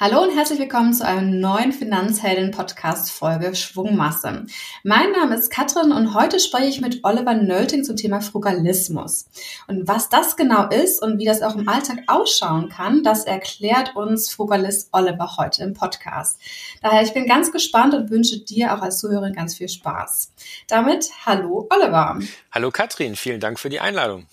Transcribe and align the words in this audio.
Hallo 0.00 0.22
und 0.22 0.30
herzlich 0.30 0.60
willkommen 0.60 0.94
zu 0.94 1.04
einer 1.04 1.22
neuen 1.22 1.72
Finanzhelden-Podcast-Folge 1.72 3.56
Schwungmasse. 3.56 4.46
Mein 4.84 5.10
Name 5.10 5.34
ist 5.34 5.50
Katrin 5.50 5.90
und 5.90 6.14
heute 6.14 6.38
spreche 6.38 6.68
ich 6.68 6.80
mit 6.80 7.00
Oliver 7.02 7.34
Nölting 7.34 7.82
zum 7.82 7.96
Thema 7.96 8.20
Frugalismus. 8.20 9.28
Und 9.66 9.88
was 9.88 10.08
das 10.08 10.36
genau 10.36 10.68
ist 10.68 11.02
und 11.02 11.18
wie 11.18 11.24
das 11.24 11.42
auch 11.42 11.56
im 11.56 11.68
Alltag 11.68 12.04
ausschauen 12.06 12.68
kann, 12.68 13.02
das 13.02 13.24
erklärt 13.24 13.96
uns 13.96 14.30
Frugalist 14.30 14.90
Oliver 14.92 15.36
heute 15.36 15.64
im 15.64 15.74
Podcast. 15.74 16.40
Daher, 16.80 17.02
ich 17.02 17.12
bin 17.12 17.26
ganz 17.26 17.50
gespannt 17.50 17.92
und 17.92 18.08
wünsche 18.08 18.38
dir 18.38 18.74
auch 18.74 18.82
als 18.82 19.00
Zuhörerin 19.00 19.32
ganz 19.32 19.56
viel 19.56 19.68
Spaß. 19.68 20.32
Damit, 20.68 21.10
hallo 21.26 21.66
Oliver. 21.70 22.20
Hallo 22.52 22.70
Katrin, 22.70 23.16
vielen 23.16 23.40
Dank 23.40 23.58
für 23.58 23.68
die 23.68 23.80
Einladung. 23.80 24.28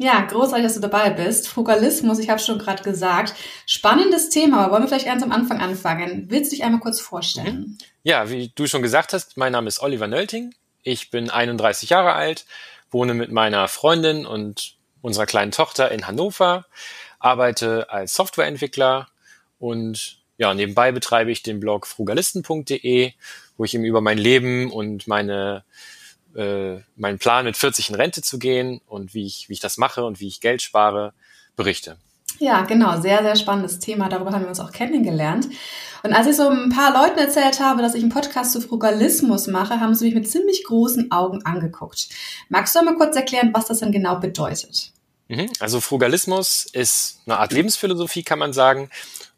Ja, 0.00 0.20
großartig, 0.20 0.64
dass 0.64 0.74
du 0.74 0.80
dabei 0.80 1.10
bist. 1.10 1.48
Frugalismus, 1.48 2.20
ich 2.20 2.30
habe 2.30 2.38
schon 2.38 2.58
gerade 2.58 2.84
gesagt. 2.84 3.34
Spannendes 3.66 4.30
Thema, 4.30 4.60
aber 4.60 4.72
wollen 4.72 4.84
wir 4.84 4.88
vielleicht 4.88 5.06
ganz 5.06 5.24
am 5.24 5.32
Anfang 5.32 5.60
anfangen. 5.60 6.26
Willst 6.28 6.52
du 6.52 6.56
dich 6.56 6.64
einmal 6.64 6.80
kurz 6.80 7.00
vorstellen? 7.00 7.76
Ja, 8.04 8.30
wie 8.30 8.52
du 8.54 8.68
schon 8.68 8.82
gesagt 8.82 9.12
hast, 9.12 9.36
mein 9.36 9.52
Name 9.52 9.66
ist 9.66 9.82
Oliver 9.82 10.06
Nölting. 10.06 10.54
Ich 10.84 11.10
bin 11.10 11.30
31 11.30 11.90
Jahre 11.90 12.12
alt, 12.12 12.46
wohne 12.92 13.12
mit 13.12 13.32
meiner 13.32 13.66
Freundin 13.66 14.24
und 14.24 14.76
unserer 15.02 15.26
kleinen 15.26 15.50
Tochter 15.50 15.90
in 15.90 16.06
Hannover, 16.06 16.66
arbeite 17.18 17.90
als 17.90 18.14
Softwareentwickler 18.14 19.08
und 19.58 20.18
ja, 20.36 20.54
nebenbei 20.54 20.92
betreibe 20.92 21.32
ich 21.32 21.42
den 21.42 21.58
Blog 21.58 21.88
frugalisten.de, 21.88 23.12
wo 23.56 23.64
ich 23.64 23.74
eben 23.74 23.84
über 23.84 24.00
mein 24.00 24.18
Leben 24.18 24.70
und 24.70 25.08
meine 25.08 25.64
äh, 26.38 26.80
meinen 26.96 27.18
Plan 27.18 27.44
mit 27.44 27.56
40 27.56 27.90
in 27.90 27.96
Rente 27.96 28.22
zu 28.22 28.38
gehen 28.38 28.80
und 28.86 29.12
wie 29.12 29.26
ich, 29.26 29.48
wie 29.48 29.54
ich 29.54 29.60
das 29.60 29.76
mache 29.76 30.04
und 30.04 30.20
wie 30.20 30.28
ich 30.28 30.40
Geld 30.40 30.62
spare, 30.62 31.12
berichte. 31.56 31.96
Ja, 32.38 32.62
genau, 32.62 33.00
sehr, 33.00 33.22
sehr 33.22 33.34
spannendes 33.34 33.80
Thema. 33.80 34.08
Darüber 34.08 34.30
haben 34.30 34.42
wir 34.42 34.48
uns 34.48 34.60
auch 34.60 34.70
kennengelernt. 34.70 35.48
Und 36.04 36.12
als 36.12 36.28
ich 36.28 36.36
so 36.36 36.48
ein 36.48 36.68
paar 36.68 36.92
Leuten 36.92 37.18
erzählt 37.18 37.58
habe, 37.58 37.82
dass 37.82 37.94
ich 37.94 38.02
einen 38.02 38.12
Podcast 38.12 38.52
zu 38.52 38.60
Frugalismus 38.60 39.48
mache, 39.48 39.80
haben 39.80 39.94
sie 39.94 40.04
mich 40.04 40.14
mit 40.14 40.30
ziemlich 40.30 40.62
großen 40.64 41.10
Augen 41.10 41.44
angeguckt. 41.44 42.08
Magst 42.48 42.76
du 42.76 42.82
mal 42.82 42.94
kurz 42.94 43.16
erklären, 43.16 43.50
was 43.52 43.66
das 43.66 43.80
denn 43.80 43.90
genau 43.90 44.20
bedeutet? 44.20 44.92
Mhm. 45.26 45.50
Also 45.58 45.80
Frugalismus 45.80 46.66
ist 46.72 47.20
eine 47.26 47.38
Art 47.38 47.52
Lebensphilosophie, 47.52 48.22
kann 48.22 48.38
man 48.38 48.52
sagen. 48.52 48.90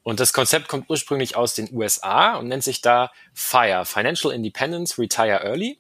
Und 0.03 0.21
das 0.21 0.35
Konzept 0.35 0.69
kommt 0.69 0.91
ursprünglich 0.91 1.37
aus 1.37 1.55
den 1.55 1.75
USA 1.75 2.37
und 2.37 2.49
nennt 2.49 2.65
sich 2.65 2.83
da 2.83 3.11
FIRE, 3.33 3.87
Financial 3.87 4.33
Independence 4.33 4.99
Retire 4.99 5.43
Early. 5.43 5.80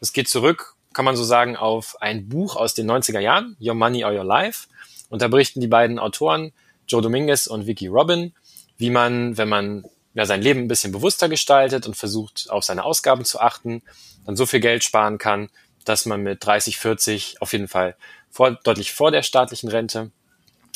Es 0.00 0.12
geht 0.12 0.28
zurück, 0.28 0.74
kann 0.92 1.04
man 1.04 1.16
so 1.16 1.24
sagen, 1.24 1.56
auf 1.56 2.00
ein 2.00 2.28
Buch 2.28 2.56
aus 2.56 2.74
den 2.74 2.90
90er 2.90 3.20
Jahren, 3.20 3.56
Your 3.60 3.74
Money 3.74 4.04
or 4.04 4.12
Your 4.12 4.24
Life. 4.24 4.68
Und 5.08 5.22
da 5.22 5.28
berichten 5.28 5.60
die 5.60 5.66
beiden 5.66 5.98
Autoren, 5.98 6.52
Joe 6.86 7.02
Dominguez 7.02 7.46
und 7.46 7.66
Vicky 7.66 7.88
Robin, 7.88 8.32
wie 8.76 8.90
man, 8.90 9.36
wenn 9.36 9.48
man 9.48 9.84
ja, 10.14 10.26
sein 10.26 10.42
Leben 10.42 10.60
ein 10.60 10.68
bisschen 10.68 10.92
bewusster 10.92 11.28
gestaltet 11.28 11.86
und 11.86 11.96
versucht, 11.96 12.50
auf 12.50 12.64
seine 12.64 12.84
Ausgaben 12.84 13.24
zu 13.24 13.40
achten, 13.40 13.82
dann 14.26 14.36
so 14.36 14.46
viel 14.46 14.60
Geld 14.60 14.84
sparen 14.84 15.18
kann, 15.18 15.48
dass 15.84 16.06
man 16.06 16.22
mit 16.22 16.44
30, 16.44 16.78
40 16.78 17.40
auf 17.40 17.52
jeden 17.52 17.68
Fall 17.68 17.96
vor, 18.30 18.52
deutlich 18.52 18.92
vor 18.92 19.10
der 19.10 19.22
staatlichen 19.22 19.68
Rente 19.68 20.10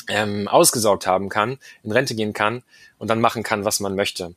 ähm, 0.09 0.49
ausgesorgt 0.49 1.07
haben 1.07 1.29
kann, 1.29 1.59
in 1.83 1.93
Rente 1.93 2.15
gehen 2.15 2.33
kann 2.33 2.63
und 2.99 3.09
dann 3.09 3.21
machen 3.21 3.43
kann, 3.43 3.65
was 3.65 3.81
man 3.81 3.95
möchte. 3.95 4.35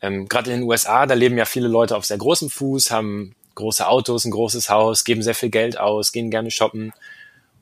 Ähm, 0.00 0.28
Gerade 0.28 0.52
in 0.52 0.60
den 0.60 0.68
USA, 0.68 1.06
da 1.06 1.14
leben 1.14 1.38
ja 1.38 1.44
viele 1.44 1.68
Leute 1.68 1.96
auf 1.96 2.04
sehr 2.04 2.18
großem 2.18 2.50
Fuß, 2.50 2.90
haben 2.90 3.34
große 3.58 3.86
Autos, 3.86 4.24
ein 4.24 4.30
großes 4.30 4.70
Haus, 4.70 5.04
geben 5.04 5.22
sehr 5.22 5.34
viel 5.34 5.50
Geld 5.50 5.78
aus, 5.78 6.12
gehen 6.12 6.30
gerne 6.30 6.50
shoppen. 6.50 6.92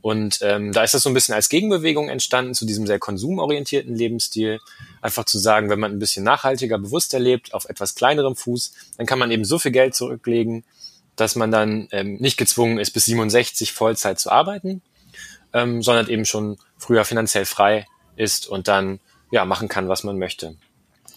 Und 0.03 0.38
ähm, 0.42 0.72
da 0.72 0.84
ist 0.84 0.94
das 0.94 1.03
so 1.03 1.11
ein 1.11 1.14
bisschen 1.14 1.34
als 1.34 1.48
Gegenbewegung 1.48 2.08
entstanden 2.08 2.55
zu 2.55 2.64
diesem 2.64 2.86
sehr 2.86 3.00
konsumorientierten 3.00 3.94
Lebensstil. 3.94 4.61
Einfach 5.00 5.25
zu 5.25 5.38
sagen, 5.38 5.69
wenn 5.69 5.80
man 5.80 5.91
ein 5.91 5.98
bisschen 5.98 6.22
nachhaltiger, 6.22 6.78
bewusster 6.78 7.19
lebt, 7.19 7.53
auf 7.54 7.69
etwas 7.69 7.97
kleinerem 7.97 8.37
Fuß, 8.37 8.72
dann 8.98 9.06
kann 9.06 9.19
man 9.19 9.32
eben 9.32 9.44
so 9.44 9.59
viel 9.59 9.72
Geld 9.72 9.97
zurücklegen, 9.97 10.62
dass 11.16 11.34
man 11.34 11.50
dann 11.50 11.88
ähm, 11.91 12.19
nicht 12.19 12.37
gezwungen 12.37 12.78
ist, 12.78 12.93
bis 12.93 13.06
67 13.06 13.72
Vollzeit 13.72 14.20
zu 14.20 14.31
arbeiten, 14.31 14.81
ähm, 15.53 15.82
sondern 15.82 16.09
eben 16.09 16.25
schon 16.25 16.59
früher 16.78 17.04
finanziell 17.04 17.47
frei 17.47 17.87
ist 18.15 18.47
und 18.47 18.69
dann 18.69 19.00
ja 19.32 19.44
machen 19.44 19.69
kann, 19.69 19.88
was 19.88 20.04
man 20.04 20.19
möchte. 20.19 20.56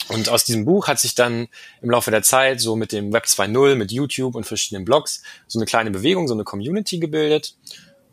Und 0.08 0.30
aus 0.30 0.44
diesem 0.44 0.66
Buch 0.66 0.88
hat 0.88 1.00
sich 1.00 1.14
dann 1.14 1.48
im 1.82 1.92
Laufe 1.92 2.10
der 2.10 2.24
Zeit 2.24 2.62
so 2.62 2.76
mit 2.76 2.92
dem 2.92 3.14
Web 3.14 3.26
2.0, 3.26 3.76
mit 3.76 3.92
YouTube 3.92 4.36
und 4.36 4.46
verschiedenen 4.46 4.86
Blogs 4.86 5.22
so 5.48 5.60
eine 5.60 5.66
kleine 5.66 5.92
Bewegung, 5.92 6.28
so 6.28 6.34
eine 6.34 6.44
Community 6.44 6.98
gebildet, 6.98 7.56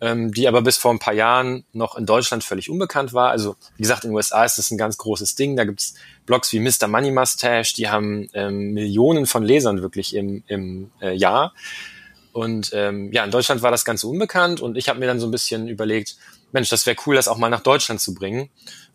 ähm, 0.02 0.32
die 0.32 0.46
aber 0.46 0.60
bis 0.60 0.76
vor 0.76 0.90
ein 0.90 0.98
paar 0.98 1.14
Jahren 1.14 1.64
noch 1.72 1.96
in 1.96 2.04
Deutschland 2.04 2.44
völlig 2.44 2.68
unbekannt 2.68 3.14
war. 3.14 3.30
Also 3.30 3.56
wie 3.76 3.82
gesagt, 3.82 4.04
in 4.04 4.10
den 4.10 4.16
USA 4.16 4.44
ist 4.44 4.58
das 4.58 4.70
ein 4.70 4.78
ganz 4.78 4.98
großes 4.98 5.36
Ding. 5.36 5.56
Da 5.56 5.64
gibt's 5.64 5.94
Blogs 6.26 6.52
wie 6.52 6.60
Mr. 6.60 6.86
Money 6.86 7.12
Mustache, 7.12 7.72
die 7.74 7.88
haben 7.88 8.28
ähm, 8.34 8.72
Millionen 8.72 9.24
von 9.24 9.42
Lesern 9.42 9.80
wirklich 9.80 10.14
im, 10.14 10.42
im 10.48 10.90
äh, 11.00 11.14
Jahr. 11.14 11.54
Und 12.32 12.72
ähm, 12.74 13.10
ja, 13.12 13.24
in 13.24 13.30
Deutschland 13.30 13.62
war 13.62 13.70
das 13.70 13.86
Ganze 13.86 14.06
unbekannt 14.06 14.60
und 14.60 14.76
ich 14.76 14.90
habe 14.90 14.98
mir 14.98 15.06
dann 15.06 15.18
so 15.18 15.26
ein 15.26 15.30
bisschen 15.30 15.68
überlegt, 15.68 16.16
Mensch, 16.52 16.68
das 16.68 16.84
wäre 16.84 16.96
cool, 17.06 17.14
das 17.14 17.28
auch 17.28 17.38
mal 17.38 17.48
nach 17.48 17.62
Deutschland 17.62 18.02
zu 18.02 18.12
bringen. 18.12 18.50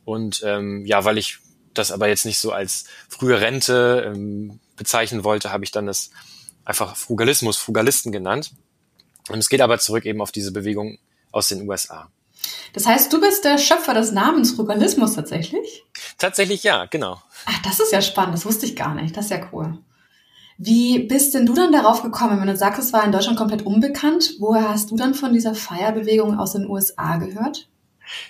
Und 0.05 0.43
ähm, 0.45 0.85
ja, 0.85 1.03
weil 1.05 1.17
ich 1.17 1.39
das 1.73 1.91
aber 1.91 2.07
jetzt 2.07 2.25
nicht 2.25 2.39
so 2.39 2.51
als 2.51 2.85
frühe 3.09 3.39
Rente 3.39 4.11
ähm, 4.13 4.59
bezeichnen 4.75 5.23
wollte, 5.23 5.51
habe 5.51 5.63
ich 5.63 5.71
dann 5.71 5.85
das 5.85 6.11
einfach 6.65 6.95
Frugalismus, 6.95 7.57
Frugalisten 7.57 8.11
genannt. 8.11 8.51
Und 9.29 9.39
es 9.39 9.49
geht 9.49 9.61
aber 9.61 9.79
zurück 9.79 10.05
eben 10.05 10.21
auf 10.21 10.31
diese 10.31 10.51
Bewegung 10.51 10.97
aus 11.31 11.49
den 11.49 11.67
USA. 11.69 12.09
Das 12.73 12.87
heißt, 12.87 13.11
du 13.13 13.19
bist 13.19 13.45
der 13.45 13.57
Schöpfer 13.57 13.93
des 13.93 14.11
Namens 14.11 14.51
Frugalismus 14.51 15.13
tatsächlich? 15.13 15.83
Tatsächlich 16.17 16.63
ja, 16.63 16.85
genau. 16.85 17.21
Ach, 17.45 17.61
das 17.63 17.79
ist 17.79 17.91
ja 17.91 18.01
spannend, 18.01 18.33
das 18.33 18.45
wusste 18.45 18.65
ich 18.65 18.75
gar 18.75 18.95
nicht. 18.95 19.15
Das 19.15 19.25
ist 19.25 19.31
ja 19.31 19.49
cool. 19.51 19.77
Wie 20.57 20.99
bist 20.99 21.33
denn 21.33 21.45
du 21.45 21.53
dann 21.53 21.71
darauf 21.71 22.03
gekommen, 22.03 22.39
wenn 22.39 22.47
du 22.47 22.55
sagst, 22.55 22.79
es 22.79 22.93
war 22.93 23.03
in 23.03 23.11
Deutschland 23.11 23.37
komplett 23.37 23.65
unbekannt? 23.65 24.35
Woher 24.39 24.69
hast 24.69 24.91
du 24.91 24.95
dann 24.95 25.13
von 25.13 25.33
dieser 25.33 25.55
Feierbewegung 25.55 26.37
aus 26.37 26.53
den 26.53 26.69
USA 26.69 27.17
gehört? 27.17 27.67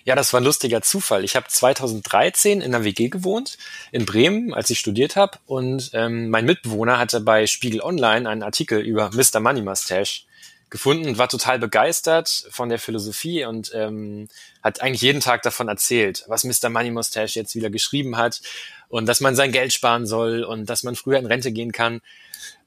Ja, 0.03 0.16
das 0.16 0.34
war 0.34 0.42
ein 0.42 0.46
lustiger 0.46 0.81
Zufall. 0.81 1.24
Ich 1.24 1.36
habe 1.36 1.47
2013 1.47 2.62
in 2.62 2.74
einer 2.74 2.84
WG 2.84 3.09
gewohnt, 3.09 3.58
in 3.92 4.06
Bremen, 4.06 4.53
als 4.53 4.69
ich 4.69 4.80
studiert 4.80 5.16
habe. 5.16 5.38
Und 5.46 5.92
ähm, 5.94 6.30
mein 6.30 6.46
Mitbewohner 6.46 6.97
hatte 6.97 7.22
bei 7.22 7.47
Spiegel 7.47 7.81
Online 7.81 8.30
einen 8.30 8.44
Artikel 8.44 8.80
über 8.80 9.12
Mr. 9.14 9.40
Money 9.40 9.62
Mustache 9.62 10.24
gefunden 10.72 11.09
und 11.09 11.18
war 11.18 11.28
total 11.28 11.59
begeistert 11.59 12.47
von 12.50 12.70
der 12.70 12.80
Philosophie 12.80 13.44
und 13.46 13.72
ähm, 13.75 14.30
hat 14.64 14.81
eigentlich 14.81 15.02
jeden 15.02 15.20
Tag 15.20 15.44
davon 15.44 15.68
erzählt, 15.68 16.24
was 16.28 16.46
Mr. 16.46 16.70
Money 16.70 16.91
Mustache 16.91 17.38
jetzt 17.38 17.56
wieder 17.56 17.70
geschrieben 17.70 18.18
hat 18.18 18.41
und 18.88 19.06
dass 19.06 19.20
man 19.20 19.36
sein 19.36 19.52
Geld 19.52 19.74
sparen 19.74 20.08
soll 20.08 20.44
und 20.44 20.70
dass 20.70 20.84
man 20.84 20.96
früher 20.96 21.20
in 21.20 21.25
Rente 21.25 21.52
gehen 21.52 21.74
kann. 21.74 22.02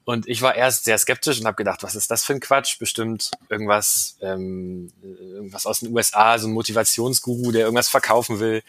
Und 0.05 0.27
ich 0.27 0.43
war 0.43 0.55
erst 0.55 0.85
sehr 0.85 0.97
skeptisch 0.99 1.39
und 1.39 1.47
habe 1.47 1.55
gedacht, 1.55 1.81
was 1.81 1.95
ist 1.95 2.11
das 2.11 2.23
für 2.23 2.33
ein 2.33 2.39
Quatsch? 2.39 2.77
Bestimmt 2.77 3.31
irgendwas, 3.49 4.17
ähm, 4.21 4.91
irgendwas 5.01 5.65
aus 5.65 5.79
den 5.79 5.93
USA, 5.93 6.37
so 6.37 6.47
ein 6.47 6.53
Motivationsguru, 6.53 7.51
der 7.51 7.63
irgendwas 7.63 7.89
verkaufen 7.89 8.39
will, 8.39 8.61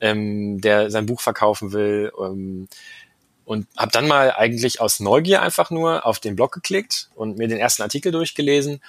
ähm, 0.00 0.62
der 0.62 0.90
sein 0.90 1.04
Buch 1.04 1.20
verkaufen 1.20 1.72
will. 1.72 2.10
Ähm, 2.18 2.68
und 3.44 3.66
habe 3.76 3.92
dann 3.92 4.08
mal 4.08 4.32
eigentlich 4.32 4.80
aus 4.80 5.00
Neugier 5.00 5.42
einfach 5.42 5.70
nur 5.70 6.06
auf 6.06 6.20
den 6.20 6.36
Blog 6.36 6.52
geklickt 6.52 7.10
und 7.14 7.38
mir 7.38 7.48
den 7.48 7.58
ersten 7.58 7.82
Artikel 7.82 8.10
durchgelesen 8.10 8.82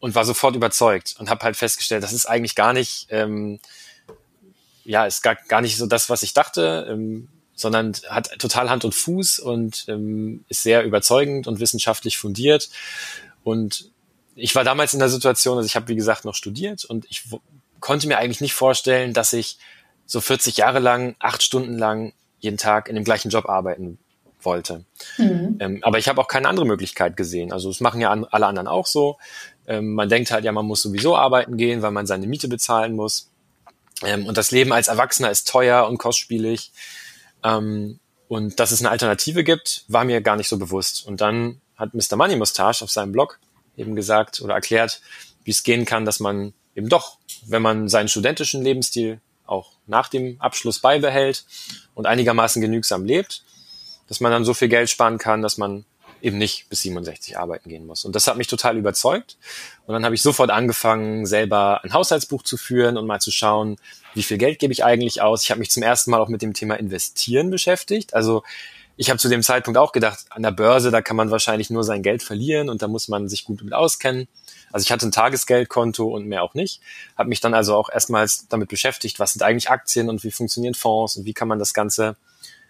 und 0.00 0.14
war 0.14 0.24
sofort 0.24 0.54
überzeugt 0.54 1.16
und 1.18 1.30
habe 1.30 1.44
halt 1.44 1.56
festgestellt, 1.56 2.02
das 2.04 2.12
ist 2.12 2.26
eigentlich 2.26 2.54
gar 2.54 2.72
nicht, 2.72 3.06
ähm, 3.10 3.58
ja, 4.84 5.06
ist 5.06 5.22
gar, 5.22 5.34
gar 5.34 5.60
nicht 5.60 5.76
so 5.76 5.86
das, 5.86 6.10
was 6.10 6.22
ich 6.22 6.34
dachte. 6.34 6.88
Ähm, 6.90 7.28
sondern 7.54 7.92
hat 8.08 8.38
total 8.38 8.70
Hand 8.70 8.84
und 8.84 8.94
Fuß 8.94 9.38
und 9.38 9.84
ähm, 9.88 10.44
ist 10.48 10.62
sehr 10.62 10.84
überzeugend 10.84 11.46
und 11.46 11.60
wissenschaftlich 11.60 12.18
fundiert. 12.18 12.70
Und 13.42 13.90
ich 14.34 14.54
war 14.54 14.64
damals 14.64 14.92
in 14.92 14.98
der 14.98 15.08
Situation, 15.08 15.56
also 15.56 15.66
ich 15.66 15.76
habe 15.76 15.88
wie 15.88 15.96
gesagt 15.96 16.24
noch 16.24 16.34
studiert 16.34 16.84
und 16.84 17.06
ich 17.08 17.24
konnte 17.80 18.08
mir 18.08 18.18
eigentlich 18.18 18.40
nicht 18.40 18.54
vorstellen, 18.54 19.12
dass 19.12 19.32
ich 19.32 19.58
so 20.06 20.20
40 20.20 20.56
Jahre 20.56 20.80
lang, 20.80 21.16
acht 21.18 21.42
Stunden 21.42 21.78
lang 21.78 22.12
jeden 22.40 22.58
Tag 22.58 22.88
in 22.88 22.94
dem 22.94 23.04
gleichen 23.04 23.30
Job 23.30 23.48
arbeiten 23.48 23.98
wollte. 24.42 24.84
Mhm. 25.16 25.56
Ähm, 25.60 25.78
aber 25.82 25.98
ich 25.98 26.08
habe 26.08 26.20
auch 26.20 26.28
keine 26.28 26.48
andere 26.48 26.66
Möglichkeit 26.66 27.16
gesehen. 27.16 27.52
Also 27.52 27.68
das 27.68 27.80
machen 27.80 28.00
ja 28.00 28.10
an, 28.10 28.24
alle 28.24 28.46
anderen 28.46 28.68
auch 28.68 28.86
so. 28.86 29.16
Ähm, 29.66 29.94
man 29.94 30.08
denkt 30.08 30.30
halt, 30.30 30.44
ja, 30.44 30.52
man 30.52 30.66
muss 30.66 30.82
sowieso 30.82 31.16
arbeiten 31.16 31.56
gehen, 31.56 31.82
weil 31.82 31.90
man 31.90 32.06
seine 32.06 32.26
Miete 32.26 32.48
bezahlen 32.48 32.94
muss. 32.94 33.30
Ähm, 34.02 34.26
und 34.26 34.36
das 34.36 34.50
Leben 34.50 34.72
als 34.72 34.88
Erwachsener 34.88 35.30
ist 35.30 35.48
teuer 35.48 35.86
und 35.88 35.98
kostspielig. 35.98 36.72
Ähm, 37.44 38.00
und 38.26 38.58
dass 38.58 38.72
es 38.72 38.80
eine 38.80 38.90
Alternative 38.90 39.44
gibt, 39.44 39.84
war 39.86 40.04
mir 40.04 40.20
gar 40.20 40.36
nicht 40.36 40.48
so 40.48 40.58
bewusst. 40.58 41.06
Und 41.06 41.20
dann 41.20 41.60
hat 41.76 41.94
Mr. 41.94 42.16
Money 42.16 42.36
Mustache 42.36 42.82
auf 42.82 42.90
seinem 42.90 43.12
Blog 43.12 43.38
eben 43.76 43.94
gesagt 43.94 44.40
oder 44.40 44.54
erklärt, 44.54 45.00
wie 45.44 45.50
es 45.50 45.62
gehen 45.62 45.84
kann, 45.84 46.04
dass 46.04 46.20
man 46.20 46.54
eben 46.74 46.88
doch, 46.88 47.18
wenn 47.46 47.62
man 47.62 47.88
seinen 47.88 48.08
studentischen 48.08 48.62
Lebensstil 48.62 49.20
auch 49.46 49.72
nach 49.86 50.08
dem 50.08 50.40
Abschluss 50.40 50.78
beibehält 50.78 51.44
und 51.94 52.06
einigermaßen 52.06 52.62
genügsam 52.62 53.04
lebt, 53.04 53.44
dass 54.08 54.20
man 54.20 54.32
dann 54.32 54.44
so 54.44 54.54
viel 54.54 54.68
Geld 54.68 54.88
sparen 54.88 55.18
kann, 55.18 55.42
dass 55.42 55.58
man 55.58 55.84
eben 56.22 56.38
nicht 56.38 56.68
bis 56.70 56.80
67 56.82 57.36
arbeiten 57.36 57.68
gehen 57.68 57.86
muss. 57.86 58.06
Und 58.06 58.16
das 58.16 58.26
hat 58.26 58.38
mich 58.38 58.46
total 58.46 58.78
überzeugt. 58.78 59.36
Und 59.86 59.92
dann 59.92 60.04
habe 60.04 60.14
ich 60.14 60.22
sofort 60.22 60.50
angefangen, 60.50 61.26
selber 61.26 61.84
ein 61.84 61.92
Haushaltsbuch 61.92 62.42
zu 62.42 62.56
führen 62.56 62.96
und 62.96 63.06
mal 63.06 63.20
zu 63.20 63.30
schauen, 63.30 63.76
wie 64.14 64.22
viel 64.22 64.38
Geld 64.38 64.58
gebe 64.58 64.72
ich 64.72 64.84
eigentlich 64.84 65.20
aus. 65.20 65.44
Ich 65.44 65.50
habe 65.50 65.58
mich 65.58 65.70
zum 65.70 65.82
ersten 65.82 66.10
Mal 66.10 66.20
auch 66.20 66.28
mit 66.28 66.42
dem 66.42 66.54
Thema 66.54 66.74
Investieren 66.76 67.50
beschäftigt. 67.50 68.14
Also 68.14 68.42
ich 68.96 69.10
habe 69.10 69.18
zu 69.18 69.28
dem 69.28 69.42
Zeitpunkt 69.42 69.76
auch 69.76 69.92
gedacht, 69.92 70.26
an 70.30 70.42
der 70.42 70.52
Börse, 70.52 70.90
da 70.90 71.02
kann 71.02 71.16
man 71.16 71.30
wahrscheinlich 71.30 71.68
nur 71.68 71.82
sein 71.82 72.02
Geld 72.02 72.22
verlieren 72.22 72.68
und 72.68 72.80
da 72.80 72.88
muss 72.88 73.08
man 73.08 73.28
sich 73.28 73.44
gut 73.44 73.62
mit 73.62 73.74
auskennen. 73.74 74.28
Also 74.72 74.84
ich 74.84 74.92
hatte 74.92 75.06
ein 75.06 75.12
Tagesgeldkonto 75.12 76.06
und 76.06 76.26
mehr 76.26 76.42
auch 76.42 76.54
nicht. 76.54 76.80
Habe 77.16 77.28
mich 77.28 77.40
dann 77.40 77.54
also 77.54 77.74
auch 77.74 77.90
erstmals 77.90 78.46
damit 78.48 78.68
beschäftigt, 78.68 79.18
was 79.18 79.32
sind 79.32 79.42
eigentlich 79.42 79.70
Aktien 79.70 80.08
und 80.08 80.22
wie 80.22 80.30
funktionieren 80.30 80.74
Fonds 80.74 81.16
und 81.16 81.24
wie 81.24 81.34
kann 81.34 81.48
man 81.48 81.58
das 81.58 81.74
Ganze 81.74 82.16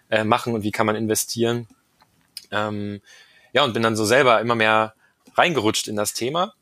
äh, 0.09 0.23
machen 0.23 0.55
und 0.55 0.63
wie 0.63 0.71
kann 0.71 0.87
man 0.87 0.95
investieren. 0.95 1.67
Ähm, 2.51 3.01
ja, 3.53 3.63
und 3.63 3.73
bin 3.73 3.83
dann 3.83 3.95
so 3.95 4.05
selber 4.05 4.41
immer 4.41 4.55
mehr 4.55 4.95
reingerutscht 5.35 5.87
in 5.87 5.95
das 5.95 6.13
Thema. 6.13 6.53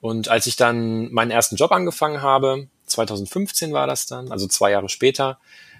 Und 0.00 0.28
als 0.28 0.46
ich 0.46 0.56
dann 0.56 1.12
meinen 1.12 1.30
ersten 1.30 1.56
Job 1.56 1.72
angefangen 1.72 2.20
habe, 2.20 2.68
2015 2.86 3.72
war 3.72 3.86
das 3.86 4.06
dann, 4.06 4.30
also 4.30 4.46
zwei 4.46 4.70
Jahre 4.70 4.88
später, 4.88 5.38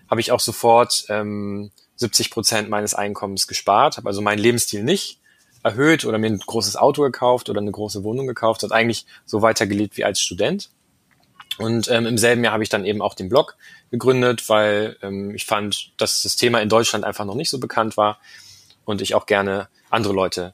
habe 0.08 0.20
ich 0.20 0.32
auch 0.32 0.40
sofort 0.40 1.06
ähm, 1.08 1.70
70 1.96 2.30
Prozent 2.30 2.68
meines 2.68 2.94
Einkommens 2.94 3.46
gespart, 3.46 3.96
habe 3.96 4.08
also 4.08 4.20
meinen 4.20 4.38
Lebensstil 4.38 4.82
nicht 4.82 5.20
erhöht 5.62 6.04
oder 6.04 6.18
mir 6.18 6.28
ein 6.28 6.38
großes 6.38 6.76
Auto 6.76 7.02
gekauft 7.02 7.48
oder 7.48 7.60
eine 7.60 7.70
große 7.70 8.04
Wohnung 8.04 8.26
gekauft, 8.26 8.62
hat 8.62 8.72
eigentlich 8.72 9.06
so 9.24 9.42
weitergelebt 9.42 9.96
wie 9.96 10.04
als 10.04 10.20
Student. 10.20 10.70
Und 11.56 11.88
ähm, 11.88 12.06
im 12.06 12.18
selben 12.18 12.42
Jahr 12.42 12.52
habe 12.52 12.64
ich 12.64 12.68
dann 12.68 12.84
eben 12.84 13.00
auch 13.00 13.14
den 13.14 13.28
Blog 13.28 13.56
gegründet, 13.90 14.48
weil 14.48 14.96
ähm, 15.02 15.34
ich 15.34 15.46
fand, 15.46 15.92
dass 15.96 16.22
das 16.22 16.36
Thema 16.36 16.60
in 16.60 16.68
Deutschland 16.68 17.04
einfach 17.04 17.24
noch 17.24 17.36
nicht 17.36 17.50
so 17.50 17.58
bekannt 17.58 17.96
war 17.96 18.18
und 18.84 19.00
ich 19.00 19.14
auch 19.14 19.26
gerne 19.26 19.68
andere 19.88 20.12
Leute 20.12 20.52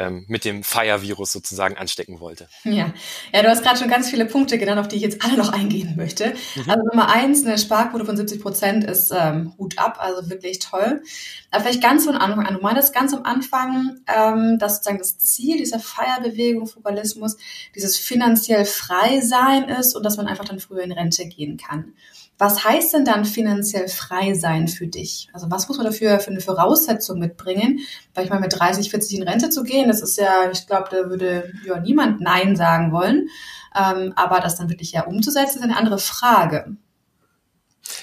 ähm, 0.00 0.24
mit 0.28 0.46
dem 0.46 0.62
Fire-Virus 0.64 1.30
sozusagen 1.30 1.76
anstecken 1.76 2.20
wollte. 2.20 2.48
Ja, 2.70 2.92
ja 3.32 3.42
du 3.42 3.48
hast 3.48 3.62
gerade 3.62 3.78
schon 3.78 3.88
ganz 3.88 4.08
viele 4.08 4.26
Punkte 4.26 4.56
genannt, 4.56 4.78
auf 4.80 4.86
die 4.86 4.96
ich 4.96 5.02
jetzt 5.02 5.24
alle 5.24 5.36
noch 5.36 5.52
eingehen 5.52 5.94
möchte. 5.96 6.34
Mhm. 6.54 6.70
Also 6.70 6.84
Nummer 6.86 7.12
eins, 7.12 7.44
eine 7.44 7.58
Sparquote 7.58 8.04
von 8.04 8.16
70 8.16 8.40
Prozent 8.40 8.84
ist 8.84 9.12
ähm, 9.14 9.52
Hut 9.58 9.76
ab, 9.78 9.98
also 10.00 10.30
wirklich 10.30 10.60
toll. 10.60 11.02
Aber 11.50 11.64
vielleicht 11.64 11.82
ganz 11.82 12.04
von 12.04 12.14
Anfang 12.14 12.46
an. 12.46 12.54
Du 12.54 12.60
meintest 12.60 12.94
ganz 12.94 13.12
am 13.12 13.24
Anfang, 13.24 14.00
ähm, 14.06 14.58
dass 14.58 14.76
sozusagen 14.76 14.98
das 14.98 15.18
Ziel 15.18 15.58
dieser 15.58 15.80
Feierbewegung, 15.80 16.66
Fugalismus, 16.66 17.36
dieses 17.74 17.96
finanziell 17.96 18.64
frei 18.64 19.20
sein 19.20 19.68
ist 19.68 19.94
und 19.96 20.04
dass 20.04 20.16
man 20.16 20.28
einfach 20.28 20.44
dann 20.44 20.60
früher 20.60 20.82
in 20.82 20.92
Rente 20.92 21.26
gehen 21.26 21.56
kann. 21.56 21.94
Was 22.40 22.64
heißt 22.64 22.94
denn 22.94 23.04
dann 23.04 23.26
finanziell 23.26 23.86
frei 23.88 24.32
sein 24.32 24.66
für 24.66 24.86
dich? 24.86 25.28
Also 25.34 25.50
was 25.50 25.68
muss 25.68 25.76
man 25.76 25.84
dafür 25.84 26.20
für 26.20 26.30
eine 26.30 26.40
Voraussetzung 26.40 27.18
mitbringen? 27.18 27.80
Weil 28.14 28.24
ich 28.24 28.30
meine, 28.30 28.40
mit 28.40 28.58
30, 28.58 28.88
40 28.88 29.18
in 29.18 29.28
Rente 29.28 29.50
zu 29.50 29.62
gehen, 29.62 29.88
das 29.88 30.00
ist 30.00 30.16
ja, 30.16 30.50
ich 30.50 30.66
glaube, 30.66 30.88
da 30.90 31.10
würde 31.10 31.52
ja 31.66 31.78
niemand 31.78 32.22
Nein 32.22 32.56
sagen 32.56 32.92
wollen. 32.92 33.28
Ähm, 33.76 34.14
aber 34.16 34.40
das 34.40 34.56
dann 34.56 34.70
wirklich 34.70 34.92
ja 34.92 35.04
umzusetzen, 35.04 35.58
ist 35.58 35.64
eine 35.64 35.76
andere 35.76 35.98
Frage. 35.98 36.76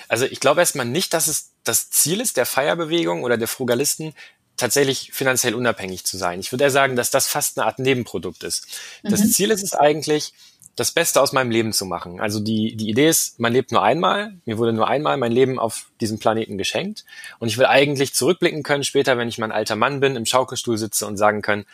Also 0.08 0.26
ich 0.26 0.40
glaube 0.40 0.60
erstmal 0.60 0.86
nicht, 0.86 1.16
dass 1.16 1.26
es 1.26 1.54
das 1.64 1.90
Ziel 1.90 2.22
ist 2.22 2.38
der 2.38 2.46
Feierbewegung 2.46 3.24
oder 3.24 3.38
der 3.38 3.48
Frugalisten, 3.48 4.14
tatsächlich 4.56 5.12
finanziell 5.14 5.56
unabhängig 5.56 6.04
zu 6.04 6.16
sein. 6.16 6.40
Ich 6.40 6.52
würde 6.52 6.66
eher 6.66 6.72
sagen, 6.72 6.96
dass 6.96 7.10
das 7.10 7.28
fast 7.28 7.58
eine 7.58 7.66
Art 7.66 7.80
Nebenprodukt 7.80 8.44
ist. 8.44 8.68
Das 9.02 9.22
mhm. 9.22 9.32
Ziel 9.32 9.52
ist 9.52 9.64
es 9.64 9.74
eigentlich, 9.74 10.34
das 10.78 10.92
Beste 10.92 11.20
aus 11.20 11.34
meinem 11.34 11.50
Leben 11.50 11.74
zu 11.74 11.86
machen. 11.86 12.22
Also 12.22 12.40
die, 12.40 12.76
die 12.76 12.90
Idee 12.90 13.10
ist, 13.10 13.40
man 13.40 13.52
lebt 13.52 13.72
nur 13.72 13.82
einmal. 13.82 14.36
Mir 14.46 14.60
wurde 14.60 14.74
nur 14.74 14.88
einmal 14.88 15.18
mein 15.18 15.32
Leben 15.32 15.58
auf 15.58 15.88
diesem 16.00 16.20
Planeten 16.20 16.58
geschenkt. 16.60 17.04
Und 17.40 17.48
ich 17.48 17.58
will 17.58 17.66
eigentlich 17.66 18.14
zurückblicken 18.14 18.62
können 18.62 18.84
später, 18.84 19.18
wenn 19.18 19.28
ich 19.28 19.40
mein 19.40 19.52
alter 19.52 19.76
Mann 19.76 20.00
bin, 20.00 20.16
im 20.16 20.28
Schaukelstuhl 20.28 20.78
sitze 20.78 21.08
und 21.08 21.18
sagen 21.18 21.42
können, 21.42 21.66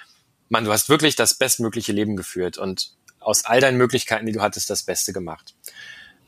Mann, 0.47 0.63
du 0.63 0.71
hast 0.71 0.87
wirklich 0.87 1.17
das 1.17 1.33
bestmögliche 1.33 1.91
Leben 1.91 2.15
geführt 2.15 2.57
und 2.57 2.91
aus 3.19 3.43
all 3.43 3.59
deinen 3.59 3.77
Möglichkeiten, 3.77 4.25
die 4.25 4.31
du 4.31 4.41
hattest, 4.41 4.69
das 4.69 4.83
Beste 4.83 5.11
gemacht. 5.11 5.53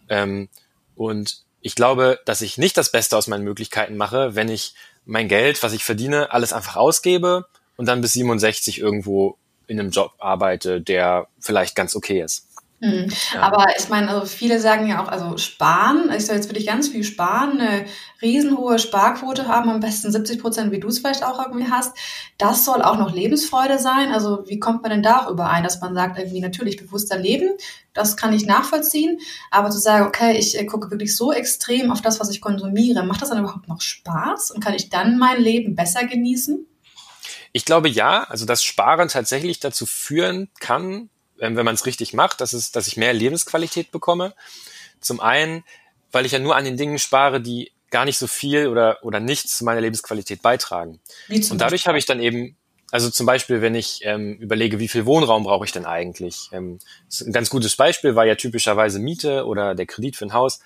Ähm, 0.10 0.50
und 0.95 1.44
ich 1.62 1.75
glaube, 1.75 2.19
dass 2.25 2.42
ich 2.42 2.57
nicht 2.57 2.75
das 2.75 2.92
Beste 2.92 3.16
aus 3.16 3.27
meinen 3.27 3.45
Möglichkeiten 3.45 3.95
mache, 3.95 4.36
wenn 4.36 4.50
ich 4.50 4.75
mein 5.06 5.30
Geld, 5.30 5.63
was 5.63 5.72
ich 5.72 5.86
verdiene, 5.86 6.33
alles 6.33 6.51
einfach 6.51 6.75
ausgebe 6.75 7.45
und 7.77 7.86
dann 7.86 8.01
bis 8.01 8.13
67 8.13 8.80
irgendwo 8.80 9.38
in 9.68 9.80
einem 9.80 9.92
Job 9.92 10.13
arbeite, 10.18 10.81
der 10.81 11.27
vielleicht 11.39 11.75
ganz 11.75 11.95
okay 11.95 12.22
ist. 12.22 12.48
Mhm. 12.85 13.07
Ja. 13.33 13.41
Aber 13.41 13.65
ich 13.77 13.89
meine, 13.89 14.09
also 14.09 14.25
viele 14.25 14.59
sagen 14.59 14.87
ja 14.87 15.03
auch, 15.03 15.07
also 15.07 15.37
sparen, 15.37 16.11
ich 16.15 16.25
soll 16.25 16.35
jetzt 16.35 16.49
wirklich 16.49 16.67
ganz 16.67 16.87
viel 16.87 17.03
sparen, 17.03 17.59
eine 17.59 17.85
riesenhohe 18.21 18.77
Sparquote 18.77 19.47
haben, 19.47 19.69
am 19.69 19.79
besten 19.79 20.11
70 20.11 20.39
Prozent, 20.39 20.71
wie 20.71 20.79
du 20.79 20.87
es 20.87 20.99
vielleicht 20.99 21.23
auch 21.23 21.43
irgendwie 21.43 21.71
hast. 21.71 21.97
Das 22.37 22.63
soll 22.63 22.83
auch 22.83 22.97
noch 22.97 23.11
Lebensfreude 23.11 23.79
sein. 23.79 24.11
Also 24.11 24.43
wie 24.47 24.59
kommt 24.59 24.83
man 24.83 24.91
denn 24.91 25.03
da 25.03 25.21
auch 25.21 25.31
überein, 25.31 25.63
dass 25.63 25.81
man 25.81 25.95
sagt, 25.95 26.19
irgendwie 26.19 26.41
natürlich 26.41 26.77
bewusster 26.77 27.17
leben, 27.17 27.49
das 27.93 28.17
kann 28.17 28.33
ich 28.33 28.45
nachvollziehen, 28.45 29.19
aber 29.51 29.71
zu 29.71 29.79
sagen, 29.79 30.05
okay, 30.05 30.38
ich 30.38 30.59
äh, 30.59 30.65
gucke 30.65 30.91
wirklich 30.91 31.15
so 31.15 31.31
extrem 31.31 31.91
auf 31.91 32.01
das, 32.01 32.19
was 32.19 32.29
ich 32.29 32.41
konsumiere, 32.41 33.03
macht 33.03 33.21
das 33.21 33.29
dann 33.29 33.39
überhaupt 33.39 33.67
noch 33.67 33.81
Spaß 33.81 34.51
und 34.51 34.63
kann 34.63 34.73
ich 34.73 34.89
dann 34.89 35.17
mein 35.17 35.41
Leben 35.41 35.75
besser 35.75 36.05
genießen? 36.05 36.67
Ich 37.53 37.63
glaube 37.63 37.88
ja, 37.88 38.23
also 38.23 38.45
dass 38.45 38.63
Sparen 38.65 39.07
tatsächlich 39.07 39.61
dazu 39.61 39.85
führen 39.85 40.49
kann, 40.59 41.09
wenn 41.37 41.65
man 41.65 41.75
es 41.75 41.85
richtig 41.85 42.13
macht, 42.13 42.41
dass, 42.41 42.53
es, 42.53 42.71
dass 42.71 42.87
ich 42.87 42.97
mehr 42.97 43.13
Lebensqualität 43.13 43.91
bekomme. 43.91 44.33
Zum 45.01 45.19
einen, 45.19 45.63
weil 46.11 46.25
ich 46.25 46.31
ja 46.31 46.39
nur 46.39 46.55
an 46.55 46.65
den 46.65 46.77
Dingen 46.77 46.99
spare, 46.99 47.41
die 47.41 47.71
gar 47.91 48.05
nicht 48.05 48.17
so 48.17 48.27
viel 48.27 48.67
oder, 48.67 48.99
oder 49.03 49.19
nichts 49.19 49.57
zu 49.57 49.65
meiner 49.65 49.81
Lebensqualität 49.81 50.41
beitragen. 50.41 50.99
Und 51.51 51.59
dadurch 51.61 51.87
habe 51.87 51.97
ich 51.97 52.05
dann 52.05 52.19
eben, 52.19 52.57
also 52.91 53.09
zum 53.09 53.25
Beispiel, 53.25 53.61
wenn 53.61 53.75
ich 53.75 53.99
ähm, 54.03 54.35
überlege, 54.37 54.79
wie 54.79 54.87
viel 54.87 55.05
Wohnraum 55.05 55.43
brauche 55.43 55.65
ich 55.65 55.71
denn 55.71 55.85
eigentlich? 55.85 56.49
Ähm, 56.51 56.79
ein 57.21 57.33
ganz 57.33 57.49
gutes 57.49 57.75
Beispiel 57.75 58.15
war 58.15 58.25
ja 58.25 58.35
typischerweise 58.35 58.99
Miete 58.99 59.45
oder 59.45 59.75
der 59.75 59.85
Kredit 59.85 60.15
für 60.15 60.25
ein 60.25 60.33
Haus 60.33 60.59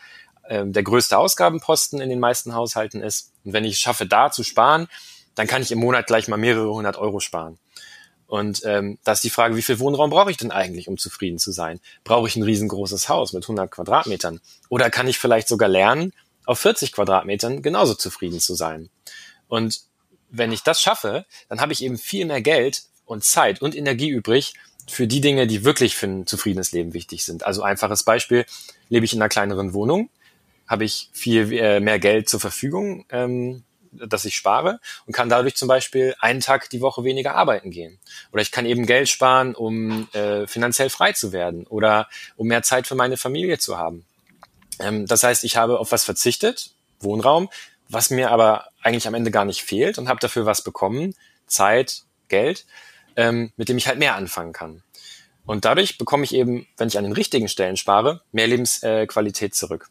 ähm, 0.50 0.74
der 0.74 0.84
größte 0.84 1.18
Ausgabenposten 1.18 2.02
in 2.02 2.10
den 2.10 2.20
meisten 2.20 2.54
Haushalten 2.54 3.02
ist. 3.02 3.32
Und 3.44 3.54
wenn 3.54 3.66
ich 3.66 3.74
es 3.74 3.80
schaffe, 3.80 4.06
da 4.06 4.32
zu 4.32 4.44
sparen, 4.44 4.88
dann 5.36 5.48
kann 5.48 5.62
ich 5.62 5.72
im 5.72 5.80
Monat 5.80 6.08
gleich 6.08 6.28
mal 6.28 6.38
mehrere 6.38 6.74
hundert 6.74 6.98
Euro 6.98 7.20
sparen. 7.20 7.60
Und 8.30 8.62
ähm, 8.64 9.00
da 9.04 9.14
ist 9.14 9.24
die 9.24 9.32
Frage, 9.32 9.56
wie 9.56 9.64
viel 9.64 9.80
Wohnraum 9.80 10.12
brauche 10.12 10.30
ich 10.30 10.38
denn 10.38 10.52
eigentlich, 10.52 10.88
um 10.88 11.00
zufrieden 11.00 11.40
zu 11.40 11.52
sein? 11.52 11.80
Brauche 12.04 12.28
ich 12.28 12.36
ein 12.36 12.44
riesengroßes 12.44 13.10
Haus 13.10 13.34
mit 13.34 13.44
100 13.44 13.72
Quadratmetern? 13.72 14.40
Oder 14.70 14.92
kann 14.92 15.08
ich 15.08 15.18
vielleicht 15.18 15.48
sogar 15.48 15.68
lernen, 15.68 16.14
auf 16.46 16.60
40 16.60 16.92
Quadratmetern 16.92 17.64
genauso 17.64 17.96
zufrieden 17.96 18.40
zu 18.40 18.54
sein? 18.54 18.92
Und 19.48 19.82
wenn 20.30 20.52
ich 20.52 20.62
das 20.62 20.80
schaffe, 20.80 21.26
dann 21.50 21.60
habe 21.60 21.74
ich 21.74 21.84
eben 21.84 21.98
viel 21.98 22.28
mehr 22.28 22.44
Geld 22.44 22.84
und 23.06 23.24
Zeit 23.24 23.64
und 23.64 23.76
Energie 23.76 24.10
übrig 24.10 24.54
für 24.88 25.08
die 25.08 25.22
Dinge, 25.22 25.48
die 25.48 25.66
wirklich 25.66 25.96
für 25.96 26.06
ein 26.06 26.28
zufriedenes 26.28 26.72
Leben 26.72 26.94
wichtig 26.94 27.26
sind. 27.26 27.48
Also 27.48 27.64
einfaches 27.64 28.04
Beispiel, 28.04 28.46
lebe 28.90 29.06
ich 29.06 29.14
in 29.14 29.24
einer 29.24 29.30
kleineren 29.30 29.74
Wohnung, 29.74 30.12
habe 30.68 30.84
ich 30.84 31.10
viel 31.14 31.52
äh, 31.52 31.80
mehr 31.80 31.98
Geld 31.98 32.30
zur 32.30 32.40
Verfügung, 32.40 33.08
ähm, 33.10 33.64
dass 33.92 34.26
ich 34.26 34.36
spare 34.36 34.80
und 35.06 35.14
kann 35.14 35.30
dadurch 35.30 35.56
zum 35.56 35.68
Beispiel 35.68 36.16
einen 36.20 36.42
Tag 36.42 36.70
die 36.70 36.82
Woche 36.82 37.04
weniger 37.04 37.36
arbeiten 37.36 37.72
gehen. 37.72 38.00
Oder 38.32 38.42
ich 38.42 38.52
kann 38.52 38.66
eben 38.66 38.86
Geld 38.86 39.10
sparen, 39.10 39.56
um 39.56 40.08
äh, 40.14 40.48
finanziell 40.48 40.90
frei 40.90 41.14
zu 41.14 41.32
werden 41.32 41.66
oder 41.68 42.08
um 42.36 42.48
mehr 42.48 42.64
Zeit 42.64 42.88
für 42.88 42.96
meine 42.96 43.18
Familie 43.18 43.58
zu 43.58 43.78
haben. 43.78 44.06
Ähm, 44.80 45.06
das 45.06 45.24
heißt, 45.24 45.44
ich 45.44 45.58
habe 45.58 45.80
auf 45.80 45.92
was 45.92 46.04
verzichtet, 46.04 46.72
Wohnraum, 47.00 47.50
was 47.90 48.10
mir 48.10 48.32
aber 48.32 48.68
eigentlich 48.82 49.08
am 49.08 49.14
Ende 49.14 49.32
gar 49.32 49.46
nicht 49.46 49.64
fehlt 49.64 49.98
und 49.98 50.10
habe 50.10 50.20
dafür 50.20 50.46
was 50.46 50.64
bekommen, 50.64 51.16
Zeit, 51.48 52.04
Geld, 52.28 52.66
ähm, 53.16 53.52
mit 53.58 53.70
dem 53.70 53.78
ich 53.78 53.88
halt 53.88 54.00
mehr 54.00 54.16
anfangen 54.16 54.54
kann. 54.54 54.84
Und 55.46 55.66
dadurch 55.66 55.98
bekomme 55.98 56.24
ich 56.24 56.36
eben, 56.36 56.68
wenn 56.78 56.90
ich 56.90 56.98
an 56.98 57.04
den 57.04 57.14
richtigen 57.14 57.48
Stellen 57.48 57.76
spare, 57.76 58.22
mehr 58.32 58.48
Lebensqualität 58.48 59.56
zurück. 59.56 59.90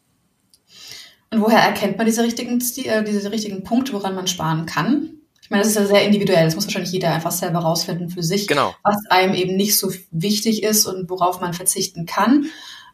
Und 1.31 1.41
woher 1.41 1.59
erkennt 1.59 1.97
man 1.97 2.05
diese 2.05 2.23
richtigen, 2.23 2.59
äh, 2.59 3.03
diese 3.03 3.31
richtigen 3.31 3.63
Punkte, 3.63 3.93
woran 3.93 4.15
man 4.15 4.27
sparen 4.27 4.65
kann? 4.65 5.11
Ich 5.41 5.49
meine, 5.49 5.63
das 5.63 5.71
ist 5.71 5.77
ja 5.77 5.85
sehr 5.85 6.03
individuell. 6.03 6.45
Das 6.45 6.55
muss 6.55 6.65
wahrscheinlich 6.65 6.91
jeder 6.91 7.11
einfach 7.11 7.31
selber 7.31 7.59
rausfinden 7.59 8.09
für 8.09 8.21
sich, 8.21 8.47
genau. 8.47 8.75
was 8.83 8.97
einem 9.09 9.33
eben 9.33 9.55
nicht 9.55 9.77
so 9.77 9.91
wichtig 10.11 10.63
ist 10.63 10.85
und 10.85 11.09
worauf 11.09 11.41
man 11.41 11.53
verzichten 11.53 12.05
kann. 12.05 12.45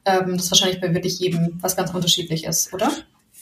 Ähm, 0.05 0.33
das 0.33 0.45
ist 0.45 0.51
wahrscheinlich 0.51 0.79
bei 0.79 0.93
wirklich 0.93 1.19
jedem 1.19 1.57
was 1.61 1.75
ganz 1.75 1.93
unterschiedlich 1.93 2.45
ist, 2.45 2.73
oder? 2.73 2.91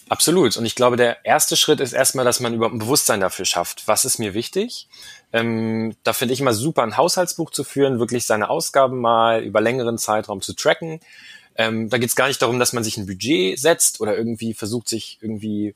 Absolut. 0.10 0.58
Und 0.58 0.66
ich 0.66 0.76
glaube, 0.76 0.98
der 0.98 1.26
erste 1.26 1.56
Schritt 1.56 1.80
ist 1.80 1.94
erstmal, 1.94 2.26
dass 2.26 2.40
man 2.40 2.54
überhaupt 2.54 2.76
ein 2.76 2.80
Bewusstsein 2.80 3.20
dafür 3.20 3.46
schafft. 3.46 3.88
Was 3.88 4.06
ist 4.06 4.20
mir 4.20 4.34
wichtig? 4.34 4.88
Ähm, 5.32 5.96
da 6.04 6.14
finde 6.14 6.34
ich 6.34 6.42
immer 6.42 6.54
super, 6.54 6.84
ein 6.84 6.98
Haushaltsbuch 6.98 7.52
zu 7.52 7.64
führen, 7.64 8.00
wirklich 8.00 8.26
seine 8.26 8.50
Ausgaben 8.50 9.00
mal 9.00 9.44
über 9.44 9.62
längeren 9.62 9.98
Zeitraum 9.98 10.42
zu 10.42 10.54
tracken 10.54 11.00
ähm, 11.55 11.89
da 11.89 11.98
geht 11.98 12.10
es 12.10 12.15
gar 12.15 12.27
nicht 12.27 12.41
darum, 12.41 12.60
dass 12.60 12.74
man 12.74 12.83
sich 12.83 12.98
ein 12.98 13.05
Budget 13.05 13.60
setzt 13.60 14.01
oder 14.01 14.17
irgendwie 14.17 14.53
versucht, 14.53 14.88
sich 14.88 15.17
irgendwie 15.22 15.75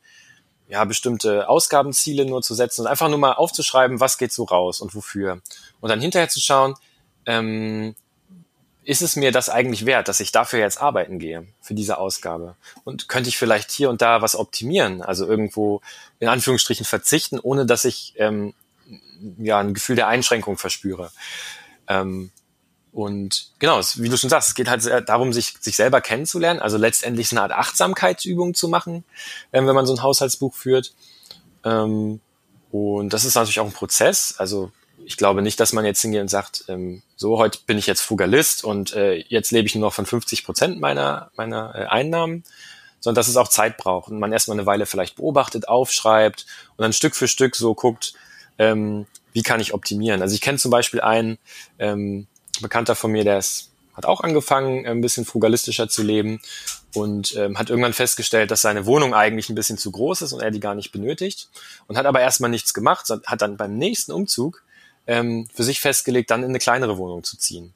ja, 0.68 0.84
bestimmte 0.86 1.48
Ausgabenziele 1.48 2.26
nur 2.26 2.42
zu 2.42 2.54
setzen 2.54 2.82
und 2.82 2.88
einfach 2.88 3.10
nur 3.10 3.20
mal 3.20 3.34
aufzuschreiben, 3.34 4.00
was 4.00 4.18
geht 4.18 4.34
so 4.34 4.44
raus 4.44 4.82
und 4.82 4.96
wofür. 4.96 5.42
Und 5.80 5.90
dann 5.90 6.02
hinterher 6.02 6.30
zu 6.30 6.42
schauen, 6.42 6.76
ähm, 7.26 7.96
ist 8.84 9.02
es 9.02 9.18
mir 9.18 9.32
das 9.34 9.50
eigentlich 9.50 9.86
wert, 9.86 10.08
dass 10.08 10.22
ich 10.22 10.32
dafür 10.32 10.60
jetzt 10.60 10.82
arbeiten 10.82 11.20
gehe, 11.20 11.46
für 11.62 11.74
diese 11.74 11.98
Ausgabe? 11.98 12.56
Und 12.86 13.10
könnte 13.10 13.30
ich 13.30 13.38
vielleicht 13.38 13.70
hier 13.70 13.90
und 13.90 14.02
da 14.02 14.22
was 14.22 14.36
optimieren, 14.36 15.02
also 15.02 15.28
irgendwo 15.28 15.82
in 16.20 16.30
Anführungsstrichen 16.30 16.86
verzichten, 16.86 17.40
ohne 17.40 17.66
dass 17.66 17.84
ich 17.84 18.14
ähm, 18.18 18.54
ja, 19.40 19.60
ein 19.60 19.74
Gefühl 19.74 19.98
der 19.98 20.08
Einschränkung 20.08 20.58
verspüre. 20.58 21.12
Ähm, 21.90 22.32
und 22.98 23.52
genau, 23.60 23.80
wie 23.98 24.10
du 24.10 24.18
schon 24.18 24.32
sagst, 24.32 24.50
es 24.50 24.56
geht 24.56 24.68
halt 24.68 25.08
darum, 25.08 25.32
sich, 25.32 25.54
sich 25.60 25.76
selber 25.76 26.02
kennenzulernen, 26.02 26.60
also 26.60 26.78
letztendlich 26.78 27.32
eine 27.32 27.44
Art 27.44 27.52
Achtsamkeitsübung 27.52 28.56
zu 28.56 28.70
machen, 28.70 29.04
äh, 29.52 29.64
wenn 29.64 29.76
man 29.76 29.86
so 29.86 29.94
ein 29.94 30.02
Haushaltsbuch 30.02 30.56
führt. 30.56 30.96
Ähm, 31.64 32.22
und 32.72 33.14
das 33.14 33.24
ist 33.24 33.36
natürlich 33.36 33.60
auch 33.60 33.68
ein 33.68 33.72
Prozess. 33.72 34.34
Also 34.40 34.72
ich 35.06 35.16
glaube 35.16 35.44
nicht, 35.44 35.60
dass 35.60 35.74
man 35.74 35.86
jetzt 35.86 36.02
hingeht 36.02 36.22
und 36.22 36.28
sagt, 36.28 36.64
ähm, 36.70 37.04
so, 37.16 37.38
heute 37.38 37.60
bin 37.68 37.78
ich 37.78 37.86
jetzt 37.86 38.02
Frugalist 38.02 38.64
und 38.64 38.96
äh, 38.96 39.24
jetzt 39.28 39.52
lebe 39.52 39.68
ich 39.68 39.76
nur 39.76 39.90
noch 39.90 39.94
von 39.94 40.08
50 40.08 40.44
Prozent 40.44 40.80
meiner, 40.80 41.30
meiner 41.38 41.76
äh, 41.76 41.86
Einnahmen, 41.86 42.46
sondern 43.00 43.20
dass 43.20 43.28
es 43.28 43.38
auch 43.38 43.50
Zeit 43.50 43.78
braucht 43.78 44.10
und 44.10 44.18
man 44.18 44.34
erstmal 44.34 44.58
eine 44.58 44.66
Weile 44.66 44.88
vielleicht 44.88 45.18
beobachtet, 45.18 45.68
aufschreibt 45.68 46.48
und 46.78 46.82
dann 46.82 46.94
Stück 46.94 47.16
für 47.16 47.28
Stück 47.28 47.58
so 47.58 47.76
guckt, 47.76 48.14
ähm, 48.58 49.06
wie 49.34 49.44
kann 49.44 49.60
ich 49.60 49.76
optimieren. 49.76 50.24
Also 50.24 50.34
ich 50.34 50.42
kenne 50.42 50.58
zum 50.58 50.72
Beispiel 50.72 51.00
einen 51.00 51.38
ähm, 51.78 52.26
Bekannter 52.62 52.96
von 52.96 53.12
mir, 53.12 53.24
der 53.24 53.38
ist, 53.38 53.72
hat 53.94 54.06
auch 54.06 54.22
angefangen, 54.22 54.86
ein 54.86 55.02
bisschen 55.02 55.26
frugalistischer 55.26 55.90
zu 55.90 56.04
leben 56.04 56.40
und 56.94 57.36
ähm, 57.36 57.58
hat 57.58 57.70
irgendwann 57.70 57.94
festgestellt, 57.94 58.52
dass 58.52 58.62
seine 58.62 58.86
Wohnung 58.86 59.14
eigentlich 59.14 59.50
ein 59.50 59.56
bisschen 59.56 59.78
zu 59.78 59.92
groß 59.92 60.22
ist 60.22 60.34
und 60.34 60.42
er 60.42 60.52
die 60.52 60.60
gar 60.60 60.76
nicht 60.76 60.92
benötigt 60.92 61.50
und 61.88 61.98
hat 61.98 62.06
aber 62.06 62.22
erstmal 62.22 62.50
nichts 62.50 62.74
gemacht, 62.74 63.10
hat 63.10 63.42
dann 63.42 63.58
beim 63.58 63.78
nächsten 63.78 64.12
Umzug 64.12 64.64
ähm, 65.08 65.48
für 65.54 65.64
sich 65.64 65.80
festgelegt, 65.80 66.30
dann 66.32 66.44
in 66.44 66.50
eine 66.50 66.60
kleinere 66.60 66.98
Wohnung 66.98 67.24
zu 67.24 67.38
ziehen. 67.38 67.74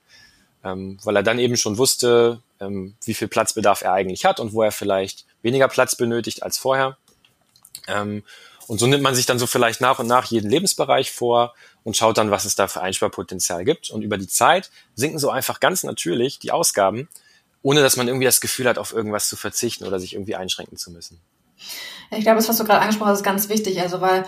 Ähm, 0.63 0.99
weil 1.03 1.15
er 1.15 1.23
dann 1.23 1.39
eben 1.39 1.57
schon 1.57 1.79
wusste, 1.79 2.39
ähm, 2.59 2.93
wie 3.03 3.15
viel 3.15 3.27
Platzbedarf 3.27 3.81
er 3.81 3.93
eigentlich 3.93 4.25
hat 4.25 4.39
und 4.39 4.53
wo 4.53 4.61
er 4.61 4.71
vielleicht 4.71 5.25
weniger 5.41 5.67
Platz 5.67 5.95
benötigt 5.95 6.43
als 6.43 6.59
vorher. 6.59 6.97
Ähm, 7.87 8.23
und 8.67 8.79
so 8.79 8.87
nimmt 8.87 9.03
man 9.03 9.15
sich 9.15 9.25
dann 9.25 9.39
so 9.39 9.47
vielleicht 9.47 9.81
nach 9.81 9.99
und 9.99 10.07
nach 10.07 10.25
jeden 10.25 10.49
Lebensbereich 10.49 11.11
vor 11.11 11.55
und 11.83 11.97
schaut 11.97 12.17
dann, 12.17 12.31
was 12.31 12.45
es 12.45 12.55
da 12.55 12.67
für 12.67 12.81
Einsparpotenzial 12.81 13.65
gibt. 13.65 13.89
Und 13.89 14.01
über 14.01 14.17
die 14.17 14.27
Zeit 14.27 14.69
sinken 14.95 15.19
so 15.19 15.29
einfach 15.29 15.59
ganz 15.59 15.83
natürlich 15.83 16.39
die 16.39 16.51
Ausgaben, 16.51 17.09
ohne 17.63 17.81
dass 17.81 17.97
man 17.97 18.07
irgendwie 18.07 18.25
das 18.25 18.41
Gefühl 18.41 18.67
hat, 18.67 18.77
auf 18.77 18.93
irgendwas 18.93 19.27
zu 19.27 19.35
verzichten 19.35 19.85
oder 19.85 19.99
sich 19.99 20.13
irgendwie 20.13 20.35
einschränken 20.35 20.77
zu 20.77 20.91
müssen. 20.91 21.19
Ich 22.11 22.21
glaube, 22.21 22.37
das, 22.37 22.49
was 22.49 22.57
du 22.57 22.63
gerade 22.63 22.81
angesprochen 22.81 23.09
hast, 23.09 23.19
ist 23.19 23.25
ganz 23.25 23.49
wichtig. 23.49 23.81
Also, 23.81 24.01
weil 24.01 24.25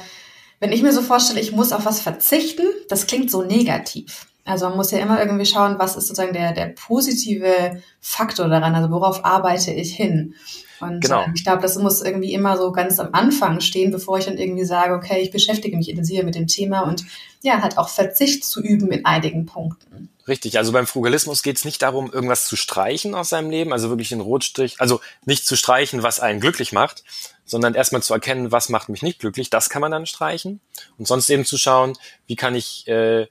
wenn 0.60 0.72
ich 0.72 0.82
mir 0.82 0.94
so 0.94 1.02
vorstelle, 1.02 1.42
ich 1.42 1.52
muss 1.52 1.72
auf 1.72 1.86
was 1.86 2.00
verzichten, 2.00 2.66
das 2.90 3.08
klingt 3.08 3.30
so 3.30 3.44
negativ. 3.44 4.28
Also 4.46 4.68
man 4.68 4.78
muss 4.78 4.92
ja 4.92 5.00
immer 5.00 5.20
irgendwie 5.20 5.46
schauen, 5.46 5.80
was 5.80 5.96
ist 5.96 6.08
sozusagen 6.08 6.34
der, 6.34 6.54
der 6.54 6.68
positive 6.68 7.82
Faktor 8.02 8.50
daran, 8.50 8.76
also 8.76 8.92
worauf 8.92 9.24
arbeite 9.24 9.72
ich 9.72 9.96
hin. 9.96 10.36
Und 10.82 11.02
genau. 11.02 11.22
äh, 11.22 11.28
ich 11.34 11.44
glaube, 11.44 11.62
das 11.62 11.78
muss 11.78 12.02
irgendwie 12.02 12.34
immer 12.34 12.58
so 12.58 12.72
ganz 12.72 13.00
am 13.00 13.10
Anfang 13.14 13.62
stehen, 13.62 13.92
bevor 13.92 14.18
ich 14.18 14.26
dann 14.26 14.38
irgendwie 14.38 14.66
sage, 14.66 14.94
okay, 14.94 15.22
ich 15.22 15.32
beschäftige 15.32 15.78
mich 15.78 15.90
intensiver 15.90 16.24
mit 16.24 16.36
dem 16.36 16.48
Thema 16.48 16.82
und 16.82 17.06
ja, 17.42 17.62
halt 17.62 17.78
auch 17.78 17.90
Verzicht 17.90 18.44
zu 18.44 18.62
üben 18.62 18.92
in 18.92 19.06
einigen 19.06 19.46
Punkten. 19.46 20.10
Richtig, 20.28 20.58
also 20.58 20.72
beim 20.72 20.88
Frugalismus 20.88 21.44
geht 21.44 21.58
es 21.58 21.66
nicht 21.66 21.82
darum, 21.82 22.12
irgendwas 22.12 22.48
zu 22.48 22.56
streichen 22.56 23.14
aus 23.14 23.30
seinem 23.30 23.50
Leben, 23.50 23.74
also 23.74 23.90
wirklich 23.90 24.10
den 24.10 24.22
Rotstrich, 24.22 24.80
also 24.80 25.02
nicht 25.26 25.46
zu 25.46 25.58
streichen, 25.58 26.02
was 26.02 26.22
einen 26.22 26.40
glücklich 26.40 26.72
macht, 26.72 27.04
sondern 27.44 27.76
erstmal 27.76 28.02
zu 28.02 28.14
erkennen, 28.14 28.52
was 28.52 28.70
macht 28.70 28.88
mich 28.88 29.02
nicht 29.02 29.20
glücklich, 29.20 29.50
das 29.50 29.70
kann 29.70 29.82
man 29.82 29.92
dann 29.92 30.06
streichen. 30.06 30.62
Und 30.98 31.08
sonst 31.08 31.30
eben 31.30 31.44
zu 31.44 31.58
schauen, 31.58 31.94
wie 32.26 32.38
kann 32.38 32.56
ich 32.56 32.88
äh, 32.88 33.28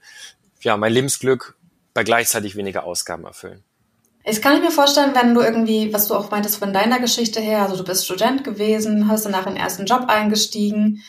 ja, 0.63 0.77
mein 0.77 0.93
Lebensglück 0.93 1.55
bei 1.93 2.03
gleichzeitig 2.03 2.55
weniger 2.55 2.85
Ausgaben 2.85 3.25
erfüllen. 3.25 3.63
Ich 4.25 4.41
kann 4.41 4.61
mir 4.61 4.71
vorstellen, 4.71 5.13
wenn 5.13 5.33
du 5.33 5.41
irgendwie, 5.41 5.93
was 5.93 6.07
du 6.07 6.15
auch 6.15 6.31
meintest 6.31 6.57
von 6.57 6.71
deiner 6.71 6.99
Geschichte 6.99 7.41
her, 7.41 7.63
also 7.63 7.75
du 7.75 7.83
bist 7.83 8.05
Student 8.05 8.43
gewesen, 8.43 9.09
hast 9.09 9.25
danach 9.25 9.45
in 9.47 9.55
den 9.55 9.61
ersten 9.61 9.85
Job 9.85 10.05
eingestiegen. 10.07 11.03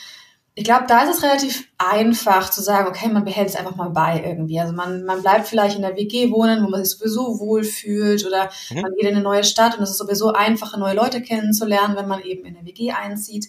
Ich 0.56 0.64
glaube, 0.64 0.84
da 0.88 1.02
ist 1.02 1.16
es 1.16 1.22
relativ 1.22 1.68
einfach 1.78 2.50
zu 2.50 2.60
sagen, 2.60 2.88
okay, 2.88 3.08
man 3.08 3.24
behält 3.24 3.48
es 3.48 3.56
einfach 3.56 3.76
mal 3.76 3.90
bei 3.90 4.22
irgendwie. 4.24 4.58
Also 4.58 4.72
man, 4.72 5.04
man 5.04 5.22
bleibt 5.22 5.46
vielleicht 5.46 5.76
in 5.76 5.82
der 5.82 5.96
WG 5.96 6.30
wohnen, 6.32 6.64
wo 6.64 6.68
man 6.68 6.84
sich 6.84 6.96
sowieso 6.96 7.38
wohlfühlt 7.38 8.26
oder 8.26 8.50
mhm. 8.70 8.82
man 8.82 8.92
geht 8.94 9.08
in 9.08 9.14
eine 9.14 9.22
neue 9.22 9.44
Stadt 9.44 9.76
und 9.76 9.84
es 9.84 9.90
ist 9.90 9.98
sowieso 9.98 10.32
einfacher, 10.32 10.76
neue 10.76 10.94
Leute 10.94 11.22
kennenzulernen, 11.22 11.96
wenn 11.96 12.08
man 12.08 12.22
eben 12.22 12.44
in 12.44 12.56
eine 12.56 12.66
WG 12.66 12.92
einzieht. 12.92 13.48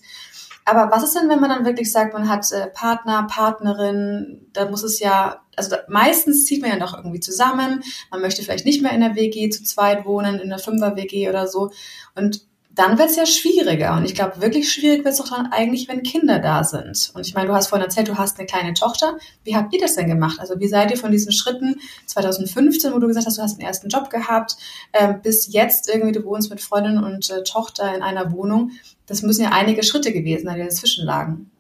Aber 0.68 0.90
was 0.92 1.04
ist 1.04 1.16
denn, 1.16 1.30
wenn 1.30 1.40
man 1.40 1.52
dann 1.52 1.66
wirklich 1.66 1.92
sagt, 1.92 2.14
man 2.14 2.28
hat 2.28 2.52
äh, 2.52 2.68
Partner, 2.68 3.28
Partnerin, 3.30 4.48
da 4.52 4.68
muss 4.68 4.82
es 4.82 5.00
ja, 5.00 5.44
also 5.56 5.76
meistens 5.88 6.46
zieht 6.46 6.64
man 6.64 6.72
ja 6.72 6.78
noch 6.78 6.98
irgendwie 6.98 7.20
zusammen, 7.20 7.84
man 8.10 8.22
möchte 8.22 8.42
vielleicht 8.42 8.66
nicht 8.66 8.82
mehr 8.82 8.92
in 8.92 9.02
der 9.02 9.16
WG 9.16 9.50
zu 9.50 9.64
zweit 9.64 10.06
wohnen, 10.06 10.40
in 10.40 10.50
der 10.50 10.58
Fünfer-WG 10.58 11.30
oder 11.30 11.48
so. 11.48 11.70
Und 12.16 12.42
dann 12.76 12.98
wird 12.98 13.10
es 13.10 13.16
ja 13.16 13.26
schwieriger. 13.26 13.96
Und 13.96 14.06
ich 14.06 14.14
glaube, 14.14 14.42
wirklich 14.42 14.72
schwierig 14.72 15.06
wird 15.06 15.14
es 15.14 15.18
doch 15.18 15.30
dann 15.30 15.52
eigentlich, 15.52 15.88
wenn 15.88 16.04
Kinder 16.04 16.40
da 16.40 16.64
sind. 16.64 17.12
Und 17.14 17.26
ich 17.26 17.34
meine, 17.34 17.48
du 17.48 17.54
hast 17.54 17.68
vorhin 17.68 17.86
erzählt, 17.86 18.10
du 18.10 18.18
hast 18.18 18.38
eine 18.38 18.46
kleine 18.46 18.74
Tochter. 18.74 19.18
Wie 19.44 19.56
habt 19.56 19.74
ihr 19.74 19.80
das 19.80 19.96
denn 19.96 20.08
gemacht? 20.08 20.40
Also 20.40 20.60
wie 20.60 20.68
seid 20.68 20.92
ihr 20.92 20.98
von 20.98 21.12
diesen 21.12 21.32
Schritten 21.32 21.80
2015, 22.06 22.94
wo 22.94 23.00
du 23.00 23.08
gesagt 23.08 23.26
hast, 23.26 23.38
du 23.38 23.42
hast 23.42 23.58
den 23.58 23.66
ersten 23.66 23.88
Job 23.88 24.10
gehabt, 24.10 24.58
äh, 24.92 25.14
bis 25.14 25.52
jetzt 25.54 25.88
irgendwie 25.88 26.12
du 26.12 26.26
wohnst 26.26 26.50
mit 26.50 26.60
Freundin 26.60 27.02
und 27.02 27.30
äh, 27.30 27.44
Tochter 27.44 27.96
in 27.96 28.04
einer 28.04 28.32
Wohnung? 28.34 28.72
Das 29.06 29.22
müssen 29.22 29.44
ja 29.44 29.52
einige 29.52 29.84
Schritte 29.84 30.12
gewesen 30.12 30.46
sein, 30.46 30.56
die 30.56 30.64
dazwischen 30.64 31.06
lagen. 31.06 31.52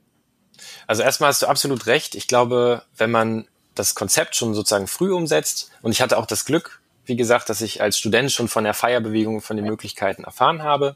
Also 0.85 1.01
erstmal 1.01 1.29
hast 1.29 1.41
du 1.41 1.47
absolut 1.47 1.87
recht. 1.87 2.15
Ich 2.15 2.27
glaube, 2.27 2.83
wenn 2.97 3.11
man 3.11 3.47
das 3.73 3.95
Konzept 3.95 4.35
schon 4.35 4.53
sozusagen 4.53 4.87
früh 4.87 5.13
umsetzt, 5.13 5.71
und 5.81 5.91
ich 5.91 6.01
hatte 6.01 6.17
auch 6.17 6.25
das 6.25 6.45
Glück, 6.45 6.81
wie 7.05 7.15
gesagt, 7.15 7.49
dass 7.49 7.61
ich 7.61 7.81
als 7.81 7.97
Student 7.97 8.31
schon 8.31 8.47
von 8.47 8.63
der 8.63 8.73
Feierbewegung, 8.73 9.41
von 9.41 9.57
den 9.57 9.65
Möglichkeiten 9.65 10.23
erfahren 10.23 10.63
habe. 10.63 10.95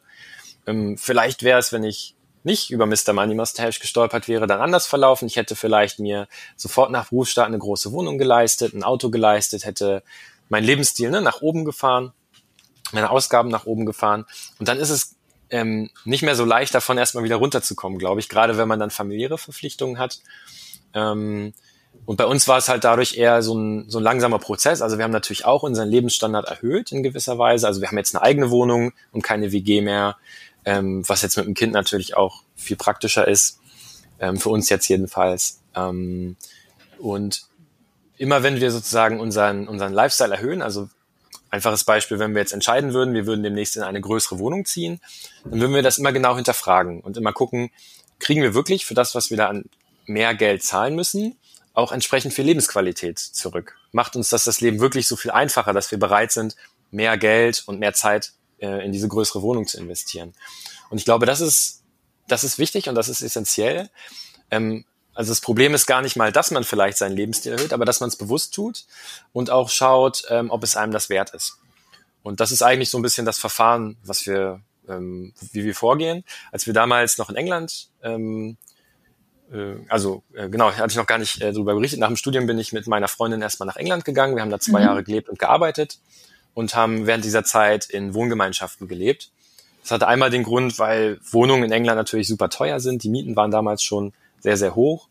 Ähm, 0.65 0.97
vielleicht 0.97 1.43
wäre 1.43 1.59
es, 1.59 1.71
wenn 1.71 1.83
ich 1.83 2.15
nicht 2.43 2.71
über 2.71 2.85
Mr. 2.85 3.13
Money 3.13 3.35
Mustache 3.35 3.79
gestolpert 3.79 4.27
wäre, 4.27 4.47
dann 4.47 4.61
anders 4.61 4.87
verlaufen. 4.87 5.27
Ich 5.27 5.35
hätte 5.35 5.55
vielleicht 5.55 5.99
mir 5.99 6.27
sofort 6.55 6.91
nach 6.91 7.09
Berufsstart 7.09 7.47
eine 7.47 7.59
große 7.59 7.91
Wohnung 7.91 8.17
geleistet, 8.17 8.73
ein 8.73 8.83
Auto 8.83 9.09
geleistet, 9.09 9.65
hätte 9.65 10.03
meinen 10.47 10.63
Lebensstil 10.63 11.11
ne, 11.11 11.21
nach 11.21 11.41
oben 11.41 11.65
gefahren, 11.65 12.13
meine 12.91 13.09
Ausgaben 13.09 13.49
nach 13.49 13.65
oben 13.65 13.85
gefahren. 13.85 14.25
Und 14.57 14.67
dann 14.67 14.79
ist 14.79 14.89
es 14.89 15.15
ähm, 15.49 15.89
nicht 16.05 16.23
mehr 16.23 16.35
so 16.35 16.45
leicht, 16.45 16.73
davon 16.73 16.97
erstmal 16.97 17.23
wieder 17.23 17.37
runterzukommen, 17.37 17.99
glaube 17.99 18.19
ich, 18.19 18.29
gerade 18.29 18.57
wenn 18.57 18.67
man 18.67 18.79
dann 18.79 18.89
familiäre 18.89 19.37
Verpflichtungen 19.37 19.97
hat. 19.97 20.19
Ähm, 20.93 21.53
und 22.09 22.15
bei 22.15 22.25
uns 22.25 22.47
war 22.47 22.57
es 22.57 22.69
halt 22.69 22.85
dadurch 22.85 23.17
eher 23.17 23.43
so 23.43 23.53
ein, 23.53 23.87
so 23.87 23.99
ein 23.99 24.03
langsamer 24.03 24.39
Prozess. 24.39 24.81
Also 24.81 24.97
wir 24.97 25.03
haben 25.03 25.11
natürlich 25.11 25.45
auch 25.45 25.61
unseren 25.61 25.89
Lebensstandard 25.89 26.47
erhöht 26.47 26.91
in 26.91 27.03
gewisser 27.03 27.37
Weise. 27.37 27.67
Also 27.67 27.81
wir 27.81 27.87
haben 27.87 27.99
jetzt 27.99 28.15
eine 28.15 28.23
eigene 28.23 28.49
Wohnung 28.49 28.93
und 29.11 29.21
keine 29.21 29.51
WG 29.51 29.81
mehr, 29.81 30.17
ähm, 30.65 31.07
was 31.07 31.21
jetzt 31.21 31.37
mit 31.37 31.45
dem 31.45 31.53
Kind 31.53 31.71
natürlich 31.71 32.17
auch 32.17 32.41
viel 32.55 32.77
praktischer 32.77 33.27
ist, 33.27 33.59
ähm, 34.19 34.39
für 34.39 34.49
uns 34.49 34.69
jetzt 34.69 34.87
jedenfalls. 34.87 35.59
Ähm, 35.75 36.35
und 36.97 37.43
immer 38.17 38.41
wenn 38.41 38.59
wir 38.59 38.71
sozusagen 38.71 39.19
unseren, 39.19 39.67
unseren 39.67 39.93
Lifestyle 39.93 40.33
erhöhen, 40.33 40.63
also 40.63 40.89
einfaches 41.51 41.83
Beispiel, 41.83 42.17
wenn 42.17 42.33
wir 42.33 42.41
jetzt 42.41 42.53
entscheiden 42.53 42.91
würden, 42.95 43.13
wir 43.13 43.27
würden 43.27 43.43
demnächst 43.43 43.77
in 43.77 43.83
eine 43.83 44.01
größere 44.01 44.39
Wohnung 44.39 44.65
ziehen, 44.65 44.99
dann 45.43 45.61
würden 45.61 45.75
wir 45.75 45.83
das 45.83 45.99
immer 45.99 46.11
genau 46.11 46.35
hinterfragen 46.35 47.01
und 47.01 47.17
immer 47.17 47.33
gucken, 47.33 47.69
kriegen 48.17 48.41
wir 48.41 48.55
wirklich 48.55 48.87
für 48.87 48.95
das, 48.95 49.13
was 49.13 49.29
wir 49.29 49.37
da 49.37 49.49
an 49.49 49.65
mehr 50.07 50.33
Geld 50.33 50.63
zahlen 50.63 50.95
müssen, 50.95 51.35
auch 51.79 51.91
entsprechend 51.91 52.33
viel 52.33 52.45
Lebensqualität 52.45 53.17
zurück? 53.19 53.75
Macht 53.91 54.15
uns 54.15 54.29
das 54.29 54.43
das 54.43 54.61
Leben 54.61 54.79
wirklich 54.79 55.07
so 55.07 55.15
viel 55.15 55.31
einfacher, 55.31 55.73
dass 55.73 55.91
wir 55.91 55.99
bereit 55.99 56.31
sind, 56.31 56.55
mehr 56.91 57.17
Geld 57.17 57.63
und 57.65 57.79
mehr 57.79 57.93
Zeit 57.93 58.33
äh, 58.59 58.85
in 58.85 58.91
diese 58.91 59.07
größere 59.07 59.41
Wohnung 59.41 59.67
zu 59.67 59.77
investieren? 59.79 60.33
Und 60.89 60.97
ich 60.97 61.05
glaube, 61.05 61.25
das 61.25 61.41
ist, 61.41 61.83
das 62.27 62.43
ist 62.43 62.59
wichtig 62.59 62.87
und 62.89 62.95
das 62.95 63.09
ist 63.09 63.21
essentiell. 63.21 63.89
Ähm, 64.51 64.85
also 65.13 65.31
das 65.31 65.41
Problem 65.41 65.73
ist 65.73 65.85
gar 65.85 66.01
nicht 66.01 66.15
mal, 66.15 66.31
dass 66.31 66.51
man 66.51 66.63
vielleicht 66.63 66.97
seinen 66.97 67.15
Lebensstil 67.15 67.53
erhöht, 67.53 67.73
aber 67.73 67.85
dass 67.85 67.99
man 67.99 68.09
es 68.09 68.15
bewusst 68.15 68.53
tut 68.53 68.85
und 69.33 69.49
auch 69.49 69.69
schaut, 69.69 70.23
ähm, 70.29 70.49
ob 70.49 70.63
es 70.63 70.77
einem 70.77 70.93
das 70.93 71.09
wert 71.09 71.31
ist. 71.31 71.57
Und 72.23 72.39
das 72.39 72.51
ist 72.51 72.61
eigentlich 72.61 72.89
so 72.89 72.97
ein 72.97 73.01
bisschen 73.01 73.25
das 73.25 73.37
Verfahren, 73.37 73.97
was 74.03 74.25
wir, 74.25 74.61
ähm, 74.87 75.33
wie 75.51 75.63
wir 75.63 75.75
vorgehen. 75.75 76.23
Als 76.51 76.67
wir 76.67 76.73
damals 76.73 77.17
noch 77.17 77.29
in 77.29 77.35
England, 77.35 77.89
ähm, 78.03 78.57
äh, 78.67 78.68
also 79.87 80.23
äh, 80.33 80.49
genau, 80.49 80.71
hatte 80.71 80.91
ich 80.91 80.97
noch 80.97 81.07
gar 81.07 81.17
nicht 81.17 81.41
äh, 81.41 81.51
darüber 81.51 81.73
berichtet. 81.73 81.99
Nach 81.99 82.07
dem 82.07 82.17
Studium 82.17 82.45
bin 82.45 82.59
ich 82.59 82.71
mit 82.71 82.87
meiner 82.87 83.07
Freundin 83.07 83.41
erstmal 83.41 83.67
nach 83.67 83.77
England 83.77 84.05
gegangen. 84.05 84.35
Wir 84.35 84.41
haben 84.41 84.51
da 84.51 84.59
zwei 84.59 84.79
mhm. 84.79 84.85
Jahre 84.85 85.03
gelebt 85.03 85.29
und 85.29 85.39
gearbeitet 85.39 85.99
und 86.53 86.75
haben 86.75 87.07
während 87.07 87.25
dieser 87.25 87.43
Zeit 87.43 87.89
in 87.89 88.13
Wohngemeinschaften 88.13 88.87
gelebt. 88.87 89.31
Das 89.81 89.91
hatte 89.91 90.07
einmal 90.07 90.29
den 90.29 90.43
Grund, 90.43 90.77
weil 90.77 91.19
Wohnungen 91.31 91.63
in 91.63 91.71
England 91.71 91.97
natürlich 91.97 92.27
super 92.27 92.49
teuer 92.49 92.79
sind. 92.79 93.03
Die 93.03 93.09
Mieten 93.09 93.35
waren 93.35 93.49
damals 93.49 93.81
schon 93.81 94.13
sehr, 94.39 94.57
sehr 94.57 94.75
hoch. 94.75 95.07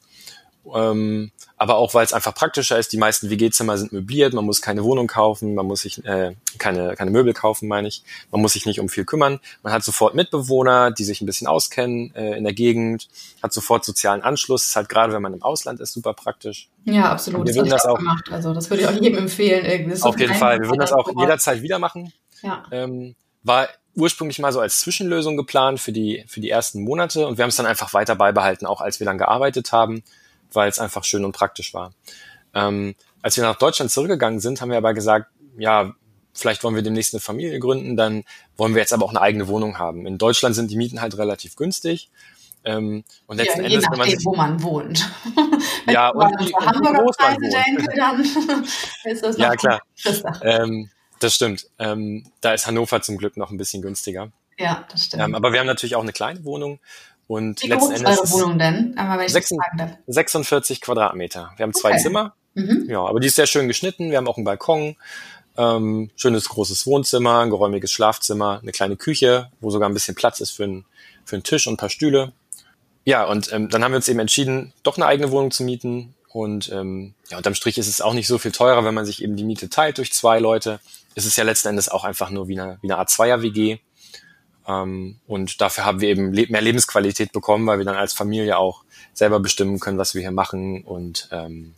Ähm, 0.74 1.30
aber 1.56 1.76
auch, 1.76 1.94
weil 1.94 2.04
es 2.04 2.12
einfach 2.12 2.34
praktischer 2.34 2.78
ist. 2.78 2.92
Die 2.92 2.98
meisten 2.98 3.30
WG-Zimmer 3.30 3.76
sind 3.76 3.92
möbliert, 3.92 4.32
man 4.32 4.44
muss 4.44 4.62
keine 4.62 4.84
Wohnung 4.84 5.06
kaufen, 5.06 5.54
man 5.54 5.66
muss 5.66 5.82
sich 5.82 6.04
äh, 6.04 6.34
keine, 6.58 6.94
keine 6.94 7.10
Möbel 7.10 7.34
kaufen, 7.34 7.68
meine 7.68 7.88
ich. 7.88 8.04
Man 8.30 8.40
muss 8.40 8.52
sich 8.52 8.64
nicht 8.64 8.80
um 8.80 8.88
viel 8.88 9.04
kümmern. 9.04 9.40
Man 9.62 9.72
hat 9.72 9.82
sofort 9.82 10.14
Mitbewohner, 10.14 10.90
die 10.90 11.04
sich 11.04 11.20
ein 11.20 11.26
bisschen 11.26 11.46
auskennen 11.46 12.14
äh, 12.14 12.36
in 12.36 12.44
der 12.44 12.52
Gegend, 12.52 13.08
hat 13.42 13.52
sofort 13.52 13.84
sozialen 13.84 14.22
Anschluss. 14.22 14.62
Das 14.62 14.68
ist 14.70 14.76
halt 14.76 14.88
gerade, 14.88 15.12
wenn 15.12 15.22
man 15.22 15.34
im 15.34 15.42
Ausland 15.42 15.80
ist, 15.80 15.92
super 15.92 16.14
praktisch. 16.14 16.68
Ja, 16.84 17.10
absolut. 17.10 17.40
Wir 17.40 17.46
das 17.46 17.56
würden 17.56 17.70
das 17.70 17.86
auch 17.86 17.98
gemacht. 17.98 18.30
Also 18.30 18.54
das 18.54 18.70
würde 18.70 18.82
ich 18.82 18.88
auch 18.88 18.92
jedem 18.92 19.18
empfehlen. 19.18 19.64
Irgendwie. 19.64 20.00
Auf 20.02 20.18
jeden 20.18 20.34
Fall. 20.34 20.60
Wir 20.60 20.68
würden 20.68 20.80
das 20.80 20.92
auch 20.92 21.10
jederzeit 21.18 21.62
wieder 21.62 21.78
machen. 21.78 22.12
Ja. 22.42 22.64
Ähm, 22.70 23.16
war 23.42 23.68
ursprünglich 23.98 24.38
mal 24.38 24.52
so 24.52 24.60
als 24.60 24.80
Zwischenlösung 24.80 25.36
geplant 25.36 25.80
für 25.80 25.92
die, 25.92 26.24
für 26.28 26.40
die 26.40 26.50
ersten 26.50 26.82
Monate 26.82 27.26
und 27.26 27.36
wir 27.36 27.42
haben 27.42 27.50
es 27.50 27.56
dann 27.56 27.66
einfach 27.66 27.92
weiter 27.94 28.14
beibehalten, 28.14 28.64
auch 28.64 28.80
als 28.80 29.00
wir 29.00 29.04
dann 29.04 29.18
gearbeitet 29.18 29.72
haben, 29.72 30.02
weil 30.52 30.68
es 30.68 30.78
einfach 30.78 31.04
schön 31.04 31.24
und 31.24 31.32
praktisch 31.32 31.74
war. 31.74 31.92
Ähm, 32.54 32.94
als 33.22 33.36
wir 33.36 33.44
nach 33.44 33.56
Deutschland 33.56 33.90
zurückgegangen 33.90 34.40
sind, 34.40 34.60
haben 34.60 34.70
wir 34.70 34.78
aber 34.78 34.94
gesagt, 34.94 35.30
ja, 35.58 35.92
vielleicht 36.32 36.62
wollen 36.64 36.74
wir 36.74 36.82
demnächst 36.82 37.14
eine 37.14 37.20
Familie 37.20 37.58
gründen, 37.58 37.96
dann 37.96 38.24
wollen 38.56 38.74
wir 38.74 38.80
jetzt 38.80 38.92
aber 38.92 39.04
auch 39.04 39.10
eine 39.10 39.20
eigene 39.20 39.48
Wohnung 39.48 39.78
haben. 39.78 40.06
In 40.06 40.18
Deutschland 40.18 40.54
sind 40.54 40.70
die 40.70 40.76
Mieten 40.76 41.00
halt 41.00 41.18
relativ 41.18 41.56
günstig. 41.56 42.10
Ähm, 42.64 43.04
und 43.26 43.36
letzten 43.36 43.62
ja, 43.62 43.68
je 43.68 43.74
Endes, 43.74 43.84
nachdem, 43.84 43.98
man 43.98 44.10
sich, 44.10 44.24
wo 44.24 44.34
man 44.34 44.62
wohnt. 44.62 45.10
Wenn 45.86 45.94
ja, 45.94 46.10
ich 46.10 46.14
und 46.14 46.40
wie, 46.40 46.54
Hamburger 46.54 47.12
Preise 47.16 47.64
denke, 47.66 47.96
dann 47.96 48.20
ist 49.04 49.22
das 49.22 49.38
Ja, 49.38 49.54
klar. 49.54 49.80
Ähm, 50.42 50.90
das 51.20 51.34
stimmt. 51.34 51.66
Ähm, 51.78 52.30
da 52.40 52.54
ist 52.54 52.66
Hannover 52.66 53.00
zum 53.02 53.16
Glück 53.16 53.36
noch 53.36 53.50
ein 53.50 53.56
bisschen 53.56 53.82
günstiger. 53.82 54.32
Ja, 54.58 54.84
das 54.90 55.04
stimmt. 55.04 55.22
Ähm, 55.22 55.34
aber 55.34 55.52
wir 55.52 55.60
haben 55.60 55.66
natürlich 55.66 55.96
auch 55.96 56.02
eine 56.02 56.12
kleine 56.12 56.44
Wohnung. 56.44 56.80
Und 57.28 57.62
Wie 57.62 57.68
groß 57.68 57.90
ist 57.90 58.04
eure 58.04 58.30
Wohnung 58.30 58.58
denn? 58.58 58.94
Wenn 58.96 59.28
46, 59.28 59.98
46 60.06 60.80
Quadratmeter. 60.80 61.52
Wir 61.56 61.62
haben 61.62 61.74
zwei 61.74 61.90
okay. 61.90 62.00
Zimmer. 62.00 62.34
Mhm. 62.54 62.86
Ja, 62.88 63.02
aber 63.04 63.20
die 63.20 63.28
ist 63.28 63.36
sehr 63.36 63.46
schön 63.46 63.68
geschnitten. 63.68 64.10
Wir 64.10 64.16
haben 64.16 64.26
auch 64.26 64.38
einen 64.38 64.44
Balkon. 64.44 64.96
Ähm, 65.58 66.10
schönes 66.16 66.48
großes 66.48 66.86
Wohnzimmer, 66.86 67.40
ein 67.40 67.50
geräumiges 67.50 67.92
Schlafzimmer, 67.92 68.60
eine 68.62 68.72
kleine 68.72 68.96
Küche, 68.96 69.50
wo 69.60 69.70
sogar 69.70 69.88
ein 69.88 69.94
bisschen 69.94 70.14
Platz 70.14 70.40
ist 70.40 70.52
für, 70.52 70.64
ein, 70.64 70.84
für 71.24 71.36
einen 71.36 71.42
Tisch 71.42 71.66
und 71.66 71.74
ein 71.74 71.76
paar 71.76 71.90
Stühle. 71.90 72.32
Ja, 73.04 73.24
und 73.24 73.52
ähm, 73.52 73.68
dann 73.68 73.84
haben 73.84 73.92
wir 73.92 73.96
uns 73.96 74.08
eben 74.08 74.20
entschieden, 74.20 74.72
doch 74.82 74.96
eine 74.96 75.06
eigene 75.06 75.30
Wohnung 75.30 75.50
zu 75.50 75.64
mieten. 75.64 76.14
Und 76.30 76.70
ähm, 76.72 77.14
ja, 77.28 77.36
unterm 77.36 77.54
Strich 77.54 77.76
ist 77.76 77.88
es 77.88 78.00
auch 78.00 78.14
nicht 78.14 78.26
so 78.26 78.38
viel 78.38 78.52
teurer, 78.52 78.84
wenn 78.84 78.94
man 78.94 79.04
sich 79.04 79.22
eben 79.22 79.36
die 79.36 79.44
Miete 79.44 79.68
teilt 79.68 79.98
durch 79.98 80.12
zwei 80.12 80.38
Leute. 80.38 80.80
Es 81.14 81.26
ist 81.26 81.36
ja 81.36 81.44
letzten 81.44 81.68
Endes 81.68 81.88
auch 81.88 82.04
einfach 82.04 82.30
nur 82.30 82.48
wie 82.48 82.58
eine, 82.58 82.78
wie 82.80 82.86
eine 82.86 82.98
Art 82.98 83.10
Zweier-WG. 83.10 83.78
Ähm, 84.68 85.16
und 85.26 85.60
dafür 85.60 85.84
haben 85.84 86.00
wir 86.00 86.10
eben 86.10 86.30
mehr 86.30 86.60
Lebensqualität 86.60 87.32
bekommen, 87.32 87.66
weil 87.66 87.78
wir 87.78 87.84
dann 87.84 87.96
als 87.96 88.12
Familie 88.12 88.58
auch 88.58 88.84
selber 89.14 89.40
bestimmen 89.40 89.80
können, 89.80 89.98
was 89.98 90.14
wir 90.14 90.20
hier 90.20 90.30
machen 90.30 90.84
und 90.84 91.28
ähm, 91.32 91.74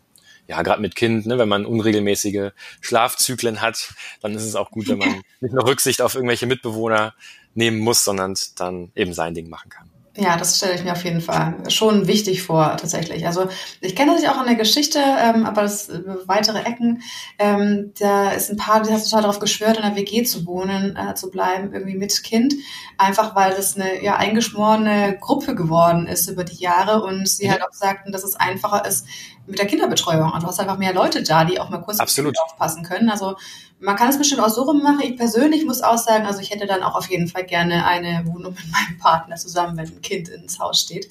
ja, 0.49 0.63
gerade 0.63 0.83
mit 0.83 0.97
Kind, 0.97 1.27
ne, 1.27 1.39
wenn 1.39 1.49
man 1.49 1.65
unregelmäßige 1.65 2.51
Schlafzyklen 2.81 3.61
hat, 3.61 3.95
dann 4.21 4.35
ist 4.35 4.43
es 4.43 4.57
auch 4.57 4.73
gut, 4.73 4.89
wenn 4.89 4.99
man 4.99 5.23
nicht 5.41 5.55
nur 5.55 5.65
Rücksicht 5.65 6.03
auf 6.03 6.17
irgendwelche 6.17 6.47
Mitbewohner 6.47 7.15
nehmen 7.55 7.79
muss, 7.79 8.03
sondern 8.03 8.35
dann 8.57 8.91
eben 8.97 9.13
sein 9.15 9.35
Ding 9.35 9.49
machen 9.49 9.71
kann. 9.71 9.90
Ja, 10.17 10.37
das 10.37 10.57
stelle 10.57 10.75
ich 10.75 10.83
mir 10.83 10.91
auf 10.91 11.05
jeden 11.05 11.21
Fall 11.21 11.55
schon 11.69 12.09
wichtig 12.09 12.43
vor, 12.43 12.77
tatsächlich. 12.77 13.27
Also 13.29 13.47
ich 13.81 13.95
kenne 13.95 14.13
das 14.13 14.23
ja 14.25 14.35
auch 14.35 14.41
in 14.41 14.49
der 14.49 14.57
Geschichte, 14.57 14.99
ähm, 14.99 15.47
aber 15.47 15.63
das 15.63 15.89
äh, 15.89 16.03
weitere 16.27 16.63
Ecken, 16.63 17.03
ähm, 17.39 17.93
da 17.97 18.31
ist 18.33 18.51
ein 18.51 18.57
Paar, 18.57 18.83
die 18.83 18.93
hat 18.93 19.05
total 19.05 19.23
darauf 19.23 19.39
geschwört, 19.39 19.77
in 19.77 19.85
der 19.85 19.95
WG 19.95 20.25
zu 20.25 20.47
wohnen, 20.47 20.97
äh, 20.97 21.15
zu 21.15 21.31
bleiben, 21.31 21.73
irgendwie 21.73 21.97
mit 21.97 22.25
Kind, 22.25 22.55
einfach 22.99 23.37
weil 23.37 23.55
das 23.55 23.77
eine 23.77 24.03
ja 24.03 24.17
eingeschworene 24.17 25.17
Gruppe 25.21 25.55
geworden 25.55 26.09
ist 26.09 26.29
über 26.29 26.43
die 26.43 26.61
Jahre 26.61 27.05
und 27.05 27.29
sie 27.29 27.49
halt 27.49 27.63
auch 27.63 27.73
sagten, 27.73 28.11
dass 28.11 28.25
es 28.25 28.35
einfacher 28.35 28.85
ist 28.85 29.07
mit 29.51 29.59
der 29.59 29.67
Kinderbetreuung. 29.67 30.33
Und 30.33 30.43
du 30.43 30.47
hast 30.47 30.61
einfach 30.61 30.79
mehr 30.79 30.95
Leute 30.95 31.23
da, 31.23 31.45
die 31.45 31.61
auch 31.61 31.69
mal 31.69 31.79
kurz 31.79 31.99
aufpassen 32.01 32.83
können. 32.85 33.11
Also 33.11 33.37
man 33.81 33.97
kann 33.97 34.11
es 34.11 34.19
bestimmt 34.19 34.41
auch 34.41 34.49
so 34.49 34.63
rum 34.63 34.83
machen. 34.83 35.01
Ich 35.03 35.17
persönlich 35.17 35.65
muss 35.65 35.83
auch 35.83 35.99
sagen, 35.99 36.27
also 36.27 36.41
ich 36.41 36.51
hätte 36.51 36.67
dann 36.67 36.83
auch 36.83 36.95
auf 36.95 37.09
jeden 37.11 37.29
Fall 37.29 37.45
gerne 37.45 37.87
eine 37.87 38.25
Wohnung 38.27 38.55
mit 38.55 38.71
meinem 38.71 38.99
Partner 38.99 39.37
zusammen, 39.37 39.77
wenn 39.77 39.87
ein 39.87 40.03
Kind 40.03 40.29
ins 40.29 40.59
Haus 40.59 40.81
steht. 40.81 41.09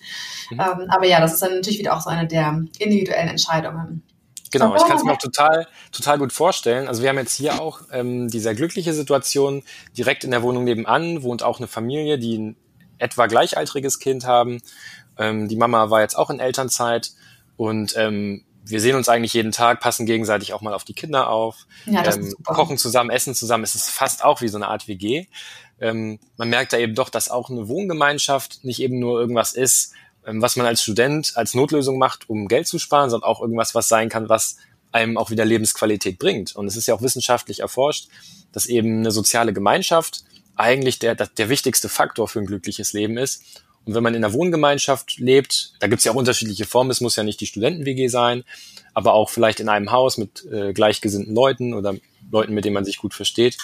Mhm. 0.49 0.59
Ähm, 0.59 0.85
aber 0.89 1.05
ja, 1.05 1.19
das 1.19 1.33
ist 1.33 1.41
dann 1.41 1.55
natürlich 1.55 1.79
wieder 1.79 1.95
auch 1.95 2.01
so 2.01 2.09
eine 2.09 2.27
der 2.27 2.63
individuellen 2.77 3.29
Entscheidungen. 3.29 4.03
Genau, 4.51 4.75
ich 4.75 4.83
kann 4.83 4.97
es 4.97 5.03
mir 5.03 5.13
auch 5.13 5.17
total, 5.17 5.67
total 5.91 6.17
gut 6.17 6.33
vorstellen. 6.33 6.87
Also 6.87 7.03
wir 7.03 7.09
haben 7.09 7.17
jetzt 7.17 7.35
hier 7.35 7.61
auch 7.61 7.81
ähm, 7.91 8.29
diese 8.29 8.55
glückliche 8.55 8.93
Situation, 8.93 9.63
direkt 9.95 10.23
in 10.23 10.31
der 10.31 10.41
Wohnung 10.41 10.63
nebenan 10.63 11.21
wohnt 11.21 11.43
auch 11.43 11.59
eine 11.59 11.67
Familie, 11.67 12.17
die 12.17 12.37
ein 12.37 12.55
etwa 12.97 13.27
gleichaltriges 13.27 13.99
Kind 13.99 14.25
haben. 14.25 14.61
Ähm, 15.17 15.47
die 15.47 15.55
Mama 15.55 15.89
war 15.89 16.01
jetzt 16.01 16.17
auch 16.17 16.29
in 16.29 16.39
Elternzeit 16.39 17.11
und 17.59 17.93
ähm, 17.97 18.45
wir 18.63 18.79
sehen 18.79 18.95
uns 18.95 19.09
eigentlich 19.09 19.33
jeden 19.33 19.51
Tag, 19.51 19.81
passen 19.81 20.05
gegenseitig 20.05 20.53
auch 20.53 20.61
mal 20.61 20.73
auf 20.73 20.85
die 20.85 20.93
Kinder 20.93 21.29
auf, 21.29 21.67
ja, 21.85 22.05
ähm, 22.05 22.33
kochen 22.45 22.77
zusammen, 22.77 23.09
essen 23.09 23.35
zusammen. 23.35 23.65
Es 23.65 23.75
ist 23.75 23.89
fast 23.89 24.23
auch 24.23 24.39
wie 24.39 24.47
so 24.47 24.57
eine 24.57 24.69
Art 24.69 24.87
WG. 24.87 25.25
Ähm, 25.81 26.19
man 26.37 26.49
merkt 26.49 26.71
da 26.71 26.77
eben 26.77 26.95
doch, 26.95 27.09
dass 27.09 27.29
auch 27.29 27.49
eine 27.49 27.67
Wohngemeinschaft 27.67 28.63
nicht 28.63 28.79
eben 28.79 28.97
nur 28.97 29.19
irgendwas 29.19 29.51
ist, 29.51 29.91
ähm, 30.25 30.41
was 30.41 30.55
man 30.55 30.65
als 30.67 30.81
Student 30.81 31.33
als 31.35 31.53
Notlösung 31.53 31.97
macht, 31.97 32.29
um 32.29 32.47
Geld 32.47 32.65
zu 32.65 32.79
sparen, 32.79 33.09
sondern 33.09 33.29
auch 33.29 33.41
irgendwas, 33.41 33.75
was 33.75 33.89
sein 33.89 34.07
kann, 34.07 34.29
was 34.29 34.55
einem 34.93 35.17
auch 35.17 35.29
wieder 35.29 35.43
Lebensqualität 35.43 36.17
bringt. 36.17 36.55
Und 36.55 36.65
es 36.65 36.77
ist 36.77 36.87
ja 36.87 36.93
auch 36.93 37.01
wissenschaftlich 37.01 37.59
erforscht, 37.59 38.07
dass 38.53 38.67
eben 38.67 38.99
eine 38.99 39.11
soziale 39.11 39.51
Gemeinschaft 39.51 40.23
eigentlich 40.55 40.97
der, 40.99 41.15
der 41.15 41.49
wichtigste 41.49 41.89
Faktor 41.89 42.29
für 42.29 42.39
ein 42.39 42.45
glückliches 42.45 42.93
Leben 42.93 43.17
ist 43.17 43.65
und 43.85 43.95
wenn 43.95 44.03
man 44.03 44.13
in 44.13 44.23
einer 44.23 44.33
Wohngemeinschaft 44.33 45.17
lebt, 45.17 45.73
da 45.79 45.87
gibt 45.87 45.99
es 45.99 46.05
ja 46.05 46.11
auch 46.11 46.17
unterschiedliche 46.17 46.65
Formen, 46.65 46.91
es 46.91 47.01
muss 47.01 47.15
ja 47.15 47.23
nicht 47.23 47.41
die 47.41 47.47
Studenten-WG 47.47 48.07
sein, 48.07 48.43
aber 48.93 49.13
auch 49.13 49.29
vielleicht 49.29 49.59
in 49.59 49.69
einem 49.69 49.91
Haus 49.91 50.17
mit 50.17 50.45
äh, 50.51 50.73
gleichgesinnten 50.73 51.33
Leuten 51.33 51.73
oder 51.73 51.95
Leuten, 52.31 52.53
mit 52.53 52.65
denen 52.65 52.75
man 52.75 52.85
sich 52.85 52.97
gut 52.97 53.13
versteht, 53.13 53.57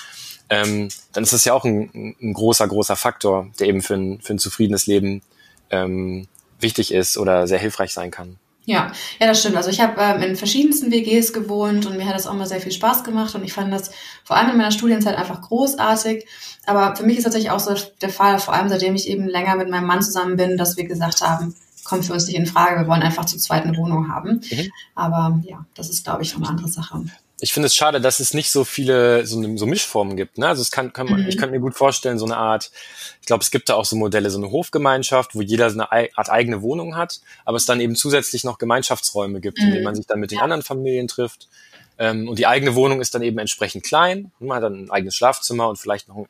ähm, 0.50 0.90
dann 1.14 1.24
ist 1.24 1.34
das 1.34 1.46
ja 1.46 1.54
auch 1.54 1.66
ein, 1.66 2.16
ein 2.22 2.34
großer, 2.34 2.68
großer 2.68 2.96
Faktor, 2.96 3.52
der 3.60 3.68
eben 3.68 3.82
für 3.82 3.96
ein, 3.96 4.22
für 4.22 4.34
ein 4.34 4.40
zufriedenes 4.40 4.88
Leben 4.88 5.22
ähm, 5.70 6.28
wichtig 6.60 6.94
ist 6.94 7.18
oder 7.18 7.48
sehr 7.48 7.60
hilfreich 7.60 7.94
sein 7.94 8.12
kann. 8.12 8.38
Ja, 8.66 8.92
ja, 9.20 9.28
das 9.28 9.40
stimmt. 9.40 9.58
Also 9.58 9.70
ich 9.70 9.80
habe 9.80 10.02
ähm, 10.02 10.22
in 10.22 10.36
verschiedensten 10.36 10.92
WGs 10.92 11.34
gewohnt 11.34 11.86
und 11.86 11.98
mir 11.98 12.08
hat 12.08 12.16
das 12.16 12.26
auch 12.26 12.34
mal 12.34 12.48
sehr 12.48 12.60
viel 12.60 12.72
Spaß 12.72 13.04
gemacht 13.04 13.36
und 13.36 13.44
ich 13.44 13.54
fand 13.54 13.72
das 13.72 13.92
vor 14.24 14.38
allem 14.38 14.50
in 14.52 14.58
meiner 14.58 14.72
Studienzeit 14.72 15.16
einfach 15.18 15.42
großartig. 15.42 16.26
Aber 16.66 16.96
für 16.96 17.04
mich 17.04 17.18
ist 17.18 17.26
tatsächlich 17.26 17.52
auch 17.52 17.60
so 17.60 17.76
der 18.02 18.10
Fall, 18.10 18.40
vor 18.40 18.56
allem 18.56 18.70
seitdem 18.70 18.96
ich 18.96 19.08
eben 19.08 19.28
länger 19.28 19.56
mit 19.56 19.70
meinem 19.70 19.86
Mann 19.86 20.02
zusammen 20.02 20.36
bin, 20.36 20.58
dass 20.58 20.78
wir 20.78 20.86
gesagt 20.86 21.22
haben, 21.22 21.56
kommt 21.84 22.06
für 22.06 22.14
uns 22.14 22.26
nicht 22.26 22.38
in 22.38 22.48
Frage, 22.48 22.82
wir 22.82 22.88
wollen 22.88 23.04
einfach 23.04 23.26
zu 23.26 23.38
zweit 23.38 23.64
eine 23.64 23.78
Wohnung 23.78 24.12
haben. 24.12 24.42
Mhm. 24.50 24.72
Aber 24.96 25.40
ja, 25.44 25.64
das 25.76 25.90
ist, 25.90 26.04
glaube 26.04 26.24
ich, 26.24 26.36
eine 26.36 26.48
andere 26.48 26.68
Sache 26.68 27.06
ich 27.42 27.54
finde 27.54 27.68
es 27.68 27.76
schade, 27.76 28.00
dass 28.00 28.20
es 28.20 28.34
nicht 28.34 28.50
so 28.50 28.64
viele 28.64 29.26
so, 29.26 29.58
so 29.58 29.66
Mischformen 29.66 30.16
gibt. 30.16 30.38
Ne? 30.38 30.48
Also 30.48 30.62
es 30.62 30.72
kann, 30.72 30.94
kann 30.94 31.10
man, 31.10 31.22
mhm. 31.22 31.28
ich 31.28 31.38
kann 31.38 31.52
mir 31.52 31.60
gut 31.60 31.76
vorstellen, 31.76 32.18
so 32.18 32.26
eine 32.26 32.38
Art, 32.38 32.72
ich 33.20 33.28
glaube, 33.28 33.44
es 33.44 33.52
gibt 33.52 33.68
da 33.68 33.74
auch 33.74 33.84
so 33.84 33.98
Modelle, 33.98 34.30
so 34.30 34.38
eine 34.38 34.52
Hofgemeinschaft, 34.52 35.36
wo 35.36 35.42
jeder 35.42 35.70
so 35.70 35.80
eine 35.80 35.92
Art 36.18 36.30
eigene 36.30 36.62
Wohnung 36.62 36.96
hat, 36.96 37.20
aber 37.44 37.58
es 37.58 37.66
dann 37.66 37.82
eben 37.82 37.96
zusätzlich 37.96 38.46
noch 38.46 38.58
Gemeinschaftsräume 38.58 39.42
gibt, 39.42 39.58
mhm. 39.58 39.66
in 39.66 39.70
denen 39.72 39.82
mhm. 39.82 39.86
man 39.86 39.96
sich 39.96 40.08
dann 40.08 40.20
mit 40.20 40.32
den 40.32 40.40
anderen 40.40 40.64
Familien 40.64 41.08
trifft. 41.08 41.50
Ähm, 41.98 42.30
und 42.30 42.40
die 42.40 42.48
eigene 42.48 42.76
Wohnung 42.76 43.02
ist 43.02 43.16
dann 43.16 43.22
eben 43.22 43.38
entsprechend 43.38 43.84
klein. 43.84 44.32
Man 44.40 44.58
hat 44.58 44.64
dann 44.64 44.86
ein 44.86 44.92
eigenes 44.92 45.16
Schlafzimmer 45.16 45.68
und 45.68 45.78
vielleicht 45.78 46.08
noch 46.08 46.16
einen, 46.16 46.28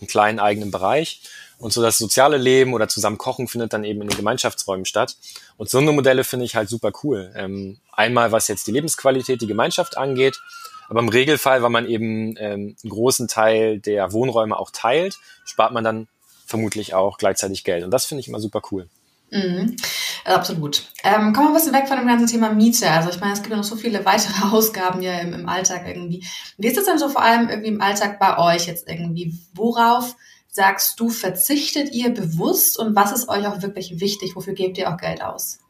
einen 0.00 0.08
kleinen 0.08 0.38
eigenen 0.40 0.70
Bereich. 0.70 1.20
Und 1.58 1.72
so 1.72 1.82
das 1.82 1.98
soziale 1.98 2.36
Leben 2.36 2.72
oder 2.72 2.88
zusammen 2.88 3.18
kochen 3.18 3.48
findet 3.48 3.72
dann 3.72 3.84
eben 3.84 4.00
in 4.02 4.08
den 4.08 4.16
Gemeinschaftsräumen 4.16 4.84
statt. 4.84 5.16
Und 5.56 5.68
so 5.68 5.78
eine 5.78 5.92
Modelle 5.92 6.22
finde 6.24 6.44
ich 6.44 6.54
halt 6.54 6.68
super 6.68 6.92
cool. 7.02 7.32
Ähm, 7.34 7.78
einmal 7.92 8.30
was 8.30 8.48
jetzt 8.48 8.66
die 8.66 8.72
Lebensqualität, 8.72 9.40
die 9.40 9.46
Gemeinschaft 9.46 9.98
angeht, 9.98 10.40
aber 10.88 11.00
im 11.00 11.08
Regelfall, 11.08 11.62
weil 11.62 11.70
man 11.70 11.86
eben 11.86 12.36
ähm, 12.38 12.76
einen 12.82 12.90
großen 12.90 13.28
Teil 13.28 13.80
der 13.80 14.12
Wohnräume 14.12 14.58
auch 14.58 14.70
teilt, 14.70 15.18
spart 15.44 15.72
man 15.72 15.84
dann 15.84 16.08
vermutlich 16.46 16.94
auch 16.94 17.18
gleichzeitig 17.18 17.64
Geld. 17.64 17.84
Und 17.84 17.90
das 17.90 18.06
finde 18.06 18.20
ich 18.20 18.28
immer 18.28 18.40
super 18.40 18.62
cool. 18.70 18.88
Mhm. 19.30 19.76
Absolut. 20.24 20.84
Ähm, 21.04 21.32
kommen 21.32 21.48
wir 21.48 21.50
ein 21.50 21.54
bisschen 21.54 21.74
weg 21.74 21.88
von 21.88 21.98
dem 21.98 22.06
ganzen 22.06 22.26
Thema 22.26 22.50
Miete. 22.50 22.90
Also 22.90 23.10
ich 23.10 23.20
meine, 23.20 23.34
es 23.34 23.40
gibt 23.40 23.50
ja 23.50 23.56
noch 23.56 23.64
so 23.64 23.76
viele 23.76 24.04
weitere 24.04 24.46
Ausgaben 24.52 25.02
ja 25.02 25.18
im, 25.18 25.32
im 25.34 25.48
Alltag 25.48 25.82
irgendwie. 25.86 26.24
Wie 26.56 26.66
ist 26.66 26.76
das 26.76 26.86
denn 26.86 26.98
so 26.98 27.08
vor 27.08 27.22
allem 27.22 27.48
irgendwie 27.48 27.68
im 27.68 27.80
Alltag 27.80 28.18
bei 28.18 28.38
euch 28.38 28.66
jetzt 28.66 28.88
irgendwie? 28.88 29.34
Worauf 29.54 30.16
sagst 30.58 30.98
du, 30.98 31.08
verzichtet 31.08 31.92
ihr 31.92 32.12
bewusst 32.12 32.80
und 32.80 32.96
was 32.96 33.12
ist 33.12 33.28
euch 33.28 33.46
auch 33.46 33.62
wirklich 33.62 34.00
wichtig? 34.00 34.34
Wofür 34.34 34.54
gebt 34.54 34.76
ihr 34.76 34.92
auch 34.92 34.96
Geld 34.96 35.22
aus? 35.22 35.60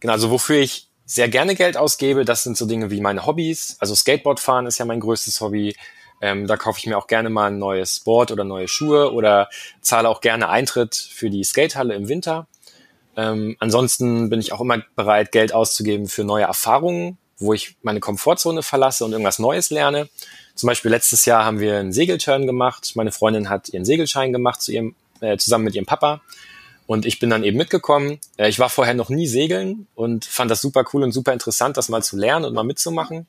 Genau, 0.00 0.14
also 0.14 0.30
wofür 0.30 0.56
ich 0.56 0.88
sehr 1.04 1.28
gerne 1.28 1.54
Geld 1.54 1.76
ausgebe, 1.76 2.24
das 2.24 2.42
sind 2.42 2.56
so 2.56 2.64
Dinge 2.64 2.90
wie 2.90 3.02
meine 3.02 3.26
Hobbys. 3.26 3.76
Also 3.80 3.94
Skateboard 3.94 4.40
fahren 4.40 4.64
ist 4.64 4.78
ja 4.78 4.86
mein 4.86 5.00
größtes 5.00 5.42
Hobby. 5.42 5.76
Ähm, 6.22 6.46
da 6.46 6.56
kaufe 6.56 6.78
ich 6.78 6.86
mir 6.86 6.96
auch 6.96 7.06
gerne 7.06 7.28
mal 7.28 7.48
ein 7.48 7.58
neues 7.58 8.00
Board 8.00 8.30
oder 8.30 8.44
neue 8.44 8.66
Schuhe 8.66 9.12
oder 9.12 9.50
zahle 9.82 10.08
auch 10.08 10.22
gerne 10.22 10.48
Eintritt 10.48 10.94
für 10.94 11.28
die 11.28 11.44
Skatehalle 11.44 11.94
im 11.94 12.08
Winter. 12.08 12.48
Ähm, 13.16 13.56
ansonsten 13.58 14.30
bin 14.30 14.40
ich 14.40 14.54
auch 14.54 14.62
immer 14.62 14.82
bereit, 14.96 15.32
Geld 15.32 15.52
auszugeben 15.52 16.06
für 16.08 16.24
neue 16.24 16.44
Erfahrungen, 16.44 17.18
wo 17.38 17.52
ich 17.52 17.76
meine 17.82 18.00
Komfortzone 18.00 18.62
verlasse 18.62 19.04
und 19.04 19.12
irgendwas 19.12 19.38
Neues 19.38 19.68
lerne. 19.68 20.08
Zum 20.60 20.66
Beispiel 20.66 20.90
letztes 20.90 21.24
Jahr 21.24 21.46
haben 21.46 21.58
wir 21.58 21.78
einen 21.78 21.90
Segelturn 21.90 22.46
gemacht. 22.46 22.92
Meine 22.94 23.12
Freundin 23.12 23.48
hat 23.48 23.70
ihren 23.70 23.86
Segelschein 23.86 24.30
gemacht 24.30 24.60
zu 24.60 24.72
ihrem, 24.72 24.94
äh, 25.22 25.38
zusammen 25.38 25.64
mit 25.64 25.74
ihrem 25.74 25.86
Papa. 25.86 26.20
Und 26.86 27.06
ich 27.06 27.18
bin 27.18 27.30
dann 27.30 27.44
eben 27.44 27.56
mitgekommen. 27.56 28.18
Äh, 28.36 28.50
ich 28.50 28.58
war 28.58 28.68
vorher 28.68 28.92
noch 28.92 29.08
nie 29.08 29.26
segeln 29.26 29.86
und 29.94 30.26
fand 30.26 30.50
das 30.50 30.60
super 30.60 30.84
cool 30.92 31.02
und 31.02 31.12
super 31.12 31.32
interessant, 31.32 31.78
das 31.78 31.88
mal 31.88 32.02
zu 32.02 32.18
lernen 32.18 32.44
und 32.44 32.52
mal 32.52 32.64
mitzumachen. 32.64 33.26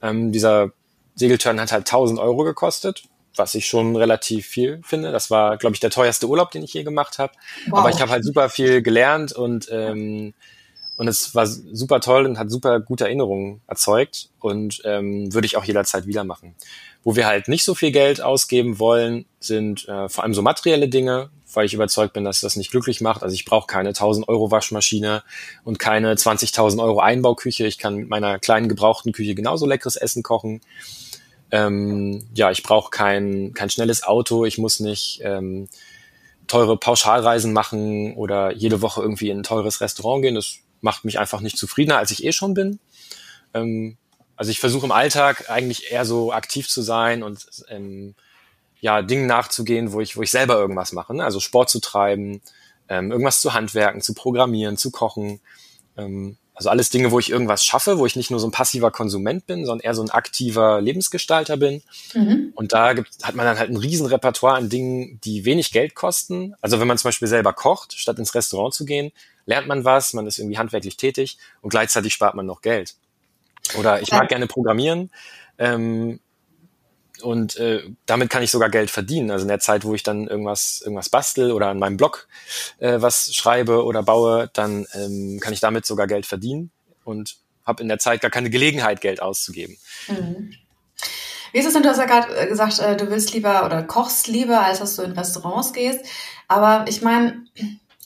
Ähm, 0.00 0.30
dieser 0.30 0.70
Segelturn 1.16 1.60
hat 1.60 1.72
halt 1.72 1.88
1000 1.88 2.20
Euro 2.20 2.44
gekostet, 2.44 3.02
was 3.34 3.56
ich 3.56 3.66
schon 3.66 3.96
relativ 3.96 4.46
viel 4.46 4.80
finde. 4.84 5.10
Das 5.10 5.28
war, 5.28 5.56
glaube 5.56 5.74
ich, 5.74 5.80
der 5.80 5.90
teuerste 5.90 6.28
Urlaub, 6.28 6.52
den 6.52 6.62
ich 6.62 6.72
je 6.72 6.84
gemacht 6.84 7.18
habe. 7.18 7.32
Wow. 7.66 7.80
Aber 7.80 7.90
ich 7.90 8.00
habe 8.00 8.12
halt 8.12 8.24
super 8.24 8.48
viel 8.48 8.80
gelernt 8.80 9.32
und 9.32 9.66
ähm, 9.72 10.34
und 11.00 11.08
es 11.08 11.34
war 11.34 11.46
super 11.46 12.00
toll 12.00 12.26
und 12.26 12.38
hat 12.38 12.50
super 12.50 12.78
gute 12.78 13.04
Erinnerungen 13.04 13.62
erzeugt 13.66 14.28
und 14.38 14.82
ähm, 14.84 15.32
würde 15.32 15.46
ich 15.46 15.56
auch 15.56 15.64
jederzeit 15.64 16.06
wieder 16.06 16.24
machen. 16.24 16.54
Wo 17.02 17.16
wir 17.16 17.26
halt 17.26 17.48
nicht 17.48 17.64
so 17.64 17.74
viel 17.74 17.90
Geld 17.90 18.20
ausgeben 18.20 18.78
wollen, 18.78 19.24
sind 19.38 19.88
äh, 19.88 20.10
vor 20.10 20.24
allem 20.24 20.34
so 20.34 20.42
materielle 20.42 20.90
Dinge, 20.90 21.30
weil 21.54 21.64
ich 21.64 21.72
überzeugt 21.72 22.12
bin, 22.12 22.24
dass 22.24 22.42
das 22.42 22.56
nicht 22.56 22.70
glücklich 22.70 23.00
macht. 23.00 23.22
Also 23.22 23.32
ich 23.32 23.46
brauche 23.46 23.66
keine 23.66 23.88
1000 23.88 24.28
Euro 24.28 24.50
Waschmaschine 24.50 25.22
und 25.64 25.78
keine 25.78 26.12
20.000 26.12 26.82
Euro 26.82 27.00
Einbauküche. 27.00 27.66
Ich 27.66 27.78
kann 27.78 27.94
mit 27.94 28.10
meiner 28.10 28.38
kleinen 28.38 28.68
gebrauchten 28.68 29.12
Küche 29.12 29.34
genauso 29.34 29.64
leckeres 29.64 29.96
Essen 29.96 30.22
kochen. 30.22 30.60
Ähm, 31.50 32.28
ja, 32.34 32.50
ich 32.50 32.62
brauche 32.62 32.90
kein, 32.90 33.54
kein 33.54 33.70
schnelles 33.70 34.02
Auto. 34.02 34.44
Ich 34.44 34.58
muss 34.58 34.80
nicht 34.80 35.22
ähm, 35.24 35.70
teure 36.46 36.76
Pauschalreisen 36.76 37.54
machen 37.54 38.16
oder 38.16 38.52
jede 38.52 38.82
Woche 38.82 39.00
irgendwie 39.00 39.30
in 39.30 39.38
ein 39.38 39.44
teures 39.44 39.80
Restaurant 39.80 40.20
gehen. 40.20 40.34
Das 40.34 40.58
macht 40.80 41.04
mich 41.04 41.18
einfach 41.18 41.40
nicht 41.40 41.58
zufriedener, 41.58 41.98
als 41.98 42.10
ich 42.10 42.24
eh 42.24 42.32
schon 42.32 42.54
bin. 42.54 42.78
Ähm, 43.54 43.96
also 44.36 44.50
ich 44.50 44.60
versuche 44.60 44.86
im 44.86 44.92
Alltag 44.92 45.50
eigentlich 45.50 45.90
eher 45.90 46.04
so 46.04 46.32
aktiv 46.32 46.68
zu 46.68 46.82
sein 46.82 47.22
und 47.22 47.46
ähm, 47.68 48.14
ja, 48.80 49.02
Dingen 49.02 49.26
nachzugehen, 49.26 49.92
wo 49.92 50.00
ich, 50.00 50.16
wo 50.16 50.22
ich 50.22 50.30
selber 50.30 50.54
irgendwas 50.54 50.92
mache. 50.92 51.14
Ne? 51.14 51.24
Also 51.24 51.40
Sport 51.40 51.68
zu 51.68 51.80
treiben, 51.80 52.40
ähm, 52.88 53.12
irgendwas 53.12 53.42
zu 53.42 53.52
handwerken, 53.52 54.00
zu 54.00 54.14
programmieren, 54.14 54.76
zu 54.76 54.90
kochen. 54.90 55.40
Ähm, 55.96 56.38
also 56.60 56.68
alles 56.68 56.90
Dinge, 56.90 57.10
wo 57.10 57.18
ich 57.18 57.30
irgendwas 57.30 57.64
schaffe, 57.64 57.96
wo 57.96 58.04
ich 58.04 58.16
nicht 58.16 58.30
nur 58.30 58.38
so 58.38 58.46
ein 58.46 58.50
passiver 58.50 58.90
Konsument 58.90 59.46
bin, 59.46 59.64
sondern 59.64 59.82
eher 59.82 59.94
so 59.94 60.02
ein 60.02 60.10
aktiver 60.10 60.82
Lebensgestalter 60.82 61.56
bin. 61.56 61.82
Mhm. 62.12 62.52
Und 62.54 62.74
da 62.74 62.92
gibt, 62.92 63.08
hat 63.22 63.34
man 63.34 63.46
dann 63.46 63.58
halt 63.58 63.70
ein 63.70 63.78
Riesenrepertoire 63.78 64.56
an 64.56 64.68
Dingen, 64.68 65.18
die 65.24 65.46
wenig 65.46 65.72
Geld 65.72 65.94
kosten. 65.94 66.54
Also 66.60 66.78
wenn 66.78 66.86
man 66.86 66.98
zum 66.98 67.08
Beispiel 67.08 67.28
selber 67.28 67.54
kocht, 67.54 67.94
statt 67.94 68.18
ins 68.18 68.34
Restaurant 68.34 68.74
zu 68.74 68.84
gehen, 68.84 69.10
lernt 69.46 69.68
man 69.68 69.86
was, 69.86 70.12
man 70.12 70.26
ist 70.26 70.38
irgendwie 70.38 70.58
handwerklich 70.58 70.98
tätig 70.98 71.38
und 71.62 71.70
gleichzeitig 71.70 72.12
spart 72.12 72.34
man 72.34 72.44
noch 72.44 72.60
Geld. 72.60 72.94
Oder 73.78 74.02
ich 74.02 74.12
mag 74.12 74.28
gerne 74.28 74.46
programmieren. 74.46 75.10
Ähm, 75.56 76.20
und 77.22 77.56
äh, 77.56 77.82
damit 78.06 78.30
kann 78.30 78.42
ich 78.42 78.50
sogar 78.50 78.70
Geld 78.70 78.90
verdienen. 78.90 79.30
Also 79.30 79.42
in 79.42 79.48
der 79.48 79.60
Zeit, 79.60 79.84
wo 79.84 79.94
ich 79.94 80.02
dann 80.02 80.26
irgendwas, 80.26 80.80
irgendwas 80.82 81.08
bastel 81.08 81.52
oder 81.52 81.68
an 81.68 81.78
meinem 81.78 81.96
Blog 81.96 82.28
äh, 82.78 83.00
was 83.00 83.34
schreibe 83.34 83.84
oder 83.84 84.02
baue, 84.02 84.50
dann 84.52 84.86
ähm, 84.94 85.38
kann 85.40 85.52
ich 85.52 85.60
damit 85.60 85.86
sogar 85.86 86.06
Geld 86.06 86.26
verdienen 86.26 86.70
und 87.04 87.36
habe 87.64 87.82
in 87.82 87.88
der 87.88 87.98
Zeit 87.98 88.20
gar 88.20 88.30
keine 88.30 88.50
Gelegenheit, 88.50 89.00
Geld 89.00 89.22
auszugeben. 89.22 89.76
Mhm. 90.08 90.54
Wie 91.52 91.58
ist 91.58 91.66
es 91.66 91.72
denn, 91.72 91.82
du 91.82 91.88
hast 91.88 91.98
ja 91.98 92.06
gerade 92.06 92.34
äh, 92.36 92.46
gesagt, 92.46 92.78
äh, 92.78 92.96
du 92.96 93.10
willst 93.10 93.32
lieber 93.32 93.64
oder 93.64 93.82
kochst 93.82 94.28
lieber, 94.28 94.60
als 94.60 94.78
dass 94.78 94.96
du 94.96 95.02
in 95.02 95.12
Restaurants 95.12 95.72
gehst. 95.72 96.00
Aber 96.48 96.84
ich 96.88 97.02
meine, 97.02 97.44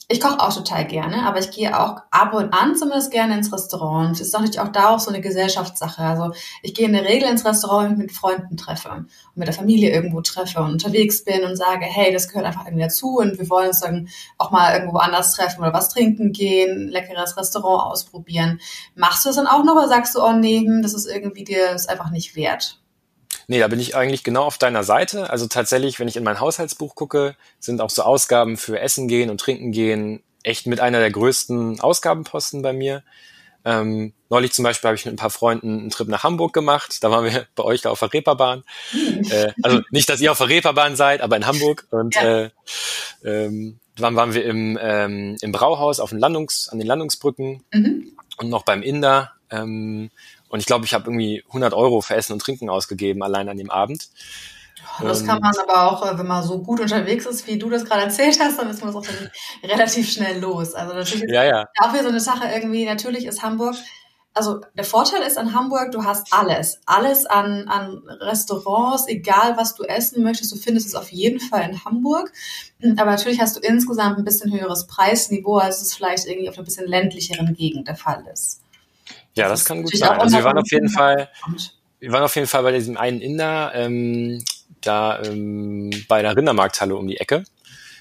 ich 0.07 0.21
koche 0.21 0.39
auch 0.39 0.53
total 0.53 0.85
gerne, 0.85 1.25
aber 1.25 1.39
ich 1.39 1.49
gehe 1.49 1.79
auch 1.79 1.97
ab 2.11 2.33
und 2.33 2.53
an 2.53 2.75
zumindest 2.75 3.11
gerne 3.11 3.35
ins 3.35 3.51
Restaurant. 3.51 4.13
Es 4.13 4.27
ist 4.27 4.33
natürlich 4.33 4.59
auch 4.59 4.67
da 4.67 4.89
auch 4.89 4.99
so 4.99 5.09
eine 5.09 5.19
Gesellschaftssache. 5.19 6.03
Also 6.03 6.31
ich 6.61 6.75
gehe 6.75 6.85
in 6.85 6.93
der 6.93 7.05
Regel 7.05 7.27
ins 7.27 7.43
Restaurant, 7.43 7.85
wenn 7.85 7.93
ich 7.93 8.01
mit 8.01 8.11
Freunden 8.11 8.55
treffe 8.55 8.89
und 8.89 9.09
mit 9.33 9.47
der 9.47 9.55
Familie 9.55 9.91
irgendwo 9.91 10.21
treffe 10.21 10.59
und 10.59 10.73
unterwegs 10.73 11.23
bin 11.23 11.43
und 11.43 11.55
sage, 11.55 11.85
hey, 11.85 12.13
das 12.13 12.27
gehört 12.27 12.45
einfach 12.45 12.65
irgendwie 12.65 12.83
dazu 12.83 13.17
und 13.17 13.39
wir 13.39 13.49
wollen 13.49 13.69
uns 13.69 13.79
dann 13.79 14.07
auch 14.37 14.51
mal 14.51 14.75
irgendwo 14.75 14.97
anders 14.97 15.33
treffen 15.33 15.61
oder 15.61 15.73
was 15.73 15.89
trinken 15.89 16.33
gehen, 16.33 16.87
leckeres 16.87 17.35
Restaurant 17.35 17.91
ausprobieren. 17.91 18.59
Machst 18.93 19.25
du 19.25 19.29
das 19.29 19.37
dann 19.37 19.47
auch 19.47 19.63
noch 19.63 19.75
oder 19.75 19.87
sagst 19.87 20.13
du, 20.13 20.21
oh 20.21 20.33
nee, 20.33 20.59
hm, 20.59 20.83
das 20.83 20.93
ist 20.93 21.07
irgendwie 21.07 21.43
dir 21.43 21.71
ist 21.71 21.89
einfach 21.89 22.11
nicht 22.11 22.35
wert? 22.35 22.79
Nee, 23.47 23.59
da 23.59 23.67
bin 23.67 23.79
ich 23.79 23.95
eigentlich 23.95 24.23
genau 24.23 24.43
auf 24.43 24.57
deiner 24.57 24.83
Seite. 24.83 25.29
Also 25.29 25.47
tatsächlich, 25.47 25.99
wenn 25.99 26.07
ich 26.07 26.17
in 26.17 26.23
mein 26.23 26.39
Haushaltsbuch 26.39 26.95
gucke, 26.95 27.35
sind 27.59 27.81
auch 27.81 27.89
so 27.89 28.03
Ausgaben 28.03 28.57
für 28.57 28.79
Essen 28.79 29.07
gehen 29.07 29.29
und 29.29 29.39
Trinken 29.39 29.71
gehen 29.71 30.23
echt 30.43 30.67
mit 30.67 30.79
einer 30.79 30.99
der 30.99 31.11
größten 31.11 31.79
Ausgabenposten 31.79 32.61
bei 32.61 32.73
mir. 32.73 33.03
Ähm, 33.65 34.13
neulich 34.29 34.53
zum 34.53 34.63
Beispiel 34.63 34.87
habe 34.89 34.95
ich 34.95 35.05
mit 35.05 35.15
ein 35.15 35.17
paar 35.17 35.31
Freunden 35.31 35.79
einen 35.79 35.89
Trip 35.89 36.07
nach 36.07 36.23
Hamburg 36.23 36.53
gemacht. 36.53 37.03
Da 37.03 37.09
waren 37.09 37.25
wir 37.25 37.47
bei 37.55 37.63
euch 37.63 37.81
da 37.81 37.89
auf 37.89 37.99
der 37.99 38.13
Reeperbahn. 38.13 38.63
äh, 39.31 39.51
also 39.63 39.81
nicht, 39.89 40.07
dass 40.07 40.21
ihr 40.21 40.31
auf 40.31 40.37
der 40.37 40.49
Reeperbahn 40.49 40.95
seid, 40.95 41.21
aber 41.21 41.35
in 41.35 41.47
Hamburg. 41.47 41.87
Und 41.89 42.15
ja. 42.15 42.43
äh, 42.43 42.49
ähm, 43.23 43.79
dann 43.97 44.15
waren 44.15 44.33
wir 44.33 44.45
im, 44.45 44.77
ähm, 44.79 45.37
im 45.41 45.51
Brauhaus 45.51 45.99
auf 45.99 46.11
den 46.11 46.19
Landungs, 46.19 46.69
an 46.69 46.77
den 46.77 46.87
Landungsbrücken 46.87 47.63
mhm. 47.73 48.11
und 48.37 48.49
noch 48.49 48.63
beim 48.63 48.83
Inder. 48.83 49.31
Ähm, 49.49 50.11
und 50.49 50.59
ich 50.59 50.65
glaube, 50.65 50.85
ich 50.85 50.93
habe 50.93 51.05
irgendwie 51.05 51.43
100 51.47 51.73
Euro 51.73 52.01
für 52.01 52.15
Essen 52.15 52.33
und 52.33 52.39
Trinken 52.39 52.69
ausgegeben, 52.69 53.23
allein 53.23 53.49
an 53.49 53.57
dem 53.57 53.71
Abend. 53.71 54.09
Das 55.01 55.25
kann 55.25 55.41
man 55.41 55.53
aber 55.57 55.91
auch, 55.91 56.05
äh, 56.05 56.17
wenn 56.17 56.27
man 56.27 56.43
so 56.43 56.59
gut 56.59 56.79
unterwegs 56.79 57.25
ist, 57.25 57.47
wie 57.47 57.57
du 57.57 57.69
das 57.69 57.85
gerade 57.85 58.03
erzählt 58.03 58.39
hast, 58.39 58.59
dann 58.59 58.69
ist 58.69 58.83
man 58.83 58.93
das 58.93 58.95
auch 59.09 59.67
relativ 59.67 60.09
schnell 60.11 60.39
los. 60.39 60.73
Also 60.73 60.93
natürlich 60.93 61.23
ist 61.23 61.31
ja, 61.31 61.43
ja. 61.43 61.65
auch 61.81 61.93
wieder 61.93 62.03
so 62.03 62.09
eine 62.09 62.19
Sache 62.19 62.47
irgendwie, 62.53 62.85
natürlich 62.85 63.25
ist 63.25 63.41
Hamburg, 63.41 63.75
also 64.35 64.59
der 64.73 64.83
Vorteil 64.83 65.21
ist 65.21 65.37
an 65.37 65.53
Hamburg, 65.53 65.93
du 65.93 66.03
hast 66.03 66.27
alles. 66.31 66.81
Alles 66.85 67.25
an, 67.25 67.69
an 67.69 68.03
Restaurants, 68.19 69.07
egal 69.07 69.55
was 69.55 69.75
du 69.75 69.83
essen 69.83 70.23
möchtest, 70.23 70.51
du 70.51 70.57
findest 70.57 70.87
es 70.87 70.95
auf 70.95 71.09
jeden 71.09 71.39
Fall 71.39 71.69
in 71.69 71.85
Hamburg. 71.85 72.31
Aber 72.97 73.11
natürlich 73.11 73.39
hast 73.39 73.55
du 73.55 73.61
insgesamt 73.61 74.17
ein 74.17 74.25
bisschen 74.25 74.51
höheres 74.51 74.87
Preisniveau, 74.87 75.57
als 75.57 75.81
es 75.81 75.95
vielleicht 75.95 76.27
irgendwie 76.27 76.49
auf 76.49 76.57
einer 76.57 76.65
bisschen 76.65 76.85
ländlicheren 76.85 77.53
Gegend 77.53 77.87
der 77.87 77.95
Fall 77.95 78.25
ist. 78.31 78.59
Ja, 79.35 79.49
das, 79.49 79.59
das 79.59 79.65
kann 79.67 79.83
gut 79.83 79.95
sein. 79.95 80.19
Also 80.19 80.37
wir 80.37 80.43
waren 80.43 80.57
auf 80.57 80.71
jeden 80.71 80.89
Fall, 80.89 81.29
wir 81.99 82.11
waren 82.11 82.23
auf 82.23 82.35
jeden 82.35 82.47
Fall 82.47 82.63
bei 82.63 82.71
diesem 82.71 82.97
einen 82.97 83.21
Inder, 83.21 83.71
ähm, 83.75 84.43
da 84.81 85.21
ähm, 85.23 85.91
bei 86.07 86.21
der 86.21 86.35
Rindermarkthalle 86.35 86.95
um 86.95 87.07
die 87.07 87.17
Ecke. 87.17 87.43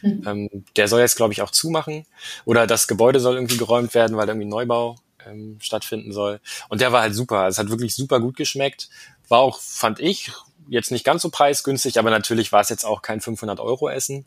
Mhm. 0.03 0.23
Ähm, 0.27 0.65
der 0.77 0.89
soll 0.89 1.01
jetzt, 1.01 1.17
glaube 1.17 1.33
ich, 1.33 1.43
auch 1.43 1.51
zumachen. 1.51 2.07
Oder 2.45 2.67
das 2.67 2.87
Gebäude 2.87 3.21
soll 3.21 3.35
irgendwie 3.35 3.57
geräumt 3.57 3.95
werden, 3.95 4.17
weil 4.17 4.29
irgendwie 4.29 4.49
Neubau 4.49 4.97
ähm, 5.27 5.59
stattfinden 5.61 6.13
soll. 6.13 6.41
Und 6.69 6.81
der 6.81 6.93
war 6.93 7.03
halt 7.03 7.15
super. 7.15 7.49
Es 7.49 7.59
hat 7.59 7.71
wirklich 7.71 7.95
super 7.95 8.21
gut 8.21 8.37
geschmeckt. 8.37 8.89
War 9.29 9.41
auch, 9.41 9.61
fand 9.61 10.01
ich, 10.01 10.31
jetzt 10.69 10.91
nicht 10.91 11.05
ganz 11.05 11.23
so 11.23 11.31
preisgünstig, 11.31 11.99
aber 11.99 12.11
natürlich 12.11 12.53
war 12.53 12.61
es 12.61 12.69
jetzt 12.69 12.85
auch 12.85 13.03
kein 13.03 13.21
500 13.21 13.61
Euro 13.61 13.89
Essen. 13.89 14.27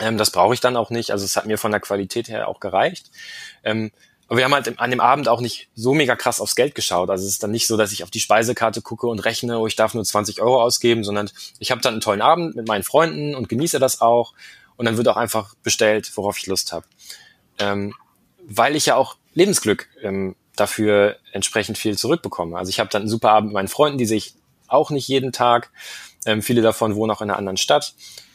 Ähm, 0.00 0.18
das 0.18 0.30
brauche 0.30 0.54
ich 0.54 0.60
dann 0.60 0.76
auch 0.76 0.90
nicht. 0.90 1.10
Also 1.10 1.24
es 1.24 1.36
hat 1.36 1.46
mir 1.46 1.58
von 1.58 1.70
der 1.70 1.80
Qualität 1.80 2.28
her 2.28 2.48
auch 2.48 2.60
gereicht. 2.60 3.10
Ähm, 3.64 3.90
aber 4.28 4.36
wir 4.36 4.44
haben 4.44 4.54
halt 4.54 4.78
an 4.78 4.90
dem 4.90 5.00
Abend 5.00 5.28
auch 5.28 5.40
nicht 5.40 5.68
so 5.74 5.94
mega 5.94 6.14
krass 6.14 6.40
aufs 6.40 6.54
Geld 6.54 6.74
geschaut. 6.74 7.08
Also 7.08 7.24
es 7.24 7.32
ist 7.32 7.42
dann 7.42 7.50
nicht 7.50 7.66
so, 7.66 7.78
dass 7.78 7.92
ich 7.92 8.04
auf 8.04 8.10
die 8.10 8.20
Speisekarte 8.20 8.82
gucke 8.82 9.06
und 9.06 9.20
rechne, 9.20 9.58
oh, 9.58 9.66
ich 9.66 9.74
darf 9.74 9.94
nur 9.94 10.04
20 10.04 10.42
Euro 10.42 10.62
ausgeben, 10.62 11.02
sondern 11.02 11.30
ich 11.58 11.70
habe 11.70 11.80
dann 11.80 11.94
einen 11.94 12.02
tollen 12.02 12.20
Abend 12.20 12.54
mit 12.54 12.68
meinen 12.68 12.82
Freunden 12.82 13.34
und 13.34 13.48
genieße 13.48 13.78
das 13.78 14.02
auch. 14.02 14.34
Und 14.76 14.84
dann 14.84 14.98
wird 14.98 15.08
auch 15.08 15.16
einfach 15.16 15.54
bestellt, 15.62 16.12
worauf 16.14 16.38
ich 16.38 16.46
Lust 16.46 16.72
habe. 16.72 16.84
Ähm, 17.58 17.94
weil 18.46 18.76
ich 18.76 18.86
ja 18.86 18.96
auch 18.96 19.16
Lebensglück 19.32 19.88
ähm, 20.02 20.36
dafür 20.54 21.16
entsprechend 21.32 21.78
viel 21.78 21.96
zurückbekomme. 21.96 22.56
Also 22.56 22.68
ich 22.68 22.80
habe 22.80 22.90
dann 22.90 23.02
einen 23.02 23.10
super 23.10 23.30
Abend 23.30 23.48
mit 23.48 23.54
meinen 23.54 23.68
Freunden, 23.68 23.98
die 23.98 24.06
sehe 24.06 24.18
ich 24.18 24.34
auch 24.66 24.90
nicht 24.90 25.08
jeden 25.08 25.32
Tag. 25.32 25.70
Ähm, 26.26 26.42
viele 26.42 26.60
davon 26.60 26.94
wohnen 26.96 27.10
auch 27.10 27.22
in 27.22 27.30
einer 27.30 27.38
anderen 27.38 27.56
Stadt. 27.56 27.94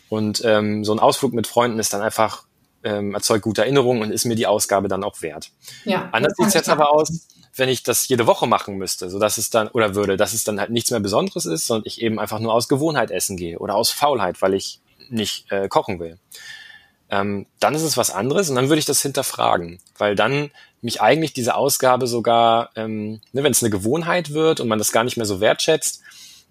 Und 0.09 0.41
ähm, 0.43 0.83
so 0.83 0.91
ein 0.91 0.99
Ausflug 0.99 1.33
mit 1.33 1.45
Freunden 1.45 1.79
ist 1.79 1.93
dann 1.93 2.01
einfach 2.01 2.45
ähm, 2.83 3.13
erzeugt 3.13 3.43
gute 3.43 3.61
Erinnerungen 3.61 4.01
und 4.01 4.11
ist 4.11 4.25
mir 4.25 4.35
die 4.35 4.47
Ausgabe 4.47 4.87
dann 4.87 5.03
auch 5.03 5.21
wert. 5.21 5.51
Ja, 5.85 6.09
Anders 6.11 6.33
sieht 6.37 6.47
es 6.47 6.53
jetzt 6.53 6.69
aber 6.69 6.93
aus, 6.93 7.27
wenn 7.55 7.69
ich 7.69 7.83
das 7.83 8.07
jede 8.07 8.27
Woche 8.27 8.47
machen 8.47 8.77
müsste, 8.77 9.09
so 9.09 9.19
dass 9.19 9.37
es 9.37 9.49
dann 9.49 9.67
oder 9.69 9.95
würde, 9.95 10.17
dass 10.17 10.33
es 10.33 10.43
dann 10.43 10.59
halt 10.59 10.71
nichts 10.71 10.91
mehr 10.91 10.99
Besonderes 10.99 11.45
ist, 11.45 11.67
sondern 11.67 11.85
ich 11.85 12.01
eben 12.01 12.19
einfach 12.19 12.39
nur 12.39 12.53
aus 12.53 12.67
Gewohnheit 12.67 13.11
essen 13.11 13.37
gehe 13.37 13.59
oder 13.59 13.75
aus 13.75 13.91
Faulheit, 13.91 14.41
weil 14.41 14.53
ich 14.53 14.81
nicht 15.09 15.51
äh, 15.51 15.67
kochen 15.67 15.99
will. 15.99 16.17
Ähm, 17.09 17.45
dann 17.59 17.75
ist 17.75 17.83
es 17.83 17.97
was 17.97 18.09
anderes 18.09 18.49
und 18.49 18.55
dann 18.55 18.69
würde 18.69 18.79
ich 18.79 18.85
das 18.85 19.01
hinterfragen, 19.01 19.79
weil 19.97 20.15
dann 20.15 20.49
mich 20.81 21.01
eigentlich 21.01 21.33
diese 21.33 21.55
Ausgabe 21.55 22.07
sogar, 22.07 22.71
ähm, 22.75 23.21
ne, 23.31 23.43
wenn 23.43 23.51
es 23.51 23.61
eine 23.61 23.69
Gewohnheit 23.69 24.33
wird 24.33 24.59
und 24.59 24.67
man 24.67 24.79
das 24.79 24.91
gar 24.91 25.03
nicht 25.03 25.17
mehr 25.17 25.25
so 25.25 25.39
wertschätzt, 25.39 26.01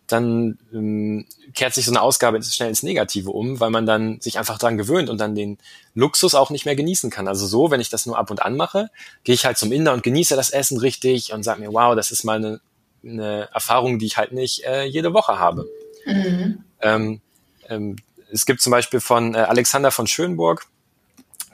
dann 0.06 0.58
ähm, 0.72 1.26
kehrt 1.54 1.74
sich 1.74 1.86
so 1.86 1.90
eine 1.90 2.02
Ausgabe 2.02 2.42
schnell 2.42 2.68
ins 2.68 2.82
Negative 2.82 3.30
um, 3.30 3.60
weil 3.60 3.70
man 3.70 3.86
dann 3.86 4.20
sich 4.20 4.38
einfach 4.38 4.58
dran 4.58 4.76
gewöhnt 4.76 5.08
und 5.08 5.18
dann 5.18 5.34
den 5.34 5.58
Luxus 5.94 6.34
auch 6.34 6.50
nicht 6.50 6.64
mehr 6.64 6.76
genießen 6.76 7.10
kann. 7.10 7.28
Also 7.28 7.46
so, 7.46 7.70
wenn 7.70 7.80
ich 7.80 7.88
das 7.88 8.06
nur 8.06 8.18
ab 8.18 8.30
und 8.30 8.42
an 8.42 8.56
mache, 8.56 8.90
gehe 9.24 9.34
ich 9.34 9.46
halt 9.46 9.58
zum 9.58 9.72
Inder 9.72 9.92
und 9.92 10.02
genieße 10.02 10.36
das 10.36 10.50
Essen 10.50 10.78
richtig 10.78 11.32
und 11.32 11.42
sage 11.42 11.60
mir, 11.60 11.72
wow, 11.72 11.94
das 11.94 12.10
ist 12.10 12.24
mal 12.24 12.36
eine, 12.36 12.60
eine 13.04 13.48
Erfahrung, 13.52 13.98
die 13.98 14.06
ich 14.06 14.16
halt 14.16 14.32
nicht 14.32 14.64
äh, 14.64 14.84
jede 14.84 15.14
Woche 15.14 15.38
habe. 15.38 15.68
Mhm. 16.04 16.64
Ähm, 16.80 17.20
ähm, 17.68 17.96
es 18.30 18.46
gibt 18.46 18.60
zum 18.60 18.70
Beispiel 18.70 19.00
von 19.00 19.34
äh, 19.34 19.38
Alexander 19.38 19.90
von 19.90 20.06
Schönburg, 20.06 20.66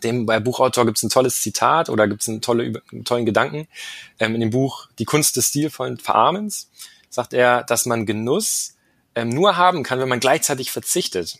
dem 0.02 0.26
bei 0.26 0.40
Buchautor 0.40 0.87
gibt 0.87 0.98
es 0.98 1.02
ein 1.02 1.11
tolles 1.11 1.40
Zitat 1.42 1.90
oder 1.90 2.06
gibt 2.06 2.22
es 2.22 2.28
einen, 2.28 2.40
tolle, 2.40 2.82
einen 2.92 3.04
tollen 3.04 3.26
Gedanken 3.26 3.66
ähm, 4.20 4.34
in 4.34 4.40
dem 4.40 4.50
Buch 4.50 4.88
Die 4.98 5.04
Kunst 5.04 5.37
des 5.37 5.48
stilvollen 5.48 5.98
Verarmens 5.98 6.70
sagt 7.10 7.32
er, 7.32 7.64
dass 7.64 7.86
man 7.86 8.06
Genuss 8.06 8.76
ähm, 9.14 9.28
nur 9.28 9.56
haben 9.56 9.82
kann, 9.82 9.98
wenn 10.00 10.08
man 10.08 10.20
gleichzeitig 10.20 10.70
verzichtet. 10.70 11.38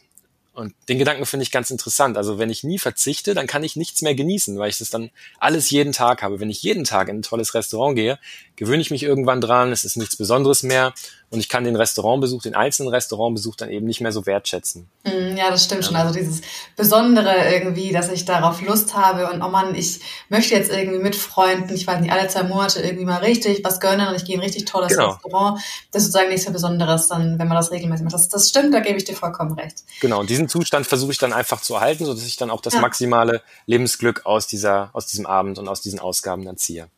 Und 0.59 0.74
den 0.88 0.98
Gedanken 0.98 1.24
finde 1.24 1.44
ich 1.44 1.52
ganz 1.52 1.70
interessant. 1.70 2.16
Also 2.16 2.40
wenn 2.40 2.50
ich 2.50 2.64
nie 2.64 2.81
verzichte, 2.81 3.33
dann 3.33 3.46
kann 3.46 3.62
ich 3.62 3.76
nichts 3.76 4.02
mehr 4.02 4.16
genießen, 4.16 4.59
weil 4.59 4.70
ich 4.70 4.78
das 4.78 4.90
dann 4.90 5.11
alles 5.38 5.70
jeden 5.70 5.92
Tag 5.92 6.20
habe. 6.20 6.40
Wenn 6.40 6.50
ich 6.50 6.64
jeden 6.64 6.83
Tag 6.83 7.09
in 7.09 7.18
ein 7.18 7.22
tolles 7.22 7.54
Restaurant 7.54 7.94
gehe, 7.94 8.18
gewöhne 8.57 8.83
ich 8.83 8.90
mich 8.90 9.04
irgendwann 9.04 9.40
dran, 9.40 9.70
es 9.70 9.85
ist 9.85 9.96
nichts 9.96 10.16
Besonderes 10.16 10.64
mehr 10.64 10.94
und 11.31 11.41
ich 11.41 11.49
kann 11.51 11.64
den 11.64 11.77
Restaurantbesuch, 11.77 12.43
den 12.43 12.55
einzelnen 12.55 12.88
Restaurantbesuch 12.88 13.57
dann 13.57 13.69
eben 13.69 13.87
nicht 13.87 14.01
mehr 14.01 14.12
so 14.12 14.25
wertschätzen. 14.25 14.88
Mm, 15.05 15.37
ja, 15.37 15.51
das 15.51 15.64
stimmt 15.64 15.85
schon. 15.85 15.97
Also 15.97 16.14
dieses 16.14 16.41
Besondere 16.75 17.53
irgendwie, 17.53 17.93
dass 17.93 18.11
ich 18.11 18.25
darauf 18.25 18.62
Lust 18.62 18.95
habe 18.95 19.31
und 19.31 19.43
oh 19.43 19.49
Mann, 19.49 19.75
ich 19.75 20.01
möchte 20.31 20.55
jetzt 20.55 20.71
irgendwie 20.71 21.01
mit 21.01 21.17
Freunden, 21.17 21.75
ich 21.75 21.87
weiß 21.87 22.01
nicht, 22.01 22.12
alle 22.12 22.29
zwei 22.29 22.45
Monate 22.45 22.81
irgendwie 22.81 23.05
mal 23.05 23.19
richtig 23.19 23.62
was 23.62 23.79
gönnen 23.79 24.09
und 24.09 24.14
ich 24.14 24.25
gehe 24.25 24.37
in 24.37 24.41
ein 24.41 24.45
richtig 24.45 24.64
tolles 24.64 24.88
genau. 24.88 25.11
Restaurant. 25.11 25.61
Das 25.93 26.03
ist 26.03 26.12
sozusagen 26.12 26.31
nichts 26.31 26.47
so 26.47 26.53
Besonderes, 26.53 27.09
dann, 27.09 27.38
wenn 27.38 27.49
man 27.49 27.57
das 27.57 27.71
regelmäßig 27.71 28.05
macht. 28.05 28.14
Das, 28.14 28.29
das 28.31 28.49
stimmt, 28.49 28.73
da 28.73 28.81
gebe 28.81 28.97
ich 28.97 29.05
dir 29.05 29.14
vollkommen 29.14 29.53
recht. 29.53 29.85
Genau, 30.01 30.21
und 30.21 30.31
diesen 30.31 30.49
Zustand 30.49 30.87
versuche 30.87 31.12
ich 31.12 31.19
dann 31.19 31.35
einfach 31.35 31.61
zu 31.61 31.75
erhalten, 31.75 32.07
sodass 32.07 32.25
ich 32.25 32.38
dann 32.38 32.51
auch 32.51 32.62
das 32.62 32.75
ja. 32.75 32.81
maximale 32.81 33.43
Lebensglück 33.67 34.25
aus 34.25 34.47
dieser, 34.47 34.88
aus 34.95 35.07
diesem 35.07 35.27
Abend 35.27 35.59
und 35.59 35.69
aus 35.69 35.83
diesen 35.83 35.99
Ausgaben 35.99 36.47
dann 36.47 36.57
ziehe. 36.57 36.88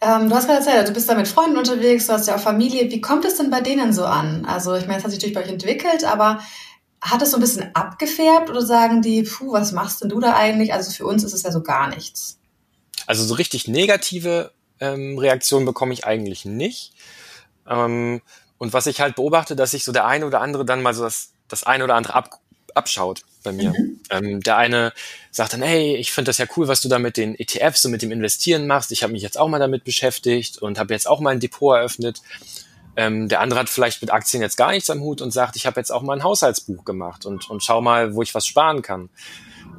Ähm, 0.00 0.28
du 0.28 0.34
hast 0.34 0.46
gerade 0.46 0.58
erzählt, 0.58 0.88
du 0.88 0.92
bist 0.92 1.08
da 1.08 1.14
mit 1.14 1.26
Freunden 1.26 1.56
unterwegs, 1.56 2.06
du 2.06 2.12
hast 2.12 2.28
ja 2.28 2.36
auch 2.36 2.40
Familie. 2.40 2.90
Wie 2.90 3.00
kommt 3.00 3.24
es 3.24 3.36
denn 3.36 3.50
bei 3.50 3.60
denen 3.60 3.92
so 3.92 4.04
an? 4.04 4.44
Also 4.44 4.74
ich 4.74 4.86
meine, 4.86 4.98
es 4.98 5.04
hat 5.04 5.10
sich 5.10 5.20
natürlich 5.20 5.34
bei 5.34 5.42
euch 5.42 5.50
entwickelt, 5.50 6.04
aber 6.04 6.40
hat 7.00 7.22
es 7.22 7.30
so 7.30 7.38
ein 7.38 7.40
bisschen 7.40 7.74
abgefärbt 7.74 8.50
oder 8.50 8.64
sagen 8.64 9.00
die, 9.00 9.22
puh, 9.22 9.52
was 9.52 9.72
machst 9.72 10.02
denn 10.02 10.08
du 10.08 10.20
da 10.20 10.34
eigentlich? 10.34 10.74
Also 10.74 10.90
für 10.90 11.06
uns 11.06 11.24
ist 11.24 11.32
es 11.32 11.42
ja 11.42 11.52
so 11.52 11.62
gar 11.62 11.88
nichts. 11.88 12.38
Also 13.06 13.24
so 13.24 13.34
richtig 13.34 13.68
negative 13.68 14.52
ähm, 14.80 15.18
Reaktionen 15.18 15.64
bekomme 15.64 15.92
ich 15.94 16.04
eigentlich 16.04 16.44
nicht. 16.44 16.92
Ähm, 17.68 18.20
und 18.58 18.72
was 18.72 18.86
ich 18.86 19.00
halt 19.00 19.16
beobachte, 19.16 19.56
dass 19.56 19.70
sich 19.70 19.84
so 19.84 19.92
der 19.92 20.06
eine 20.06 20.26
oder 20.26 20.40
andere 20.40 20.64
dann 20.64 20.82
mal 20.82 20.94
so 20.94 21.04
das, 21.04 21.30
das 21.48 21.64
eine 21.64 21.84
oder 21.84 21.94
andere 21.94 22.14
ab, 22.14 22.40
abschaut 22.74 23.22
bei 23.46 23.52
mir. 23.52 23.70
Mhm. 23.70 24.00
Ähm, 24.10 24.42
der 24.42 24.56
eine 24.56 24.92
sagt 25.30 25.52
dann, 25.52 25.62
hey, 25.62 25.96
ich 25.96 26.12
finde 26.12 26.28
das 26.28 26.38
ja 26.38 26.46
cool, 26.56 26.68
was 26.68 26.80
du 26.80 26.88
da 26.88 26.98
mit 26.98 27.16
den 27.16 27.38
ETFs 27.38 27.84
und 27.84 27.92
mit 27.92 28.02
dem 28.02 28.12
Investieren 28.12 28.66
machst. 28.66 28.92
Ich 28.92 29.02
habe 29.02 29.12
mich 29.12 29.22
jetzt 29.22 29.38
auch 29.38 29.48
mal 29.48 29.58
damit 29.58 29.84
beschäftigt 29.84 30.58
und 30.58 30.78
habe 30.78 30.92
jetzt 30.92 31.08
auch 31.08 31.20
mal 31.20 31.30
ein 31.30 31.40
Depot 31.40 31.76
eröffnet. 31.76 32.20
Ähm, 32.96 33.28
der 33.28 33.40
andere 33.40 33.60
hat 33.60 33.68
vielleicht 33.68 34.00
mit 34.02 34.10
Aktien 34.10 34.42
jetzt 34.42 34.56
gar 34.56 34.72
nichts 34.72 34.90
am 34.90 35.00
Hut 35.00 35.20
und 35.20 35.30
sagt, 35.30 35.56
ich 35.56 35.66
habe 35.66 35.78
jetzt 35.78 35.92
auch 35.92 36.02
mal 36.02 36.14
ein 36.14 36.24
Haushaltsbuch 36.24 36.84
gemacht 36.84 37.26
und, 37.26 37.48
und 37.48 37.62
schau 37.62 37.80
mal, 37.80 38.14
wo 38.14 38.22
ich 38.22 38.34
was 38.34 38.46
sparen 38.46 38.82
kann. 38.82 39.10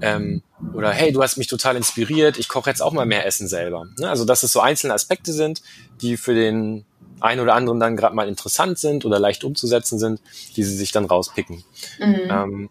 Ähm, 0.01 0.43
oder 0.73 0.91
hey, 0.91 1.11
du 1.11 1.23
hast 1.23 1.37
mich 1.37 1.47
total 1.47 1.75
inspiriert, 1.75 2.37
ich 2.37 2.47
koche 2.47 2.69
jetzt 2.69 2.81
auch 2.81 2.93
mal 2.93 3.05
mehr 3.05 3.25
Essen 3.25 3.47
selber. 3.47 3.87
Ne? 3.97 4.09
Also 4.09 4.25
dass 4.25 4.43
es 4.43 4.51
so 4.51 4.59
einzelne 4.59 4.93
Aspekte 4.93 5.33
sind, 5.33 5.61
die 6.01 6.17
für 6.17 6.35
den 6.35 6.85
einen 7.19 7.41
oder 7.41 7.55
anderen 7.55 7.79
dann 7.79 7.97
gerade 7.97 8.15
mal 8.15 8.27
interessant 8.27 8.77
sind 8.77 9.05
oder 9.05 9.19
leicht 9.19 9.43
umzusetzen 9.43 9.97
sind, 9.97 10.21
die 10.55 10.63
sie 10.63 10.75
sich 10.75 10.91
dann 10.91 11.05
rauspicken. 11.05 11.63
Mhm. 11.99 12.29
Ähm, 12.29 12.69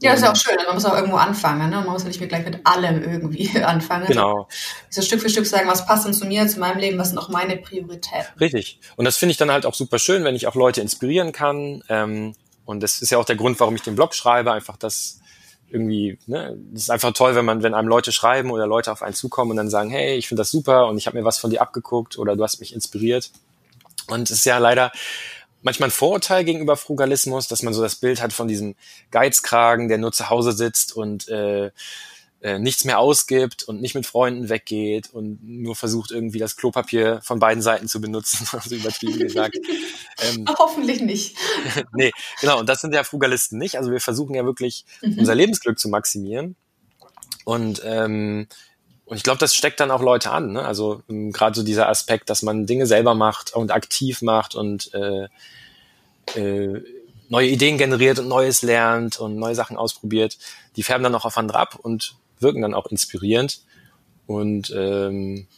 ja, 0.00 0.12
ist 0.14 0.22
ja 0.22 0.32
auch 0.32 0.36
schön. 0.36 0.56
Man 0.66 0.74
muss 0.74 0.84
auch 0.84 0.94
irgendwo 0.94 1.16
anfangen. 1.16 1.70
Ne? 1.70 1.76
Man 1.76 1.86
muss 1.86 2.02
ja 2.02 2.08
nicht 2.08 2.20
gleich 2.20 2.44
mit 2.44 2.60
allem 2.64 3.02
irgendwie 3.02 3.50
anfangen. 3.62 4.06
Genau. 4.06 4.48
So 4.88 5.02
Stück 5.02 5.20
für 5.20 5.28
Stück 5.28 5.46
sagen, 5.46 5.68
was 5.68 5.86
passt 5.86 6.06
denn 6.06 6.14
zu 6.14 6.26
mir, 6.26 6.46
zu 6.48 6.58
meinem 6.58 6.78
Leben, 6.78 6.98
was 6.98 7.10
sind 7.10 7.18
auch 7.18 7.28
meine 7.28 7.56
Prioritäten. 7.56 8.38
Richtig. 8.40 8.80
Und 8.96 9.04
das 9.04 9.16
finde 9.16 9.32
ich 9.32 9.36
dann 9.36 9.50
halt 9.50 9.66
auch 9.66 9.74
super 9.74 9.98
schön, 9.98 10.24
wenn 10.24 10.34
ich 10.34 10.46
auch 10.46 10.54
Leute 10.54 10.80
inspirieren 10.80 11.32
kann. 11.32 11.82
Ähm, 11.88 12.34
und 12.64 12.82
das 12.82 13.02
ist 13.02 13.10
ja 13.10 13.18
auch 13.18 13.24
der 13.24 13.36
Grund, 13.36 13.60
warum 13.60 13.74
ich 13.74 13.82
den 13.82 13.96
Blog 13.96 14.14
schreibe, 14.14 14.52
einfach 14.52 14.76
das 14.76 15.20
irgendwie, 15.70 16.18
ne, 16.26 16.56
das 16.72 16.82
ist 16.82 16.90
einfach 16.90 17.12
toll, 17.12 17.34
wenn 17.34 17.44
man, 17.44 17.62
wenn 17.62 17.74
einem 17.74 17.88
Leute 17.88 18.12
schreiben 18.12 18.50
oder 18.50 18.66
Leute 18.66 18.90
auf 18.90 19.02
einen 19.02 19.14
zukommen 19.14 19.52
und 19.52 19.56
dann 19.56 19.70
sagen, 19.70 19.90
hey, 19.90 20.16
ich 20.16 20.28
finde 20.28 20.40
das 20.40 20.50
super 20.50 20.88
und 20.88 20.98
ich 20.98 21.06
habe 21.06 21.18
mir 21.18 21.24
was 21.24 21.38
von 21.38 21.50
dir 21.50 21.62
abgeguckt 21.62 22.18
oder 22.18 22.36
du 22.36 22.42
hast 22.42 22.58
mich 22.60 22.74
inspiriert. 22.74 23.30
Und 24.08 24.30
es 24.30 24.38
ist 24.38 24.44
ja 24.44 24.58
leider 24.58 24.90
manchmal 25.62 25.88
ein 25.88 25.92
Vorurteil 25.92 26.44
gegenüber 26.44 26.76
Frugalismus, 26.76 27.48
dass 27.48 27.62
man 27.62 27.74
so 27.74 27.82
das 27.82 27.96
Bild 27.96 28.22
hat 28.22 28.32
von 28.32 28.48
diesem 28.48 28.74
Geizkragen, 29.10 29.88
der 29.88 29.98
nur 29.98 30.12
zu 30.12 30.30
Hause 30.30 30.52
sitzt 30.52 30.96
und 30.96 31.28
äh, 31.28 31.70
äh, 32.42 32.58
nichts 32.58 32.84
mehr 32.84 32.98
ausgibt 32.98 33.64
und 33.64 33.82
nicht 33.82 33.94
mit 33.94 34.06
Freunden 34.06 34.48
weggeht 34.48 35.10
und 35.12 35.40
nur 35.42 35.76
versucht 35.76 36.10
irgendwie 36.10 36.38
das 36.38 36.56
Klopapier 36.56 37.20
von 37.22 37.38
beiden 37.38 37.62
Seiten 37.62 37.86
zu 37.86 38.00
benutzen, 38.00 38.46
also 38.52 38.74
übertrieben 38.74 39.18
gesagt. 39.18 39.58
Ähm, 40.22 40.44
Hoffentlich 40.58 41.00
nicht. 41.00 41.34
nee, 41.94 42.12
genau, 42.42 42.60
und 42.60 42.68
das 42.68 42.82
sind 42.82 42.92
ja 42.92 43.04
Frugalisten 43.04 43.56
nicht. 43.56 43.78
Also 43.78 43.90
wir 43.90 44.00
versuchen 44.00 44.34
ja 44.34 44.44
wirklich 44.44 44.84
mhm. 45.00 45.18
unser 45.18 45.34
Lebensglück 45.34 45.78
zu 45.78 45.88
maximieren. 45.88 46.56
Und 47.46 47.80
ähm, 47.86 48.46
und 49.10 49.16
ich 49.16 49.24
glaube, 49.24 49.38
das 49.38 49.56
steckt 49.56 49.80
dann 49.80 49.90
auch 49.90 50.02
Leute 50.02 50.30
an. 50.30 50.52
Ne? 50.52 50.64
Also 50.64 51.02
ähm, 51.10 51.32
gerade 51.32 51.56
so 51.56 51.64
dieser 51.64 51.88
Aspekt, 51.88 52.30
dass 52.30 52.42
man 52.42 52.66
Dinge 52.66 52.86
selber 52.86 53.16
macht 53.16 53.52
und 53.52 53.72
aktiv 53.72 54.22
macht 54.22 54.54
und 54.54 54.94
äh, 54.94 55.26
äh, 56.36 56.80
neue 57.28 57.48
Ideen 57.48 57.76
generiert 57.76 58.20
und 58.20 58.28
Neues 58.28 58.62
lernt 58.62 59.18
und 59.18 59.34
neue 59.34 59.56
Sachen 59.56 59.76
ausprobiert, 59.76 60.38
die 60.76 60.84
färben 60.84 61.02
dann 61.02 61.16
auch 61.16 61.24
auf 61.24 61.36
andere 61.38 61.58
ab 61.58 61.76
und 61.82 62.14
wirken 62.38 62.62
dann 62.62 62.72
auch 62.72 62.86
inspirierend. 62.86 63.62
Und 64.28 64.72
ähm, 64.76 65.48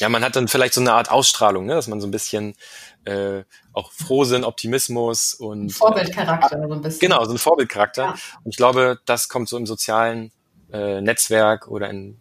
ja, 0.00 0.08
man 0.08 0.24
hat 0.24 0.34
dann 0.34 0.48
vielleicht 0.48 0.74
so 0.74 0.80
eine 0.80 0.92
Art 0.92 1.08
Ausstrahlung, 1.08 1.66
ne? 1.66 1.74
dass 1.74 1.86
man 1.86 2.00
so 2.00 2.08
ein 2.08 2.10
bisschen 2.10 2.56
äh, 3.04 3.44
auch 3.74 3.92
Frohsinn, 3.92 4.42
Optimismus 4.42 5.34
und 5.34 5.70
Vorbildcharakter 5.70 6.64
äh, 6.64 6.66
so 6.66 6.74
ein 6.74 6.82
bisschen. 6.82 6.98
Genau, 6.98 7.24
so 7.24 7.30
ein 7.30 7.38
Vorbildcharakter. 7.38 8.02
Ja. 8.02 8.14
Und 8.42 8.50
ich 8.50 8.56
glaube, 8.56 8.98
das 9.06 9.28
kommt 9.28 9.48
so 9.48 9.56
im 9.56 9.66
sozialen 9.66 10.32
äh, 10.72 11.00
Netzwerk 11.00 11.68
oder 11.68 11.88
in 11.90 12.18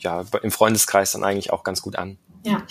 ja, 0.00 0.24
im 0.42 0.50
Freundeskreis 0.50 1.12
dann 1.12 1.24
eigentlich 1.24 1.52
auch 1.52 1.64
ganz 1.64 1.82
gut 1.82 1.96
an. 1.96 2.18
Ja. 2.42 2.62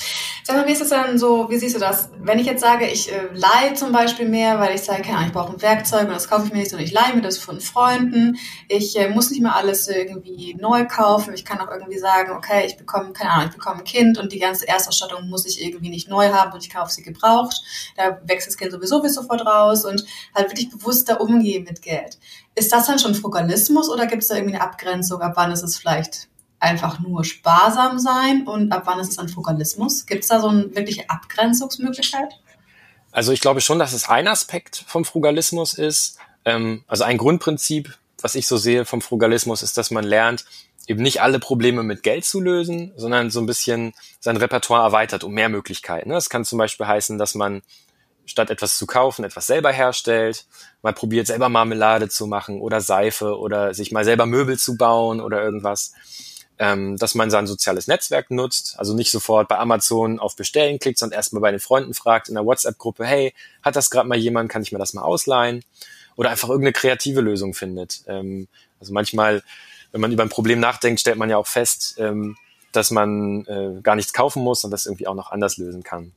Sag 0.44 0.56
mal, 0.56 0.68
wie 0.68 0.72
ist 0.72 0.82
es 0.82 0.90
dann 0.90 1.20
so, 1.20 1.48
wie 1.52 1.58
siehst 1.60 1.76
du 1.76 1.80
das? 1.80 2.10
Wenn 2.18 2.40
ich 2.40 2.48
jetzt 2.48 2.62
sage, 2.62 2.88
ich 2.88 3.12
äh, 3.12 3.28
leihe 3.34 3.76
zum 3.76 3.92
Beispiel 3.92 4.28
mehr, 4.28 4.60
weil 4.60 4.74
ich 4.74 4.82
sage, 4.82 5.04
keine 5.04 5.18
Ahnung, 5.18 5.28
ich 5.28 5.34
brauche 5.34 5.54
ein 5.54 5.62
Werkzeug 5.62 6.08
und 6.08 6.14
das 6.14 6.28
kaufe 6.28 6.48
ich 6.48 6.52
mir 6.52 6.58
nicht, 6.58 6.72
sondern 6.72 6.88
ich 6.88 6.94
leihe 6.94 7.14
mir 7.14 7.22
das 7.22 7.38
von 7.38 7.62
Freunden. 7.62 8.38
Ich 8.68 8.98
äh, 8.98 9.10
muss 9.10 9.30
nicht 9.30 9.44
mehr 9.44 9.56
alles 9.56 9.88
irgendwie 9.88 10.56
neu 10.60 10.88
kaufen. 10.88 11.36
Ich 11.36 11.46
kann 11.46 11.60
auch 11.60 11.72
irgendwie 11.72 12.00
sagen, 12.00 12.32
okay, 12.32 12.66
ich 12.66 12.78
bekomme, 12.78 13.14
keine 13.14 13.30
Ahnung, 13.30 13.50
ich 13.50 13.58
bekomme 13.58 13.78
ein 13.78 13.84
Kind 13.84 14.18
und 14.18 14.32
die 14.32 14.40
ganze 14.40 14.68
Erstausstattung 14.68 15.30
muss 15.30 15.46
ich 15.46 15.64
irgendwie 15.64 15.90
nicht 15.90 16.10
neu 16.10 16.30
haben 16.32 16.52
und 16.52 16.66
ich 16.66 16.74
kaufe 16.74 16.92
sie 16.92 17.04
gebraucht. 17.04 17.62
Da 17.96 18.20
wächst 18.26 18.48
das 18.48 18.58
Kind 18.58 18.72
sowieso 18.72 19.04
bis 19.04 19.14
sofort 19.14 19.46
raus 19.46 19.86
und 19.86 20.04
halt 20.34 20.50
wirklich 20.50 20.72
bewusster 20.72 21.22
umgehen 21.22 21.66
mit 21.66 21.84
Geld. 21.84 22.18
Ist 22.56 22.74
das 22.74 22.88
dann 22.88 22.98
schon 22.98 23.14
Frugalismus 23.14 23.88
oder 23.88 24.08
gibt 24.08 24.24
es 24.24 24.30
da 24.30 24.36
irgendwie 24.36 24.56
eine 24.56 24.64
Abgrenzung? 24.64 25.22
Ab 25.22 25.34
wann 25.36 25.52
ist 25.52 25.62
es 25.62 25.78
vielleicht 25.78 26.28
einfach 26.60 27.00
nur 27.00 27.24
sparsam 27.24 28.00
sein 28.00 28.48
und 28.48 28.72
ab 28.72 28.84
wann 28.86 29.00
ist 29.00 29.12
es 29.12 29.20
ein 29.20 29.30
Fokalismus? 29.30 30.06
Gibt 30.06 30.24
es 30.24 30.30
da 30.30 30.40
so 30.40 30.50
eine 30.50 30.76
wirkliche 30.76 31.10
Abgrenzungsmöglichkeit? 31.10 32.34
Also 33.12 33.32
ich 33.32 33.42
glaube 33.42 33.62
schon, 33.62 33.80
dass 33.80 33.94
es 33.94 34.10
ein 34.10 34.28
Aspekt 34.28 34.84
vom 34.88 35.06
Frugalismus 35.06 35.74
ist. 35.74 36.18
Ähm, 36.46 36.84
also 36.88 37.04
ein 37.04 37.18
Grundprinzip, 37.18 37.98
was 38.22 38.36
ich 38.36 38.48
so 38.48 38.58
sehe 38.58 38.86
vom 38.86 39.02
Frugalismus, 39.02 39.64
ist, 39.64 39.78
dass 39.78 39.92
man 39.92 40.04
lernt, 40.04 40.46
eben 40.88 41.02
nicht 41.02 41.22
alle 41.22 41.40
Probleme 41.40 41.84
mit 41.84 42.04
Geld 42.04 42.26
zu 42.26 42.40
lösen, 42.40 42.92
sondern 42.98 43.30
so 43.30 43.40
ein 43.40 43.46
bisschen 43.46 43.94
sein 44.20 44.38
Repertoire 44.38 44.84
erweitert 44.84 45.24
um 45.24 45.34
mehr 45.34 45.50
Möglichkeiten. 45.50 46.10
Das 46.10 46.30
kann 46.30 46.46
zum 46.46 46.58
Beispiel 46.58 46.88
heißen, 46.88 47.18
dass 47.18 47.36
man 47.36 47.62
statt 48.26 48.50
etwas 48.50 48.78
zu 48.78 48.86
kaufen, 48.86 49.26
etwas 49.26 49.48
selber 49.48 49.72
herstellt, 49.72 50.46
mal 50.82 50.94
probiert, 50.94 51.28
selber 51.28 51.50
Marmelade 51.50 52.10
zu 52.10 52.28
machen 52.28 52.62
oder 52.62 52.82
Seife 52.82 53.38
oder 53.38 53.74
sich 53.74 53.92
mal 53.92 54.06
selber 54.06 54.26
Möbel 54.26 54.58
zu 54.58 54.78
bauen 54.78 55.20
oder 55.20 55.42
irgendwas 55.42 55.94
ähm, 56.60 56.98
dass 56.98 57.16
man 57.16 57.32
sein 57.32 57.48
soziales 57.48 57.88
Netzwerk 57.88 58.30
nutzt, 58.32 58.76
also 58.78 58.94
nicht 58.94 59.12
sofort 59.12 59.48
bei 59.48 59.58
Amazon 59.58 60.20
auf 60.20 60.36
Bestellen 60.36 60.78
klickt, 60.78 61.00
sondern 61.00 61.18
erstmal 61.18 61.42
bei 61.42 61.52
den 61.52 61.62
Freunden 61.62 61.94
fragt 61.94 62.28
in 62.28 62.36
der 62.36 62.46
WhatsApp-Gruppe, 62.46 63.06
hey, 63.06 63.34
hat 63.64 63.78
das 63.78 63.90
gerade 63.90 64.08
mal 64.08 64.18
jemand, 64.18 64.52
kann 64.52 64.62
ich 64.62 64.74
mir 64.74 64.78
das 64.78 64.94
mal 64.94 65.02
ausleihen? 65.02 65.64
Oder 66.18 66.32
einfach 66.32 66.50
irgendeine 66.50 66.74
kreative 66.74 67.22
Lösung 67.22 67.54
findet. 67.54 68.02
Ähm, 68.08 68.50
also 68.82 68.92
manchmal, 68.92 69.42
wenn 69.94 70.02
man 70.02 70.12
über 70.12 70.24
ein 70.24 70.30
Problem 70.30 70.60
nachdenkt, 70.60 71.00
stellt 71.00 71.18
man 71.18 71.30
ja 71.30 71.38
auch 71.38 71.48
fest, 71.48 71.96
ähm, 71.98 72.36
dass 72.74 72.92
man 72.92 73.46
äh, 73.46 73.82
gar 73.82 73.96
nichts 73.96 74.12
kaufen 74.12 74.44
muss 74.44 74.66
und 74.66 74.72
das 74.72 74.86
irgendwie 74.86 75.08
auch 75.08 75.16
noch 75.16 75.32
anders 75.32 75.56
lösen 75.56 75.84
kann. 75.84 76.12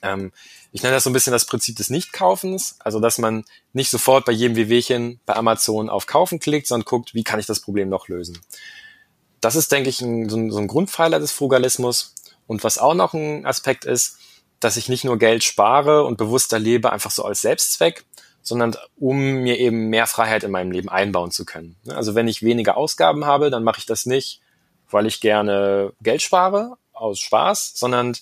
Ähm, 0.00 0.30
ich 0.70 0.84
nenne 0.84 0.94
das 0.94 1.04
so 1.04 1.10
ein 1.10 1.12
bisschen 1.12 1.32
das 1.32 1.44
Prinzip 1.44 1.74
des 1.76 1.90
Nichtkaufens, 1.90 2.76
also 2.78 3.00
dass 3.00 3.18
man 3.18 3.44
nicht 3.72 3.90
sofort 3.90 4.26
bei 4.26 4.32
jedem 4.32 4.56
Wehwehchen 4.56 5.18
bei 5.26 5.34
Amazon 5.34 5.88
auf 5.88 6.06
Kaufen 6.06 6.38
klickt, 6.38 6.68
sondern 6.68 6.84
guckt, 6.84 7.14
wie 7.14 7.24
kann 7.24 7.40
ich 7.40 7.46
das 7.46 7.60
Problem 7.60 7.88
noch 7.88 8.06
lösen 8.06 8.38
das 9.46 9.54
ist, 9.54 9.70
denke 9.70 9.88
ich, 9.88 10.00
ein, 10.00 10.28
so, 10.28 10.36
ein, 10.36 10.50
so 10.50 10.58
ein 10.58 10.66
Grundpfeiler 10.66 11.20
des 11.20 11.30
Frugalismus. 11.30 12.14
Und 12.48 12.64
was 12.64 12.78
auch 12.78 12.94
noch 12.94 13.14
ein 13.14 13.46
Aspekt 13.46 13.84
ist, 13.84 14.18
dass 14.58 14.76
ich 14.76 14.88
nicht 14.88 15.04
nur 15.04 15.18
Geld 15.18 15.44
spare 15.44 16.02
und 16.02 16.18
bewusster 16.18 16.58
lebe, 16.58 16.90
einfach 16.90 17.12
so 17.12 17.24
als 17.24 17.42
Selbstzweck, 17.42 18.04
sondern 18.42 18.74
um 18.96 19.18
mir 19.18 19.60
eben 19.60 19.88
mehr 19.88 20.08
Freiheit 20.08 20.42
in 20.42 20.50
meinem 20.50 20.72
Leben 20.72 20.88
einbauen 20.88 21.30
zu 21.30 21.44
können. 21.44 21.76
Also 21.86 22.16
wenn 22.16 22.26
ich 22.26 22.42
weniger 22.42 22.76
Ausgaben 22.76 23.24
habe, 23.24 23.50
dann 23.50 23.62
mache 23.62 23.78
ich 23.78 23.86
das 23.86 24.04
nicht, 24.04 24.40
weil 24.90 25.06
ich 25.06 25.20
gerne 25.20 25.92
Geld 26.02 26.22
spare 26.22 26.76
aus 26.92 27.20
Spaß, 27.20 27.74
sondern 27.76 28.16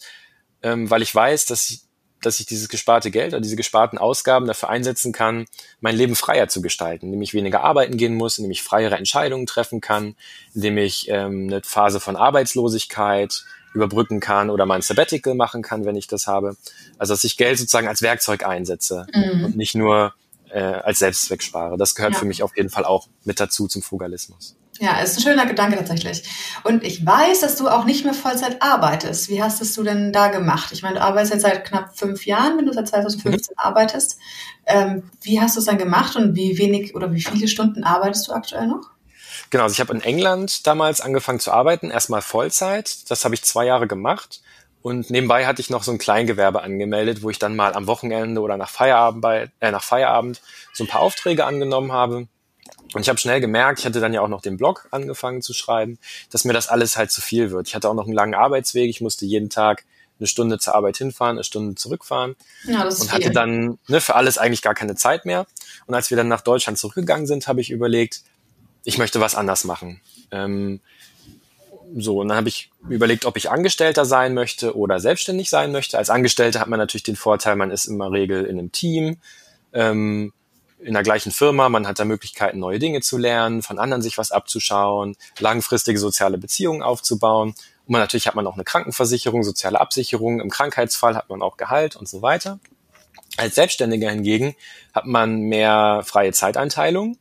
ähm, 0.62 0.90
weil 0.90 1.00
ich 1.00 1.14
weiß, 1.14 1.46
dass 1.46 1.70
ich 1.70 1.80
dass 2.26 2.40
ich 2.40 2.46
dieses 2.46 2.68
gesparte 2.68 3.10
Geld 3.10 3.32
oder 3.32 3.40
diese 3.40 3.56
gesparten 3.56 3.98
Ausgaben 3.98 4.46
dafür 4.46 4.68
einsetzen 4.68 5.12
kann, 5.12 5.46
mein 5.80 5.96
Leben 5.96 6.14
freier 6.14 6.48
zu 6.48 6.62
gestalten, 6.62 7.06
indem 7.06 7.22
ich 7.22 7.34
weniger 7.34 7.62
arbeiten 7.62 7.96
gehen 7.96 8.14
muss, 8.14 8.38
indem 8.38 8.50
ich 8.50 8.62
freiere 8.62 8.96
Entscheidungen 8.96 9.46
treffen 9.46 9.80
kann, 9.80 10.14
indem 10.54 10.78
ich 10.78 11.08
ähm, 11.08 11.48
eine 11.48 11.62
Phase 11.62 12.00
von 12.00 12.16
Arbeitslosigkeit 12.16 13.44
überbrücken 13.74 14.20
kann 14.20 14.50
oder 14.50 14.66
mein 14.66 14.82
Sabbatical 14.82 15.34
machen 15.34 15.62
kann, 15.62 15.84
wenn 15.84 15.96
ich 15.96 16.06
das 16.06 16.26
habe. 16.26 16.56
Also 16.98 17.12
dass 17.12 17.24
ich 17.24 17.37
Geld 17.37 17.58
sozusagen 17.58 17.88
als 17.88 18.02
Werkzeug 18.02 18.46
einsetze 18.46 19.06
mhm. 19.12 19.44
und 19.44 19.56
nicht 19.56 19.74
nur 19.74 20.14
äh, 20.50 20.60
als 20.60 21.00
Selbstzweck 21.00 21.42
spare. 21.42 21.76
Das 21.76 21.94
gehört 21.94 22.14
ja. 22.14 22.18
für 22.20 22.26
mich 22.26 22.42
auf 22.42 22.56
jeden 22.56 22.70
Fall 22.70 22.84
auch 22.84 23.08
mit 23.24 23.40
dazu 23.40 23.66
zum 23.66 23.82
Frugalismus. 23.82 24.56
Ja, 24.80 24.98
ist 24.98 25.16
ein 25.16 25.22
schöner 25.22 25.46
Gedanke 25.46 25.76
tatsächlich. 25.76 26.24
Und 26.64 26.82
ich 26.82 27.06
weiß, 27.06 27.40
dass 27.40 27.56
du 27.56 27.68
auch 27.68 27.84
nicht 27.84 28.04
mehr 28.04 28.14
Vollzeit 28.14 28.60
arbeitest. 28.60 29.28
Wie 29.28 29.42
hast 29.42 29.60
es 29.62 29.74
du 29.74 29.84
denn 29.84 30.12
da 30.12 30.28
gemacht? 30.28 30.72
Ich 30.72 30.82
meine, 30.82 30.96
du 30.96 31.02
arbeitest 31.02 31.32
jetzt 31.32 31.42
seit 31.42 31.64
knapp 31.64 31.96
fünf 31.96 32.26
Jahren, 32.26 32.58
wenn 32.58 32.66
du 32.66 32.72
seit 32.72 32.88
2015 32.88 33.54
mhm. 33.54 33.58
arbeitest. 33.58 34.18
Ähm, 34.66 35.10
wie 35.22 35.40
hast 35.40 35.54
du 35.54 35.60
es 35.60 35.66
dann 35.66 35.78
gemacht 35.78 36.16
und 36.16 36.34
wie 36.34 36.58
wenig 36.58 36.94
oder 36.94 37.12
wie 37.12 37.22
viele 37.22 37.46
Stunden 37.46 37.84
arbeitest 37.84 38.26
du 38.26 38.32
aktuell 38.32 38.66
noch? 38.66 38.90
Genau, 39.50 39.64
also 39.64 39.74
ich 39.74 39.80
habe 39.80 39.94
in 39.94 40.00
England 40.00 40.66
damals 40.66 41.00
angefangen 41.00 41.38
zu 41.38 41.52
arbeiten, 41.52 41.90
erstmal 41.90 42.22
Vollzeit. 42.22 43.10
Das 43.10 43.24
habe 43.24 43.34
ich 43.34 43.44
zwei 43.44 43.66
Jahre 43.66 43.87
gemacht. 43.87 44.40
Und 44.82 45.08
nebenbei 45.08 45.46
hatte 45.46 45.62
ich 45.62 45.70
noch 45.70 45.82
so 45.82 45.92
ein 45.92 45.98
Kleingewerbe 45.98 46.62
angemeldet, 46.62 47.22
wo 47.22 47.30
ich 47.30 47.38
dann 47.38 47.56
mal 47.56 47.72
am 47.74 47.87
Wochenende 47.87 48.40
oder 48.40 48.56
nach 48.56 48.68
Feierabend, 48.68 49.50
äh, 49.60 49.70
nach 49.70 49.82
Feierabend 49.82 50.42
so 50.72 50.84
ein 50.84 50.88
paar 50.88 51.00
Aufträge 51.00 51.46
angenommen 51.46 51.92
habe. 51.92 52.26
Und 52.94 53.03
ich 53.03 53.09
habe 53.09 53.18
schnell 53.18 53.40
gemerkt, 53.40 53.81
ich 53.81 53.87
hatte 53.87 54.00
dann 54.00 54.14
ja 54.14 54.20
auch 54.20 54.29
noch 54.29 54.40
den 54.40 54.57
Blog 54.57 54.87
angefangen 54.90 55.42
zu 55.42 55.53
schreiben, 55.53 55.98
dass 56.31 56.44
mir 56.44 56.53
das 56.53 56.68
alles 56.68 56.96
halt 56.96 57.11
zu 57.11 57.20
viel 57.20 57.50
wird. 57.50 57.68
Ich 57.68 57.74
hatte 57.74 57.88
auch 57.88 57.94
noch 57.94 58.05
einen 58.05 58.14
langen 58.14 58.35
Arbeitsweg. 58.35 58.88
Ich 58.88 59.00
musste 59.00 59.27
jeden 59.27 59.50
Tag 59.50 59.85
eine 60.20 60.29
Stunde 60.29 60.59
zur 60.59 60.74
Arbeit 60.74 60.96
hinfahren, 60.96 61.37
eine 61.37 61.44
Stunde 61.44 61.74
zurückfahren. 61.74 62.37
Ja, 62.64 62.85
das 62.85 62.96
ist 62.96 63.03
und 63.03 63.12
hatte 63.12 63.31
dann 63.31 63.79
ne, 63.88 64.00
für 64.00 64.14
alles 64.14 64.38
eigentlich 64.38 64.62
gar 64.62 64.74
keine 64.74 64.94
Zeit 64.94 65.27
mehr. 65.27 65.46
Und 65.87 65.94
als 65.94 66.11
wir 66.11 66.16
dann 66.16 66.29
nach 66.29 66.40
Deutschland 66.40 66.79
zurückgegangen 66.79 67.27
sind, 67.27 67.48
habe 67.48 67.61
ich 67.61 67.70
überlegt, 67.70 68.22
ich 68.85 68.98
möchte 68.98 69.20
was 69.20 69.35
anders 69.35 69.64
machen. 69.64 70.00
Ähm, 70.31 70.81
so, 71.96 72.20
und 72.20 72.29
dann 72.29 72.37
habe 72.37 72.48
ich 72.48 72.70
überlegt, 72.88 73.24
ob 73.24 73.37
ich 73.37 73.50
Angestellter 73.50 74.05
sein 74.05 74.35
möchte 74.35 74.77
oder 74.77 75.00
selbstständig 75.00 75.50
sein 75.50 75.72
möchte. 75.72 75.98
Als 75.98 76.11
Angestellter 76.11 76.61
hat 76.61 76.68
man 76.68 76.79
natürlich 76.79 77.03
den 77.03 77.16
Vorteil, 77.16 77.57
man 77.57 77.70
ist 77.70 77.87
immer 77.87 78.11
Regel 78.11 78.44
in 78.44 78.59
einem 78.59 78.72
Team. 78.72 79.18
Ähm, 79.72 80.33
in 80.78 80.94
der 80.94 81.02
gleichen 81.02 81.32
Firma, 81.32 81.68
man 81.68 81.87
hat 81.87 81.98
da 81.98 82.04
Möglichkeiten, 82.04 82.58
neue 82.58 82.78
Dinge 82.78 83.00
zu 83.00 83.16
lernen, 83.16 83.62
von 83.62 83.78
anderen 83.78 84.02
sich 84.02 84.18
was 84.18 84.32
abzuschauen, 84.32 85.16
langfristige 85.38 85.98
soziale 85.98 86.38
Beziehungen 86.38 86.82
aufzubauen. 86.82 87.54
Und 87.87 87.92
man, 87.92 88.00
natürlich 88.00 88.26
hat 88.26 88.34
man 88.34 88.46
auch 88.46 88.54
eine 88.54 88.64
Krankenversicherung, 88.64 89.44
soziale 89.44 89.80
Absicherung, 89.80 90.40
im 90.40 90.50
Krankheitsfall 90.50 91.16
hat 91.16 91.30
man 91.30 91.42
auch 91.42 91.56
Gehalt 91.56 91.96
und 91.96 92.08
so 92.08 92.22
weiter. 92.22 92.58
Als 93.37 93.54
Selbstständiger 93.56 94.10
hingegen 94.10 94.54
hat 94.92 95.06
man 95.06 95.40
mehr 95.40 96.02
freie 96.04 96.32
Zeiteinteilung 96.32 97.18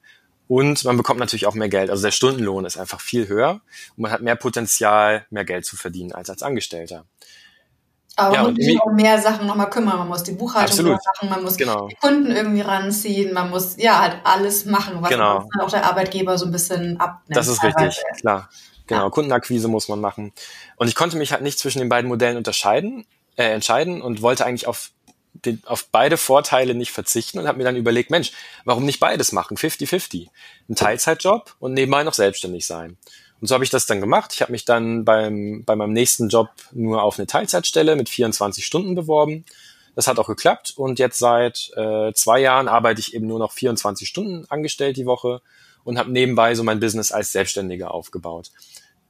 und 0.48 0.84
man 0.84 0.98
bekommt 0.98 1.20
natürlich 1.20 1.48
auch 1.48 1.56
mehr 1.56 1.70
Geld. 1.70 1.90
Also 1.90 2.04
der 2.04 2.12
Stundenlohn 2.12 2.66
ist 2.66 2.78
einfach 2.78 3.02
viel 3.02 3.28
höher 3.28 3.62
und 3.96 4.04
man 4.04 4.12
hat 4.12 4.22
mehr 4.22 4.36
Potenzial, 4.36 5.26
mehr 5.30 5.46
Geld 5.46 5.66
zu 5.66 5.76
verdienen 5.76 6.12
als 6.12 6.30
als 6.30 6.44
Angestellter. 6.44 7.06
Aber 8.16 8.36
ja, 8.36 8.44
man 8.44 8.54
muss 8.54 8.66
sich 8.66 8.80
um 8.82 8.96
mehr 8.96 9.20
Sachen 9.20 9.48
nochmal 9.48 9.70
kümmern. 9.70 9.98
Man 9.98 10.08
muss 10.08 10.24
die 10.24 10.34
Buchhaltung 10.34 10.92
machen, 10.92 11.30
man 11.30 11.44
muss 11.44 11.58
genau. 11.58 11.88
die 11.88 11.96
Kunden 11.96 12.32
irgendwie 12.32 12.62
ranziehen, 12.62 13.34
man 13.34 13.50
muss 13.50 13.76
ja 13.78 14.00
halt 14.00 14.18
alles 14.24 14.66
machen, 14.66 14.98
was 15.02 15.10
genau. 15.10 15.48
auch 15.60 15.70
der 15.70 15.86
Arbeitgeber 15.86 16.38
so 16.38 16.46
ein 16.46 16.52
bisschen 16.52 17.00
abnimmt. 17.00 17.36
Das 17.36 17.48
ist 17.48 17.64
richtig, 17.64 18.02
klar. 18.20 18.50
Genau, 18.88 19.04
ja. 19.04 19.10
Kundenakquise 19.10 19.68
muss 19.68 19.88
man 19.88 20.02
machen. 20.02 20.34
Und 20.76 20.88
ich 20.88 20.96
konnte 20.96 21.18
mich 21.18 21.32
halt 21.32 21.42
nicht 21.42 21.58
zwischen 21.58 21.80
den 21.80 21.90
beiden 21.90 22.08
Modellen 22.08 22.38
unterscheiden, 22.38 23.06
äh, 23.36 23.46
entscheiden 23.46 24.02
und 24.02 24.22
wollte 24.22 24.46
eigentlich 24.46 24.68
auf, 24.68 24.92
den, 25.34 25.62
auf 25.66 25.88
beide 25.92 26.18
Vorteile 26.18 26.76
nicht 26.76 26.92
verzichten 26.92 27.40
und 27.40 27.48
habe 27.48 27.58
mir 27.58 27.64
dann 27.64 27.78
überlegt, 27.78 28.12
Mensch, 28.12 28.32
warum 28.66 28.86
nicht 28.86 29.00
beides 29.00 29.32
machen? 29.32 29.58
50-50. 29.58 30.28
Ein 30.70 30.76
Teilzeitjob 30.76 31.56
und 31.60 31.74
nebenbei 31.74 32.04
noch 32.04 32.14
selbstständig 32.14 32.68
sein. 32.68 32.98
Und 33.44 33.48
so 33.48 33.56
habe 33.56 33.66
ich 33.66 33.70
das 33.70 33.86
dann 33.86 34.00
gemacht. 34.00 34.32
Ich 34.34 34.42
habe 34.42 34.54
mich 34.54 34.64
dann 34.64 35.04
beim, 35.04 35.66
bei 35.66 35.76
meinem 35.76 35.92
nächsten 35.92 36.30
Job 36.30 36.48
nur 36.72 37.04
auf 37.04 37.20
eine 37.20 37.28
Teilzeitstelle 37.28 37.98
mit 37.98 38.08
24 38.08 38.66
Stunden 38.66 38.96
beworben. 38.96 39.44
Das 39.96 40.08
hat 40.08 40.18
auch 40.18 40.28
geklappt 40.28 40.72
und 40.78 40.98
jetzt 40.98 41.20
seit 41.20 41.70
äh, 41.76 42.14
zwei 42.14 42.40
Jahren 42.40 42.70
arbeite 42.70 43.02
ich 43.02 43.14
eben 43.14 43.28
nur 43.28 43.40
noch 43.40 43.52
24 43.52 44.08
Stunden 44.08 44.46
angestellt 44.48 44.96
die 44.96 45.06
Woche 45.06 45.42
und 45.84 45.98
habe 45.98 46.10
nebenbei 46.10 46.56
so 46.56 46.64
mein 46.64 46.80
Business 46.80 47.12
als 47.12 47.34
Selbstständiger 47.34 47.94
aufgebaut. 47.94 48.50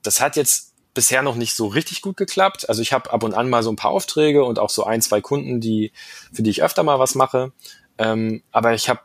Das 0.01 0.19
hat 0.19 0.35
jetzt 0.35 0.73
bisher 0.95 1.21
noch 1.21 1.35
nicht 1.35 1.53
so 1.53 1.67
richtig 1.67 2.01
gut 2.01 2.17
geklappt. 2.17 2.67
Also 2.67 2.81
ich 2.81 2.91
habe 2.91 3.13
ab 3.13 3.21
und 3.21 3.35
an 3.35 3.51
mal 3.51 3.61
so 3.61 3.71
ein 3.71 3.75
paar 3.75 3.91
Aufträge 3.91 4.45
und 4.45 4.57
auch 4.57 4.71
so 4.71 4.83
ein, 4.83 5.03
zwei 5.03 5.21
Kunden, 5.21 5.61
die, 5.61 5.91
für 6.33 6.41
die 6.41 6.49
ich 6.49 6.63
öfter 6.63 6.81
mal 6.81 6.97
was 6.97 7.13
mache. 7.13 7.51
Ähm, 7.99 8.41
aber 8.51 8.73
ich 8.73 8.89
habe 8.89 9.01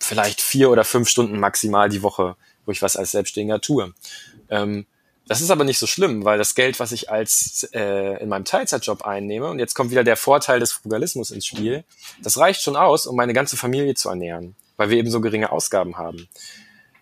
vielleicht 0.00 0.40
vier 0.40 0.68
oder 0.70 0.82
fünf 0.82 1.08
Stunden 1.08 1.38
maximal 1.38 1.88
die 1.88 2.02
Woche, 2.02 2.34
wo 2.66 2.72
ich 2.72 2.82
was 2.82 2.96
als 2.96 3.12
Selbstständiger 3.12 3.60
tue. 3.60 3.94
Ähm, 4.54 4.86
das 5.26 5.40
ist 5.40 5.50
aber 5.50 5.64
nicht 5.64 5.78
so 5.78 5.86
schlimm, 5.86 6.24
weil 6.24 6.38
das 6.38 6.54
Geld, 6.54 6.78
was 6.80 6.92
ich 6.92 7.10
als 7.10 7.68
äh, 7.72 8.22
in 8.22 8.28
meinem 8.28 8.44
Teilzeitjob 8.44 9.06
einnehme, 9.06 9.48
und 9.48 9.58
jetzt 9.58 9.74
kommt 9.74 9.90
wieder 9.90 10.04
der 10.04 10.16
Vorteil 10.16 10.60
des 10.60 10.72
Frugalismus 10.72 11.30
ins 11.30 11.46
Spiel, 11.46 11.84
das 12.22 12.38
reicht 12.38 12.60
schon 12.60 12.76
aus, 12.76 13.06
um 13.06 13.16
meine 13.16 13.32
ganze 13.32 13.56
Familie 13.56 13.94
zu 13.94 14.10
ernähren, 14.10 14.54
weil 14.76 14.90
wir 14.90 14.98
eben 14.98 15.10
so 15.10 15.20
geringe 15.20 15.50
Ausgaben 15.50 15.96
haben. 15.96 16.28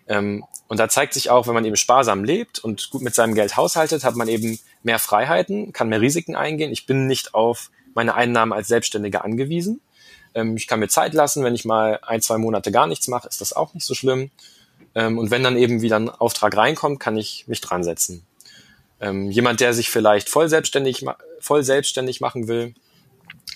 Ähm, 0.07 0.45
und 0.67 0.79
da 0.79 0.89
zeigt 0.89 1.13
sich 1.13 1.29
auch, 1.29 1.47
wenn 1.47 1.53
man 1.53 1.65
eben 1.65 1.75
sparsam 1.75 2.23
lebt 2.23 2.59
und 2.59 2.89
gut 2.89 3.01
mit 3.01 3.13
seinem 3.13 3.35
Geld 3.35 3.57
haushaltet, 3.57 4.03
hat 4.03 4.15
man 4.15 4.29
eben 4.29 4.57
mehr 4.83 4.99
Freiheiten, 4.99 5.73
kann 5.73 5.89
mehr 5.89 6.01
Risiken 6.01 6.35
eingehen. 6.35 6.71
Ich 6.71 6.85
bin 6.85 7.07
nicht 7.07 7.33
auf 7.33 7.71
meine 7.93 8.15
Einnahmen 8.15 8.53
als 8.53 8.69
Selbstständiger 8.69 9.23
angewiesen. 9.23 9.81
Ähm, 10.33 10.55
ich 10.55 10.67
kann 10.67 10.79
mir 10.79 10.87
Zeit 10.87 11.13
lassen, 11.13 11.43
wenn 11.43 11.55
ich 11.55 11.65
mal 11.65 11.99
ein, 12.01 12.21
zwei 12.21 12.37
Monate 12.37 12.71
gar 12.71 12.87
nichts 12.87 13.09
mache, 13.09 13.27
ist 13.27 13.41
das 13.41 13.53
auch 13.53 13.73
nicht 13.73 13.85
so 13.85 13.93
schlimm. 13.93 14.31
Ähm, 14.95 15.17
und 15.17 15.31
wenn 15.31 15.43
dann 15.43 15.57
eben 15.57 15.81
wieder 15.81 15.97
ein 15.97 16.09
Auftrag 16.09 16.55
reinkommt, 16.55 16.99
kann 16.99 17.17
ich 17.17 17.47
mich 17.47 17.61
dran 17.61 17.83
setzen. 17.83 18.25
Ähm, 18.99 19.31
jemand, 19.31 19.59
der 19.59 19.73
sich 19.73 19.89
vielleicht 19.89 20.29
voll 20.29 20.49
selbstständig, 20.49 21.05
voll 21.39 21.63
selbstständig 21.63 22.21
machen 22.21 22.47
will, 22.47 22.73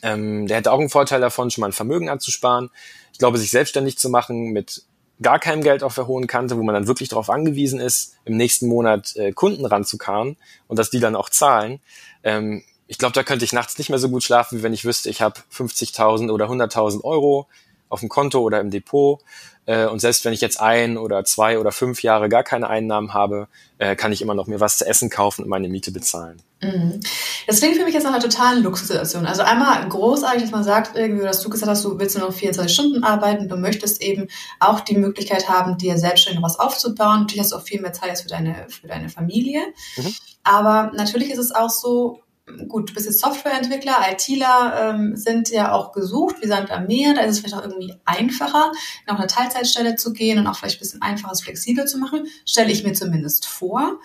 ähm, 0.02 0.48
der 0.48 0.58
hätte 0.58 0.72
auch 0.72 0.80
einen 0.80 0.90
Vorteil 0.90 1.22
davon, 1.22 1.50
schon 1.50 1.62
mal 1.62 1.68
ein 1.68 1.74
Vermögen 1.74 2.10
anzusparen. 2.10 2.70
Ich 3.14 3.20
glaube, 3.20 3.38
sich 3.38 3.50
selbstständig 3.50 3.98
zu 3.98 4.10
machen 4.10 4.52
mit 4.52 4.84
gar 5.22 5.40
keinem 5.40 5.64
Geld 5.64 5.84
auf 5.84 5.96
der 5.96 6.08
hohen 6.08 6.28
Kante, 6.28 6.58
wo 6.58 6.64
man 6.64 6.76
dann 6.76 6.88
wirklich 6.88 7.10
darauf 7.10 7.30
angewiesen 7.30 7.80
ist, 7.80 8.16
im 8.26 8.38
nächsten 8.38 8.68
Monat 8.68 9.16
äh, 9.16 9.32
Kunden 9.32 9.66
ranzukarren 9.66 10.38
und 10.68 10.78
dass 10.78 10.90
die 10.90 11.00
dann 11.00 11.16
auch 11.16 11.30
zahlen. 11.30 11.80
Ähm, 12.24 12.64
ich 12.88 12.98
glaube, 12.98 13.14
da 13.14 13.24
könnte 13.24 13.44
ich 13.44 13.54
nachts 13.54 13.78
nicht 13.78 13.90
mehr 13.90 14.00
so 14.00 14.10
gut 14.10 14.24
schlafen, 14.24 14.60
wie 14.60 14.64
wenn 14.64 14.74
ich 14.74 14.86
wüsste, 14.86 15.10
ich 15.10 15.22
habe 15.22 15.40
50.000 15.54 16.32
oder 16.32 16.46
100.000 16.46 17.04
Euro 17.04 17.48
auf 17.90 18.00
dem 18.02 18.10
Konto 18.10 18.40
oder 18.40 18.60
im 18.60 18.70
Depot. 18.70 19.22
Äh, 19.68 19.86
und 19.86 20.00
selbst 20.00 20.26
wenn 20.26 20.34
ich 20.34 20.42
jetzt 20.42 20.60
ein 20.60 20.98
oder 20.98 21.26
zwei 21.26 21.60
oder 21.60 21.72
fünf 21.72 22.02
Jahre 22.02 22.30
gar 22.30 22.44
keine 22.44 22.70
Einnahmen 22.70 23.14
habe, 23.14 23.48
äh, 23.78 23.96
kann 23.96 24.12
ich 24.14 24.22
immer 24.22 24.34
noch 24.34 24.48
mir 24.48 24.60
was 24.60 24.78
zu 24.78 24.88
essen 24.88 25.10
kaufen 25.10 25.44
und 25.44 25.50
meine 25.50 25.68
Miete 25.68 25.92
bezahlen. 25.92 26.42
Mhm. 26.62 27.02
Das 27.46 27.60
klingt 27.60 27.76
für 27.76 27.84
mich 27.84 27.94
jetzt 27.94 28.06
nach 28.06 28.14
einer 28.14 28.22
totalen 28.22 28.64
Luxussituation. 28.64 29.26
Also 29.26 29.44
einmal 29.44 29.88
großartig, 29.88 30.42
dass 30.42 30.52
man 30.52 30.64
sagt, 30.64 30.96
irgendwie, 30.96 31.24
dass 31.24 31.42
du 31.42 31.50
gesagt 31.50 31.70
hast, 31.70 31.84
du 31.84 32.00
willst 32.00 32.18
nur 32.18 32.28
noch 32.28 32.34
24 32.34 32.74
Stunden 32.74 33.04
arbeiten, 33.04 33.50
du 33.50 33.58
möchtest 33.58 34.02
eben 34.02 34.30
auch 34.60 34.80
die 34.80 34.98
Möglichkeit 34.98 35.50
haben, 35.50 35.78
dir 35.78 35.98
selbstständig 35.98 36.42
was 36.42 36.58
aufzubauen. 36.58 37.22
Natürlich 37.22 37.42
hast 37.42 37.52
du 37.52 37.58
auch 37.58 37.64
viel 37.64 37.82
mehr 37.82 37.94
Zeit 37.94 38.20
für 38.20 38.30
deine, 38.30 38.68
für 38.70 38.88
deine 38.88 39.10
Familie. 39.10 39.62
Mhm. 39.98 40.16
Aber 40.44 40.92
natürlich 40.96 41.30
ist 41.30 41.40
es 41.40 41.52
auch 41.52 41.70
so, 41.70 42.22
gut, 42.68 42.90
du 42.90 42.94
bist 42.94 43.06
jetzt 43.06 43.20
Softwareentwickler, 43.20 43.96
ITler 44.12 44.94
ähm, 44.96 45.16
sind 45.16 45.50
ja 45.50 45.72
auch 45.74 45.92
gesucht, 45.92 46.38
wie 46.42 46.48
Sand 46.48 46.72
am 46.72 46.88
Meer. 46.88 47.14
Da 47.14 47.22
ist 47.22 47.36
es 47.36 47.40
vielleicht 47.40 47.56
auch 47.56 47.64
irgendwie 47.64 47.96
einfacher, 48.06 48.72
noch 49.08 49.18
eine 49.18 49.28
Teilzeitstelle 49.28 49.96
zu 49.96 50.14
gehen 50.14 50.40
und 50.40 50.48
auch 50.48 50.56
vielleicht 50.56 50.78
ein 50.78 50.80
bisschen 50.80 51.02
einfaches, 51.02 51.42
flexibel 51.42 51.86
zu 51.86 51.98
machen. 51.98 52.28
Stelle 52.46 52.72
ich 52.72 52.84
mir 52.84 52.94
zumindest 52.94 53.46
vor. 53.46 54.00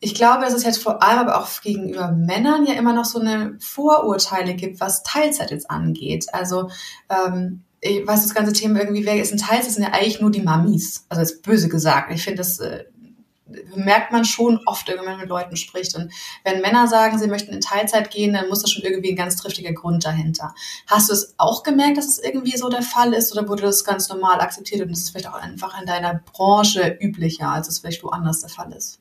Ich 0.00 0.14
glaube, 0.14 0.44
dass 0.44 0.54
es 0.54 0.64
jetzt 0.64 0.82
vor 0.82 1.02
allem 1.02 1.20
aber 1.20 1.40
auch 1.40 1.60
gegenüber 1.60 2.10
Männern 2.10 2.66
ja 2.66 2.74
immer 2.74 2.92
noch 2.92 3.04
so 3.04 3.20
eine 3.20 3.56
Vorurteile 3.60 4.54
gibt, 4.54 4.80
was 4.80 5.04
Teilzeit 5.04 5.52
jetzt 5.52 5.70
angeht. 5.70 6.26
Also 6.32 6.70
ähm, 7.08 7.62
ich 7.80 8.04
weiß 8.06 8.22
das 8.22 8.34
ganze 8.34 8.52
Thema 8.52 8.80
irgendwie, 8.80 9.06
wer 9.06 9.20
ist 9.20 9.32
ein 9.32 9.38
Teilzeit, 9.38 9.72
sind 9.72 9.84
ja 9.84 9.92
eigentlich 9.92 10.20
nur 10.20 10.32
die 10.32 10.42
Mamis. 10.42 11.06
Also 11.08 11.20
jetzt 11.20 11.42
böse 11.42 11.68
gesagt. 11.68 12.12
Ich 12.12 12.24
finde 12.24 12.38
das 12.38 12.58
äh, 12.58 12.84
merkt 13.74 14.12
man 14.12 14.24
schon 14.24 14.60
oft, 14.66 14.88
wenn 14.88 15.04
man 15.04 15.18
mit 15.18 15.28
Leuten 15.28 15.56
spricht. 15.56 15.94
Und 15.94 16.12
wenn 16.44 16.60
Männer 16.60 16.88
sagen, 16.88 17.18
sie 17.18 17.26
möchten 17.26 17.52
in 17.52 17.60
Teilzeit 17.60 18.10
gehen, 18.10 18.32
dann 18.32 18.48
muss 18.48 18.62
da 18.62 18.68
schon 18.68 18.82
irgendwie 18.82 19.10
ein 19.10 19.16
ganz 19.16 19.36
triftiger 19.36 19.72
Grund 19.72 20.04
dahinter. 20.04 20.54
Hast 20.86 21.08
du 21.08 21.12
es 21.12 21.34
auch 21.38 21.62
gemerkt, 21.62 21.98
dass 21.98 22.06
es 22.06 22.18
irgendwie 22.18 22.56
so 22.56 22.68
der 22.68 22.82
Fall 22.82 23.14
ist 23.14 23.32
oder 23.32 23.48
wurde 23.48 23.62
das 23.62 23.84
ganz 23.84 24.08
normal 24.08 24.40
akzeptiert 24.40 24.82
und 24.82 24.90
ist 24.90 25.04
es 25.04 25.10
vielleicht 25.10 25.28
auch 25.28 25.34
einfach 25.34 25.80
in 25.80 25.86
deiner 25.86 26.14
Branche 26.32 26.98
üblicher, 27.00 27.48
als 27.48 27.68
es 27.68 27.80
vielleicht 27.80 28.02
woanders 28.02 28.40
der 28.40 28.50
Fall 28.50 28.72
ist? 28.72 28.98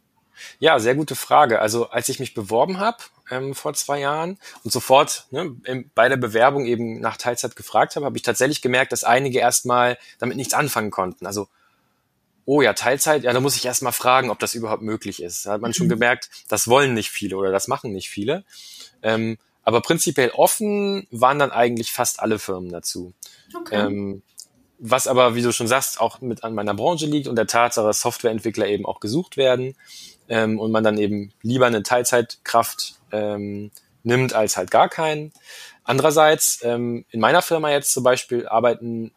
Ja, 0.60 0.80
sehr 0.80 0.96
gute 0.96 1.16
Frage. 1.16 1.60
Also 1.60 1.90
als 1.90 2.10
ich 2.10 2.20
mich 2.20 2.34
beworben 2.34 2.80
habe 2.80 2.98
ähm, 3.30 3.56
vor 3.56 3.74
zwei 3.74 4.00
Jahren 4.00 4.38
und 4.64 4.72
sofort 4.72 5.28
ne, 5.32 5.56
bei 5.96 6.10
der 6.10 6.18
Bewerbung 6.18 6.66
eben 6.66 7.00
nach 7.00 7.18
Teilzeit 7.18 7.56
gefragt 7.56 7.96
habe, 7.96 8.06
habe 8.06 8.18
ich 8.18 8.24
tatsächlich 8.24 8.62
gemerkt, 8.62 8.92
dass 8.92 9.04
einige 9.04 9.40
erstmal 9.40 9.98
damit 10.20 10.38
nichts 10.38 10.54
anfangen 10.54 10.92
konnten. 10.92 11.26
Also 11.26 11.48
oh 12.45 12.62
ja, 12.62 12.73
Teilzeit, 12.73 13.23
ja, 13.23 13.34
da 13.34 13.39
muss 13.39 13.56
ich 13.56 13.65
erst 13.65 13.84
mal 13.84 13.91
fragen, 13.91 14.30
ob 14.30 14.39
das 14.39 14.56
überhaupt 14.56 14.82
möglich 14.82 15.21
ist. 15.21 15.45
Da 15.45 15.54
hat 15.54 15.62
man 15.62 15.73
schon 15.73 15.88
mhm. 15.88 15.91
gemerkt, 15.91 16.30
das 16.47 16.67
wollen 16.67 16.93
nicht 16.93 17.10
viele 17.10 17.38
oder 17.38 17.51
das 17.51 17.67
machen 17.67 17.91
nicht 17.93 18.10
viele. 18.10 18.43
Ähm, 19.04 19.38
aber 19.63 19.82
prinzipiell 19.82 20.32
offen 20.32 21.08
waren 21.12 21.39
dann 21.39 21.51
eigentlich 21.51 21.91
fast 21.91 22.19
alle 22.19 22.39
Firmen 22.39 22.71
dazu. 22.71 23.13
Okay. 23.56 23.75
Ähm, 23.75 24.23
was 24.84 25.06
aber, 25.06 25.36
wie 25.36 25.43
du 25.43 25.51
schon 25.51 25.67
sagst, 25.67 26.01
auch 26.01 26.21
mit 26.21 26.43
an 26.43 26.56
meiner 26.56 26.73
Branche 26.73 27.06
liegt 27.06 27.27
und 27.27 27.36
der 27.36 27.45
Tatsache, 27.45 27.86
dass 27.86 28.01
Softwareentwickler 28.01 28.67
eben 28.67 28.88
auch 28.88 28.99
gesucht 28.99 29.38
werden 29.38 29.75
ähm, 30.27 30.60
und 30.60 30.71
man 30.71 30.84
dann 30.84 30.97
eben 30.97 31.32
lieber 31.43 31.67
eine 31.67 31.84
Teilzeitkraft 31.84 32.95
ähm, 33.12 33.69
nimmt 34.01 34.34
als 34.34 34.58
halt 34.58 34.71
gar 34.71 34.89
keinen. 34.89 35.32
Andererseits, 35.84 36.59
ähm, 36.63 37.05
in 37.11 37.20
meiner 37.20 37.43
Firma 37.43 37.70
jetzt 37.70 37.93
zum 37.93 38.03
Beispiel 38.03 38.47
arbeiten 38.47 39.11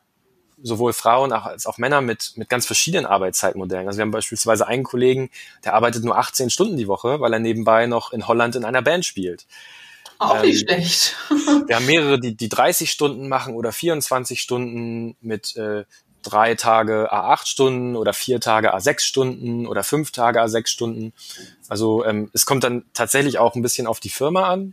sowohl 0.65 0.93
Frauen 0.93 1.33
als 1.33 1.67
auch 1.67 1.79
Männer 1.79 2.01
mit, 2.01 2.33
mit 2.37 2.49
ganz 2.49 2.67
verschiedenen 2.67 3.07
Arbeitszeitmodellen. 3.07 3.87
Also 3.87 3.99
wir 3.99 4.03
haben 4.03 4.11
beispielsweise 4.11 4.67
einen 4.67 4.83
Kollegen, 4.83 5.31
der 5.65 5.75
arbeitet 5.75 6.05
nur 6.05 6.19
18 6.19 6.51
Stunden 6.51 6.77
die 6.77 6.89
Woche, 6.89 7.21
weil 7.21 7.33
er 7.33 7.39
nebenbei 7.39 7.87
noch 7.87 8.13
in 8.13 8.27
Holland 8.27 8.57
in 8.57 8.65
einer 8.65 8.83
Band 8.83 9.05
spielt. 9.05 9.47
Auch 10.19 10.43
nicht 10.43 10.63
ähm, 10.63 10.79
schlecht. 10.79 11.17
wir 11.67 11.77
haben 11.77 11.87
mehrere, 11.87 12.19
die, 12.19 12.35
die 12.35 12.49
30 12.49 12.91
Stunden 12.91 13.29
machen 13.29 13.55
oder 13.55 13.73
24 13.73 14.41
Stunden 14.41 15.17
mit 15.21 15.55
äh, 15.57 15.85
drei 16.23 16.55
Tage 16.55 17.13
A8 17.13 17.47
Stunden 17.47 17.97
oder 17.97 18.15
vier 18.15 18.41
Tage 18.41 18.75
A6 18.75 19.01
Stunden 19.01 19.67
oder 19.67 19.85
fünf 19.85 20.13
Tage 20.13 20.43
A6 20.43 20.69
Stunden. 20.69 21.13
Also 21.69 22.05
ähm, 22.05 22.31
es 22.33 22.47
kommt 22.47 22.65
dann 22.65 22.85
tatsächlich 22.95 23.39
auch 23.39 23.55
ein 23.55 23.63
bisschen 23.63 23.87
auf 23.87 24.01
die 24.01 24.09
Firma 24.09 24.49
an. 24.49 24.73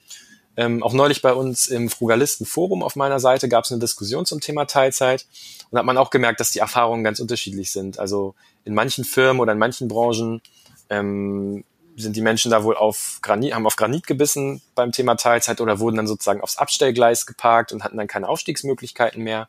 Ähm, 0.58 0.84
auch 0.84 0.94
neulich 0.94 1.22
bei 1.22 1.34
uns 1.34 1.68
im 1.68 1.90
Frugalisten-Forum 1.90 2.84
auf 2.84 2.96
meiner 2.96 3.20
Seite 3.20 3.48
gab 3.48 3.64
es 3.66 3.72
eine 3.72 3.80
Diskussion 3.80 4.26
zum 4.26 4.42
Thema 4.42 4.66
Teilzeit 4.66 5.26
und 5.72 5.78
hat 5.78 5.86
man 5.86 5.98
auch 5.98 6.10
gemerkt, 6.10 6.40
dass 6.40 6.52
die 6.52 6.60
Erfahrungen 6.60 7.04
ganz 7.04 7.20
unterschiedlich 7.20 7.72
sind. 7.72 7.98
Also 7.98 8.36
in 8.66 8.74
manchen 8.74 9.06
Firmen 9.06 9.40
oder 9.42 9.54
in 9.54 9.60
manchen 9.60 9.88
Branchen 9.88 10.42
ähm, 10.90 11.64
sind 11.96 12.16
die 12.16 12.22
Menschen 12.22 12.52
da 12.52 12.64
wohl 12.64 12.76
auf 12.76 13.20
Granit, 13.22 13.54
haben 13.54 13.66
auf 13.66 13.76
Granit 13.76 14.06
gebissen 14.06 14.62
beim 14.76 14.92
Thema 14.92 15.16
Teilzeit 15.16 15.62
oder 15.62 15.80
wurden 15.80 15.98
dann 15.98 16.08
sozusagen 16.08 16.42
aufs 16.42 16.58
Abstellgleis 16.58 17.26
geparkt 17.26 17.72
und 17.72 17.84
hatten 17.84 17.98
dann 17.98 18.08
keine 18.08 18.28
Aufstiegsmöglichkeiten 18.30 19.24
mehr. 19.24 19.48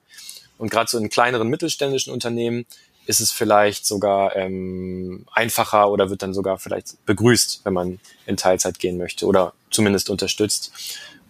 Und 0.58 0.70
gerade 0.70 0.88
so 0.88 0.98
in 0.98 1.08
kleineren 1.08 1.48
mittelständischen 1.48 2.12
Unternehmen 2.12 2.66
ist 3.06 3.20
es 3.20 3.32
vielleicht 3.32 3.84
sogar 3.84 4.36
ähm, 4.36 5.26
einfacher 5.32 5.90
oder 5.90 6.08
wird 6.10 6.22
dann 6.22 6.34
sogar 6.34 6.58
vielleicht 6.58 7.04
begrüßt, 7.04 7.62
wenn 7.64 7.72
man 7.72 8.00
in 8.26 8.36
Teilzeit 8.36 8.78
gehen 8.78 8.96
möchte 8.96 9.26
oder 9.26 9.54
zumindest 9.70 10.08
unterstützt. 10.08 10.72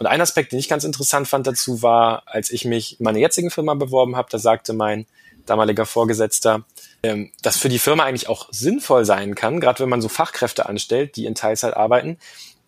Und 0.02 0.08
ein 0.08 0.20
Aspekt, 0.20 0.50
den 0.50 0.58
ich 0.58 0.68
ganz 0.68 0.82
interessant 0.82 1.28
fand 1.28 1.46
dazu 1.46 1.80
war, 1.80 2.24
als 2.26 2.50
ich 2.50 2.64
mich 2.64 2.98
in 2.98 3.04
meiner 3.04 3.20
jetzigen 3.20 3.52
Firma 3.52 3.74
beworben 3.74 4.16
habe, 4.16 4.26
da 4.32 4.40
sagte 4.40 4.72
mein 4.72 5.06
damaliger 5.46 5.86
Vorgesetzter, 5.86 6.64
ähm, 7.04 7.30
dass 7.40 7.56
für 7.56 7.68
die 7.68 7.78
Firma 7.78 8.02
eigentlich 8.02 8.28
auch 8.28 8.48
sinnvoll 8.50 9.04
sein 9.04 9.36
kann, 9.36 9.60
gerade 9.60 9.78
wenn 9.78 9.88
man 9.88 10.02
so 10.02 10.08
Fachkräfte 10.08 10.66
anstellt, 10.66 11.14
die 11.14 11.24
in 11.24 11.36
Teilzeit 11.36 11.76
arbeiten, 11.76 12.18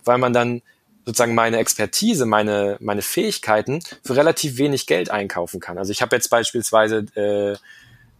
weil 0.04 0.18
man 0.18 0.32
dann 0.32 0.62
sozusagen 1.04 1.34
meine 1.34 1.58
Expertise, 1.58 2.24
meine, 2.24 2.76
meine 2.78 3.02
Fähigkeiten 3.02 3.80
für 4.04 4.14
relativ 4.14 4.56
wenig 4.56 4.86
Geld 4.86 5.10
einkaufen 5.10 5.58
kann. 5.58 5.76
Also 5.76 5.90
ich 5.90 6.02
habe 6.02 6.14
jetzt 6.14 6.28
beispielsweise 6.28 6.98
äh, 7.16 7.56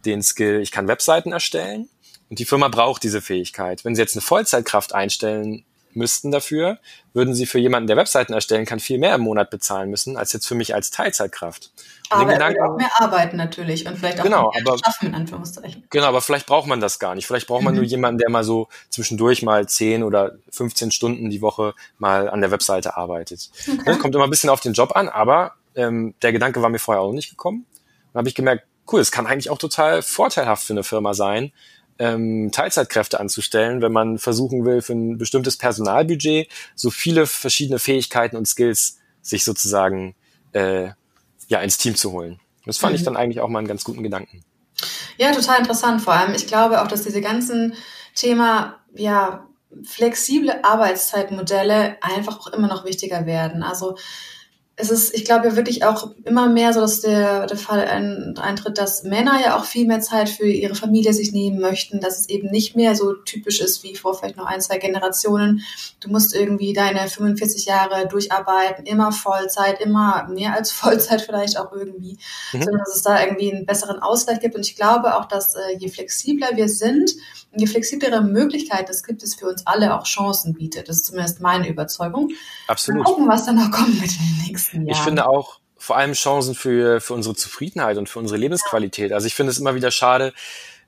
den 0.03 0.23
Skill, 0.23 0.59
ich 0.59 0.71
kann 0.71 0.89
Webseiten 0.89 1.31
erstellen 1.31 1.87
und 2.29 2.39
die 2.39 2.45
Firma 2.45 2.67
braucht 2.67 3.03
diese 3.03 3.21
Fähigkeit. 3.21 3.85
Wenn 3.85 3.95
sie 3.95 4.01
jetzt 4.01 4.15
eine 4.15 4.23
Vollzeitkraft 4.23 4.93
einstellen 4.93 5.63
müssten 5.95 6.31
dafür, 6.31 6.79
würden 7.13 7.33
sie 7.33 7.45
für 7.45 7.59
jemanden, 7.59 7.87
der 7.87 7.97
Webseiten 7.97 8.33
erstellen 8.33 8.65
kann, 8.65 8.79
viel 8.79 8.99
mehr 8.99 9.15
im 9.15 9.21
Monat 9.21 9.49
bezahlen 9.49 9.89
müssen, 9.89 10.17
als 10.17 10.33
jetzt 10.33 10.47
für 10.47 10.55
mich 10.55 10.75
als 10.75 10.91
Teilzeitkraft. 10.91 11.71
Und 12.11 12.21
aber 12.21 12.33
Gedanken, 12.33 12.61
auch 12.61 12.77
mehr 12.77 12.91
arbeiten 12.97 13.37
natürlich 13.37 13.87
und 13.87 13.97
vielleicht 13.97 14.19
auch 14.19 14.23
genau, 14.23 14.51
mehr 14.53 14.61
aber, 14.65 14.77
schaffen, 14.77 15.07
in 15.07 15.15
Anführungszeichen. 15.15 15.83
Genau, 15.89 16.05
aber 16.05 16.21
vielleicht 16.21 16.45
braucht 16.45 16.67
man 16.67 16.79
das 16.79 16.99
gar 16.99 17.15
nicht. 17.15 17.25
Vielleicht 17.25 17.47
braucht 17.47 17.63
man 17.63 17.73
mhm. 17.73 17.79
nur 17.79 17.87
jemanden, 17.87 18.19
der 18.19 18.29
mal 18.29 18.43
so 18.43 18.67
zwischendurch 18.89 19.41
mal 19.41 19.67
10 19.67 20.03
oder 20.03 20.35
15 20.51 20.91
Stunden 20.91 21.29
die 21.29 21.41
Woche 21.41 21.73
mal 21.97 22.29
an 22.29 22.41
der 22.41 22.51
Webseite 22.51 22.97
arbeitet. 22.97 23.49
Okay. 23.67 23.81
Das 23.85 23.99
kommt 23.99 24.13
immer 24.13 24.25
ein 24.25 24.29
bisschen 24.29 24.49
auf 24.49 24.61
den 24.61 24.73
Job 24.73 24.95
an, 24.95 25.09
aber 25.09 25.55
ähm, 25.75 26.13
der 26.21 26.31
Gedanke 26.31 26.61
war 26.61 26.69
mir 26.69 26.79
vorher 26.79 27.01
auch 27.01 27.11
nicht 27.11 27.29
gekommen. 27.29 27.65
Dann 28.13 28.19
habe 28.19 28.29
ich 28.29 28.35
gemerkt, 28.35 28.65
cool, 28.91 29.01
es 29.01 29.11
kann 29.11 29.25
eigentlich 29.25 29.49
auch 29.49 29.57
total 29.57 30.01
vorteilhaft 30.01 30.63
für 30.63 30.73
eine 30.73 30.83
Firma 30.83 31.13
sein, 31.13 31.51
ähm, 31.99 32.51
Teilzeitkräfte 32.51 33.19
anzustellen, 33.19 33.81
wenn 33.81 33.91
man 33.91 34.17
versuchen 34.17 34.65
will, 34.65 34.81
für 34.81 34.93
ein 34.93 35.17
bestimmtes 35.17 35.57
Personalbudget 35.57 36.49
so 36.75 36.89
viele 36.89 37.25
verschiedene 37.25 37.79
Fähigkeiten 37.79 38.35
und 38.35 38.47
Skills 38.47 38.99
sich 39.21 39.43
sozusagen 39.43 40.15
äh, 40.51 40.89
ja 41.47 41.61
ins 41.61 41.77
Team 41.77 41.95
zu 41.95 42.11
holen. 42.11 42.39
Das 42.65 42.77
fand 42.77 42.93
mhm. 42.93 42.95
ich 42.97 43.03
dann 43.03 43.17
eigentlich 43.17 43.39
auch 43.39 43.49
mal 43.49 43.59
einen 43.59 43.67
ganz 43.67 43.83
guten 43.83 44.03
Gedanken. 44.03 44.43
Ja, 45.17 45.31
total 45.31 45.59
interessant. 45.59 46.01
Vor 46.01 46.13
allem, 46.13 46.33
ich 46.33 46.47
glaube 46.47 46.81
auch, 46.81 46.87
dass 46.87 47.03
diese 47.03 47.21
ganzen 47.21 47.73
Thema, 48.13 48.79
ja, 48.93 49.47
flexible 49.83 50.59
Arbeitszeitmodelle 50.63 51.97
einfach 52.01 52.39
auch 52.39 52.47
immer 52.47 52.67
noch 52.67 52.85
wichtiger 52.85 53.25
werden. 53.25 53.63
Also 53.63 53.97
es 54.77 54.91
ist, 54.91 55.13
ich 55.13 55.23
glaube 55.23 55.47
ja 55.47 55.55
wirklich 55.55 55.85
auch 55.85 56.11
immer 56.25 56.49
mehr 56.49 56.73
so, 56.73 56.81
dass 56.81 56.99
der, 56.99 57.47
der 57.47 57.57
Fall 57.57 57.87
ein, 57.87 58.37
eintritt, 58.37 58.77
dass 58.77 59.03
Männer 59.03 59.39
ja 59.41 59.57
auch 59.57 59.63
viel 59.63 59.87
mehr 59.87 60.01
Zeit 60.01 60.27
für 60.27 60.47
ihre 60.47 60.75
Familie 60.75 61.13
sich 61.13 61.31
nehmen 61.31 61.59
möchten, 61.59 62.01
dass 62.01 62.19
es 62.19 62.27
eben 62.27 62.49
nicht 62.49 62.75
mehr 62.75 62.93
so 62.95 63.13
typisch 63.13 63.61
ist 63.61 63.83
wie 63.83 63.95
vor 63.95 64.15
vielleicht 64.15 64.35
noch 64.35 64.47
ein, 64.47 64.59
zwei 64.59 64.77
Generationen. 64.77 65.61
Du 66.01 66.09
musst 66.09 66.35
irgendwie 66.35 66.73
deine 66.73 67.07
45 67.07 67.65
Jahre 67.65 68.07
durcharbeiten, 68.09 68.85
immer 68.85 69.13
Vollzeit, 69.13 69.79
immer 69.79 70.27
mehr 70.27 70.53
als 70.53 70.71
Vollzeit 70.73 71.21
vielleicht 71.21 71.57
auch 71.57 71.71
irgendwie, 71.71 72.17
mhm. 72.51 72.63
sondern 72.63 72.79
dass 72.79 72.95
es 72.95 73.01
da 73.01 73.23
irgendwie 73.23 73.53
einen 73.53 73.65
besseren 73.65 73.99
Ausgleich 73.99 74.41
gibt. 74.41 74.55
Und 74.55 74.67
ich 74.67 74.75
glaube 74.75 75.15
auch, 75.15 75.25
dass 75.25 75.55
äh, 75.55 75.77
je 75.77 75.87
flexibler 75.87 76.49
wir 76.55 76.67
sind, 76.67 77.15
je 77.55 77.67
flexiblere 77.67 78.21
Möglichkeiten 78.21 78.91
es 78.91 79.03
gibt, 79.03 79.23
es 79.23 79.35
für 79.35 79.47
uns 79.47 79.65
alle 79.65 79.97
auch 79.97 80.03
Chancen 80.03 80.53
bietet. 80.53 80.89
Das 80.89 80.97
ist 80.97 81.05
zumindest 81.05 81.39
meine 81.39 81.67
Überzeugung. 81.69 82.31
Absolut. 82.67 83.03
Mal 83.03 83.09
gucken, 83.09 83.27
was 83.27 83.45
dann 83.45 83.55
noch 83.55 83.71
kommt 83.71 83.99
mit 83.99 84.11
den 84.11 84.43
nächsten 84.45 84.64
Jahren. 84.73 84.87
Ich 84.87 84.97
finde 84.97 85.27
auch 85.27 85.59
vor 85.77 85.97
allem 85.97 86.13
Chancen 86.13 86.55
für, 86.55 86.99
für 87.01 87.13
unsere 87.13 87.35
Zufriedenheit 87.35 87.97
und 87.97 88.09
für 88.09 88.19
unsere 88.19 88.39
Lebensqualität. 88.39 89.11
Also 89.11 89.27
ich 89.27 89.35
finde 89.35 89.51
es 89.51 89.59
immer 89.59 89.75
wieder 89.75 89.91
schade, 89.91 90.33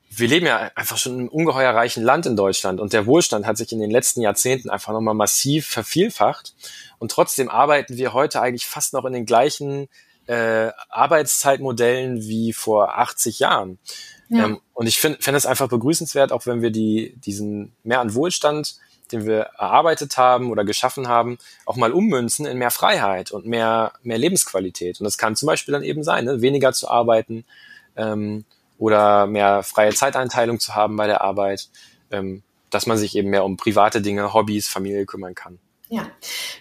wir 0.09 0.27
leben 0.27 0.45
ja 0.45 0.71
einfach 0.75 0.97
schon 0.97 1.13
in 1.13 1.19
einem 1.19 1.27
ungeheuer 1.29 1.73
reichen 1.73 2.03
Land 2.03 2.25
in 2.25 2.35
Deutschland 2.35 2.79
und 2.79 2.93
der 2.93 3.05
Wohlstand 3.05 3.45
hat 3.45 3.57
sich 3.57 3.71
in 3.71 3.79
den 3.79 3.91
letzten 3.91 4.21
Jahrzehnten 4.21 4.69
einfach 4.69 4.93
nochmal 4.93 5.13
massiv 5.13 5.67
vervielfacht 5.67 6.55
und 6.97 7.11
trotzdem 7.11 7.49
arbeiten 7.49 7.97
wir 7.97 8.13
heute 8.13 8.41
eigentlich 8.41 8.65
fast 8.65 8.93
noch 8.93 9.05
in 9.05 9.13
den 9.13 9.25
gleichen 9.25 9.89
äh, 10.27 10.71
Arbeitszeitmodellen 10.89 12.21
wie 12.21 12.53
vor 12.53 12.97
80 12.97 13.39
Jahren. 13.39 13.79
Ja. 14.29 14.45
Ähm, 14.45 14.61
und 14.73 14.87
ich 14.87 14.97
finde 14.97 15.19
fände 15.21 15.37
es 15.37 15.45
einfach 15.45 15.69
begrüßenswert, 15.69 16.31
auch 16.31 16.45
wenn 16.45 16.61
wir 16.61 16.71
die, 16.71 17.15
diesen 17.17 17.75
mehr 17.83 17.99
an 17.99 18.13
Wohlstand, 18.13 18.77
den 19.11 19.25
wir 19.25 19.39
erarbeitet 19.57 20.17
haben 20.17 20.51
oder 20.51 20.63
geschaffen 20.63 21.07
haben, 21.07 21.37
auch 21.65 21.75
mal 21.75 21.91
ummünzen 21.91 22.45
in 22.45 22.57
mehr 22.57 22.71
Freiheit 22.71 23.31
und 23.31 23.45
mehr, 23.45 23.93
mehr 24.03 24.17
Lebensqualität. 24.17 24.99
Und 24.99 25.05
das 25.05 25.17
kann 25.17 25.35
zum 25.35 25.47
Beispiel 25.47 25.71
dann 25.71 25.83
eben 25.83 26.03
sein, 26.03 26.25
ne? 26.25 26.41
weniger 26.41 26.73
zu 26.73 26.89
arbeiten 26.89 27.45
ähm, 27.95 28.45
oder 28.77 29.27
mehr 29.27 29.63
freie 29.63 29.93
Zeiteinteilung 29.93 30.59
zu 30.59 30.75
haben 30.75 30.95
bei 30.95 31.07
der 31.07 31.21
Arbeit, 31.21 31.69
ähm, 32.11 32.43
dass 32.69 32.85
man 32.85 32.97
sich 32.97 33.15
eben 33.15 33.29
mehr 33.29 33.45
um 33.45 33.57
private 33.57 34.01
Dinge, 34.01 34.33
Hobbys, 34.33 34.67
Familie 34.67 35.05
kümmern 35.05 35.35
kann. 35.35 35.59
Ja, 35.89 36.07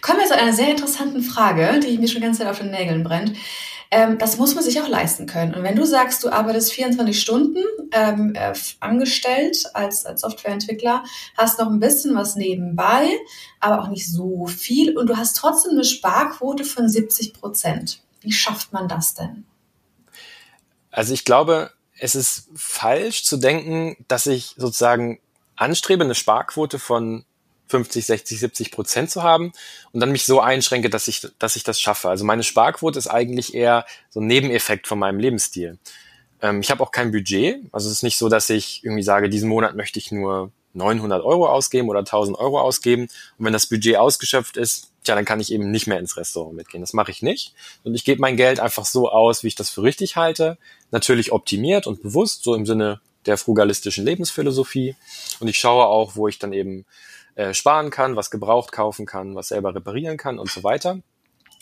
kommen 0.01 0.19
wir 0.19 0.27
zu 0.27 0.35
einer 0.35 0.53
sehr 0.53 0.69
interessanten 0.69 1.21
Frage, 1.21 1.79
die 1.81 1.97
mir 1.97 2.07
schon 2.07 2.21
die 2.21 2.25
ganze 2.25 2.39
Zeit 2.39 2.49
auf 2.49 2.59
den 2.59 2.71
Nägeln 2.71 3.03
brennt. 3.03 3.33
Ähm, 3.89 4.17
das 4.17 4.37
muss 4.37 4.53
man 4.55 4.63
sich 4.63 4.81
auch 4.81 4.87
leisten 4.87 5.27
können. 5.27 5.53
Und 5.53 5.63
wenn 5.63 5.75
du 5.75 5.85
sagst, 5.85 6.23
du 6.23 6.29
arbeitest 6.29 6.73
24 6.73 7.19
Stunden 7.19 7.63
ähm, 7.91 8.33
äh, 8.35 8.53
angestellt 8.79 9.63
als, 9.73 10.05
als 10.05 10.21
Softwareentwickler, 10.21 11.03
hast 11.37 11.59
noch 11.59 11.67
ein 11.67 11.79
bisschen 11.79 12.15
was 12.15 12.35
nebenbei, 12.35 13.07
aber 13.59 13.81
auch 13.81 13.87
nicht 13.87 14.09
so 14.11 14.45
viel 14.47 14.97
und 14.97 15.07
du 15.07 15.17
hast 15.17 15.37
trotzdem 15.37 15.71
eine 15.71 15.85
Sparquote 15.85 16.65
von 16.65 16.89
70 16.89 17.33
Prozent. 17.33 18.01
Wie 18.21 18.33
schafft 18.33 18.73
man 18.73 18.87
das 18.89 19.13
denn? 19.13 19.45
Also 20.91 21.13
ich 21.13 21.23
glaube, 21.23 21.71
es 21.97 22.15
ist 22.15 22.49
falsch 22.55 23.23
zu 23.23 23.37
denken, 23.37 24.03
dass 24.07 24.25
ich 24.25 24.53
sozusagen 24.57 25.19
anstrebe, 25.55 26.03
eine 26.03 26.15
Sparquote 26.15 26.79
von 26.79 27.25
50, 27.67 28.05
60, 28.05 28.39
70 28.39 28.71
Prozent 28.71 29.11
zu 29.11 29.23
haben 29.23 29.51
und 29.91 29.99
dann 29.99 30.11
mich 30.11 30.25
so 30.25 30.39
einschränke, 30.39 30.89
dass 30.89 31.07
ich, 31.07 31.27
dass 31.39 31.55
ich 31.55 31.63
das 31.63 31.79
schaffe. 31.79 32.09
Also 32.09 32.25
meine 32.25 32.43
Sparquote 32.43 32.97
ist 32.97 33.07
eigentlich 33.07 33.53
eher 33.53 33.85
so 34.09 34.19
ein 34.19 34.27
Nebeneffekt 34.27 34.87
von 34.87 34.99
meinem 34.99 35.19
Lebensstil. 35.19 35.77
Ähm, 36.41 36.61
ich 36.61 36.71
habe 36.71 36.83
auch 36.83 36.91
kein 36.91 37.11
Budget. 37.11 37.61
Also 37.71 37.87
es 37.87 37.97
ist 37.97 38.03
nicht 38.03 38.17
so, 38.17 38.29
dass 38.29 38.49
ich 38.49 38.83
irgendwie 38.83 39.03
sage, 39.03 39.29
diesen 39.29 39.49
Monat 39.49 39.75
möchte 39.75 39.99
ich 39.99 40.11
nur 40.11 40.51
900 40.73 41.23
Euro 41.23 41.47
ausgeben 41.47 41.89
oder 41.89 41.99
1000 41.99 42.37
Euro 42.37 42.61
ausgeben. 42.61 43.03
Und 43.37 43.45
wenn 43.45 43.53
das 43.53 43.65
Budget 43.65 43.97
ausgeschöpft 43.97 44.57
ist, 44.57 44.91
tja, 45.03 45.15
dann 45.15 45.25
kann 45.25 45.39
ich 45.39 45.51
eben 45.51 45.71
nicht 45.71 45.87
mehr 45.87 45.99
ins 45.99 46.17
Restaurant 46.17 46.55
mitgehen. 46.55 46.81
Das 46.81 46.93
mache 46.93 47.11
ich 47.11 47.21
nicht. 47.21 47.53
Und 47.83 47.95
ich 47.95 48.05
gebe 48.05 48.21
mein 48.21 48.37
Geld 48.37 48.59
einfach 48.59 48.85
so 48.85 49.09
aus, 49.09 49.43
wie 49.43 49.47
ich 49.47 49.55
das 49.55 49.69
für 49.69 49.83
richtig 49.83 50.15
halte. 50.15 50.57
Natürlich 50.91 51.31
optimiert 51.31 51.87
und 51.87 52.01
bewusst, 52.01 52.43
so 52.43 52.55
im 52.55 52.65
Sinne 52.65 53.01
der 53.25 53.37
frugalistischen 53.37 54.05
Lebensphilosophie. 54.05 54.95
Und 55.39 55.47
ich 55.47 55.57
schaue 55.57 55.85
auch, 55.85 56.15
wo 56.15 56.27
ich 56.27 56.39
dann 56.39 56.53
eben 56.53 56.85
äh, 57.37 57.53
sparen 57.53 57.91
kann, 57.91 58.15
was 58.15 58.31
gebraucht 58.31 58.71
kaufen 58.71 59.05
kann, 59.05 59.35
was 59.35 59.49
selber 59.49 59.75
reparieren 59.75 60.17
kann 60.17 60.39
und 60.39 60.49
so 60.49 60.63
weiter. 60.63 60.99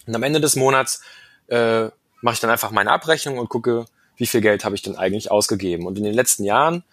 Und 0.08 0.16
am 0.16 0.24
Ende 0.24 0.40
des 0.40 0.56
Monats 0.56 1.02
äh, 1.48 1.90
mache 2.22 2.36
ich 2.36 2.40
dann 2.40 2.50
einfach 2.50 2.72
meine 2.72 2.92
Abrechnung 2.92 3.38
und 3.38 3.50
gucke, 3.50 3.86
wie 4.16 4.26
viel 4.26 4.40
Geld 4.40 4.64
habe 4.64 4.76
ich 4.76 4.84
denn 4.84 4.96
eigentlich 4.96 5.32
ausgegeben. 5.32 5.86
Und 5.86 5.98
in 5.98 6.06
den 6.06 6.14
letzten 6.14 6.46
Jahren 6.46 6.86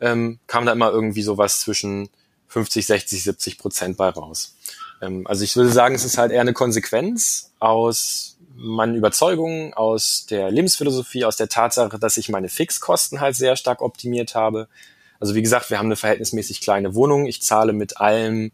ähm, 0.00 0.38
kam 0.46 0.64
da 0.64 0.72
immer 0.72 0.90
irgendwie 0.90 1.20
sowas 1.20 1.60
zwischen 1.60 2.08
50, 2.48 2.86
60, 2.86 3.22
70 3.22 3.58
Prozent 3.58 3.96
bei 3.98 4.08
raus. 4.08 4.56
Ähm, 5.02 5.26
also 5.26 5.44
ich 5.44 5.54
würde 5.54 5.70
sagen, 5.70 5.94
es 5.94 6.06
ist 6.06 6.16
halt 6.16 6.32
eher 6.32 6.40
eine 6.40 6.54
Konsequenz 6.54 7.52
aus 7.58 8.38
meinen 8.56 8.94
Überzeugungen, 8.94 9.74
aus 9.74 10.24
der 10.30 10.50
Lebensphilosophie, 10.50 11.26
aus 11.26 11.36
der 11.36 11.50
Tatsache, 11.50 11.98
dass 11.98 12.16
ich 12.16 12.30
meine 12.30 12.48
Fixkosten 12.48 13.20
halt 13.20 13.36
sehr 13.36 13.56
stark 13.56 13.82
optimiert 13.82 14.34
habe, 14.34 14.66
also 15.20 15.34
wie 15.34 15.42
gesagt, 15.42 15.70
wir 15.70 15.78
haben 15.78 15.86
eine 15.86 15.96
verhältnismäßig 15.96 16.60
kleine 16.60 16.94
Wohnung. 16.94 17.26
Ich 17.26 17.42
zahle 17.42 17.72
mit 17.72 17.98
allem 17.98 18.50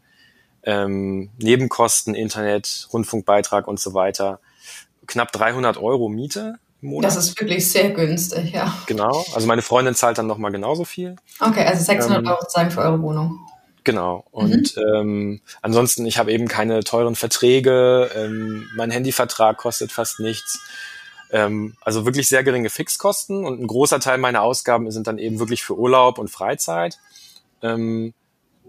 ähm, 0.63 1.29
Nebenkosten, 1.39 2.13
Internet, 2.13 2.87
Rundfunkbeitrag 2.93 3.67
und 3.67 3.79
so 3.79 3.93
weiter 3.93 4.39
knapp 5.07 5.31
300 5.31 5.77
Euro 5.77 6.09
Miete 6.09 6.59
im 6.81 6.89
Monat. 6.89 7.09
Das 7.09 7.17
ist 7.17 7.39
wirklich 7.39 7.71
sehr 7.71 7.89
günstig, 7.89 8.51
ja. 8.51 8.77
Genau. 8.85 9.25
Also 9.33 9.47
meine 9.47 9.61
Freundin 9.61 9.95
zahlt 9.95 10.17
dann 10.17 10.27
nochmal 10.27 10.51
genauso 10.51 10.85
viel. 10.85 11.15
Okay, 11.39 11.65
also 11.65 11.83
600 11.83 12.19
ähm, 12.19 12.27
Euro 12.27 12.45
zahlen 12.47 12.69
für 12.69 12.81
eure 12.81 13.01
Wohnung. 13.01 13.39
Genau. 13.83 14.25
Und 14.31 14.75
mhm. 14.75 14.83
ähm, 14.95 15.41
ansonsten, 15.61 16.05
ich 16.05 16.17
habe 16.17 16.31
eben 16.33 16.47
keine 16.47 16.83
teuren 16.83 17.15
Verträge. 17.15 18.11
Ähm, 18.15 18.67
mein 18.75 18.91
Handyvertrag 18.91 19.57
kostet 19.57 19.91
fast 19.93 20.19
nichts. 20.19 20.59
Ähm, 21.31 21.75
also 21.81 22.05
wirklich 22.05 22.27
sehr 22.27 22.43
geringe 22.43 22.69
Fixkosten 22.69 23.45
und 23.45 23.61
ein 23.61 23.67
großer 23.67 23.99
Teil 23.99 24.17
meiner 24.17 24.41
Ausgaben 24.41 24.89
sind 24.91 25.07
dann 25.07 25.17
eben 25.17 25.39
wirklich 25.39 25.63
für 25.63 25.77
Urlaub 25.77 26.19
und 26.19 26.29
Freizeit. 26.29 26.99
Ähm, 27.61 28.13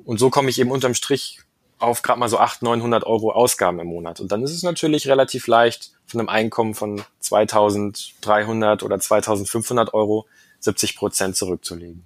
und 0.05 0.19
so 0.19 0.31
komme 0.31 0.51
ich 0.51 0.59
eben 0.59 0.71
unterm 0.71 0.95
Strich 0.95 1.41
auf 1.79 2.03
gerade 2.03 2.19
mal 2.19 2.29
so 2.29 2.39
800, 2.39 2.63
900 2.63 3.05
Euro 3.05 3.31
Ausgaben 3.33 3.79
im 3.79 3.87
Monat. 3.89 4.21
Und 4.21 4.33
dann 4.33 4.43
ist 4.43 4.53
es 4.53 4.63
natürlich 4.63 5.07
relativ 5.07 5.47
leicht, 5.47 5.93
von 6.07 6.21
einem 6.21 6.29
Einkommen 6.29 6.75
von 6.75 7.03
2300 7.21 8.83
oder 8.83 8.99
2500 8.99 9.95
Euro 9.95 10.27
70 10.61 10.97
Prozent 10.97 11.37
zurückzulegen. 11.37 12.05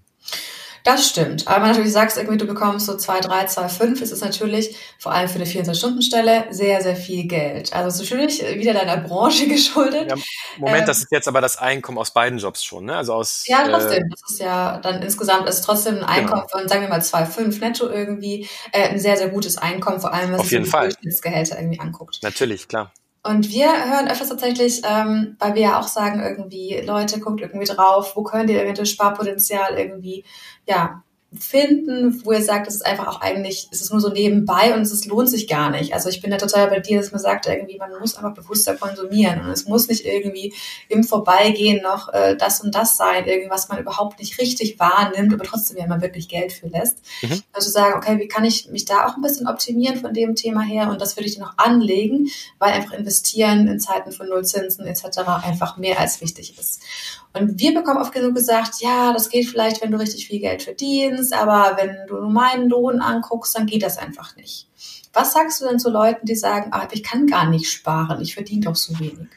Das 0.85 1.09
stimmt. 1.09 1.47
Aber 1.47 1.57
wenn 1.57 1.63
du 1.65 1.69
natürlich 1.69 1.93
sagst, 1.93 2.17
irgendwie 2.17 2.39
du 2.39 2.47
bekommst 2.47 2.87
so 2.87 2.97
2, 2.97 3.21
3, 3.21 3.47
2, 3.47 3.69
5, 3.69 4.01
ist 4.01 4.13
es 4.13 4.21
natürlich 4.21 4.77
vor 4.99 5.13
allem 5.13 5.29
für 5.29 5.37
eine 5.37 5.45
24-Stunden-Stelle 5.45 6.47
sehr, 6.51 6.83
sehr 6.83 6.97
viel 6.97 7.25
Geld. 7.25 7.73
Also 7.73 7.89
es 7.89 8.01
ist 8.01 8.11
natürlich 8.11 8.43
wieder 8.59 8.75
deiner 8.75 8.97
Branche 8.97 9.47
geschuldet. 9.49 10.11
Ja, 10.11 10.17
Moment, 10.59 10.81
ähm, 10.81 10.87
das 10.87 10.99
ist 10.99 11.13
jetzt 11.13 11.29
aber 11.29 11.41
das 11.41 11.57
Einkommen 11.57 11.99
aus 11.99 12.13
beiden 12.13 12.39
Jobs 12.39 12.65
schon, 12.65 12.87
ne? 12.87 12.97
Also 12.97 13.15
aus. 13.15 13.45
Ja, 13.47 13.67
trotzdem. 13.69 14.05
Äh, 14.05 14.09
das 14.11 14.31
ist 14.31 14.41
ja 14.41 14.79
dann 14.79 15.03
insgesamt 15.03 15.49
ist 15.49 15.63
trotzdem 15.63 15.99
ein 15.99 16.05
Einkommen 16.05 16.43
genau. 16.43 16.59
von, 16.61 16.69
sagen 16.69 16.83
wir 16.83 16.89
mal, 16.89 17.01
2,5 17.01 17.61
netto 17.61 17.89
irgendwie, 17.89 18.49
äh, 18.73 18.89
ein 18.89 18.99
sehr, 18.99 19.17
sehr 19.17 19.29
gutes 19.29 19.59
Einkommen, 19.59 20.01
vor 20.01 20.13
allem, 20.13 20.33
was 20.33 20.49
sich 20.49 20.63
die 20.63 20.71
Durchschnittsgehälter 20.71 21.59
irgendwie 21.59 21.81
anguckt. 21.81 22.19
Natürlich, 22.23 22.69
klar. 22.69 22.93
Und 23.25 23.51
wir 23.51 23.67
hören 23.67 24.09
öfters 24.09 24.31
tatsächlich, 24.31 24.83
ähm, 24.85 25.37
weil 25.39 25.55
wir 25.55 25.63
ja 25.63 25.81
auch 25.81 25.87
sagen, 25.87 26.21
irgendwie, 26.21 26.81
Leute, 26.85 27.21
guckt 27.21 27.41
irgendwie 27.41 27.67
drauf, 27.67 28.17
wo 28.17 28.25
könnt 28.25 28.51
ihr 28.51 28.61
eventuell 28.61 28.87
Sparpotenzial 28.87 29.79
irgendwie, 29.79 30.25
ja, 30.67 31.05
finden, 31.39 32.25
wo 32.25 32.33
ihr 32.33 32.43
sagt, 32.43 32.67
es 32.69 32.75
ist 32.77 32.87
einfach 32.87 33.09
auch 33.09 33.21
eigentlich, 33.21 33.69
es 33.71 33.81
ist 33.81 33.91
nur 33.91 34.01
so 34.01 34.11
nebenbei 34.11 34.75
und 34.75 34.83
es 34.83 35.07
lohnt 35.07 35.31
sich 35.31 35.49
gar 35.49 35.71
nicht. 35.71 35.95
Also 35.95 36.11
ich 36.11 36.21
bin 36.21 36.31
da 36.31 36.37
total 36.37 36.69
bei 36.69 36.81
dir, 36.81 37.01
dass 37.01 37.11
man 37.11 37.21
sagt, 37.21 37.47
irgendwie, 37.47 37.79
man 37.79 37.91
muss 37.99 38.17
einfach 38.17 38.35
bewusster 38.35 38.77
konsumieren 38.77 39.41
und 39.41 39.51
es 39.51 39.67
muss 39.67 39.89
nicht 39.89 40.05
irgendwie 40.05 40.53
im 40.89 41.05
Vorbeigehen 41.05 41.83
noch 41.83 42.13
äh, 42.13 42.37
das 42.37 42.61
und 42.61 42.75
das 42.75 42.97
sein, 42.97 43.27
irgendwas 43.27 43.69
man 43.69 43.79
überhaupt 43.79 44.19
nicht 44.19 44.39
richtig 44.39 44.79
wahrnimmt, 44.79 45.33
aber 45.33 45.45
trotzdem 45.45 45.79
ja 45.79 45.87
man 45.87 46.03
wirklich 46.03 46.29
Geld 46.29 46.53
für 46.53 46.69
lässt. 46.69 46.99
Mhm. 47.23 47.43
Also 47.53 47.71
sagen, 47.71 47.95
okay, 47.97 48.19
wie 48.19 48.29
kann 48.29 48.45
ich 48.45 48.69
mich 48.69 48.85
da 48.85 49.07
auch 49.07 49.17
ein 49.17 49.23
bisschen 49.23 49.49
optimieren 49.49 49.97
von 49.97 50.13
dem 50.13 50.35
Thema 50.35 50.61
her 50.61 50.91
und 50.91 51.01
das 51.01 51.17
würde 51.17 51.29
ich 51.29 51.39
dann 51.39 51.49
auch 51.49 51.57
anlegen, 51.57 52.29
weil 52.59 52.73
einfach 52.73 52.93
investieren 52.93 53.69
in 53.69 53.81
Zeiten 53.81 54.13
von 54.13 54.29
Nullzinsen 54.29 54.87
etc. 54.87 55.19
einfach 55.45 55.79
mehr 55.79 55.99
als 55.99 56.21
wichtig 56.21 56.59
ist. 56.59 56.83
Und 57.35 57.59
wir 57.59 57.75
bekommen 57.75 58.01
oft 58.01 58.13
genug 58.13 58.35
gesagt, 58.35 58.81
ja, 58.81 59.13
das 59.13 59.31
geht 59.31 59.49
vielleicht, 59.49 59.83
wenn 59.83 59.91
du 59.91 59.99
richtig 59.99 60.27
viel 60.27 60.41
Geld 60.41 60.63
verdienst, 60.63 61.33
aber 61.33 61.77
wenn 61.79 62.07
du 62.07 62.17
nur 62.17 62.31
meinen 62.31 62.69
Lohn 62.69 63.01
anguckst, 63.01 63.57
dann 63.57 63.67
geht 63.67 63.83
das 63.83 63.97
einfach 63.97 64.37
nicht. 64.37 64.69
Was 65.15 65.33
sagst 65.33 65.61
du 65.61 65.67
denn 65.67 65.79
zu 65.79 65.91
Leuten, 65.91 66.27
die 66.27 66.35
sagen, 66.35 66.71
ah, 66.73 66.89
ich 66.91 67.03
kann 67.03 67.27
gar 67.27 67.49
nicht 67.49 67.71
sparen, 67.71 68.21
ich 68.21 68.35
verdiene 68.35 68.67
doch 68.67 68.77
so 68.77 68.99
wenig? 68.99 69.29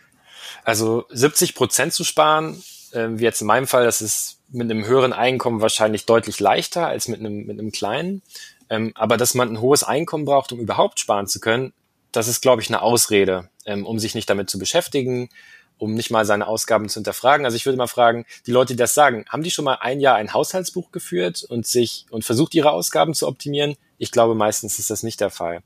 Also 0.64 1.06
70 1.10 1.56
Prozent 1.56 1.93
zu 1.93 2.04
sparen, 2.04 2.62
äh, 2.91 3.08
wie 3.12 3.24
jetzt 3.24 3.41
in 3.41 3.48
meinem 3.48 3.68
Fall, 3.68 3.86
das 3.86 4.02
ist 4.02 4.39
mit 4.50 4.70
einem 4.70 4.86
höheren 4.86 5.14
Einkommen 5.14 5.62
wahrscheinlich 5.62 6.06
deutlich 6.06 6.39
leichter 6.39 6.88
als 6.88 7.08
mit 7.08 7.20
einem, 7.20 7.46
mit 7.46 7.60
einem 7.60 7.72
kleinen. 7.72 8.22
Ähm, 8.70 8.91
aber 8.96 9.18
dass 9.18 9.36
man 9.36 9.50
ein 9.50 9.62
hohes 9.62 9.84
Einkommen 9.84 10.26
braucht, 10.26 10.52
um 10.52 10.60
überhaupt 10.60 11.00
sparen 11.00 11.28
zu 11.28 11.39
können, 11.39 11.74
das 12.12 12.28
ist, 12.28 12.41
glaube 12.41 12.62
ich, 12.62 12.70
eine 12.70 12.82
Ausrede, 12.82 13.50
ähm, 13.66 13.86
um 13.86 14.00
sich 14.00 14.16
nicht 14.16 14.30
damit 14.30 14.50
zu 14.50 14.58
beschäftigen, 14.58 15.30
um 15.78 15.94
nicht 15.94 16.12
mal 16.12 16.26
seine 16.26 16.48
Ausgaben 16.48 16.90
zu 16.90 16.96
hinterfragen. 16.96 17.46
Also 17.46 17.56
ich 17.56 17.66
würde 17.66 17.78
mal 17.78 17.88
fragen, 17.88 18.26
die 18.46 18.52
Leute, 18.52 18.74
die 18.74 18.78
das 18.78 18.94
sagen, 18.94 19.26
haben 19.30 19.44
die 19.44 19.52
schon 19.52 19.66
mal 19.66 19.80
ein 19.82 20.00
Jahr 20.00 20.16
ein 20.16 20.34
Haushaltsbuch 20.34 20.92
geführt 20.92 21.44
und 21.44 21.68
sich 21.68 22.06
und 22.10 22.24
versucht, 22.24 22.56
ihre 22.56 22.72
Ausgaben 22.72 23.14
zu 23.14 23.28
optimieren? 23.28 23.76
Ich 23.98 24.12
glaube, 24.12 24.36
meistens 24.36 24.80
ist 24.80 24.90
das 24.90 25.04
nicht 25.04 25.20
der 25.20 25.30
Fall. 25.30 25.62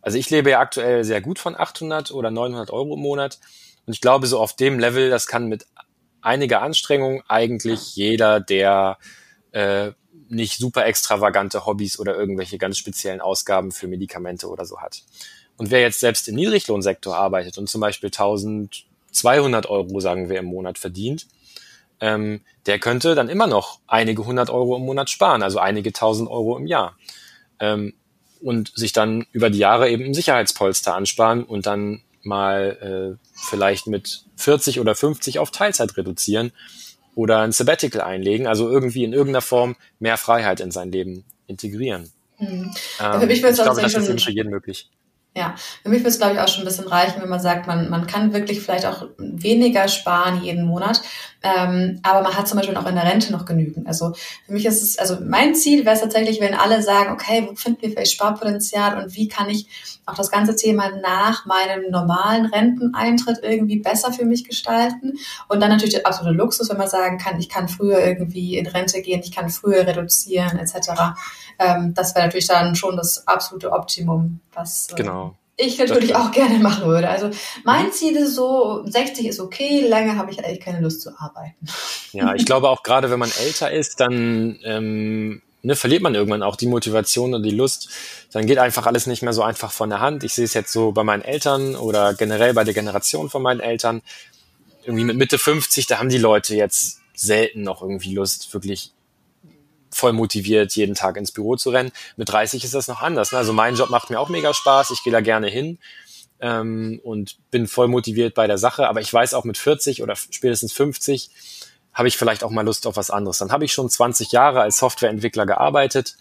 Also 0.00 0.18
ich 0.18 0.30
lebe 0.30 0.50
ja 0.50 0.60
aktuell 0.60 1.04
sehr 1.04 1.20
gut 1.20 1.38
von 1.38 1.56
800 1.56 2.12
oder 2.12 2.30
900 2.30 2.70
Euro 2.70 2.94
im 2.94 3.00
Monat 3.00 3.38
und 3.86 3.92
ich 3.92 4.00
glaube, 4.00 4.26
so 4.26 4.40
auf 4.40 4.54
dem 4.54 4.78
Level, 4.78 5.10
das 5.10 5.26
kann 5.26 5.46
mit 5.46 5.66
einiger 6.20 6.62
Anstrengung 6.62 7.22
eigentlich 7.28 7.94
jeder, 7.94 8.40
der 8.40 8.98
äh, 9.52 9.92
nicht 10.28 10.58
super 10.58 10.86
extravagante 10.86 11.66
Hobbys 11.66 11.98
oder 11.98 12.16
irgendwelche 12.16 12.58
ganz 12.58 12.78
speziellen 12.78 13.20
Ausgaben 13.20 13.70
für 13.70 13.86
Medikamente 13.86 14.48
oder 14.48 14.64
so 14.64 14.80
hat. 14.80 15.02
Und 15.56 15.70
wer 15.70 15.80
jetzt 15.80 16.00
selbst 16.00 16.28
im 16.28 16.34
Niedriglohnsektor 16.34 17.16
arbeitet 17.16 17.58
und 17.58 17.68
zum 17.68 17.80
Beispiel 17.80 18.08
1000 18.08 18.85
200 19.16 19.68
Euro, 19.68 20.00
sagen 20.00 20.28
wir, 20.28 20.38
im 20.38 20.46
Monat 20.46 20.78
verdient, 20.78 21.26
ähm, 22.00 22.40
der 22.66 22.78
könnte 22.78 23.14
dann 23.14 23.28
immer 23.28 23.46
noch 23.46 23.80
einige 23.86 24.26
hundert 24.26 24.50
Euro 24.50 24.76
im 24.76 24.82
Monat 24.82 25.10
sparen, 25.10 25.42
also 25.42 25.58
einige 25.58 25.92
tausend 25.92 26.30
Euro 26.30 26.56
im 26.56 26.66
Jahr. 26.66 26.96
Ähm, 27.60 27.94
und 28.42 28.70
sich 28.74 28.92
dann 28.92 29.26
über 29.32 29.48
die 29.48 29.58
Jahre 29.58 29.88
eben 29.88 30.04
ein 30.04 30.14
Sicherheitspolster 30.14 30.94
ansparen 30.94 31.42
und 31.42 31.66
dann 31.66 32.02
mal 32.22 33.16
äh, 33.18 33.28
vielleicht 33.32 33.86
mit 33.86 34.24
40 34.36 34.80
oder 34.80 34.94
50 34.94 35.38
auf 35.38 35.50
Teilzeit 35.50 35.96
reduzieren 35.96 36.52
oder 37.14 37.40
ein 37.40 37.52
Sabbatical 37.52 38.02
einlegen, 38.02 38.46
also 38.46 38.68
irgendwie 38.68 39.04
in 39.04 39.12
irgendeiner 39.12 39.40
Form 39.40 39.76
mehr 40.00 40.18
Freiheit 40.18 40.60
in 40.60 40.70
sein 40.70 40.92
Leben 40.92 41.24
integrieren. 41.46 42.10
Mhm. 42.38 42.74
Ähm, 43.00 43.30
ich 43.30 43.40
glaube, 43.40 43.80
das 43.80 43.94
ist 43.94 44.22
für 44.22 44.30
jeden 44.30 44.50
möglich. 44.50 44.90
Ja, 45.36 45.54
für 45.82 45.90
mich 45.90 46.00
würde 46.00 46.08
es, 46.08 46.18
glaube 46.18 46.32
ich, 46.32 46.40
auch 46.40 46.48
schon 46.48 46.62
ein 46.62 46.66
bisschen 46.66 46.88
reichen, 46.88 47.20
wenn 47.20 47.28
man 47.28 47.40
sagt, 47.40 47.66
man, 47.66 47.90
man 47.90 48.06
kann 48.06 48.32
wirklich 48.32 48.62
vielleicht 48.62 48.86
auch 48.86 49.06
weniger 49.18 49.86
sparen 49.86 50.42
jeden 50.42 50.64
Monat, 50.64 51.02
ähm, 51.42 52.00
aber 52.02 52.22
man 52.22 52.34
hat 52.34 52.48
zum 52.48 52.56
Beispiel 52.56 52.74
auch 52.78 52.86
in 52.86 52.94
der 52.94 53.04
Rente 53.04 53.32
noch 53.32 53.44
genügend. 53.44 53.86
Also 53.86 54.14
für 54.46 54.52
mich 54.54 54.64
ist 54.64 54.82
es, 54.82 54.98
also 54.98 55.18
mein 55.22 55.54
Ziel 55.54 55.84
wäre 55.84 55.94
es 55.94 56.00
tatsächlich, 56.00 56.40
wenn 56.40 56.54
alle 56.54 56.82
sagen, 56.82 57.12
okay, 57.12 57.46
wo 57.46 57.54
finden 57.54 57.82
wir 57.82 57.90
vielleicht 57.90 58.12
Sparpotenzial 58.12 58.96
und 58.96 59.14
wie 59.14 59.28
kann 59.28 59.50
ich 59.50 59.68
auch 60.06 60.14
das 60.14 60.30
ganze 60.30 60.56
Thema 60.56 60.90
nach 61.02 61.44
meinem 61.44 61.90
normalen 61.90 62.46
Renteneintritt 62.46 63.40
irgendwie 63.42 63.80
besser 63.80 64.12
für 64.12 64.24
mich 64.24 64.48
gestalten 64.48 65.18
und 65.48 65.60
dann 65.60 65.68
natürlich 65.68 65.96
der 65.96 66.06
absolute 66.06 66.34
Luxus, 66.34 66.70
wenn 66.70 66.78
man 66.78 66.88
sagen 66.88 67.18
kann, 67.18 67.38
ich 67.38 67.50
kann 67.50 67.68
früher 67.68 67.98
irgendwie 67.98 68.56
in 68.56 68.66
Rente 68.66 69.02
gehen, 69.02 69.20
ich 69.22 69.32
kann 69.32 69.50
früher 69.50 69.86
reduzieren 69.86 70.58
etc. 70.58 70.92
Ähm, 71.58 71.94
das 71.94 72.14
wäre 72.14 72.26
natürlich 72.26 72.48
dann 72.48 72.74
schon 72.74 72.96
das 72.96 73.26
absolute 73.26 73.72
Optimum, 73.72 74.40
was 74.52 74.88
äh, 74.90 74.94
genau. 74.94 75.34
ich 75.56 75.78
natürlich 75.78 76.14
auch 76.14 76.30
gerne 76.32 76.58
machen 76.58 76.86
würde. 76.86 77.08
Also 77.08 77.30
mein 77.64 77.92
Ziel 77.92 78.16
ist 78.16 78.34
so, 78.34 78.82
60 78.86 79.26
ist 79.26 79.40
okay, 79.40 79.86
lange 79.86 80.16
habe 80.16 80.30
ich 80.30 80.44
eigentlich 80.44 80.60
keine 80.60 80.80
Lust 80.80 81.02
zu 81.02 81.10
arbeiten. 81.18 81.66
Ja, 82.12 82.34
ich 82.34 82.46
glaube 82.46 82.68
auch 82.68 82.82
gerade, 82.82 83.10
wenn 83.10 83.18
man 83.18 83.30
älter 83.40 83.70
ist, 83.70 84.00
dann 84.00 84.58
ähm, 84.64 85.42
ne, 85.66 85.76
verliert 85.76 86.02
man 86.02 86.14
irgendwann 86.14 86.42
auch 86.42 86.56
die 86.56 86.68
Motivation 86.68 87.34
und 87.34 87.42
die 87.42 87.50
Lust. 87.50 87.88
Dann 88.32 88.46
geht 88.46 88.58
einfach 88.58 88.86
alles 88.86 89.06
nicht 89.06 89.22
mehr 89.22 89.32
so 89.32 89.42
einfach 89.42 89.72
von 89.72 89.90
der 89.90 90.00
Hand. 90.00 90.24
Ich 90.24 90.34
sehe 90.34 90.44
es 90.44 90.54
jetzt 90.54 90.72
so 90.72 90.92
bei 90.92 91.04
meinen 91.04 91.22
Eltern 91.22 91.74
oder 91.74 92.14
generell 92.14 92.54
bei 92.54 92.64
der 92.64 92.74
Generation 92.74 93.28
von 93.28 93.42
meinen 93.42 93.60
Eltern. 93.60 94.02
Irgendwie 94.84 95.04
mit 95.04 95.16
Mitte 95.16 95.38
50, 95.38 95.86
da 95.86 95.98
haben 95.98 96.08
die 96.08 96.18
Leute 96.18 96.54
jetzt 96.54 97.00
selten 97.14 97.62
noch 97.62 97.82
irgendwie 97.82 98.14
Lust, 98.14 98.54
wirklich 98.54 98.92
voll 99.90 100.12
motiviert, 100.12 100.74
jeden 100.74 100.94
Tag 100.94 101.16
ins 101.16 101.32
Büro 101.32 101.56
zu 101.56 101.70
rennen. 101.70 101.92
Mit 102.16 102.28
30 102.28 102.64
ist 102.64 102.74
das 102.74 102.88
noch 102.88 103.02
anders. 103.02 103.32
Ne? 103.32 103.38
Also 103.38 103.52
mein 103.52 103.76
Job 103.76 103.90
macht 103.90 104.10
mir 104.10 104.20
auch 104.20 104.28
mega 104.28 104.52
Spaß, 104.52 104.90
ich 104.90 105.02
gehe 105.02 105.12
da 105.12 105.20
gerne 105.20 105.48
hin 105.48 105.78
ähm, 106.40 107.00
und 107.02 107.36
bin 107.50 107.66
voll 107.66 107.88
motiviert 107.88 108.34
bei 108.34 108.46
der 108.46 108.58
Sache. 108.58 108.88
Aber 108.88 109.00
ich 109.00 109.12
weiß 109.12 109.34
auch 109.34 109.44
mit 109.44 109.58
40 109.58 110.02
oder 110.02 110.16
spätestens 110.16 110.72
50 110.72 111.30
habe 111.94 112.08
ich 112.08 112.16
vielleicht 112.18 112.44
auch 112.44 112.50
mal 112.50 112.64
Lust 112.64 112.86
auf 112.86 112.96
was 112.96 113.10
anderes. 113.10 113.38
Dann 113.38 113.52
habe 113.52 113.64
ich 113.64 113.72
schon 113.72 113.88
20 113.88 114.32
Jahre 114.32 114.60
als 114.60 114.78
Softwareentwickler 114.78 115.46
gearbeitet. 115.46 116.16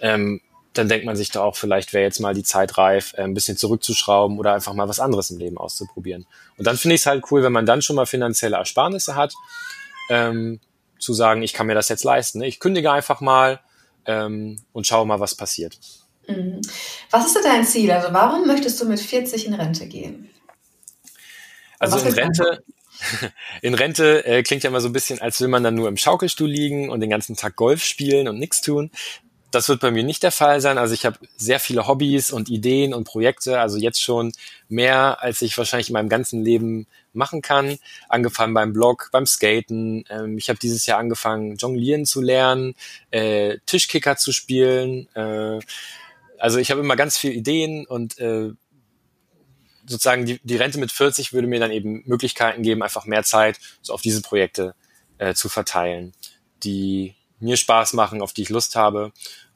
Ähm, 0.00 0.40
dann 0.72 0.88
denkt 0.88 1.06
man 1.06 1.14
sich 1.14 1.30
da 1.30 1.40
auch, 1.40 1.54
vielleicht 1.54 1.92
wäre 1.92 2.02
jetzt 2.02 2.18
mal 2.18 2.34
die 2.34 2.42
Zeit 2.42 2.76
reif, 2.76 3.14
äh, 3.16 3.22
ein 3.22 3.32
bisschen 3.32 3.56
zurückzuschrauben 3.56 4.38
oder 4.40 4.54
einfach 4.54 4.74
mal 4.74 4.88
was 4.88 4.98
anderes 4.98 5.30
im 5.30 5.38
Leben 5.38 5.56
auszuprobieren. 5.56 6.26
Und 6.58 6.66
dann 6.66 6.76
finde 6.76 6.96
ich 6.96 7.02
es 7.02 7.06
halt 7.06 7.24
cool, 7.30 7.44
wenn 7.44 7.52
man 7.52 7.64
dann 7.64 7.80
schon 7.80 7.94
mal 7.94 8.06
finanzielle 8.06 8.56
Ersparnisse 8.56 9.14
hat. 9.14 9.32
Ähm, 10.10 10.58
zu 10.98 11.12
sagen, 11.12 11.42
ich 11.42 11.52
kann 11.52 11.66
mir 11.66 11.74
das 11.74 11.88
jetzt 11.88 12.04
leisten. 12.04 12.38
Ne? 12.38 12.46
Ich 12.46 12.60
kündige 12.60 12.92
einfach 12.92 13.20
mal 13.20 13.60
ähm, 14.06 14.60
und 14.72 14.86
schaue 14.86 15.06
mal, 15.06 15.20
was 15.20 15.34
passiert. 15.34 15.78
Mhm. 16.26 16.60
Was 17.10 17.26
ist 17.26 17.36
denn 17.36 17.42
dein 17.44 17.64
Ziel? 17.64 17.90
Also 17.90 18.12
warum 18.12 18.46
möchtest 18.46 18.80
du 18.80 18.86
mit 18.86 19.00
40 19.00 19.46
in 19.46 19.54
Rente 19.54 19.86
gehen? 19.86 20.30
Also 21.78 21.98
in 21.98 22.14
Rente, 22.14 22.62
in 23.62 23.74
Rente 23.74 24.24
äh, 24.24 24.42
klingt 24.42 24.62
ja 24.62 24.70
immer 24.70 24.80
so 24.80 24.88
ein 24.88 24.92
bisschen, 24.92 25.20
als 25.20 25.40
will 25.40 25.48
man 25.48 25.62
dann 25.62 25.74
nur 25.74 25.88
im 25.88 25.96
Schaukelstuhl 25.96 26.48
liegen 26.48 26.88
und 26.88 27.00
den 27.00 27.10
ganzen 27.10 27.36
Tag 27.36 27.56
Golf 27.56 27.82
spielen 27.82 28.28
und 28.28 28.38
nichts 28.38 28.60
tun. 28.60 28.90
Das 29.54 29.68
wird 29.68 29.80
bei 29.80 29.92
mir 29.92 30.02
nicht 30.02 30.24
der 30.24 30.32
Fall 30.32 30.60
sein. 30.60 30.78
Also 30.78 30.94
ich 30.94 31.06
habe 31.06 31.18
sehr 31.36 31.60
viele 31.60 31.86
Hobbys 31.86 32.32
und 32.32 32.48
Ideen 32.48 32.92
und 32.92 33.04
Projekte, 33.04 33.60
also 33.60 33.78
jetzt 33.78 34.02
schon 34.02 34.32
mehr, 34.68 35.22
als 35.22 35.42
ich 35.42 35.56
wahrscheinlich 35.56 35.90
in 35.90 35.92
meinem 35.92 36.08
ganzen 36.08 36.42
Leben 36.42 36.86
machen 37.12 37.40
kann. 37.40 37.78
Angefangen 38.08 38.52
beim 38.52 38.72
Blog, 38.72 39.10
beim 39.12 39.26
Skaten. 39.26 40.04
Ähm, 40.10 40.38
ich 40.38 40.48
habe 40.48 40.58
dieses 40.58 40.86
Jahr 40.86 40.98
angefangen, 40.98 41.54
Jonglieren 41.54 42.04
zu 42.04 42.20
lernen, 42.20 42.74
äh, 43.12 43.58
Tischkicker 43.66 44.16
zu 44.16 44.32
spielen. 44.32 45.08
Äh, 45.14 45.60
also 46.38 46.58
ich 46.58 46.72
habe 46.72 46.80
immer 46.80 46.96
ganz 46.96 47.16
viele 47.16 47.34
Ideen 47.34 47.86
und 47.86 48.18
äh, 48.18 48.50
sozusagen 49.86 50.26
die, 50.26 50.40
die 50.42 50.56
Rente 50.56 50.78
mit 50.78 50.90
40 50.90 51.32
würde 51.32 51.46
mir 51.46 51.60
dann 51.60 51.70
eben 51.70 52.02
Möglichkeiten 52.06 52.62
geben, 52.62 52.82
einfach 52.82 53.06
mehr 53.06 53.22
Zeit 53.22 53.60
so 53.82 53.92
auf 53.92 54.02
diese 54.02 54.20
Projekte 54.20 54.74
äh, 55.18 55.34
zu 55.34 55.48
verteilen, 55.48 56.12
die 56.64 57.14
mir 57.38 57.56
Spaß 57.56 57.92
machen, 57.92 58.22
auf 58.22 58.32
die 58.32 58.42
ich 58.42 58.48
Lust 58.48 58.74
habe. 58.74 59.12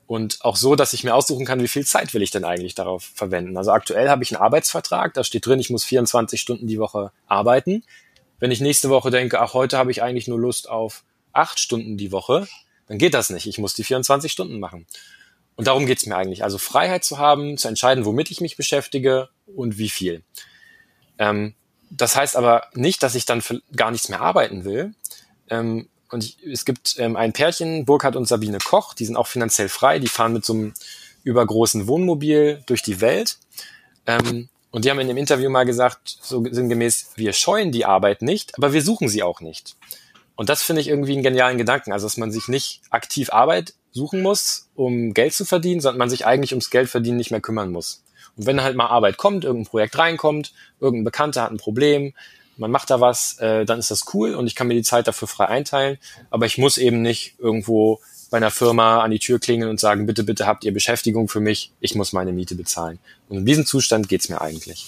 Und 0.09 0.39
auch 0.41 0.57
so, 0.57 0.75
dass 0.75 0.95
ich 0.95 1.05
mir 1.05 1.15
aussuchen 1.15 1.45
kann, 1.45 1.63
wie 1.63 1.69
viel 1.69 1.85
Zeit 1.85 2.15
will 2.15 2.23
ich 2.23 2.31
denn 2.31 2.47
eigentlich 2.47 2.75
darauf 2.75 3.05
verwenden. 3.15 3.59
Also 3.59 3.73
aktuell 3.73 4.09
habe 4.09 4.23
ich 4.23 4.35
einen 4.35 4.43
Arbeitsvertrag, 4.43 5.13
da 5.13 5.23
steht 5.23 5.45
drin, 5.45 5.61
ich 5.61 5.69
muss 5.69 5.85
24 5.85 6.41
Stunden 6.41 6.67
die 6.67 6.79
Woche 6.79 7.13
arbeiten. 7.27 7.85
Wenn 8.39 8.51
ich 8.51 8.63
nächste 8.63 8.89
Woche 8.89 9.11
denke, 9.11 9.39
ach, 9.39 9.53
heute 9.53 9.77
habe 9.77 9.91
ich 9.91 10.03
eigentlich 10.03 10.27
nur 10.27 10.39
Lust 10.39 10.71
auf 10.71 11.05
acht 11.35 11.61
Stunden 11.61 11.99
die 11.99 12.11
Woche, 12.11 12.49
dann 12.87 12.97
geht 12.97 13.13
das 13.13 13.29
nicht. 13.29 13.47
Ich 13.47 13.59
muss 13.59 13.75
die 13.75 13.85
24 13.85 14.33
Stunden 14.33 14.59
machen. 14.59 14.87
Und 15.57 15.67
darum 15.67 15.85
geht's 15.85 16.07
mir 16.07 16.17
eigentlich. 16.17 16.43
Also 16.43 16.57
Freiheit 16.57 17.05
zu 17.05 17.19
haben, 17.19 17.59
zu 17.59 17.69
entscheiden, 17.69 18.07
womit 18.07 18.31
ich 18.31 18.41
mich 18.41 18.57
beschäftige 18.57 19.29
und 19.45 19.77
wie 19.77 19.91
viel. 19.91 20.23
Ähm, 21.19 21.55
das 21.91 22.17
heißt 22.17 22.35
aber 22.35 22.69
nicht, 22.73 23.03
dass 23.03 23.15
ich 23.15 23.27
dann 23.27 23.43
gar 23.77 23.91
nichts 23.91 24.09
mehr 24.09 24.23
arbeiten 24.23 24.65
will. 24.65 24.95
Ähm, 25.51 25.91
und 26.11 26.37
es 26.45 26.65
gibt 26.65 26.97
ähm, 26.99 27.17
ein 27.17 27.33
Pärchen, 27.33 27.85
Burkhard 27.85 28.17
und 28.17 28.27
Sabine 28.27 28.59
Koch, 28.59 28.95
die 28.95 29.05
sind 29.05 29.17
auch 29.17 29.27
finanziell 29.27 29.69
frei, 29.69 29.99
die 29.99 30.09
fahren 30.09 30.33
mit 30.33 30.45
so 30.45 30.55
einem 30.55 30.75
übergroßen 31.25 31.87
Wohnmobil 31.87 32.63
durch 32.67 32.83
die 32.83 33.01
Welt. 33.01 33.39
Ähm, 34.07 34.49
und 34.71 34.85
die 34.85 34.91
haben 34.91 35.01
in 35.01 35.09
dem 35.09 35.17
Interview 35.17 35.51
mal 35.51 35.65
gesagt, 35.65 36.19
so 36.21 36.45
sinngemäß, 36.51 37.13
wir 37.17 37.33
scheuen 37.33 37.73
die 37.73 37.85
Arbeit 37.85 38.23
nicht, 38.23 38.57
aber 38.57 38.73
wir 38.73 38.83
suchen 38.83 39.09
sie 39.09 39.23
auch 39.23 39.41
nicht. 39.41 39.77
Und 40.37 40.49
das 40.49 40.63
finde 40.63 40.81
ich 40.81 40.89
irgendwie 40.89 41.15
einen 41.15 41.23
genialen 41.23 41.59
Gedanken, 41.59 41.93
also 41.93 42.07
dass 42.07 42.17
man 42.17 42.31
sich 42.31 42.49
nicht 42.49 42.83
aktiv 42.91 43.33
Arbeit 43.33 43.75
suchen 43.91 44.23
muss, 44.23 44.69
um 44.75 45.15
Geld 45.15 45.35
zu 45.35 45.45
verdienen, 45.45 45.81
sondern 45.81 45.99
man 45.99 46.11
sich 46.11 46.27
eigentlich 46.27 46.53
ums 46.53 46.71
Geldverdienen 46.71 47.17
nicht 47.17 47.31
mehr 47.31 47.41
kümmern 47.41 47.73
muss. 47.73 48.05
Und 48.37 48.47
wenn 48.47 48.63
halt 48.63 48.77
mal 48.77 48.87
Arbeit 48.87 49.17
kommt, 49.17 49.45
irgendein 49.45 49.69
Projekt 49.69 49.99
reinkommt, 49.99 50.53
irgendein 50.81 51.05
Bekannter 51.05 51.43
hat 51.43 51.51
ein 51.51 51.57
Problem, 51.57 52.15
man 52.59 52.71
macht 52.71 52.91
da 52.91 53.01
was, 53.01 53.39
äh, 53.39 53.65
dann 53.65 53.79
ist 53.79 53.91
das 53.91 54.05
cool 54.13 54.35
und 54.35 54.47
ich 54.47 54.55
kann 54.55 54.67
mir 54.67 54.75
die 54.75 54.83
Zeit 54.83 55.07
dafür 55.07 55.29
frei 55.29 55.47
einteilen. 55.47 55.99
Aber 56.31 56.47
ich 56.47 56.59
muss 56.59 56.77
eben 56.77 57.03
nicht 57.03 57.35
irgendwo 57.39 58.01
bei 58.31 58.37
einer 58.37 58.51
Firma 58.51 59.03
an 59.03 59.11
die 59.11 59.19
Tür 59.19 59.39
klingeln 59.39 59.71
und 59.71 59.81
sagen, 59.81 60.07
bitte, 60.07 60.25
bitte 60.25 60.47
habt 60.47 60.65
ihr 60.65 60.73
Beschäftigung 60.73 61.29
für 61.29 61.41
mich, 61.41 61.73
ich 61.81 61.95
muss 61.95 62.13
meine 62.13 62.33
Miete 62.33 62.55
bezahlen. 62.55 62.99
Und 63.29 63.39
in 63.39 63.47
diesem 63.47 63.65
Zustand 63.65 64.09
geht's 64.09 64.29
mir 64.29 64.41
eigentlich. 64.41 64.87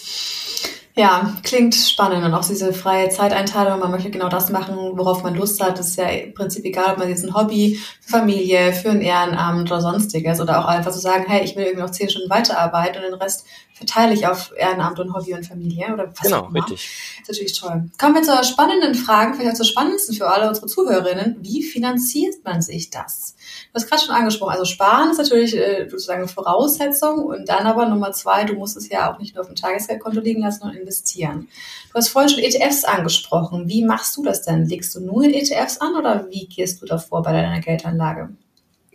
Ja, 0.97 1.36
klingt 1.45 1.74
spannend 1.74 2.24
und 2.24 2.34
auch 2.34 2.45
diese 2.45 2.72
freie 2.72 3.09
Zeiteinteilung. 3.11 3.78
Man 3.78 3.93
möchte 3.93 4.11
genau 4.11 4.28
das 4.28 4.51
machen, 4.51 4.74
worauf 4.95 5.22
man 5.22 5.36
Lust 5.36 5.62
hat. 5.62 5.78
Das 5.78 5.88
ist 5.88 5.97
ja 5.97 6.09
im 6.09 6.34
Prinzip 6.34 6.64
egal, 6.64 6.93
ob 6.93 6.99
man 6.99 7.09
jetzt 7.09 7.24
ein 7.24 7.34
Hobby, 7.34 7.80
für 8.01 8.18
Familie, 8.18 8.72
für 8.72 8.91
ein 8.91 9.01
Ehrenamt 9.01 9.70
oder 9.70 9.80
sonstiges 9.80 10.41
oder 10.41 10.59
auch 10.61 10.66
einfach 10.66 10.91
zu 10.91 10.99
so 10.99 11.03
sagen, 11.03 11.24
hey, 11.28 11.45
ich 11.45 11.55
will 11.55 11.64
irgendwie 11.64 11.84
noch 11.84 11.91
zehn 11.91 12.11
Stunden 12.11 12.28
weiterarbeiten 12.28 13.05
und 13.05 13.11
den 13.12 13.20
Rest 13.20 13.47
verteile 13.72 14.14
ich 14.14 14.26
auf 14.26 14.53
Ehrenamt 14.57 14.99
und 14.99 15.14
Hobby 15.14 15.32
und 15.32 15.47
Familie 15.47 15.93
oder 15.93 16.09
was 16.09 16.20
Genau, 16.20 16.47
richtig. 16.47 16.91
Das 17.20 17.22
ist 17.22 17.28
natürlich 17.28 17.59
toll. 17.59 17.91
Kommen 17.97 18.14
wir 18.16 18.22
zur 18.22 18.43
spannenden 18.43 18.95
Frage, 18.95 19.34
vielleicht 19.34 19.53
auch 19.53 19.57
zur 19.57 19.66
spannendsten 19.66 20.14
für 20.16 20.28
alle 20.28 20.49
unsere 20.49 20.66
Zuhörerinnen. 20.66 21.38
Wie 21.41 21.62
finanziert 21.62 22.34
man 22.45 22.62
sich 22.62 22.91
das? 22.91 23.36
Du 23.73 23.77
hast 23.77 23.89
gerade 23.89 24.03
schon 24.03 24.14
angesprochen, 24.14 24.51
also 24.51 24.64
sparen 24.64 25.12
ist 25.12 25.18
natürlich 25.18 25.57
äh, 25.57 25.89
sozusagen 25.89 26.27
Voraussetzung 26.27 27.25
und 27.25 27.49
dann 27.49 27.68
aber 27.68 27.89
Nummer 27.89 28.11
zwei, 28.11 28.43
du 28.43 28.55
musst 28.55 28.77
es 28.77 28.89
ja 28.89 29.12
auch 29.12 29.21
nicht 29.21 29.37
nur 29.37 29.43
auf 29.43 29.47
dem 29.47 29.55
Tagesgeldkonto 29.55 30.21
liegen 30.21 30.43
lassen 30.43 30.64
und 30.64 30.75
investieren. 30.75 31.49
Du 31.91 31.95
hast 31.95 32.09
vorhin 32.09 32.31
schon 32.31 32.41
ETFs 32.41 32.83
angesprochen. 32.83 33.68
Wie 33.68 33.85
machst 33.85 34.16
du 34.16 34.25
das 34.25 34.43
denn? 34.43 34.66
Legst 34.66 34.93
du 34.97 35.01
nur 35.01 35.23
in 35.23 35.35
ETFs 35.35 35.79
an 35.79 35.95
oder 35.95 36.27
wie 36.31 36.47
gehst 36.47 36.83
du 36.83 36.87
davor 36.87 37.23
bei 37.23 37.33
deiner 37.33 37.61
Geldanlage? 37.61 38.31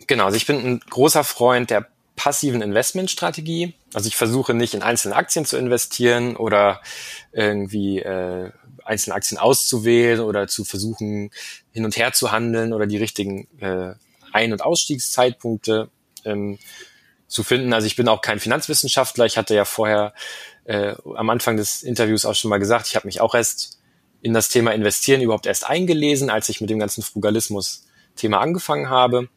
Genau, 0.06 0.26
also 0.26 0.36
ich 0.36 0.46
bin 0.46 0.58
ein 0.58 0.80
großer 0.80 1.24
Freund 1.24 1.70
der 1.70 1.86
passiven 2.14 2.60
Investmentstrategie. 2.60 3.74
Also 3.94 4.08
ich 4.08 4.16
versuche 4.16 4.52
nicht 4.52 4.74
in 4.74 4.82
einzelne 4.82 5.16
Aktien 5.16 5.46
zu 5.46 5.56
investieren 5.56 6.36
oder 6.36 6.82
irgendwie 7.32 8.00
äh, 8.00 8.50
einzelne 8.84 9.14
Aktien 9.14 9.38
auszuwählen 9.38 10.20
oder 10.20 10.48
zu 10.48 10.64
versuchen, 10.64 11.30
hin 11.70 11.84
und 11.84 11.96
her 11.96 12.12
zu 12.12 12.32
handeln 12.32 12.72
oder 12.72 12.86
die 12.86 12.96
richtigen 12.96 13.48
äh, 13.60 13.94
ein- 14.36 14.52
und 14.52 14.62
Ausstiegszeitpunkte 14.62 15.88
ähm, 16.24 16.58
zu 17.26 17.42
finden. 17.42 17.72
Also 17.72 17.86
ich 17.86 17.96
bin 17.96 18.08
auch 18.08 18.20
kein 18.20 18.38
Finanzwissenschaftler. 18.38 19.26
Ich 19.26 19.36
hatte 19.36 19.54
ja 19.54 19.64
vorher 19.64 20.14
äh, 20.64 20.94
am 21.16 21.30
Anfang 21.30 21.56
des 21.56 21.82
Interviews 21.82 22.24
auch 22.24 22.34
schon 22.34 22.50
mal 22.50 22.58
gesagt, 22.58 22.86
ich 22.86 22.96
habe 22.96 23.06
mich 23.06 23.20
auch 23.20 23.34
erst 23.34 23.80
in 24.20 24.34
das 24.34 24.48
Thema 24.48 24.72
Investieren 24.72 25.20
überhaupt 25.20 25.46
erst 25.46 25.68
eingelesen, 25.68 26.30
als 26.30 26.48
ich 26.48 26.60
mit 26.60 26.70
dem 26.70 26.78
ganzen 26.78 27.02
Frugalismus-Thema 27.02 28.40
angefangen 28.40 28.88
habe 28.90 29.28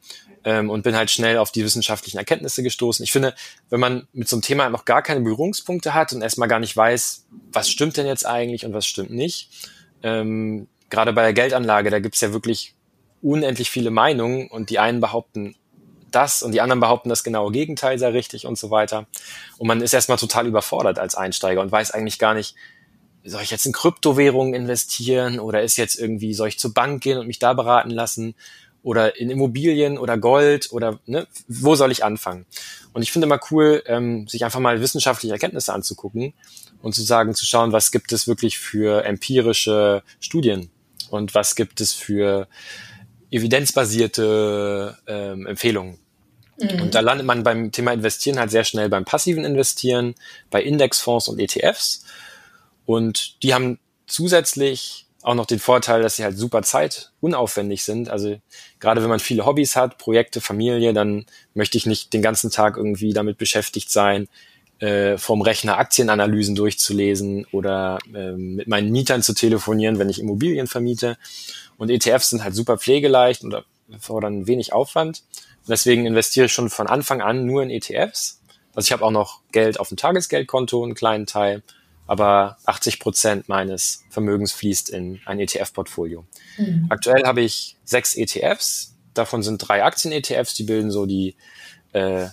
ähm, 0.43 0.69
und 0.69 0.83
bin 0.83 0.95
halt 0.95 1.11
schnell 1.11 1.37
auf 1.37 1.51
die 1.51 1.63
wissenschaftlichen 1.63 2.17
Erkenntnisse 2.17 2.63
gestoßen. 2.63 3.03
Ich 3.03 3.11
finde, 3.11 3.35
wenn 3.69 3.79
man 3.79 4.07
mit 4.13 4.27
so 4.27 4.35
einem 4.35 4.41
Thema 4.41 4.69
noch 4.69 4.85
gar 4.85 5.01
keine 5.01 5.21
Berührungspunkte 5.21 5.93
hat 5.93 6.13
und 6.13 6.21
erstmal 6.21 6.47
gar 6.47 6.59
nicht 6.59 6.75
weiß, 6.75 7.25
was 7.51 7.69
stimmt 7.69 7.97
denn 7.97 8.07
jetzt 8.07 8.25
eigentlich 8.25 8.65
und 8.65 8.73
was 8.73 8.85
stimmt 8.85 9.11
nicht, 9.11 9.49
ähm, 10.03 10.67
gerade 10.89 11.13
bei 11.13 11.23
der 11.23 11.33
Geldanlage, 11.33 11.89
da 11.89 11.99
gibt's 11.99 12.21
ja 12.21 12.33
wirklich 12.33 12.73
unendlich 13.21 13.69
viele 13.69 13.91
Meinungen 13.91 14.47
und 14.47 14.69
die 14.69 14.79
einen 14.79 15.01
behaupten 15.01 15.55
das 16.11 16.41
und 16.41 16.53
die 16.53 16.61
anderen 16.61 16.79
behaupten 16.79 17.09
das 17.09 17.23
genaue 17.23 17.51
Gegenteil 17.51 17.99
sei 17.99 18.09
richtig 18.09 18.45
und 18.45 18.57
so 18.57 18.71
weiter. 18.71 19.05
Und 19.57 19.67
man 19.67 19.81
ist 19.81 19.93
erstmal 19.93 20.17
total 20.17 20.47
überfordert 20.47 20.99
als 20.99 21.15
Einsteiger 21.15 21.61
und 21.61 21.71
weiß 21.71 21.91
eigentlich 21.91 22.19
gar 22.19 22.33
nicht, 22.33 22.55
soll 23.23 23.41
ich 23.41 23.51
jetzt 23.51 23.65
in 23.65 23.73
Kryptowährungen 23.73 24.53
investieren 24.53 25.39
oder 25.39 25.61
ist 25.61 25.77
jetzt 25.77 25.99
irgendwie, 25.99 26.33
soll 26.33 26.47
ich 26.47 26.59
zur 26.59 26.73
Bank 26.73 27.03
gehen 27.03 27.17
und 27.17 27.27
mich 27.27 27.39
da 27.39 27.53
beraten 27.53 27.91
lassen 27.91 28.33
oder 28.81 29.19
in 29.19 29.29
Immobilien 29.29 29.97
oder 29.97 30.17
Gold 30.17 30.71
oder 30.71 30.99
ne, 31.05 31.27
wo 31.47 31.75
soll 31.75 31.91
ich 31.91 32.03
anfangen? 32.03 32.45
Und 32.93 33.01
ich 33.01 33.11
finde 33.11 33.27
immer 33.27 33.39
cool, 33.51 33.83
ähm, 33.85 34.27
sich 34.27 34.45
einfach 34.45 34.61
mal 34.61 34.81
wissenschaftliche 34.81 35.33
Erkenntnisse 35.33 35.73
anzugucken 35.73 36.33
und 36.81 36.95
zu 36.95 37.03
sagen, 37.03 37.35
zu 37.35 37.45
schauen, 37.45 37.73
was 37.73 37.91
gibt 37.91 38.11
es 38.13 38.27
wirklich 38.27 38.57
für 38.57 39.03
empirische 39.03 40.01
Studien 40.19 40.71
und 41.09 41.35
was 41.35 41.55
gibt 41.55 41.81
es 41.81 41.93
für 41.93 42.47
evidenzbasierte 43.31 44.97
ähm, 45.07 45.47
Empfehlungen. 45.47 45.99
Mhm. 46.57 46.81
Und 46.81 46.95
da 46.95 46.99
landet 46.99 47.25
man 47.25 47.43
beim 47.43 47.71
Thema 47.71 47.93
Investieren 47.93 48.39
halt 48.39 48.51
sehr 48.51 48.63
schnell 48.63 48.89
beim 48.89 49.05
passiven 49.05 49.45
Investieren, 49.45 50.15
bei 50.49 50.61
Indexfonds 50.61 51.27
und 51.27 51.39
ETFs. 51.39 52.05
Und 52.85 53.41
die 53.43 53.53
haben 53.53 53.79
zusätzlich 54.07 55.05
auch 55.21 55.35
noch 55.35 55.45
den 55.45 55.59
Vorteil, 55.59 56.01
dass 56.01 56.15
sie 56.15 56.23
halt 56.23 56.37
super 56.37 56.63
zeitunaufwendig 56.63 57.83
sind. 57.83 58.09
Also 58.09 58.39
gerade 58.79 59.01
wenn 59.01 59.09
man 59.09 59.19
viele 59.19 59.45
Hobbys 59.45 59.75
hat, 59.75 59.97
Projekte, 59.97 60.41
Familie, 60.41 60.93
dann 60.93 61.25
möchte 61.53 61.77
ich 61.77 61.85
nicht 61.85 62.13
den 62.13 62.21
ganzen 62.21 62.51
Tag 62.51 62.77
irgendwie 62.77 63.13
damit 63.13 63.37
beschäftigt 63.37 63.91
sein, 63.91 64.27
äh, 64.79 65.17
vom 65.17 65.41
Rechner 65.41 65.77
Aktienanalysen 65.77 66.55
durchzulesen 66.55 67.45
oder 67.51 67.99
äh, 68.13 68.31
mit 68.31 68.67
meinen 68.67 68.91
Mietern 68.91 69.21
zu 69.21 69.33
telefonieren, 69.33 69.99
wenn 69.99 70.09
ich 70.09 70.19
Immobilien 70.19 70.67
vermiete. 70.67 71.17
Und 71.77 71.89
ETFs 71.89 72.29
sind 72.29 72.43
halt 72.43 72.55
super 72.55 72.77
pflegeleicht 72.77 73.43
und 73.43 73.63
fordern 73.99 74.47
wenig 74.47 74.73
Aufwand. 74.73 75.23
Und 75.61 75.69
deswegen 75.69 76.05
investiere 76.05 76.47
ich 76.47 76.53
schon 76.53 76.69
von 76.69 76.87
Anfang 76.87 77.21
an 77.21 77.45
nur 77.45 77.63
in 77.63 77.69
ETFs. 77.69 78.41
Also 78.73 78.87
ich 78.87 78.91
habe 78.91 79.03
auch 79.03 79.11
noch 79.11 79.41
Geld 79.51 79.79
auf 79.79 79.89
dem 79.89 79.97
Tagesgeldkonto, 79.97 80.83
einen 80.83 80.95
kleinen 80.95 81.25
Teil 81.25 81.63
aber 82.09 82.57
80 82.65 82.99
Prozent 82.99 83.49
meines 83.49 84.03
Vermögens 84.09 84.51
fließt 84.51 84.89
in 84.89 85.21
ein 85.25 85.39
ETF-Portfolio. 85.39 86.25
Mhm. 86.57 86.87
Aktuell 86.89 87.23
habe 87.23 87.41
ich 87.41 87.77
sechs 87.85 88.15
ETFs, 88.15 88.95
davon 89.13 89.43
sind 89.43 89.59
drei 89.59 89.83
Aktien-ETFs, 89.83 90.55
die 90.55 90.63
bilden 90.63 90.89
so 90.89 91.05
die 91.05 91.35
äh, 91.93 92.25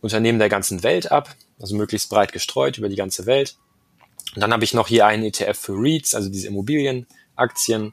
Unternehmen 0.00 0.40
der 0.40 0.48
ganzen 0.48 0.82
Welt 0.82 1.12
ab, 1.12 1.36
also 1.60 1.76
möglichst 1.76 2.10
breit 2.10 2.32
gestreut 2.32 2.78
über 2.78 2.88
die 2.88 2.96
ganze 2.96 3.26
Welt. 3.26 3.56
Und 4.34 4.40
dann 4.40 4.52
habe 4.52 4.64
ich 4.64 4.74
noch 4.74 4.88
hier 4.88 5.06
einen 5.06 5.24
ETF 5.24 5.58
für 5.58 5.74
REITs, 5.74 6.14
also 6.14 6.28
diese 6.28 6.48
Immobilienaktien, 6.48 7.92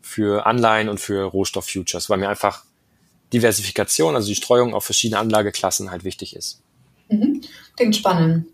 für 0.00 0.46
Anleihen 0.46 0.88
und 0.88 1.00
für 1.00 1.24
Rohstofffutures, 1.24 2.10
weil 2.10 2.18
mir 2.18 2.28
einfach 2.28 2.64
Diversifikation, 3.32 4.14
also 4.14 4.28
die 4.28 4.34
Streuung 4.34 4.74
auf 4.74 4.84
verschiedene 4.84 5.18
Anlageklassen 5.18 5.90
halt 5.90 6.04
wichtig 6.04 6.36
ist. 6.36 6.62
Mhm. 7.08 7.40
Klingt 7.76 7.96
spannend. 7.96 8.46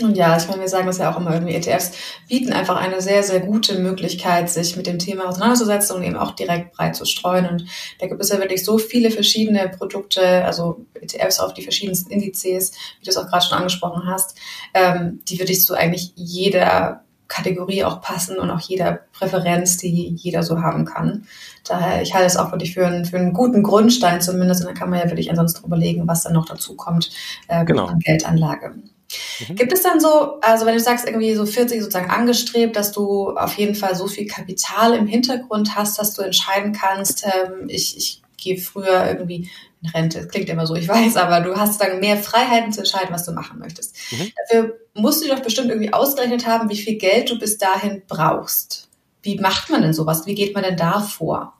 Und 0.00 0.16
ja, 0.16 0.36
ich 0.38 0.48
meine, 0.48 0.62
wir 0.62 0.68
sagen 0.68 0.86
das 0.86 0.98
ja 0.98 1.12
auch 1.12 1.20
immer 1.20 1.34
irgendwie, 1.34 1.54
ETFs 1.54 1.92
bieten 2.26 2.52
einfach 2.52 2.76
eine 2.76 3.02
sehr, 3.02 3.22
sehr 3.22 3.40
gute 3.40 3.78
Möglichkeit, 3.78 4.48
sich 4.48 4.74
mit 4.76 4.86
dem 4.86 4.98
Thema 4.98 5.28
auseinanderzusetzen 5.28 5.96
und 5.96 6.02
eben 6.02 6.16
auch 6.16 6.32
direkt 6.32 6.72
breit 6.72 6.96
zu 6.96 7.04
streuen. 7.04 7.46
Und 7.46 7.66
da 8.00 8.06
gibt 8.06 8.20
es 8.22 8.30
ja 8.30 8.38
wirklich 8.38 8.64
so 8.64 8.78
viele 8.78 9.10
verschiedene 9.10 9.68
Produkte, 9.68 10.44
also 10.46 10.86
ETFs 10.94 11.40
auf 11.40 11.52
die 11.52 11.62
verschiedensten 11.62 12.10
Indizes, 12.10 12.72
wie 13.00 13.04
du 13.04 13.10
es 13.10 13.18
auch 13.18 13.26
gerade 13.26 13.44
schon 13.44 13.58
angesprochen 13.58 14.04
hast, 14.06 14.38
ähm, 14.72 15.20
die 15.28 15.38
wirklich 15.38 15.62
zu 15.62 15.74
eigentlich 15.74 16.12
jeder 16.16 17.04
Kategorie 17.28 17.84
auch 17.84 18.00
passen 18.00 18.38
und 18.38 18.50
auch 18.50 18.60
jeder 18.60 19.00
Präferenz, 19.12 19.76
die 19.78 20.14
jeder 20.16 20.42
so 20.42 20.60
haben 20.60 20.84
kann. 20.84 21.26
Daher, 21.64 22.02
ich 22.02 22.14
halte 22.14 22.26
es 22.26 22.36
auch 22.36 22.50
wirklich 22.50 22.74
für 22.74 22.86
einen, 22.86 23.04
für 23.04 23.18
einen 23.18 23.32
guten 23.32 23.62
Grundstein 23.62 24.20
zumindest 24.20 24.62
und 24.62 24.68
dann 24.68 24.74
kann 24.74 24.90
man 24.90 24.98
ja 24.98 25.06
wirklich 25.06 25.30
ansonsten 25.30 25.66
überlegen, 25.66 26.06
was 26.06 26.24
dann 26.24 26.34
noch 26.34 26.46
dazu 26.46 26.76
kommt 26.76 27.10
äh, 27.48 27.64
genau. 27.64 27.86
an 27.86 27.98
Geldanlage. 28.00 28.74
Mhm. 29.48 29.56
Gibt 29.56 29.72
es 29.72 29.82
dann 29.82 30.00
so, 30.00 30.40
also 30.40 30.66
wenn 30.66 30.74
du 30.74 30.80
sagst, 30.80 31.06
irgendwie 31.06 31.34
so 31.34 31.46
40 31.46 31.80
sozusagen 31.80 32.10
angestrebt, 32.10 32.76
dass 32.76 32.92
du 32.92 33.30
auf 33.30 33.54
jeden 33.54 33.74
Fall 33.74 33.94
so 33.94 34.06
viel 34.06 34.26
Kapital 34.26 34.94
im 34.94 35.06
Hintergrund 35.06 35.76
hast, 35.76 35.98
dass 35.98 36.14
du 36.14 36.22
entscheiden 36.22 36.72
kannst, 36.72 37.24
ähm, 37.24 37.68
ich, 37.68 37.96
ich 37.96 38.22
gehe 38.36 38.58
früher 38.58 39.06
irgendwie 39.06 39.50
in 39.82 39.88
Rente. 39.90 40.18
Das 40.18 40.28
klingt 40.28 40.48
immer 40.48 40.66
so, 40.66 40.74
ich 40.74 40.88
weiß, 40.88 41.16
aber 41.16 41.40
du 41.40 41.56
hast 41.56 41.80
dann 41.80 42.00
mehr 42.00 42.16
Freiheiten 42.16 42.72
zu 42.72 42.80
entscheiden, 42.80 43.08
was 43.10 43.24
du 43.24 43.32
machen 43.32 43.58
möchtest. 43.58 43.96
Mhm. 44.10 44.32
Dafür 44.48 44.78
musst 44.94 45.24
du 45.24 45.28
doch 45.28 45.40
bestimmt 45.40 45.70
irgendwie 45.70 45.92
ausgerechnet 45.92 46.46
haben, 46.46 46.68
wie 46.68 46.76
viel 46.76 46.96
Geld 46.96 47.30
du 47.30 47.38
bis 47.38 47.58
dahin 47.58 48.02
brauchst. 48.06 48.88
Wie 49.22 49.38
macht 49.38 49.70
man 49.70 49.82
denn 49.82 49.94
sowas? 49.94 50.26
Wie 50.26 50.34
geht 50.34 50.54
man 50.54 50.64
denn 50.64 50.76
da 50.76 51.00
vor? 51.00 51.54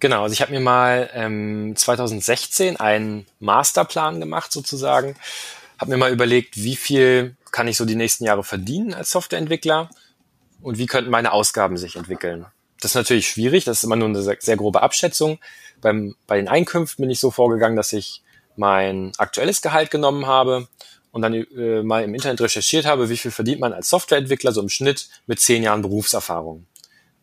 Genau, 0.00 0.22
also 0.22 0.32
ich 0.32 0.40
habe 0.42 0.52
mir 0.52 0.60
mal 0.60 1.10
ähm, 1.12 1.74
2016 1.74 2.76
einen 2.76 3.26
Masterplan 3.40 4.20
gemacht 4.20 4.52
sozusagen, 4.52 5.16
habe 5.78 5.90
mir 5.90 5.96
mal 5.96 6.12
überlegt, 6.12 6.56
wie 6.56 6.76
viel 6.76 7.36
kann 7.50 7.68
ich 7.68 7.76
so 7.76 7.84
die 7.84 7.94
nächsten 7.94 8.24
Jahre 8.24 8.44
verdienen 8.44 8.94
als 8.94 9.10
Softwareentwickler 9.10 9.90
und 10.62 10.78
wie 10.78 10.86
könnten 10.86 11.10
meine 11.10 11.32
Ausgaben 11.32 11.76
sich 11.76 11.96
entwickeln. 11.96 12.46
Das 12.80 12.92
ist 12.92 12.96
natürlich 12.96 13.28
schwierig, 13.28 13.64
das 13.64 13.78
ist 13.78 13.84
immer 13.84 13.96
nur 13.96 14.08
eine 14.08 14.22
sehr, 14.22 14.56
grobe 14.56 14.82
Abschätzung. 14.82 15.38
Beim, 15.80 16.14
bei 16.26 16.36
den 16.36 16.48
Einkünften 16.48 17.02
bin 17.02 17.10
ich 17.10 17.20
so 17.20 17.30
vorgegangen, 17.30 17.76
dass 17.76 17.92
ich 17.92 18.22
mein 18.56 19.12
aktuelles 19.18 19.62
Gehalt 19.62 19.90
genommen 19.90 20.26
habe 20.26 20.68
und 21.12 21.22
dann 21.22 21.34
äh, 21.34 21.82
mal 21.82 22.04
im 22.04 22.14
Internet 22.14 22.40
recherchiert 22.40 22.86
habe, 22.86 23.08
wie 23.08 23.16
viel 23.16 23.30
verdient 23.30 23.60
man 23.60 23.72
als 23.72 23.88
Softwareentwickler 23.88 24.52
so 24.52 24.60
im 24.60 24.68
Schnitt 24.68 25.08
mit 25.26 25.40
zehn 25.40 25.62
Jahren 25.62 25.82
Berufserfahrung. 25.82 26.66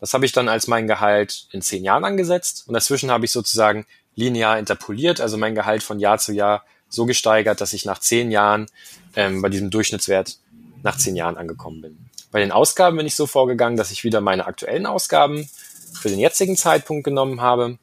Das 0.00 0.12
habe 0.12 0.26
ich 0.26 0.32
dann 0.32 0.48
als 0.48 0.66
mein 0.66 0.86
Gehalt 0.86 1.46
in 1.52 1.62
zehn 1.62 1.84
Jahren 1.84 2.04
angesetzt 2.04 2.64
und 2.66 2.74
dazwischen 2.74 3.10
habe 3.10 3.24
ich 3.24 3.30
sozusagen 3.30 3.86
linear 4.14 4.58
interpoliert, 4.58 5.20
also 5.20 5.36
mein 5.36 5.54
Gehalt 5.54 5.82
von 5.82 5.98
Jahr 5.98 6.18
zu 6.18 6.32
Jahr 6.32 6.64
so 6.88 7.06
gesteigert, 7.06 7.60
dass 7.60 7.72
ich 7.72 7.84
nach 7.84 7.98
zehn 7.98 8.30
Jahren 8.30 8.66
ähm, 9.14 9.42
bei 9.42 9.48
diesem 9.48 9.70
Durchschnittswert 9.70 10.38
nach 10.82 10.96
zehn 10.96 11.16
Jahren 11.16 11.36
angekommen 11.36 11.82
bin. 11.82 11.98
Bei 12.30 12.40
den 12.40 12.52
Ausgaben 12.52 12.96
bin 12.96 13.06
ich 13.06 13.14
so 13.14 13.26
vorgegangen, 13.26 13.76
dass 13.76 13.90
ich 13.90 14.04
wieder 14.04 14.20
meine 14.20 14.46
aktuellen 14.46 14.86
Ausgaben 14.86 15.48
für 15.94 16.08
den 16.08 16.18
jetzigen 16.18 16.56
Zeitpunkt 16.56 17.04
genommen 17.04 17.40
habe 17.40 17.78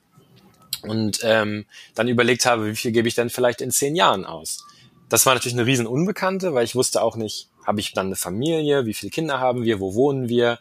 und 0.83 1.19
ähm, 1.23 1.65
dann 1.95 2.07
überlegt 2.07 2.45
habe, 2.45 2.67
wie 2.67 2.75
viel 2.75 2.91
gebe 2.91 3.07
ich 3.07 3.15
denn 3.15 3.29
vielleicht 3.29 3.61
in 3.61 3.71
zehn 3.71 3.95
Jahren 3.95 4.25
aus. 4.25 4.65
Das 5.09 5.25
war 5.25 5.33
natürlich 5.33 5.57
eine 5.57 5.65
riesen 5.65 5.87
Unbekannte, 5.87 6.53
weil 6.53 6.65
ich 6.65 6.75
wusste 6.75 7.01
auch 7.01 7.15
nicht, 7.15 7.49
habe 7.65 7.79
ich 7.79 7.93
dann 7.93 8.07
eine 8.07 8.15
Familie, 8.15 8.85
wie 8.85 8.93
viele 8.93 9.09
Kinder 9.09 9.39
haben 9.39 9.63
wir, 9.63 9.79
wo 9.79 9.95
wohnen 9.95 10.29
wir, 10.29 10.59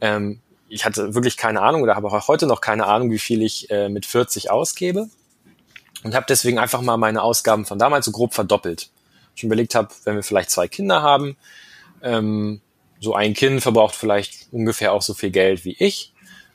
ähm, 0.00 0.40
ich 0.68 0.84
hatte 0.84 1.14
wirklich 1.14 1.36
keine 1.36 1.60
Ahnung 1.62 1.82
oder 1.82 1.94
habe 1.94 2.08
auch 2.08 2.28
heute 2.28 2.46
noch 2.46 2.60
keine 2.60 2.86
Ahnung, 2.86 3.10
wie 3.10 3.18
viel 3.18 3.42
ich 3.42 3.70
äh, 3.70 3.88
mit 3.88 4.06
40 4.06 4.50
ausgebe. 4.50 5.08
Und 6.04 6.14
habe 6.14 6.26
deswegen 6.28 6.58
einfach 6.58 6.80
mal 6.80 6.96
meine 6.96 7.22
Ausgaben 7.22 7.64
von 7.64 7.78
damals 7.78 8.04
so 8.06 8.12
grob 8.12 8.34
verdoppelt. 8.34 8.90
Ich 9.34 9.42
überlegt 9.42 9.74
habe, 9.74 9.88
wenn 10.04 10.14
wir 10.14 10.22
vielleicht 10.22 10.50
zwei 10.50 10.68
Kinder 10.68 11.02
haben, 11.02 11.36
ähm, 12.02 12.60
so 13.00 13.14
ein 13.14 13.34
Kind 13.34 13.60
verbraucht 13.60 13.96
vielleicht 13.96 14.52
ungefähr 14.52 14.92
auch 14.92 15.02
so 15.02 15.14
viel 15.14 15.30
Geld 15.30 15.64
wie 15.64 15.76
ich. 15.78 16.12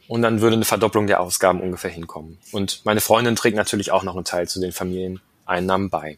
Und 0.08 0.22
dann 0.22 0.42
würde 0.42 0.56
eine 0.56 0.66
Verdopplung 0.66 1.06
der 1.06 1.20
Ausgaben 1.20 1.62
ungefähr 1.62 1.92
hinkommen. 1.92 2.40
Und 2.52 2.82
meine 2.86 3.02
Freundin 3.02 3.36
trägt 3.36 3.58
natürlich 3.58 3.92
auch 3.92 4.04
noch 4.04 4.16
einen 4.16 4.26
Teil 4.26 4.48
zu 4.48 4.62
den 4.62 4.72
Familieneinnahmen 4.72 5.90
bei. 5.90 6.18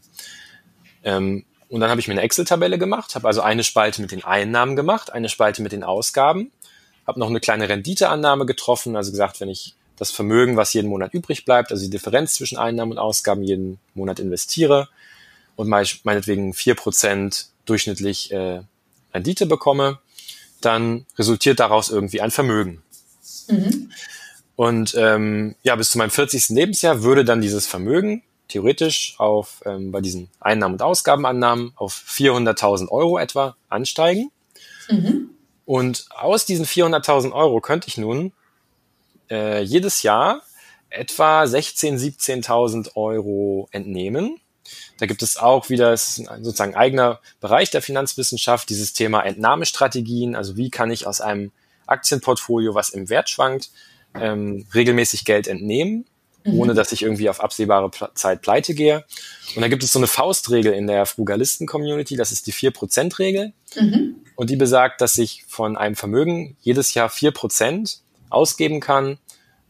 Ähm, 1.04 1.46
und 1.68 1.80
dann 1.80 1.90
habe 1.90 2.00
ich 2.00 2.08
mir 2.08 2.14
eine 2.14 2.22
Excel-Tabelle 2.22 2.78
gemacht, 2.78 3.16
habe 3.16 3.28
also 3.28 3.42
eine 3.42 3.64
Spalte 3.64 4.02
mit 4.02 4.12
den 4.12 4.24
Einnahmen 4.24 4.76
gemacht, 4.76 5.12
eine 5.12 5.30
Spalte 5.30 5.62
mit 5.62 5.72
den 5.72 5.84
Ausgaben 5.84 6.52
habe 7.08 7.20
noch 7.20 7.30
eine 7.30 7.40
kleine 7.40 7.68
Renditeannahme 7.68 8.46
getroffen, 8.46 8.96
also 8.96 9.12
gesagt, 9.12 9.42
wenn 9.42 9.50
ich 9.50 9.76
das 9.98 10.12
Vermögen, 10.12 10.58
was 10.58 10.74
jeden 10.74 10.90
Monat 10.90 11.14
übrig 11.14 11.46
bleibt, 11.46 11.72
also 11.72 11.84
die 11.84 11.90
Differenz 11.90 12.36
zwischen 12.36 12.58
Einnahmen 12.58 12.94
und 12.94 12.98
Ausgaben 12.98 13.44
jeden 13.44 13.80
Monat 13.94 14.20
investiere 14.20 14.90
und 15.56 15.68
meinetwegen 15.68 16.54
vier 16.54 16.76
Prozent 16.76 17.48
durchschnittlich 17.66 18.32
äh, 18.32 18.62
Rendite 19.14 19.46
bekomme, 19.46 20.00
dann 20.62 21.06
resultiert 21.18 21.60
daraus 21.60 21.90
irgendwie 21.90 22.22
ein 22.22 22.32
Vermögen. 22.32 22.82
Mhm. 23.48 23.92
Und 24.56 24.96
ähm, 24.98 25.56
ja, 25.64 25.76
bis 25.76 25.92
zu 25.92 25.98
meinem 25.98 26.12
40. 26.12 26.50
Lebensjahr 26.50 27.04
würde 27.04 27.26
dann 27.26 27.42
dieses 27.42 27.68
Vermögen 27.68 28.24
theoretisch 28.48 29.16
auf 29.18 29.62
ähm, 29.66 29.92
bei 29.92 30.02
diesen 30.02 30.30
Einnahmen- 30.40 30.74
und 30.76 30.82
Ausgabenannahmen 30.82 31.74
auf 31.76 32.04
400.000 32.08 32.90
Euro 32.90 33.18
etwa 33.18 33.56
ansteigen. 33.70 34.32
Mhm. 34.90 35.30
Und 35.66 36.06
aus 36.10 36.46
diesen 36.46 36.66
400.000 36.66 37.32
Euro 37.32 37.62
könnte 37.62 37.88
ich 37.88 37.98
nun 37.98 38.34
äh, 39.32 39.62
jedes 39.62 40.04
Jahr 40.04 40.42
etwa 40.92 41.44
16.000, 41.44 42.44
17.000 42.46 42.96
Euro 42.96 43.70
entnehmen. 43.72 44.40
Da 45.00 45.06
gibt 45.06 45.24
es 45.24 45.38
auch 45.38 45.70
wieder, 45.70 45.98
sozusagen 45.98 46.76
eigener 46.76 47.20
Bereich 47.40 47.72
der 47.72 47.82
Finanzwissenschaft, 47.82 48.70
dieses 48.70 48.94
Thema 48.94 49.22
Entnahmestrategien. 49.22 50.36
Also 50.36 50.58
wie 50.58 50.70
kann 50.70 50.92
ich 50.92 51.08
aus 51.08 51.22
einem 51.22 51.52
Aktienportfolio, 51.88 52.76
was 52.76 52.90
im 52.90 53.10
Wert 53.10 53.30
schwankt, 53.30 53.72
ähm, 54.14 54.66
regelmäßig 54.74 55.26
Geld 55.26 55.48
entnehmen, 55.48 56.06
mhm. 56.44 56.60
ohne 56.60 56.74
dass 56.74 56.92
ich 56.92 57.02
irgendwie 57.02 57.30
auf 57.30 57.42
absehbare 57.42 57.90
Zeit 58.14 58.42
pleite 58.42 58.74
gehe. 58.74 59.06
Und 59.56 59.62
da 59.62 59.68
gibt 59.68 59.84
es 59.84 59.92
so 59.92 60.00
eine 60.00 60.08
Faustregel 60.08 60.74
in 60.74 60.88
der 60.88 61.06
Frugalisten-Community, 61.06 62.16
das 62.16 62.32
ist 62.32 62.48
die 62.48 62.54
4%-Regel. 62.54 63.54
Mhm. 63.76 64.18
Und 64.36 64.50
die 64.50 64.56
besagt, 64.56 65.02
dass 65.02 65.18
ich 65.18 65.44
von 65.48 65.78
einem 65.78 65.96
Vermögen 65.96 66.58
jedes 66.62 66.94
Jahr 66.94 67.10
vier 67.10 67.32
Prozent 67.32 68.02
ausgeben 68.32 68.80
kann, 68.80 69.18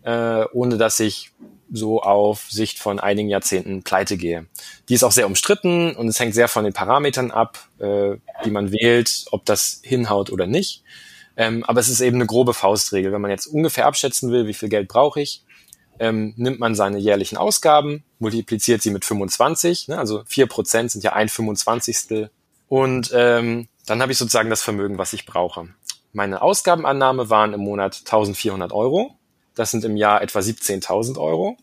äh, 0.03 0.45
ohne 0.53 0.77
dass 0.77 0.99
ich 0.99 1.31
so 1.71 2.01
auf 2.01 2.47
Sicht 2.49 2.79
von 2.79 2.99
einigen 2.99 3.29
Jahrzehnten 3.29 3.83
pleite 3.83 4.17
gehe. 4.17 4.45
Die 4.89 4.93
ist 4.93 5.03
auch 5.03 5.11
sehr 5.11 5.25
umstritten 5.25 5.95
und 5.95 6.07
es 6.07 6.19
hängt 6.19 6.33
sehr 6.33 6.47
von 6.47 6.63
den 6.63 6.73
Parametern 6.73 7.31
ab, 7.31 7.59
äh, 7.79 8.17
die 8.43 8.51
man 8.51 8.71
wählt, 8.71 9.25
ob 9.31 9.45
das 9.45 9.79
hinhaut 9.83 10.31
oder 10.31 10.47
nicht. 10.47 10.83
Ähm, 11.37 11.63
aber 11.63 11.79
es 11.79 11.87
ist 11.87 12.01
eben 12.01 12.17
eine 12.17 12.25
grobe 12.25 12.53
Faustregel. 12.53 13.11
Wenn 13.11 13.21
man 13.21 13.31
jetzt 13.31 13.47
ungefähr 13.47 13.85
abschätzen 13.85 14.31
will, 14.31 14.47
wie 14.47 14.53
viel 14.53 14.69
Geld 14.69 14.89
brauche 14.89 15.21
ich, 15.21 15.43
ähm, 15.99 16.33
nimmt 16.35 16.59
man 16.59 16.75
seine 16.75 16.97
jährlichen 16.97 17.37
Ausgaben, 17.37 18.03
multipliziert 18.19 18.81
sie 18.81 18.89
mit 18.89 19.05
25, 19.05 19.87
ne? 19.87 19.97
also 19.97 20.23
vier 20.25 20.47
Prozent 20.47 20.91
sind 20.91 21.03
ja 21.03 21.13
ein 21.13 21.29
25. 21.29 22.29
Und 22.67 23.11
ähm, 23.13 23.67
dann 23.85 24.01
habe 24.01 24.11
ich 24.11 24.17
sozusagen 24.17 24.49
das 24.49 24.61
Vermögen, 24.61 24.97
was 24.97 25.13
ich 25.13 25.25
brauche. 25.25 25.67
Meine 26.13 26.41
Ausgabenannahme 26.41 27.29
waren 27.29 27.53
im 27.53 27.61
Monat 27.61 27.99
1400 27.99 28.73
Euro. 28.73 29.15
Das 29.55 29.71
sind 29.71 29.85
im 29.85 29.95
Jahr 29.95 30.21
etwa 30.21 30.39
17.000 30.39 31.17
Euro. 31.17 31.57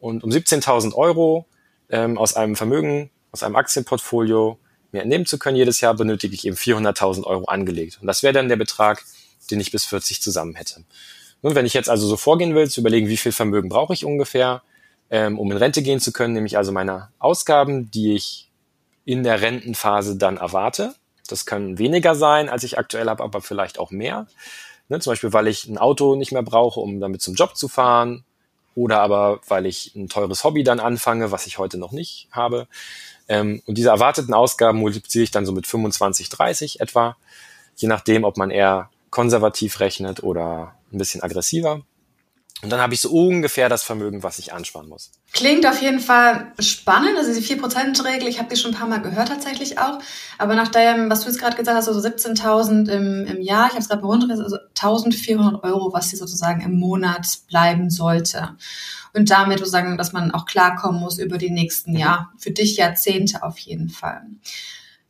Und 0.00 0.24
um 0.24 0.30
17.000 0.30 0.94
Euro 0.94 1.46
ähm, 1.88 2.18
aus 2.18 2.34
einem 2.34 2.56
Vermögen, 2.56 3.10
aus 3.30 3.42
einem 3.42 3.56
Aktienportfolio 3.56 4.58
mir 4.92 5.02
entnehmen 5.02 5.26
zu 5.26 5.38
können 5.38 5.56
jedes 5.56 5.80
Jahr, 5.80 5.94
benötige 5.94 6.34
ich 6.34 6.46
eben 6.46 6.56
400.000 6.56 7.24
Euro 7.24 7.44
angelegt. 7.46 7.98
Und 8.00 8.06
das 8.06 8.22
wäre 8.22 8.32
dann 8.32 8.48
der 8.48 8.56
Betrag, 8.56 9.04
den 9.50 9.60
ich 9.60 9.72
bis 9.72 9.84
40 9.84 10.22
zusammen 10.22 10.54
hätte. 10.54 10.84
Nun, 11.42 11.54
wenn 11.54 11.66
ich 11.66 11.74
jetzt 11.74 11.90
also 11.90 12.06
so 12.06 12.16
vorgehen 12.16 12.54
will, 12.54 12.70
zu 12.70 12.80
überlegen, 12.80 13.08
wie 13.08 13.16
viel 13.16 13.32
Vermögen 13.32 13.68
brauche 13.68 13.92
ich 13.92 14.04
ungefähr, 14.04 14.62
ähm, 15.10 15.38
um 15.38 15.50
in 15.50 15.58
Rente 15.58 15.82
gehen 15.82 16.00
zu 16.00 16.12
können, 16.12 16.34
nehme 16.34 16.46
ich 16.46 16.56
also 16.56 16.72
meine 16.72 17.10
Ausgaben, 17.18 17.90
die 17.90 18.14
ich 18.14 18.50
in 19.04 19.22
der 19.22 19.40
Rentenphase 19.40 20.16
dann 20.16 20.36
erwarte, 20.38 20.94
das 21.28 21.46
können 21.46 21.78
weniger 21.78 22.14
sein, 22.14 22.48
als 22.48 22.64
ich 22.64 22.78
aktuell 22.78 23.08
habe, 23.08 23.22
aber 23.22 23.40
vielleicht 23.40 23.78
auch 23.78 23.90
mehr. 23.90 24.26
Ne, 24.88 25.00
zum 25.00 25.12
Beispiel, 25.12 25.32
weil 25.32 25.48
ich 25.48 25.66
ein 25.66 25.78
Auto 25.78 26.14
nicht 26.14 26.32
mehr 26.32 26.42
brauche, 26.42 26.80
um 26.80 27.00
damit 27.00 27.22
zum 27.22 27.34
Job 27.34 27.56
zu 27.56 27.68
fahren. 27.68 28.24
Oder 28.74 29.00
aber, 29.00 29.40
weil 29.46 29.66
ich 29.66 29.94
ein 29.94 30.08
teures 30.08 30.42
Hobby 30.42 30.64
dann 30.64 30.80
anfange, 30.80 31.30
was 31.30 31.46
ich 31.46 31.58
heute 31.58 31.78
noch 31.78 31.92
nicht 31.92 32.28
habe. 32.32 32.66
Ähm, 33.28 33.62
und 33.66 33.78
diese 33.78 33.90
erwarteten 33.90 34.34
Ausgaben 34.34 34.78
multipliziere 34.78 35.22
ich 35.22 35.30
dann 35.30 35.46
so 35.46 35.52
mit 35.52 35.66
25, 35.66 36.28
30 36.28 36.80
etwa. 36.80 37.16
Je 37.76 37.88
nachdem, 37.88 38.24
ob 38.24 38.36
man 38.36 38.50
eher 38.50 38.90
konservativ 39.10 39.80
rechnet 39.80 40.22
oder 40.22 40.74
ein 40.92 40.98
bisschen 40.98 41.22
aggressiver. 41.22 41.82
Und 42.62 42.70
dann 42.70 42.80
habe 42.80 42.94
ich 42.94 43.00
so 43.00 43.10
ungefähr 43.10 43.68
das 43.68 43.82
Vermögen, 43.82 44.22
was 44.22 44.38
ich 44.38 44.52
ansparen 44.52 44.88
muss. 44.88 45.10
Klingt 45.32 45.66
auf 45.66 45.82
jeden 45.82 46.00
Fall 46.00 46.52
spannend. 46.58 47.18
Also 47.18 47.32
diese 47.34 47.54
4%-Regel, 47.54 48.26
ich 48.26 48.38
habe 48.38 48.48
die 48.48 48.56
schon 48.56 48.70
ein 48.70 48.76
paar 48.78 48.88
Mal 48.88 49.02
gehört 49.02 49.28
tatsächlich 49.28 49.78
auch. 49.78 49.98
Aber 50.38 50.54
nach 50.54 50.68
dem, 50.68 51.10
was 51.10 51.20
du 51.20 51.26
jetzt 51.26 51.38
gerade 51.38 51.56
gesagt 51.56 51.76
hast, 51.76 51.88
also 51.88 52.00
17.000 52.00 52.88
im, 52.88 53.26
im 53.26 53.42
Jahr, 53.42 53.66
ich 53.66 53.72
habe 53.72 53.80
es 53.80 53.88
gerade 53.88 54.02
runtergesetzt, 54.02 54.54
also 54.54 54.96
1.400 54.96 55.62
Euro, 55.62 55.92
was 55.92 56.08
hier 56.08 56.18
sozusagen 56.18 56.62
im 56.62 56.78
Monat 56.78 57.26
bleiben 57.48 57.90
sollte. 57.90 58.56
Und 59.12 59.30
damit 59.30 59.58
sozusagen, 59.58 59.98
dass 59.98 60.12
man 60.12 60.30
auch 60.30 60.46
klarkommen 60.46 61.00
muss 61.00 61.18
über 61.18 61.36
die 61.36 61.50
nächsten 61.50 61.92
mhm. 61.92 61.98
Jahre. 61.98 62.28
Für 62.38 62.52
dich 62.52 62.76
Jahrzehnte 62.76 63.42
auf 63.42 63.58
jeden 63.58 63.90
Fall. 63.90 64.22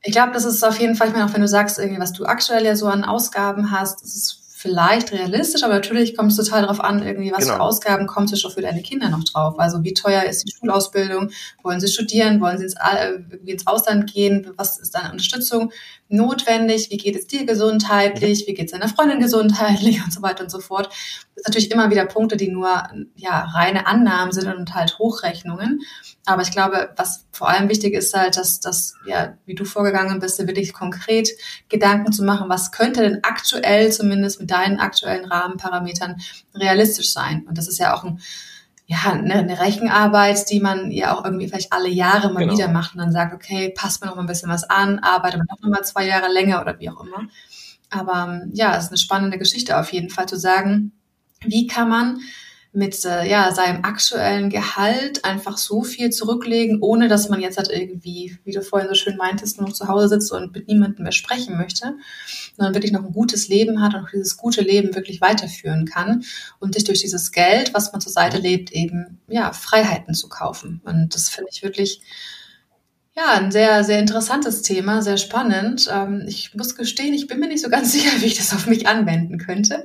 Ich 0.02 0.12
glaube, 0.12 0.32
das 0.32 0.44
ist 0.44 0.64
auf 0.64 0.80
jeden 0.80 0.96
Fall, 0.96 1.08
ich 1.08 1.12
meine, 1.14 1.26
auch 1.26 1.34
wenn 1.34 1.40
du 1.40 1.48
sagst, 1.48 1.78
irgendwie, 1.78 2.00
was 2.00 2.12
du 2.12 2.24
aktuell 2.24 2.64
ja 2.64 2.74
so 2.74 2.88
an 2.88 3.04
Ausgaben 3.04 3.70
hast, 3.70 4.02
das 4.02 4.14
ist 4.16 4.43
vielleicht 4.64 5.12
realistisch, 5.12 5.62
aber 5.62 5.74
natürlich 5.74 6.16
kommt 6.16 6.32
es 6.32 6.38
total 6.38 6.62
darauf 6.62 6.80
an, 6.80 7.06
irgendwie, 7.06 7.30
was 7.30 7.40
genau. 7.40 7.56
für 7.56 7.60
Ausgaben 7.60 8.06
kommt 8.06 8.32
es 8.32 8.40
schon 8.40 8.50
für 8.50 8.62
deine 8.62 8.80
Kinder 8.80 9.10
noch 9.10 9.22
drauf. 9.22 9.58
Also 9.58 9.84
wie 9.84 9.92
teuer 9.92 10.22
ist 10.22 10.44
die 10.44 10.52
Schulausbildung? 10.52 11.30
Wollen 11.62 11.80
sie 11.80 11.88
studieren? 11.88 12.40
Wollen 12.40 12.56
sie 12.56 12.64
ins, 12.64 12.74
irgendwie 13.30 13.52
ins 13.52 13.66
Ausland 13.66 14.10
gehen? 14.10 14.52
Was 14.56 14.78
ist 14.78 14.94
deine 14.94 15.12
Unterstützung 15.12 15.70
notwendig? 16.08 16.88
Wie 16.90 16.96
geht 16.96 17.14
es 17.14 17.26
dir 17.26 17.44
gesundheitlich? 17.44 18.46
Wie 18.46 18.54
geht 18.54 18.66
es 18.66 18.72
deiner 18.72 18.88
Freundin 18.88 19.20
gesundheitlich 19.20 20.00
und 20.04 20.14
so 20.14 20.22
weiter 20.22 20.44
und 20.44 20.50
so 20.50 20.60
fort? 20.60 20.86
Das 20.86 21.44
sind 21.44 21.48
natürlich 21.48 21.70
immer 21.70 21.90
wieder 21.90 22.06
Punkte, 22.06 22.38
die 22.38 22.48
nur 22.48 22.70
ja, 23.16 23.44
reine 23.44 23.86
Annahmen 23.86 24.32
sind 24.32 24.46
und 24.46 24.74
halt 24.74 24.98
Hochrechnungen. 24.98 25.82
Aber 26.26 26.42
ich 26.42 26.50
glaube, 26.50 26.90
was 26.96 27.26
vor 27.32 27.48
allem 27.48 27.68
wichtig 27.68 27.92
ist 27.92 28.14
halt, 28.14 28.36
dass, 28.36 28.60
dass 28.60 28.94
ja, 29.06 29.34
wie 29.44 29.54
du 29.54 29.64
vorgegangen 29.64 30.20
bist, 30.20 30.38
wirklich 30.38 30.72
konkret 30.72 31.28
Gedanken 31.68 32.12
zu 32.12 32.24
machen, 32.24 32.48
was 32.48 32.72
könnte 32.72 33.02
denn 33.02 33.20
aktuell 33.22 33.92
zumindest 33.92 34.40
mit 34.40 34.50
deinen 34.50 34.78
aktuellen 34.78 35.26
Rahmenparametern 35.26 36.16
realistisch 36.54 37.12
sein. 37.12 37.44
Und 37.46 37.58
das 37.58 37.68
ist 37.68 37.78
ja 37.78 37.94
auch 37.94 38.04
ein 38.04 38.20
ja, 38.86 38.98
eine, 39.12 39.34
eine 39.34 39.60
Rechenarbeit, 39.60 40.50
die 40.50 40.60
man 40.60 40.90
ja 40.90 41.16
auch 41.16 41.24
irgendwie 41.24 41.48
vielleicht 41.48 41.72
alle 41.72 41.88
Jahre 41.88 42.30
mal 42.32 42.40
Genau. 42.40 42.52
wieder 42.52 42.68
macht 42.68 42.94
und 42.94 43.00
dann 43.00 43.12
sagt, 43.12 43.32
okay, 43.34 43.72
passt 43.74 44.02
mir 44.02 44.08
noch 44.08 44.16
mal 44.16 44.22
ein 44.22 44.26
bisschen 44.26 44.50
was 44.50 44.64
an, 44.64 44.98
arbeite 44.98 45.38
noch 45.38 45.58
mal 45.62 45.82
zwei 45.82 46.06
Jahre 46.06 46.30
länger 46.30 46.60
oder 46.60 46.78
wie 46.78 46.90
auch 46.90 47.02
immer. 47.02 47.28
Aber 47.90 48.42
ähm, 48.42 48.50
ja, 48.52 48.76
es 48.76 48.84
ist 48.84 48.90
eine 48.90 48.98
spannende 48.98 49.38
Geschichte 49.38 49.78
auf 49.78 49.92
jeden 49.92 50.10
Fall 50.10 50.26
zu 50.26 50.36
sagen, 50.36 50.92
wie 51.40 51.66
kann 51.66 51.88
man 51.88 52.20
mit 52.74 53.04
äh, 53.04 53.28
ja, 53.28 53.52
seinem 53.52 53.84
aktuellen 53.84 54.50
Gehalt 54.50 55.24
einfach 55.24 55.56
so 55.58 55.84
viel 55.84 56.10
zurücklegen, 56.10 56.78
ohne 56.80 57.06
dass 57.06 57.28
man 57.28 57.40
jetzt 57.40 57.56
halt 57.56 57.70
irgendwie, 57.70 58.36
wie 58.44 58.52
du 58.52 58.62
vorhin 58.62 58.88
so 58.88 58.94
schön 58.94 59.16
meintest, 59.16 59.58
nur 59.58 59.68
noch 59.68 59.74
zu 59.74 59.86
Hause 59.86 60.08
sitzt 60.08 60.32
und 60.32 60.52
mit 60.52 60.66
niemandem 60.66 61.04
mehr 61.04 61.12
sprechen 61.12 61.56
möchte, 61.56 61.94
sondern 62.56 62.74
wirklich 62.74 62.92
noch 62.92 63.04
ein 63.04 63.12
gutes 63.12 63.48
Leben 63.48 63.80
hat 63.80 63.94
und 63.94 64.08
dieses 64.12 64.36
gute 64.36 64.60
Leben 64.60 64.94
wirklich 64.94 65.20
weiterführen 65.20 65.86
kann 65.86 66.24
und 66.58 66.74
sich 66.74 66.82
durch 66.82 67.00
dieses 67.00 67.30
Geld, 67.30 67.72
was 67.74 67.92
man 67.92 68.00
zur 68.00 68.12
Seite 68.12 68.38
lebt, 68.38 68.72
eben 68.72 69.20
ja, 69.28 69.52
Freiheiten 69.52 70.14
zu 70.14 70.28
kaufen. 70.28 70.80
Und 70.84 71.14
das 71.14 71.28
finde 71.28 71.50
ich 71.52 71.62
wirklich 71.62 72.00
ja, 73.16 73.34
ein 73.34 73.52
sehr, 73.52 73.84
sehr 73.84 74.00
interessantes 74.00 74.62
Thema, 74.62 75.00
sehr 75.00 75.18
spannend. 75.18 75.88
Ähm, 75.92 76.24
ich 76.26 76.54
muss 76.54 76.74
gestehen, 76.74 77.14
ich 77.14 77.28
bin 77.28 77.38
mir 77.38 77.46
nicht 77.46 77.62
so 77.62 77.70
ganz 77.70 77.92
sicher, 77.92 78.20
wie 78.20 78.26
ich 78.26 78.36
das 78.36 78.52
auf 78.52 78.66
mich 78.66 78.88
anwenden 78.88 79.38
könnte. 79.38 79.84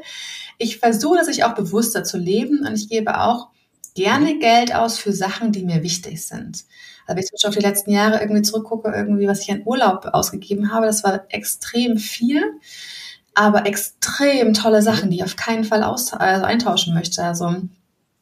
Ich 0.60 0.78
versuche, 0.78 1.24
sich 1.24 1.44
auch 1.44 1.56
bewusster 1.56 2.04
zu 2.04 2.18
leben 2.18 2.60
und 2.68 2.76
ich 2.76 2.88
gebe 2.88 3.20
auch 3.20 3.48
gerne 3.96 4.38
Geld 4.38 4.76
aus 4.76 5.00
für 5.00 5.14
Sachen, 5.14 5.52
die 5.52 5.64
mir 5.64 5.82
wichtig 5.82 6.24
sind. 6.26 6.66
Also 7.08 7.16
wenn 7.16 7.24
ich 7.24 7.26
zum 7.26 7.38
Beispiel 7.38 7.50
auf 7.50 7.56
die 7.56 7.68
letzten 7.68 7.92
Jahre 7.92 8.22
irgendwie 8.22 8.44
zurückgucke, 8.44 8.94
irgendwie, 8.96 9.28
was 9.28 9.42
ich 9.42 9.52
an 9.52 9.64
Urlaub 9.66 10.06
ausgegeben 10.14 10.72
habe, 10.72 10.86
das 10.86 11.04
war 11.04 11.26
extrem 11.30 11.98
viel, 11.98 12.44
aber 13.34 13.66
extrem 13.66 14.54
tolle 14.54 14.82
Sachen, 14.82 15.10
die 15.10 15.18
ich 15.18 15.24
auf 15.24 15.36
keinen 15.36 15.64
Fall 15.64 15.84
aus, 15.84 16.14
also 16.14 16.46
eintauschen 16.46 16.94
möchte. 16.94 17.24
Also 17.24 17.56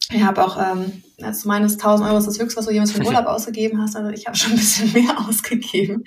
ich 0.10 0.24
habe 0.24 0.46
auch, 0.46 0.58
ähm, 0.58 1.04
also 1.22 1.50
meines 1.50 1.74
1000 1.74 2.08
Euro 2.08 2.18
ist 2.18 2.28
das 2.28 2.40
höchste, 2.40 2.58
was 2.58 2.66
du 2.66 2.72
jemals 2.72 2.94
für 2.94 3.00
den 3.00 3.08
Urlaub 3.08 3.26
ausgegeben 3.26 3.82
hast. 3.82 3.96
Also 3.98 4.10
ich 4.10 4.26
habe 4.26 4.38
schon 4.38 4.52
ein 4.52 4.58
bisschen 4.58 4.94
mehr 4.94 5.20
ausgegeben. 5.28 6.04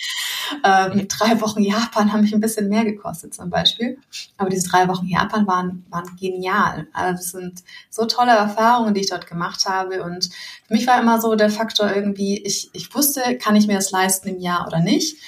Ähm, 0.65 1.07
drei 1.07 1.39
Wochen 1.43 1.63
Japan 1.63 2.11
haben 2.11 2.23
mich 2.23 2.35
ein 2.35 2.41
bisschen 2.41 2.69
mehr 2.71 2.85
gekostet 2.85 3.35
zum 3.35 3.51
Beispiel. 3.51 3.99
Aber 4.39 4.49
diese 4.49 4.69
drei 4.69 4.89
Wochen 4.89 5.07
Japan 5.07 5.47
waren, 5.47 5.85
waren 5.91 6.17
genial. 6.19 6.87
Also 6.95 7.17
das 7.17 7.31
sind 7.31 7.63
so 7.91 8.07
tolle 8.07 8.33
Erfahrungen, 8.33 8.95
die 8.95 9.01
ich 9.01 9.11
dort 9.11 9.27
gemacht 9.27 9.67
habe. 9.67 10.03
Und 10.03 10.31
für 10.67 10.75
mich 10.75 10.87
war 10.87 10.99
immer 10.99 11.21
so 11.21 11.35
der 11.35 11.51
Faktor 11.51 11.95
irgendwie, 11.95 12.39
ich, 12.39 12.71
ich 12.73 12.95
wusste, 12.95 13.37
kann 13.37 13.57
ich 13.57 13.67
mir 13.67 13.77
das 13.77 13.91
leisten 13.91 14.29
im 14.29 14.41
Jahr 14.41 14.67
oder 14.67 14.81
nicht. 14.81 15.19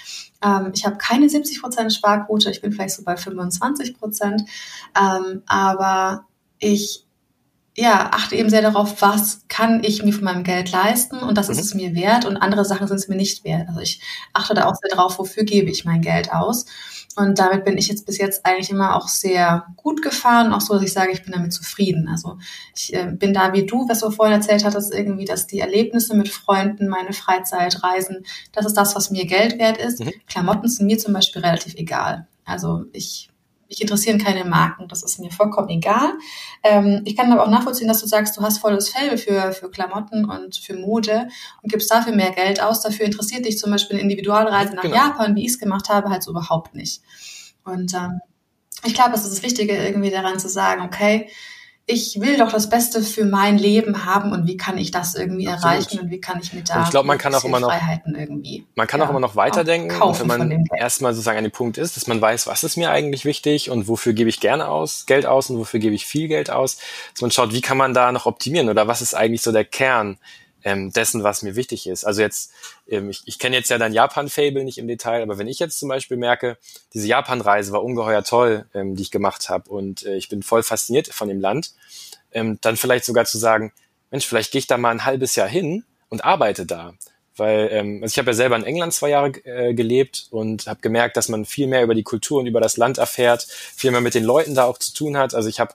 Ähm, 0.43 0.73
ich 0.75 0.87
habe 0.87 0.97
keine 0.97 1.27
70% 1.27 1.91
Sparquote, 1.91 2.51
ich 2.51 2.63
bin 2.63 2.73
vielleicht 2.73 2.95
so 2.95 3.05
bei 3.05 3.17
25%. 3.17 4.47
Ähm, 4.99 5.43
aber 5.47 6.25
ich 6.59 7.05
ja, 7.75 8.11
achte 8.13 8.37
eben 8.37 8.51
sehr 8.51 8.61
darauf, 8.63 9.01
was 9.01 9.45
kann 9.49 9.83
ich 9.83 10.03
mir 10.03 10.13
von 10.13 10.25
meinem 10.25 10.45
Geld 10.45 10.71
leisten 10.73 11.17
und 11.19 11.39
das 11.39 11.49
ist 11.49 11.57
Mhm. 11.57 11.63
es 11.63 11.75
mir 11.75 11.95
wert 11.95 12.27
und 12.27 12.37
andere 12.37 12.65
Sachen 12.67 12.87
sind 12.87 12.99
es 12.99 13.09
mir 13.09 13.17
nicht 13.17 13.45
wert. 13.45 13.69
Also 13.69 13.81
ich 13.81 14.01
achte 14.35 14.53
da 14.55 14.67
auch 14.67 14.75
sehr 14.75 14.95
darauf, 14.95 15.19
wofür 15.19 15.45
gebe 15.45 15.71
ich 15.71 15.85
mein 15.85 16.03
Geld 16.03 16.33
aus. 16.33 16.67
Und 17.17 17.39
damit 17.39 17.65
bin 17.65 17.77
ich 17.77 17.89
jetzt 17.89 18.07
bis 18.07 18.19
jetzt 18.19 18.45
eigentlich 18.47 18.71
immer 18.71 18.97
auch 18.97 19.09
sehr 19.09 19.67
gut 19.77 20.03
gefahren, 20.03 20.53
auch 20.53 20.61
so, 20.63 20.75
dass 20.75 20.83
ich 20.83 20.93
sage, 20.93 21.13
ich 21.13 21.23
bin 21.23 21.33
damit 21.33 21.53
zufrieden. 21.53 22.09
Also 22.09 22.39
ich 22.75 22.95
äh, 22.95 23.07
bin 23.13 23.35
da 23.35 23.53
wie 23.53 23.67
du, 23.67 23.89
was 23.89 24.01
du 24.01 24.11
vorhin 24.11 24.35
erzählt 24.35 24.65
hattest, 24.65 24.95
irgendwie, 24.95 25.25
dass 25.27 25.47
die 25.47 25.61
Erlebnisse 25.61 26.17
mit 26.17 26.29
Freunden, 26.31 26.89
meine 26.89 27.13
Freizeit, 27.13 27.83
Reisen, 27.83 28.25
das 28.53 28.67
ist 28.67 28.77
das, 28.77 28.95
was 28.97 29.11
mir 29.11 29.27
Geld 29.27 29.59
wert 29.59 29.79
ist. 29.79 30.01
Mhm. 30.01 30.13
Klamotten 30.27 30.69
sind 30.69 30.87
mir 30.87 30.99
zum 30.99 31.13
Beispiel 31.13 31.43
relativ 31.43 31.75
egal. 31.75 32.27
Also 32.45 32.85
ich 32.93 33.29
mich 33.73 33.81
interessieren 33.81 34.19
keine 34.19 34.45
Marken, 34.45 34.87
das 34.89 35.03
ist 35.03 35.19
mir 35.19 35.31
vollkommen 35.31 35.71
egal. 35.71 36.13
Ähm, 36.63 37.03
ich 37.05 37.17
kann 37.17 37.33
aber 37.33 37.43
auch 37.43 37.51
nachvollziehen, 37.51 37.89
dass 37.89 38.01
du 38.01 38.07
sagst, 38.07 38.37
du 38.37 38.43
hast 38.43 38.59
volles 38.59 38.91
Fell 38.91 39.17
für, 39.17 39.53
für 39.53 39.71
Klamotten 39.71 40.25
und 40.27 40.57
für 40.57 40.75
Mode 40.77 41.29
und 41.63 41.73
gibst 41.73 41.91
dafür 41.91 42.15
mehr 42.15 42.33
Geld 42.33 42.63
aus. 42.63 42.83
Dafür 42.83 43.07
interessiert 43.07 43.47
dich 43.47 43.59
zum 43.59 43.71
Beispiel 43.71 43.95
eine 43.97 44.03
Individualreise 44.03 44.75
nach 44.75 44.83
Genau. 44.83 44.95
Japan, 44.95 45.35
wie 45.35 45.43
ich 45.47 45.53
es 45.53 45.59
gemacht 45.59 45.89
habe, 45.89 46.11
halt 46.11 46.23
so 46.23 46.31
überhaupt 46.31 46.75
nicht. 46.75 47.01
Und 47.65 47.95
ähm, 47.95 48.21
ich 48.85 48.95
glaube, 48.95 49.15
es 49.15 49.25
ist 49.25 49.33
das 49.33 49.43
Wichtige, 49.43 49.75
irgendwie 49.75 50.11
daran 50.11 50.39
zu 50.39 50.49
sagen, 50.49 50.83
okay, 50.83 51.29
ich 51.87 52.21
will 52.21 52.37
doch 52.39 52.53
das 52.53 52.69
Beste 52.71 53.03
für 53.03 53.25
mein 53.25 53.59
Leben 53.59 54.05
haben 54.05 54.33
und 54.33 54.47
wie 54.47 54.57
kann 54.57 54.79
ich 54.79 54.93
das 54.93 55.15
irgendwie 55.17 55.49
Absolut. 55.49 55.65
erreichen 55.75 56.01
und 56.01 56.11
wie 56.11 56.21
kann 56.21 56.39
ich 56.41 56.53
mir 56.53 56.61
Und 56.61 56.71
da 56.71 56.83
ich 56.85 56.91
glaube, 56.91 57.09
man 57.09 57.19
kann 57.19 57.35
auch 57.35 57.45
immer 57.45 57.59
noch- 57.59 57.71
Freiheiten 57.71 58.15
irgendwie. 58.15 58.65
Man 58.77 58.87
kann 58.87 59.01
Ja, 59.01 59.07
auch 59.07 59.11
immer 59.11 59.19
noch 59.21 59.35
weiterdenken, 59.35 60.01
und 60.01 60.21
wenn 60.21 60.27
man 60.27 60.65
erstmal 60.79 61.13
sozusagen 61.13 61.39
an 61.39 61.45
dem 61.45 61.51
Punkt 61.53 61.79
ist, 61.79 61.97
dass 61.97 62.07
man 62.07 62.21
weiß, 62.21 62.47
was 62.47 62.63
ist 62.63 62.77
mir 62.77 62.91
eigentlich 62.91 63.25
wichtig 63.25 63.69
und 63.71 63.89
wofür 63.89 64.13
gebe 64.13 64.31
ich 64.31 64.39
gerne 64.41 64.69
aus, 64.69 65.07
Geld 65.07 65.27
aus 65.27 65.51
und 65.51 65.59
wofür 65.59 65.81
gebe 65.81 65.95
ich 65.95 66.07
viel 66.07 66.29
Geld 66.29 66.51
aus, 66.51 66.79
dass 67.15 67.21
man 67.21 67.31
schaut, 67.33 67.53
wie 67.53 67.61
kann 67.61 67.77
man 67.77 67.95
da 67.95 68.13
noch 68.13 68.27
optimieren 68.27 68.69
oder 68.69 68.87
was 68.87 69.03
ist 69.03 69.15
eigentlich 69.15 69.43
so 69.43 69.51
der 69.51 69.65
Kern 69.65 70.19
ähm, 70.65 70.93
dessen, 70.93 71.23
was 71.23 71.43
mir 71.43 71.57
wichtig 71.57 71.87
ist. 71.87 72.05
Also 72.05 72.23
jetzt, 72.23 72.53
ähm, 72.89 73.11
ich, 73.11 73.23
ich 73.27 73.39
kenne 73.39 73.57
jetzt 73.57 73.71
ja 73.71 73.79
dein 73.79 73.93
Japan-Fable 73.93 74.65
nicht 74.65 74.79
im 74.79 74.89
Detail, 74.89 75.23
aber 75.23 75.39
wenn 75.39 75.49
ich 75.49 75.59
jetzt 75.59 75.79
zum 75.79 75.89
Beispiel 75.89 76.17
merke, 76.17 76.59
diese 76.95 77.07
Japan-Reise 77.07 77.73
war 77.73 77.83
ungeheuer 77.83 78.25
toll, 78.25 78.67
ähm, 78.75 78.97
die 78.97 79.03
ich 79.03 79.11
gemacht 79.11 79.49
habe 79.49 79.71
und 79.71 80.05
äh, 80.05 80.17
ich 80.17 80.29
bin 80.29 80.43
voll 80.43 80.63
fasziniert 80.63 81.09
von 81.09 81.29
dem 81.29 81.41
Land, 81.41 81.73
ähm, 82.33 82.59
dann 82.61 82.77
vielleicht 82.77 83.05
sogar 83.05 83.25
zu 83.25 83.39
sagen, 83.39 83.73
Mensch, 84.11 84.27
vielleicht 84.27 84.53
gehe 84.53 84.59
ich 84.61 84.67
da 84.67 84.79
mal 84.79 84.91
ein 84.91 85.05
halbes 85.05 85.37
Jahr 85.37 85.49
hin 85.49 85.85
und 86.09 86.25
arbeite 86.25 86.67
da. 86.67 86.95
Weil 87.37 87.71
ähm, 87.73 88.01
also 88.03 88.13
ich 88.13 88.19
habe 88.19 88.31
ja 88.31 88.35
selber 88.35 88.57
in 88.57 88.65
England 88.65 88.93
zwei 88.93 89.09
Jahre 89.09 89.31
äh, 89.45 89.73
gelebt 89.73 90.27
und 90.31 90.67
habe 90.67 90.81
gemerkt, 90.81 91.17
dass 91.17 91.29
man 91.29 91.47
viel 91.47 91.67
mehr 91.67 91.83
über 91.83 91.95
die 91.95 92.03
Kultur 92.03 92.41
und 92.41 92.47
über 92.47 92.61
das 92.61 92.77
Land 92.77 92.99
erfährt, 92.99 93.45
viel 93.45 93.91
mehr 93.91 94.03
mit 94.03 94.15
den 94.15 94.25
Leuten 94.25 94.55
da 94.55 94.65
auch 94.65 94.79
zu 94.79 94.93
tun 94.93 95.17
hat. 95.17 95.35
Also 95.35 95.49
ich 95.49 95.59
habe 95.59 95.75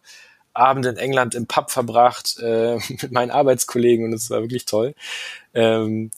Abende 0.58 0.89
in 0.89 0.97
England 0.97 1.36
im 1.36 1.47
Pub 1.47 1.72
verbracht 1.72 2.38
äh, 2.39 2.76
mit 2.89 3.12
meinen 3.12 3.32
Arbeitskollegen 3.32 4.05
und 4.05 4.14
es 4.14 4.30
war 4.30 4.41
wirklich 4.41 4.66
toll. 4.66 4.95
Ähm, 5.53 6.12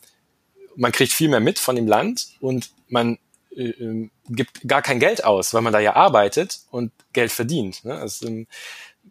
man 0.75 0.91
kriegt 0.91 1.11
viel 1.11 1.29
mehr 1.29 1.39
mit 1.39 1.59
von 1.59 1.75
dem 1.75 1.87
Land 1.87 2.27
und 2.39 2.71
man 2.87 3.17
äh, 3.55 3.69
ähm, 3.71 4.11
gibt 4.29 4.67
gar 4.67 4.81
kein 4.81 4.99
Geld 4.99 5.23
aus, 5.23 5.53
weil 5.53 5.61
man 5.61 5.73
da 5.73 5.79
ja 5.79 5.95
arbeitet 5.95 6.61
und 6.71 6.91
Geld 7.13 7.31
verdient. 7.31 7.83
Ne? 7.83 7.95
Also, 7.95 8.25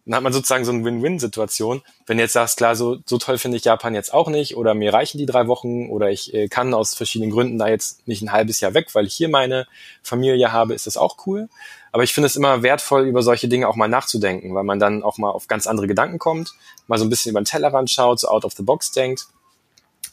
dann 0.05 0.15
hat 0.15 0.23
man 0.23 0.33
sozusagen 0.33 0.65
so 0.65 0.71
eine 0.71 0.83
Win-Win-Situation. 0.83 1.81
Wenn 2.07 2.17
du 2.17 2.23
jetzt 2.23 2.33
sagst, 2.33 2.57
klar, 2.57 2.75
so, 2.75 2.97
so 3.05 3.17
toll 3.17 3.37
finde 3.37 3.57
ich 3.57 3.65
Japan 3.65 3.93
jetzt 3.93 4.13
auch 4.13 4.27
nicht 4.27 4.55
oder 4.57 4.73
mir 4.73 4.93
reichen 4.93 5.19
die 5.19 5.25
drei 5.25 5.47
Wochen 5.47 5.89
oder 5.89 6.09
ich 6.09 6.33
äh, 6.33 6.47
kann 6.47 6.73
aus 6.73 6.95
verschiedenen 6.95 7.31
Gründen 7.31 7.59
da 7.59 7.67
jetzt 7.67 8.07
nicht 8.07 8.21
ein 8.21 8.31
halbes 8.31 8.59
Jahr 8.59 8.73
weg, 8.73 8.87
weil 8.93 9.05
ich 9.05 9.13
hier 9.13 9.29
meine 9.29 9.67
Familie 10.01 10.51
habe, 10.51 10.73
ist 10.73 10.87
das 10.87 10.97
auch 10.97 11.27
cool. 11.27 11.49
Aber 11.91 12.03
ich 12.03 12.13
finde 12.13 12.27
es 12.27 12.35
immer 12.35 12.63
wertvoll, 12.63 13.07
über 13.07 13.23
solche 13.23 13.47
Dinge 13.47 13.67
auch 13.67 13.75
mal 13.75 13.87
nachzudenken, 13.87 14.53
weil 14.53 14.63
man 14.63 14.79
dann 14.79 15.03
auch 15.03 15.17
mal 15.17 15.29
auf 15.29 15.47
ganz 15.47 15.67
andere 15.67 15.87
Gedanken 15.87 16.19
kommt, 16.19 16.53
mal 16.87 16.99
so 16.99 17.05
ein 17.05 17.09
bisschen 17.09 17.31
über 17.31 17.41
den 17.41 17.45
Tellerrand 17.45 17.89
schaut, 17.89 18.19
so 18.19 18.27
out 18.27 18.45
of 18.45 18.53
the 18.53 18.63
box 18.63 18.91
denkt. 18.91 19.27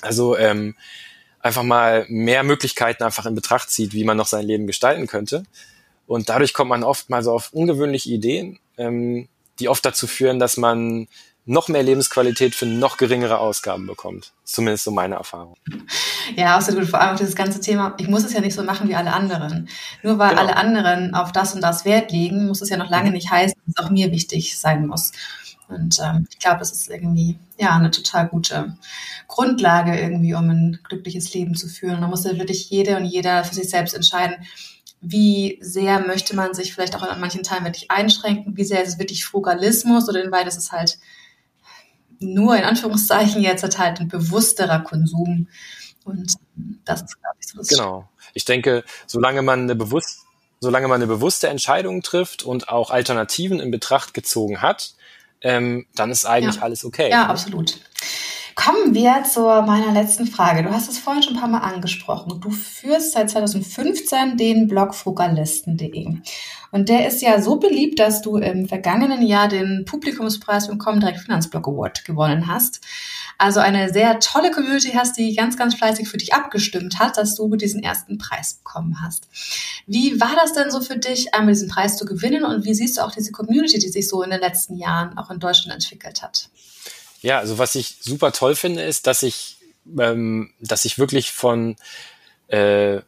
Also 0.03 0.37
ähm, 0.37 0.75
einfach 1.41 1.63
mal 1.63 2.07
mehr 2.09 2.43
Möglichkeiten 2.43 3.03
einfach 3.03 3.27
in 3.27 3.35
Betracht 3.35 3.71
zieht, 3.71 3.93
wie 3.93 4.05
man 4.05 4.17
noch 4.17 4.27
sein 4.27 4.47
Leben 4.47 4.67
gestalten 4.67 5.07
könnte. 5.07 5.45
Und 6.07 6.29
dadurch 6.29 6.55
kommt 6.55 6.71
man 6.71 6.85
oft 6.85 7.11
mal 7.11 7.23
so 7.23 7.33
auf 7.33 7.53
ungewöhnliche 7.53 8.11
Ideen, 8.11 8.59
ähm, 8.79 9.29
die 9.59 9.69
oft 9.69 9.85
dazu 9.85 10.07
führen, 10.07 10.39
dass 10.39 10.57
man 10.57 11.09
noch 11.47 11.69
mehr 11.69 11.83
Lebensqualität 11.83 12.55
für 12.55 12.67
noch 12.67 12.97
geringere 12.97 13.39
Ausgaben 13.39 13.87
bekommt. 13.87 14.33
Zumindest 14.45 14.85
so 14.85 14.91
meine 14.91 15.15
Erfahrung. 15.15 15.55
Ja, 16.35 16.57
absolut. 16.57 16.87
Vor 16.89 17.01
allem 17.01 17.15
auch 17.15 17.19
dieses 17.19 17.37
ganze 17.37 17.61
Thema, 17.61 17.95
ich 17.99 18.09
muss 18.09 18.25
es 18.25 18.33
ja 18.33 18.41
nicht 18.41 18.55
so 18.55 18.65
machen 18.65 18.89
wie 18.89 18.97
alle 18.97 19.13
anderen. 19.13 19.69
Nur 20.03 20.19
weil 20.19 20.31
Genau. 20.31 20.43
alle 20.43 20.57
anderen 20.57 21.15
auf 21.15 21.33
das 21.33 21.55
und 21.55 21.61
das 21.61 21.85
Wert 21.85 22.11
legen, 22.11 22.47
muss 22.47 22.63
es 22.63 22.69
ja 22.69 22.77
noch 22.77 22.91
lange 22.91 23.13
nicht 23.13 23.31
heißen, 23.31 23.57
dass 23.67 23.75
es 23.79 23.85
auch 23.85 23.91
mir 23.91 24.11
wichtig 24.11 24.59
sein 24.59 24.87
muss. 24.87 25.13
Und 25.69 25.99
ähm, 26.01 26.27
ich 26.31 26.39
glaube, 26.39 26.59
das 26.59 26.73
ist 26.73 26.89
irgendwie 26.91 27.39
ja 27.59 27.75
eine 27.77 27.91
total 27.91 28.29
gute 28.29 28.77
Grundlage 29.29 29.99
irgendwie, 29.99 30.35
um 30.35 30.49
ein 30.51 30.79
glückliches 30.89 31.33
Leben 31.33 31.55
zu 31.55 31.69
führen. 31.69 32.01
Da 32.01 32.09
muss 32.09 32.25
ja 32.25 32.37
wirklich 32.39 32.71
jede 32.71 32.97
und 32.97 33.05
jeder 33.05 33.45
für 33.45 33.55
sich 33.55 33.69
selbst 33.71 33.95
entscheiden, 33.95 34.37
wie 35.01 35.59
sehr 35.61 36.01
möchte 36.01 36.35
man 36.35 36.55
sich 36.55 36.73
vielleicht 36.73 36.97
auch 36.97 37.03
an 37.03 37.21
manchen 37.21 37.43
Teilen 37.43 37.65
wirklich 37.65 37.91
einschränken, 37.91 38.57
wie 38.57 38.65
sehr 38.65 38.83
ist 38.83 38.89
es 38.95 38.99
wirklich 38.99 39.25
Frugalismus 39.25 40.09
oder 40.09 40.23
inwieweit 40.23 40.47
ist 40.49 40.57
es 40.57 40.73
halt 40.73 40.99
nur 42.19 42.57
in 42.57 42.65
Anführungszeichen 42.65 43.43
jetzt 43.43 43.63
halt 43.79 44.01
ein 44.01 44.09
bewussterer 44.09 44.81
Konsum. 44.81 45.49
Und 46.05 46.35
das 46.85 47.03
ist, 47.03 47.21
glaube 47.21 47.37
ich, 47.41 47.49
so 47.49 47.59
das 47.59 47.69
Genau. 47.69 48.09
Ich 48.35 48.45
denke, 48.45 48.85
solange 49.07 49.43
man 49.43 49.63
eine 49.63 49.75
bewusst, 49.75 50.21
solange 50.61 50.89
man 50.89 50.97
eine 50.97 51.07
bewusste 51.07 51.49
Entscheidung 51.49 52.03
trifft 52.03 52.43
und 52.43 52.69
auch 52.69 52.91
Alternativen 52.91 53.61
in 53.61 53.71
Betracht 53.71 54.15
gezogen 54.15 54.63
hat, 54.63 54.95
ähm, 55.43 55.87
dann 55.95 56.11
ist 56.11 56.25
eigentlich 56.25 56.57
Ja. 56.57 56.63
alles 56.63 56.85
okay. 56.85 57.11
Ja, 57.11 57.27
absolut. 57.27 57.79
Kommen 58.57 58.95
wir 58.95 59.23
zu 59.25 59.43
meiner 59.43 59.93
letzten 59.93 60.27
Frage. 60.27 60.63
Du 60.63 60.71
hast 60.71 60.89
es 60.89 60.99
vorhin 60.99 61.23
schon 61.23 61.35
ein 61.35 61.41
paar 61.41 61.49
Mal 61.49 61.59
angesprochen. 61.59 62.41
Du 62.41 62.51
führst 62.51 63.13
seit 63.13 63.29
2015 63.29 64.39
den 64.39 64.67
Blog 64.67 64.95
frugalisten.de. 64.95 66.17
Und 66.73 66.89
der 66.89 67.07
ist 67.07 67.21
ja 67.21 67.41
so 67.43 67.57
beliebt, 67.57 67.99
dass 67.99 68.23
du 68.23 68.39
im 68.39 68.67
vergangenen 68.67 69.21
Jahr 69.21 69.49
den 69.49 69.85
Publikumspreis 69.85 70.69
beim 70.69 70.79
Comdirect 70.79 71.21
Finanzblog 71.21 71.69
Award 71.69 72.07
gewonnen 72.07 72.47
hast. 72.47 72.81
Also 73.37 73.61
eine 73.61 73.93
sehr 73.93 74.21
tolle 74.21 74.51
Community 74.51 74.93
hast, 74.93 75.19
die 75.19 75.35
ganz, 75.35 75.59
ganz 75.59 75.75
fleißig 75.75 76.09
für 76.09 76.17
dich 76.17 76.33
abgestimmt 76.33 76.99
hat, 76.99 77.19
dass 77.19 77.35
du 77.35 77.55
diesen 77.57 77.83
ersten 77.83 78.17
Preis 78.17 78.55
bekommen 78.55 79.03
hast. 79.03 79.29
Wie 79.87 80.19
war 80.19 80.35
das 80.35 80.55
denn 80.55 80.71
so 80.71 80.81
für 80.81 80.97
dich, 80.97 81.35
einmal 81.35 81.53
diesen 81.53 81.69
Preis 81.69 81.99
zu 81.99 82.07
gewinnen 82.07 82.45
und 82.45 82.65
wie 82.65 82.75
siehst 82.75 82.97
du 82.97 83.03
auch 83.03 83.13
diese 83.13 83.33
Community, 83.33 83.79
die 83.79 83.91
sich 83.91 84.09
so 84.09 84.23
in 84.23 84.31
den 84.31 84.41
letzten 84.41 84.77
Jahren 84.77 85.19
auch 85.19 85.31
in 85.31 85.41
Deutschland 85.41 85.75
entwickelt 85.75 86.23
hat? 86.23 86.49
Ja, 87.27 87.41
also 87.41 87.59
was 87.59 87.75
ich 87.75 87.97
super 88.03 88.31
toll 88.31 88.55
finde, 88.55 88.85
ist, 88.85 89.09
dass 89.09 89.25
ich, 89.25 89.57
ähm, 89.99 90.53
dass 90.61 90.85
ich 90.85 90.97
wirklich 90.97 91.33
von, 91.33 91.75
äh, 92.47 93.01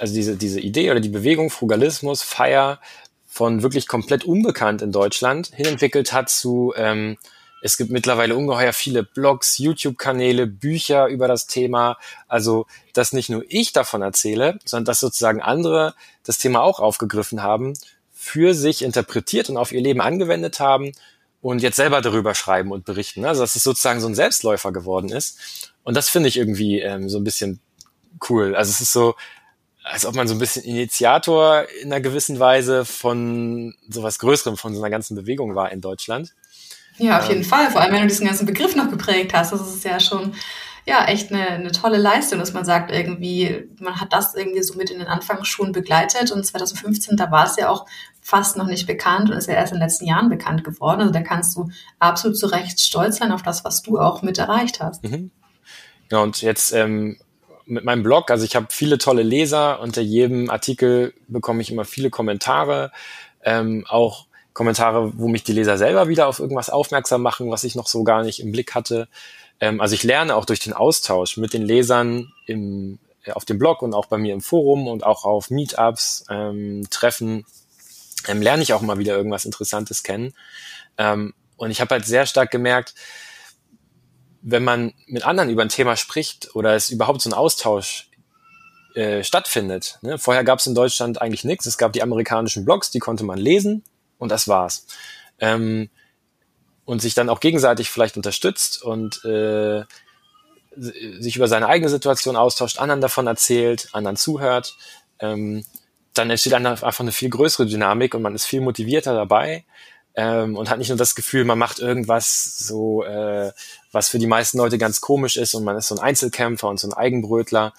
also 0.00 0.12
diese, 0.12 0.34
diese 0.34 0.58
Idee 0.58 0.90
oder 0.90 0.98
die 0.98 1.08
Bewegung 1.08 1.48
Frugalismus, 1.48 2.22
Feier, 2.22 2.80
von 3.28 3.62
wirklich 3.62 3.86
komplett 3.86 4.24
unbekannt 4.24 4.82
in 4.82 4.90
Deutschland 4.90 5.52
hinentwickelt 5.54 6.12
hat 6.12 6.28
zu, 6.28 6.74
ähm, 6.76 7.18
es 7.62 7.76
gibt 7.76 7.92
mittlerweile 7.92 8.34
ungeheuer 8.34 8.72
viele 8.72 9.04
Blogs, 9.04 9.58
YouTube-Kanäle, 9.58 10.48
Bücher 10.48 11.06
über 11.06 11.28
das 11.28 11.46
Thema. 11.46 11.98
Also, 12.26 12.66
dass 12.94 13.12
nicht 13.12 13.30
nur 13.30 13.44
ich 13.48 13.72
davon 13.72 14.02
erzähle, 14.02 14.58
sondern 14.64 14.86
dass 14.86 14.98
sozusagen 14.98 15.40
andere 15.40 15.94
das 16.24 16.38
Thema 16.38 16.62
auch 16.62 16.80
aufgegriffen 16.80 17.44
haben, 17.44 17.74
für 18.12 18.54
sich 18.54 18.82
interpretiert 18.82 19.50
und 19.50 19.56
auf 19.56 19.70
ihr 19.70 19.82
Leben 19.82 20.00
angewendet 20.00 20.58
haben 20.58 20.94
und 21.42 21.60
jetzt 21.60 21.76
selber 21.76 22.00
darüber 22.00 22.34
schreiben 22.34 22.70
und 22.70 22.84
berichten. 22.84 23.26
Also, 23.26 23.42
dass 23.42 23.56
es 23.56 23.64
sozusagen 23.64 24.00
so 24.00 24.06
ein 24.06 24.14
Selbstläufer 24.14 24.72
geworden 24.72 25.10
ist. 25.10 25.72
Und 25.82 25.96
das 25.96 26.08
finde 26.08 26.28
ich 26.28 26.38
irgendwie 26.38 26.80
ähm, 26.80 27.08
so 27.08 27.18
ein 27.18 27.24
bisschen 27.24 27.60
cool. 28.30 28.54
Also, 28.54 28.70
es 28.70 28.80
ist 28.80 28.92
so, 28.92 29.16
als 29.82 30.06
ob 30.06 30.14
man 30.14 30.28
so 30.28 30.34
ein 30.34 30.38
bisschen 30.38 30.62
Initiator 30.62 31.66
in 31.82 31.92
einer 31.92 32.00
gewissen 32.00 32.38
Weise 32.38 32.84
von 32.84 33.74
sowas 33.88 34.20
Größerem, 34.20 34.56
von 34.56 34.72
so 34.72 34.80
einer 34.80 34.90
ganzen 34.90 35.16
Bewegung 35.16 35.56
war 35.56 35.72
in 35.72 35.80
Deutschland. 35.80 36.32
Ja, 36.98 37.18
auf 37.18 37.28
jeden 37.28 37.42
ähm, 37.42 37.48
Fall. 37.48 37.70
Vor 37.70 37.80
allem, 37.80 37.92
wenn 37.92 38.02
du 38.02 38.08
diesen 38.08 38.26
ganzen 38.26 38.46
Begriff 38.46 38.76
noch 38.76 38.88
geprägt 38.88 39.32
hast. 39.34 39.52
Das 39.52 39.60
ist 39.62 39.84
ja 39.84 39.98
schon, 39.98 40.34
ja, 40.86 41.04
echt 41.06 41.32
eine, 41.32 41.48
eine 41.48 41.72
tolle 41.72 41.98
Leistung, 41.98 42.38
dass 42.38 42.52
man 42.52 42.64
sagt, 42.64 42.92
irgendwie, 42.92 43.68
man 43.80 44.00
hat 44.00 44.12
das 44.12 44.36
irgendwie 44.36 44.62
so 44.62 44.74
mit 44.74 44.90
in 44.90 45.00
den 45.00 45.08
Anfangsschulen 45.08 45.72
begleitet. 45.72 46.30
Und 46.30 46.44
2015, 46.44 47.16
da 47.16 47.32
war 47.32 47.46
es 47.46 47.56
ja 47.56 47.68
auch 47.68 47.86
fast 48.22 48.56
noch 48.56 48.66
nicht 48.66 48.86
bekannt 48.86 49.30
und 49.30 49.36
ist 49.36 49.48
ja 49.48 49.54
erst 49.54 49.72
in 49.72 49.78
den 49.78 49.86
letzten 49.86 50.06
Jahren 50.06 50.30
bekannt 50.30 50.64
geworden. 50.64 51.00
Also 51.00 51.12
da 51.12 51.20
kannst 51.20 51.56
du 51.56 51.68
absolut 51.98 52.38
zu 52.38 52.46
Recht 52.46 52.80
stolz 52.80 53.18
sein 53.18 53.32
auf 53.32 53.42
das, 53.42 53.64
was 53.64 53.82
du 53.82 53.98
auch 53.98 54.22
mit 54.22 54.38
erreicht 54.38 54.80
hast. 54.80 55.02
Mhm. 55.04 55.32
Ja, 56.10 56.20
und 56.20 56.40
jetzt 56.40 56.72
ähm, 56.72 57.18
mit 57.66 57.84
meinem 57.84 58.02
Blog, 58.02 58.30
also 58.30 58.44
ich 58.44 58.54
habe 58.54 58.68
viele 58.70 58.98
tolle 58.98 59.22
Leser, 59.22 59.80
unter 59.80 60.00
jedem 60.00 60.50
Artikel 60.50 61.14
bekomme 61.26 61.62
ich 61.62 61.70
immer 61.72 61.84
viele 61.84 62.10
Kommentare, 62.10 62.92
ähm, 63.42 63.84
auch 63.88 64.26
Kommentare, 64.52 65.18
wo 65.18 65.28
mich 65.28 65.42
die 65.42 65.52
Leser 65.52 65.76
selber 65.76 66.08
wieder 66.08 66.28
auf 66.28 66.38
irgendwas 66.38 66.70
aufmerksam 66.70 67.22
machen, 67.22 67.50
was 67.50 67.64
ich 67.64 67.74
noch 67.74 67.88
so 67.88 68.04
gar 68.04 68.22
nicht 68.22 68.40
im 68.40 68.52
Blick 68.52 68.74
hatte. 68.74 69.08
Ähm, 69.60 69.80
also 69.80 69.94
ich 69.94 70.04
lerne 70.04 70.36
auch 70.36 70.44
durch 70.44 70.60
den 70.60 70.74
Austausch 70.74 71.38
mit 71.38 71.54
den 71.54 71.62
Lesern 71.62 72.32
im, 72.46 72.98
auf 73.32 73.44
dem 73.44 73.58
Blog 73.58 73.82
und 73.82 73.94
auch 73.94 74.06
bei 74.06 74.18
mir 74.18 74.34
im 74.34 74.40
Forum 74.40 74.86
und 74.86 75.04
auch 75.04 75.24
auf 75.24 75.50
Meetups, 75.50 76.26
ähm, 76.30 76.86
Treffen, 76.90 77.46
ähm, 78.28 78.42
lerne 78.42 78.62
ich 78.62 78.72
auch 78.72 78.82
mal 78.82 78.98
wieder 78.98 79.16
irgendwas 79.16 79.44
Interessantes 79.44 80.02
kennen. 80.02 80.34
Ähm, 80.98 81.34
und 81.56 81.70
ich 81.70 81.80
habe 81.80 81.94
halt 81.94 82.06
sehr 82.06 82.26
stark 82.26 82.50
gemerkt, 82.50 82.94
wenn 84.42 84.64
man 84.64 84.92
mit 85.06 85.24
anderen 85.24 85.50
über 85.50 85.62
ein 85.62 85.68
Thema 85.68 85.96
spricht 85.96 86.54
oder 86.54 86.74
es 86.74 86.90
überhaupt 86.90 87.22
so 87.22 87.30
ein 87.30 87.34
Austausch 87.34 88.10
äh, 88.94 89.22
stattfindet. 89.22 89.98
Ne? 90.02 90.18
Vorher 90.18 90.44
gab 90.44 90.58
es 90.58 90.66
in 90.66 90.74
Deutschland 90.74 91.22
eigentlich 91.22 91.44
nichts. 91.44 91.66
Es 91.66 91.78
gab 91.78 91.92
die 91.92 92.02
amerikanischen 92.02 92.64
Blogs, 92.64 92.90
die 92.90 92.98
konnte 92.98 93.24
man 93.24 93.38
lesen 93.38 93.84
und 94.18 94.30
das 94.30 94.48
war's. 94.48 94.86
Ähm, 95.38 95.88
und 96.84 97.00
sich 97.00 97.14
dann 97.14 97.28
auch 97.28 97.40
gegenseitig 97.40 97.90
vielleicht 97.90 98.16
unterstützt 98.16 98.82
und 98.82 99.24
äh, 99.24 99.84
sich 100.76 101.36
über 101.36 101.48
seine 101.48 101.68
eigene 101.68 101.88
Situation 101.88 102.36
austauscht, 102.36 102.78
anderen 102.78 103.00
davon 103.00 103.26
erzählt, 103.26 103.88
anderen 103.92 104.16
zuhört, 104.16 104.76
ähm, 105.20 105.64
dann 106.14 106.30
entsteht 106.30 106.54
einfach 106.54 107.00
eine 107.00 107.12
viel 107.12 107.30
größere 107.30 107.66
Dynamik 107.66 108.14
und 108.14 108.22
man 108.22 108.34
ist 108.34 108.46
viel 108.46 108.60
motivierter 108.60 109.14
dabei 109.14 109.64
ähm, 110.14 110.56
und 110.56 110.70
hat 110.70 110.78
nicht 110.78 110.88
nur 110.88 110.98
das 110.98 111.14
Gefühl, 111.14 111.44
man 111.44 111.58
macht 111.58 111.78
irgendwas 111.78 112.58
so, 112.58 113.04
äh, 113.04 113.52
was 113.92 114.08
für 114.08 114.18
die 114.18 114.26
meisten 114.26 114.58
Leute 114.58 114.78
ganz 114.78 115.00
komisch 115.00 115.36
ist 115.36 115.54
und 115.54 115.64
man 115.64 115.76
ist 115.76 115.88
so 115.88 115.94
ein 115.94 116.02
Einzelkämpfer 116.02 116.68
und 116.68 116.78
so 116.78 116.88
ein 116.88 116.92
Eigenbrötler, 116.92 117.72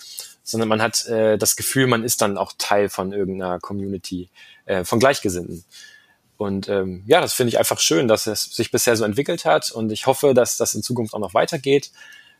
sondern 0.43 0.69
man 0.69 0.81
hat 0.81 1.05
äh, 1.05 1.38
das 1.38 1.55
Gefühl, 1.55 1.88
man 1.88 2.03
ist 2.03 2.21
dann 2.21 2.38
auch 2.38 2.53
Teil 2.57 2.89
von 2.89 3.13
irgendeiner 3.13 3.59
Community 3.59 4.29
äh, 4.65 4.84
von 4.84 4.99
Gleichgesinnten. 4.99 5.63
Und 6.38 6.67
ähm, 6.67 7.03
ja, 7.05 7.21
das 7.21 7.34
finde 7.34 7.49
ich 7.49 7.59
einfach 7.59 7.79
schön, 7.79 8.07
dass 8.07 8.27
es 8.27 8.45
sich 8.45 8.71
bisher 8.71 8.95
so 8.97 9.05
entwickelt 9.05 9.45
hat 9.45 9.71
und 9.71 9.91
ich 9.91 10.07
hoffe, 10.07 10.34
dass 10.34 10.57
das 10.57 10.73
in 10.73 10.84
Zukunft 10.84 11.13
auch 11.13 11.19
noch 11.19 11.36
weitergeht. 11.36 11.91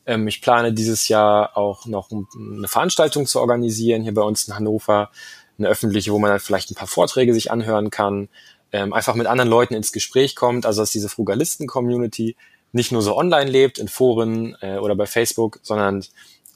Ähm, 0.05 0.27
ich 0.27 0.41
plane 0.41 0.73
dieses 0.73 1.07
Jahr 1.07 1.55
auch 1.55 1.85
noch 1.85 2.09
eine 2.11 2.67
Veranstaltung 2.67 3.27
zu 3.27 3.39
organisieren 3.39 4.01
hier 4.01 4.13
bei 4.13 4.23
uns 4.23 4.47
in 4.47 4.55
Hannover, 4.55 5.11
eine 5.57 5.67
öffentliche, 5.67 6.11
wo 6.11 6.19
man 6.19 6.31
dann 6.31 6.39
vielleicht 6.39 6.71
ein 6.71 6.75
paar 6.75 6.87
Vorträge 6.87 7.33
sich 7.33 7.51
anhören 7.51 7.89
kann, 7.89 8.29
ähm, 8.71 8.93
einfach 8.93 9.15
mit 9.15 9.27
anderen 9.27 9.49
Leuten 9.49 9.75
ins 9.75 9.91
Gespräch 9.91 10.35
kommt, 10.35 10.65
also 10.65 10.81
dass 10.81 10.91
diese 10.91 11.09
Frugalisten-Community 11.09 12.35
nicht 12.71 12.91
nur 12.91 13.01
so 13.01 13.15
online 13.15 13.49
lebt, 13.49 13.77
in 13.77 13.87
Foren 13.87 14.57
äh, 14.61 14.77
oder 14.77 14.95
bei 14.95 15.05
Facebook, 15.05 15.59
sondern 15.61 16.03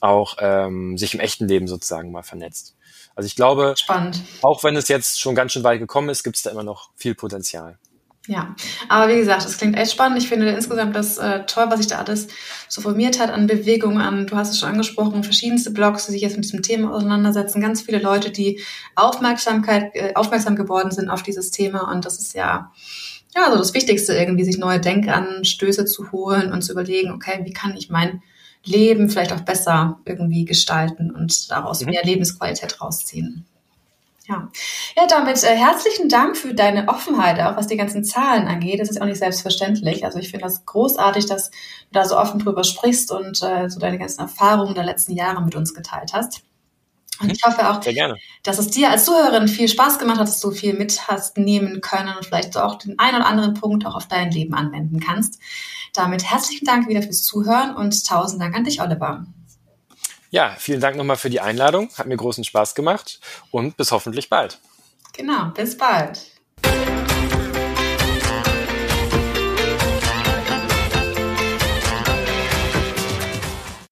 auch 0.00 0.36
ähm, 0.40 0.98
sich 0.98 1.14
im 1.14 1.20
echten 1.20 1.46
Leben 1.48 1.68
sozusagen 1.68 2.10
mal 2.10 2.22
vernetzt. 2.22 2.74
Also 3.14 3.26
ich 3.26 3.36
glaube, 3.36 3.74
Spannend. 3.76 4.22
auch 4.42 4.62
wenn 4.62 4.76
es 4.76 4.88
jetzt 4.88 5.20
schon 5.20 5.34
ganz 5.34 5.52
schön 5.52 5.64
weit 5.64 5.80
gekommen 5.80 6.08
ist, 6.08 6.22
gibt 6.22 6.36
es 6.36 6.42
da 6.42 6.50
immer 6.50 6.62
noch 6.62 6.90
viel 6.94 7.14
Potenzial. 7.14 7.78
Ja, 8.28 8.54
aber 8.90 9.10
wie 9.10 9.16
gesagt, 9.16 9.46
das 9.46 9.56
klingt 9.56 9.74
echt 9.74 9.90
spannend. 9.90 10.18
Ich 10.18 10.28
finde 10.28 10.50
insgesamt 10.50 10.94
das 10.94 11.16
äh, 11.16 11.46
toll, 11.46 11.64
was 11.70 11.78
sich 11.78 11.86
da 11.86 11.96
alles 11.96 12.28
so 12.68 12.82
formiert 12.82 13.18
hat 13.18 13.30
an 13.30 13.46
Bewegungen, 13.46 14.02
an, 14.02 14.26
du 14.26 14.36
hast 14.36 14.50
es 14.50 14.58
schon 14.58 14.68
angesprochen, 14.68 15.24
verschiedenste 15.24 15.70
Blogs, 15.70 16.04
die 16.04 16.12
sich 16.12 16.20
jetzt 16.20 16.36
mit 16.36 16.44
diesem 16.44 16.60
Thema 16.60 16.92
auseinandersetzen, 16.92 17.62
ganz 17.62 17.80
viele 17.80 18.00
Leute, 18.00 18.30
die 18.30 18.60
Aufmerksamkeit, 18.94 19.94
äh, 19.94 20.12
aufmerksam 20.14 20.56
geworden 20.56 20.90
sind 20.90 21.08
auf 21.08 21.22
dieses 21.22 21.50
Thema 21.52 21.90
und 21.90 22.04
das 22.04 22.18
ist 22.18 22.34
ja, 22.34 22.70
ja, 23.34 23.50
so 23.50 23.56
das 23.56 23.72
Wichtigste 23.72 24.12
irgendwie, 24.12 24.44
sich 24.44 24.58
neue 24.58 24.78
Denkanstöße 24.78 25.86
zu 25.86 26.12
holen 26.12 26.52
und 26.52 26.60
zu 26.60 26.72
überlegen, 26.72 27.12
okay, 27.12 27.40
wie 27.44 27.54
kann 27.54 27.78
ich 27.78 27.88
mein 27.88 28.20
Leben 28.62 29.08
vielleicht 29.08 29.32
auch 29.32 29.40
besser 29.40 30.00
irgendwie 30.04 30.44
gestalten 30.44 31.10
und 31.10 31.50
daraus 31.50 31.80
mhm. 31.80 31.92
mehr 31.92 32.04
Lebensqualität 32.04 32.78
rausziehen. 32.82 33.46
Ja, 34.28 34.50
ja 34.94 35.06
damit 35.06 35.42
äh, 35.42 35.56
herzlichen 35.56 36.08
Dank 36.08 36.36
für 36.36 36.52
deine 36.52 36.88
Offenheit, 36.88 37.40
auch 37.40 37.56
was 37.56 37.66
die 37.66 37.78
ganzen 37.78 38.04
Zahlen 38.04 38.46
angeht. 38.46 38.78
Das 38.78 38.90
ist 38.90 39.00
auch 39.00 39.06
nicht 39.06 39.18
selbstverständlich. 39.18 40.04
Also 40.04 40.18
ich 40.18 40.30
finde 40.30 40.44
das 40.44 40.66
großartig, 40.66 41.26
dass 41.26 41.50
du 41.50 41.56
da 41.92 42.04
so 42.04 42.18
offen 42.18 42.38
drüber 42.38 42.62
sprichst 42.62 43.10
und 43.10 43.42
äh, 43.42 43.70
so 43.70 43.80
deine 43.80 43.98
ganzen 43.98 44.20
Erfahrungen 44.20 44.74
der 44.74 44.84
letzten 44.84 45.12
Jahre 45.12 45.42
mit 45.42 45.54
uns 45.54 45.72
geteilt 45.72 46.12
hast. 46.12 46.42
Und 47.20 47.32
ich 47.32 47.42
hoffe 47.42 47.68
auch, 47.68 47.80
dass 48.44 48.58
es 48.58 48.68
dir 48.68 48.90
als 48.90 49.04
Zuhörerin 49.04 49.48
viel 49.48 49.66
Spaß 49.66 49.98
gemacht 49.98 50.18
hat, 50.18 50.28
dass 50.28 50.40
du 50.40 50.52
viel 50.52 50.74
mit 50.74 51.08
hast 51.08 51.36
nehmen 51.36 51.80
können 51.80 52.14
und 52.16 52.24
vielleicht 52.24 52.56
auch 52.56 52.76
den 52.76 52.98
einen 52.98 53.16
oder 53.16 53.26
anderen 53.26 53.54
Punkt 53.54 53.86
auch 53.86 53.96
auf 53.96 54.06
dein 54.06 54.30
Leben 54.30 54.54
anwenden 54.54 55.00
kannst. 55.00 55.40
Damit 55.94 56.30
herzlichen 56.30 56.64
Dank 56.64 56.88
wieder 56.88 57.02
fürs 57.02 57.24
Zuhören 57.24 57.74
und 57.74 58.06
tausend 58.06 58.40
Dank 58.40 58.54
an 58.54 58.64
dich, 58.64 58.80
Oliver. 58.80 59.26
Ja, 60.30 60.54
vielen 60.58 60.80
Dank 60.80 60.96
nochmal 60.96 61.16
für 61.16 61.30
die 61.30 61.40
Einladung. 61.40 61.90
Hat 61.96 62.06
mir 62.06 62.16
großen 62.16 62.44
Spaß 62.44 62.74
gemacht 62.74 63.20
und 63.50 63.76
bis 63.76 63.92
hoffentlich 63.92 64.28
bald. 64.28 64.58
Genau, 65.14 65.50
bis 65.54 65.76
bald. 65.76 66.20